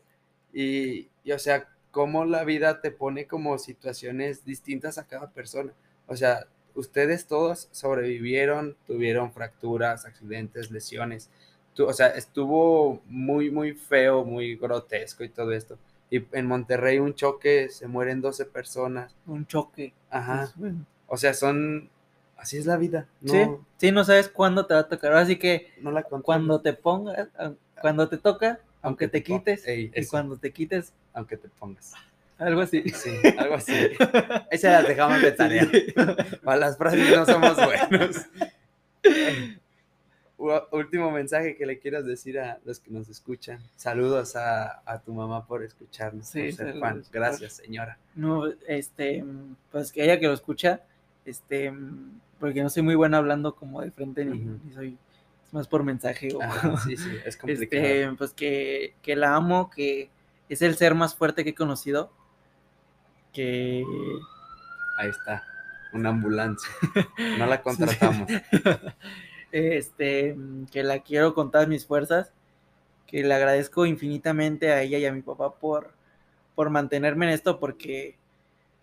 y, 0.53 1.09
o 1.31 1.39
sea, 1.39 1.67
cómo 1.91 2.25
la 2.25 2.43
vida 2.43 2.81
te 2.81 2.91
pone 2.91 3.27
como 3.27 3.57
situaciones 3.57 4.45
distintas 4.45 4.97
a 4.97 5.07
cada 5.07 5.31
persona. 5.31 5.73
O 6.07 6.15
sea, 6.15 6.47
ustedes 6.75 7.27
todos 7.27 7.67
sobrevivieron, 7.71 8.77
tuvieron 8.85 9.31
fracturas, 9.33 10.05
accidentes, 10.05 10.71
lesiones. 10.71 11.29
o 11.77 11.93
sea, 11.93 12.07
estuvo 12.07 13.01
muy, 13.07 13.51
muy 13.51 13.73
feo, 13.73 14.23
muy 14.23 14.55
grotesco 14.55 15.23
y 15.23 15.29
todo 15.29 15.51
esto. 15.51 15.77
Y 16.09 16.23
en 16.31 16.45
Monterrey 16.45 16.99
un 16.99 17.15
choque, 17.15 17.67
se 17.69 17.87
mueren 17.87 18.21
12 18.21 18.45
personas. 18.45 19.13
Un 19.25 19.45
choque. 19.45 19.93
Ajá. 20.09 20.53
Pues, 20.57 20.73
o 21.07 21.17
sea, 21.17 21.33
son 21.33 21.89
así 22.37 22.57
es 22.57 22.65
la 22.65 22.77
vida. 22.77 23.07
sí, 23.25 23.43
sí, 23.77 23.91
no 23.91 24.03
sabes 24.03 24.29
cuándo 24.29 24.65
te 24.65 24.73
va 24.73 24.81
a 24.81 24.87
tocar. 24.87 25.13
Así 25.13 25.37
que 25.37 25.73
no 25.81 25.91
la 25.91 26.03
cuando 26.03 26.61
te 26.61 26.73
pongas, 26.73 27.27
cuando 27.81 28.07
te 28.07 28.17
toca, 28.17 28.59
aunque, 28.81 29.07
te, 29.07 29.23
quites, 29.23 29.63
y 29.67 30.05
cuando 30.07 30.37
te 30.37 30.51
quites, 30.51 30.93
aunque 31.13 31.37
te 31.37 31.49
pongas. 31.49 31.93
Algo 32.37 32.61
así. 32.61 32.83
Sí, 32.89 33.11
algo 33.37 33.55
así. 33.55 33.73
Esa 34.51 34.71
las 34.71 34.87
dejamos 34.87 35.21
de 35.21 35.31
tarea. 35.31 35.67
Para 36.43 36.57
las 36.57 36.77
frases 36.77 37.15
no 37.15 37.25
somos 37.25 37.55
buenos. 37.55 38.25
Último 40.71 41.09
mensaje 41.09 41.55
que 41.55 41.65
le 41.65 41.79
quieras 41.79 42.05
decir 42.05 42.39
a 42.39 42.59
los 42.63 42.79
que 42.79 42.91
nos 42.91 43.09
escuchan. 43.09 43.59
Saludos 43.75 44.35
a, 44.35 45.01
tu 45.03 45.13
mamá 45.13 45.47
por 45.47 45.63
escucharnos, 45.63 46.29
por 46.31 46.51
ser 46.53 46.79
fan. 46.79 47.03
Gracias, 47.11 47.53
señora. 47.53 47.97
No, 48.13 48.45
este, 48.67 49.25
pues 49.71 49.91
que 49.91 50.03
ella 50.03 50.19
que 50.19 50.27
lo 50.27 50.33
escucha, 50.33 50.81
este, 51.27 51.73
porque 52.39 52.63
no 52.63 52.69
soy 52.69 52.83
muy 52.83 52.95
bueno 52.95 53.17
hablando 53.17 53.53
como 53.53 53.81
de 53.81 53.91
frente 53.91 54.23
ni, 54.23 54.73
soy 54.73 54.97
es 55.45 55.53
más 55.53 55.67
por 55.67 55.83
mensaje 55.83 56.29
o 56.33 56.39
sí, 56.85 56.97
sí, 56.97 57.17
es 57.25 57.37
complicado. 57.37 57.83
Este, 57.83 58.11
pues 58.17 58.33
que, 58.33 58.95
que, 59.01 59.15
la 59.15 59.35
amo, 59.35 59.69
que 59.69 60.09
es 60.49 60.61
el 60.61 60.75
ser 60.75 60.95
más 60.95 61.15
fuerte 61.15 61.43
que 61.43 61.51
he 61.51 61.55
conocido, 61.55 62.11
que 63.33 63.83
ahí 64.97 65.09
está, 65.09 65.43
una 65.93 66.09
ambulancia, 66.09 66.69
no 67.37 67.45
la 67.45 67.61
contratamos. 67.63 68.29
este, 69.51 70.37
que 70.71 70.83
la 70.83 70.99
quiero 70.99 71.33
con 71.33 71.51
todas 71.51 71.67
mis 71.67 71.85
fuerzas, 71.85 72.31
que 73.05 73.23
le 73.23 73.33
agradezco 73.33 73.85
infinitamente 73.85 74.71
a 74.71 74.81
ella 74.81 74.97
y 74.97 75.05
a 75.05 75.13
mi 75.13 75.21
papá 75.21 75.55
por, 75.55 75.93
por 76.55 76.69
mantenerme 76.69 77.25
en 77.25 77.31
esto, 77.33 77.59
porque 77.59 78.17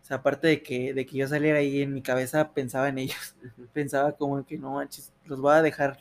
o 0.05 0.07
sea, 0.07 0.19
aparte 0.19 0.49
de 0.49 0.63
que, 0.63 0.93
de 0.93 1.07
que 1.07 1.17
yo 1.17 1.27
saliera 1.27 1.61
ahí 1.61 1.81
en 1.81 1.95
mi 1.95 2.03
cabeza, 2.03 2.53
pensaba 2.53 2.91
en 2.91 2.99
ellos. 2.99 3.35
Pensaba 3.73 4.13
como 4.13 4.45
que 4.45 4.59
no 4.59 4.75
manches, 4.75 5.11
los 5.25 5.41
voy 5.41 5.55
a 5.55 5.63
dejar 5.63 5.99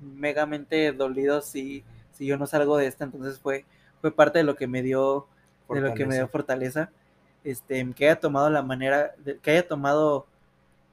megamente 0.00 0.92
dolidos 0.92 1.46
si, 1.46 1.82
si 2.12 2.26
yo 2.26 2.36
no 2.38 2.46
salgo 2.46 2.76
de 2.76 2.86
esta. 2.86 3.02
Entonces 3.02 3.40
fue, 3.40 3.64
fue 4.00 4.14
parte 4.14 4.38
de 4.38 4.44
lo 4.44 4.54
que 4.54 4.68
me 4.68 4.82
dio, 4.82 5.26
de 5.68 5.80
lo 5.80 5.94
que 5.94 6.06
me 6.06 6.14
dio 6.14 6.28
fortaleza. 6.28 6.92
Este, 7.42 7.84
que 7.92 8.04
haya 8.04 8.20
tomado 8.20 8.50
la 8.50 8.62
manera, 8.62 9.16
que 9.42 9.50
haya 9.50 9.66
tomado 9.66 10.28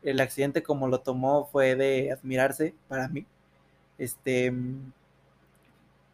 el 0.01 0.19
accidente 0.19 0.63
como 0.63 0.87
lo 0.87 1.01
tomó 1.01 1.45
fue 1.45 1.75
de 1.75 2.11
admirarse 2.11 2.73
para 2.87 3.07
mí. 3.07 3.27
Este, 3.99 4.51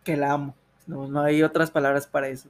que 0.03 0.17
la 0.17 0.33
amo. 0.33 0.55
No, 0.87 1.07
no 1.07 1.21
hay 1.21 1.41
otras 1.41 1.71
palabras 1.71 2.05
para 2.05 2.27
eso. 2.27 2.49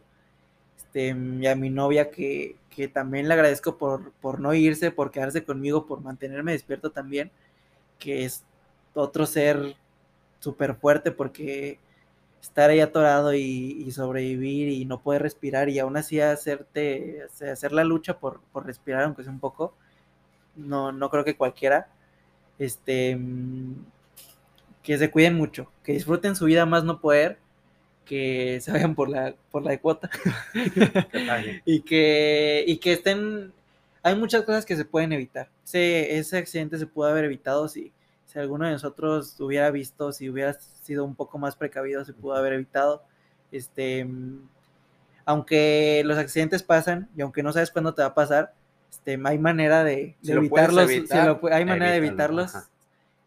Este, 0.94 1.18
y 1.40 1.48
a 1.48 1.56
mi 1.56 1.72
novia 1.72 2.12
que, 2.12 2.56
que 2.70 2.88
también 2.88 3.28
le 3.28 3.34
agradezco 3.34 3.78
por, 3.78 4.12
por 4.14 4.40
no 4.40 4.54
irse, 4.54 4.92
por 4.92 5.10
quedarse 5.10 5.44
conmigo, 5.44 5.88
por 5.88 6.02
mantenerme 6.02 6.52
despierto 6.52 6.92
también, 6.92 7.32
que 7.98 8.26
es 8.26 8.44
otro 8.94 9.26
ser 9.26 9.76
súper 10.40 10.76
fuerte 10.76 11.12
porque 11.12 11.80
estar 12.42 12.70
ahí 12.70 12.80
atorado 12.80 13.34
y, 13.34 13.90
sobrevivir 13.92 14.70
y 14.70 14.86
no 14.86 15.02
poder 15.02 15.24
respirar 15.24 15.68
y 15.70 15.80
aún 15.80 15.98
así 15.98 16.20
hacerte, 16.20 17.24
hacer 17.52 17.72
la 17.72 17.84
lucha 17.84 18.20
por, 18.20 18.42
por 18.52 18.66
respirar, 18.68 19.04
aunque 19.04 19.24
sea 19.24 19.32
un 19.32 19.40
poco, 19.40 19.74
no, 20.56 20.92
no 20.92 21.10
creo 21.10 21.24
que 21.24 21.38
cualquiera, 21.38 21.88
este, 22.60 23.18
que 24.84 24.98
se 25.00 25.10
cuiden 25.10 25.36
mucho, 25.36 25.72
que 25.84 25.94
disfruten 25.94 26.36
su 26.36 26.46
vida 26.46 26.68
más 26.68 26.84
no 26.84 27.02
poder 27.02 27.40
que 28.06 28.60
se 28.62 28.72
vayan 28.72 28.96
por 28.96 29.10
la, 29.10 29.34
por 29.52 29.64
la 29.64 29.72
de 29.72 29.80
cuota 29.80 30.10
y, 31.66 31.82
que, 31.82 32.64
y 32.68 32.78
que 32.78 32.94
estén... 32.94 33.54
Hay 34.02 34.16
muchas 34.16 34.44
cosas 34.44 34.66
que 34.66 34.76
se 34.76 34.84
pueden 34.84 35.14
evitar. 35.14 35.50
Ese, 35.64 36.18
ese 36.18 36.38
accidente 36.38 36.78
se 36.78 36.88
pudo 36.88 37.08
haber 37.08 37.24
evitado 37.24 37.70
si, 37.70 37.94
si 38.26 38.38
alguno 38.38 38.66
de 38.66 38.74
nosotros 38.74 39.40
hubiera 39.40 39.72
visto, 39.72 40.12
si 40.12 40.30
hubiera 40.30 40.54
sido 40.54 41.06
un 41.06 41.16
poco 41.16 41.38
más 41.38 41.56
precavido, 41.56 42.04
se 42.04 42.14
pudo 42.14 42.36
haber 42.36 42.54
evitado. 42.54 43.04
Este, 43.52 44.06
aunque 45.24 46.02
los 46.04 46.18
accidentes 46.18 46.64
pasan 46.64 47.08
y 47.16 47.22
aunque 47.22 47.44
no 47.44 47.54
sabes 47.54 47.72
cuándo 47.72 47.94
te 47.94 48.02
va 48.02 48.10
a 48.10 48.14
pasar, 48.14 48.54
este, 48.90 49.18
hay 49.24 49.40
manera 49.40 49.86
de, 49.86 50.18
evitarlos. 50.28 50.90
hay 51.52 51.66
manera 51.66 51.92
de 51.92 51.98
evitarlos. 51.98 52.54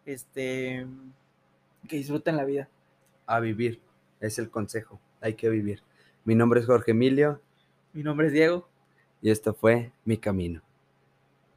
Este, 0.05 0.85
que 1.87 1.95
disfruten 1.97 2.37
la 2.37 2.45
vida. 2.45 2.69
A 3.25 3.39
vivir 3.39 3.81
es 4.19 4.39
el 4.39 4.49
consejo, 4.49 4.99
hay 5.21 5.35
que 5.35 5.49
vivir. 5.49 5.81
Mi 6.25 6.35
nombre 6.35 6.59
es 6.59 6.65
Jorge 6.65 6.91
Emilio. 6.91 7.41
Mi 7.93 8.03
nombre 8.03 8.27
es 8.27 8.33
Diego. 8.33 8.67
Y 9.21 9.31
esto 9.31 9.53
fue 9.53 9.91
Mi 10.05 10.17
Camino. 10.17 10.61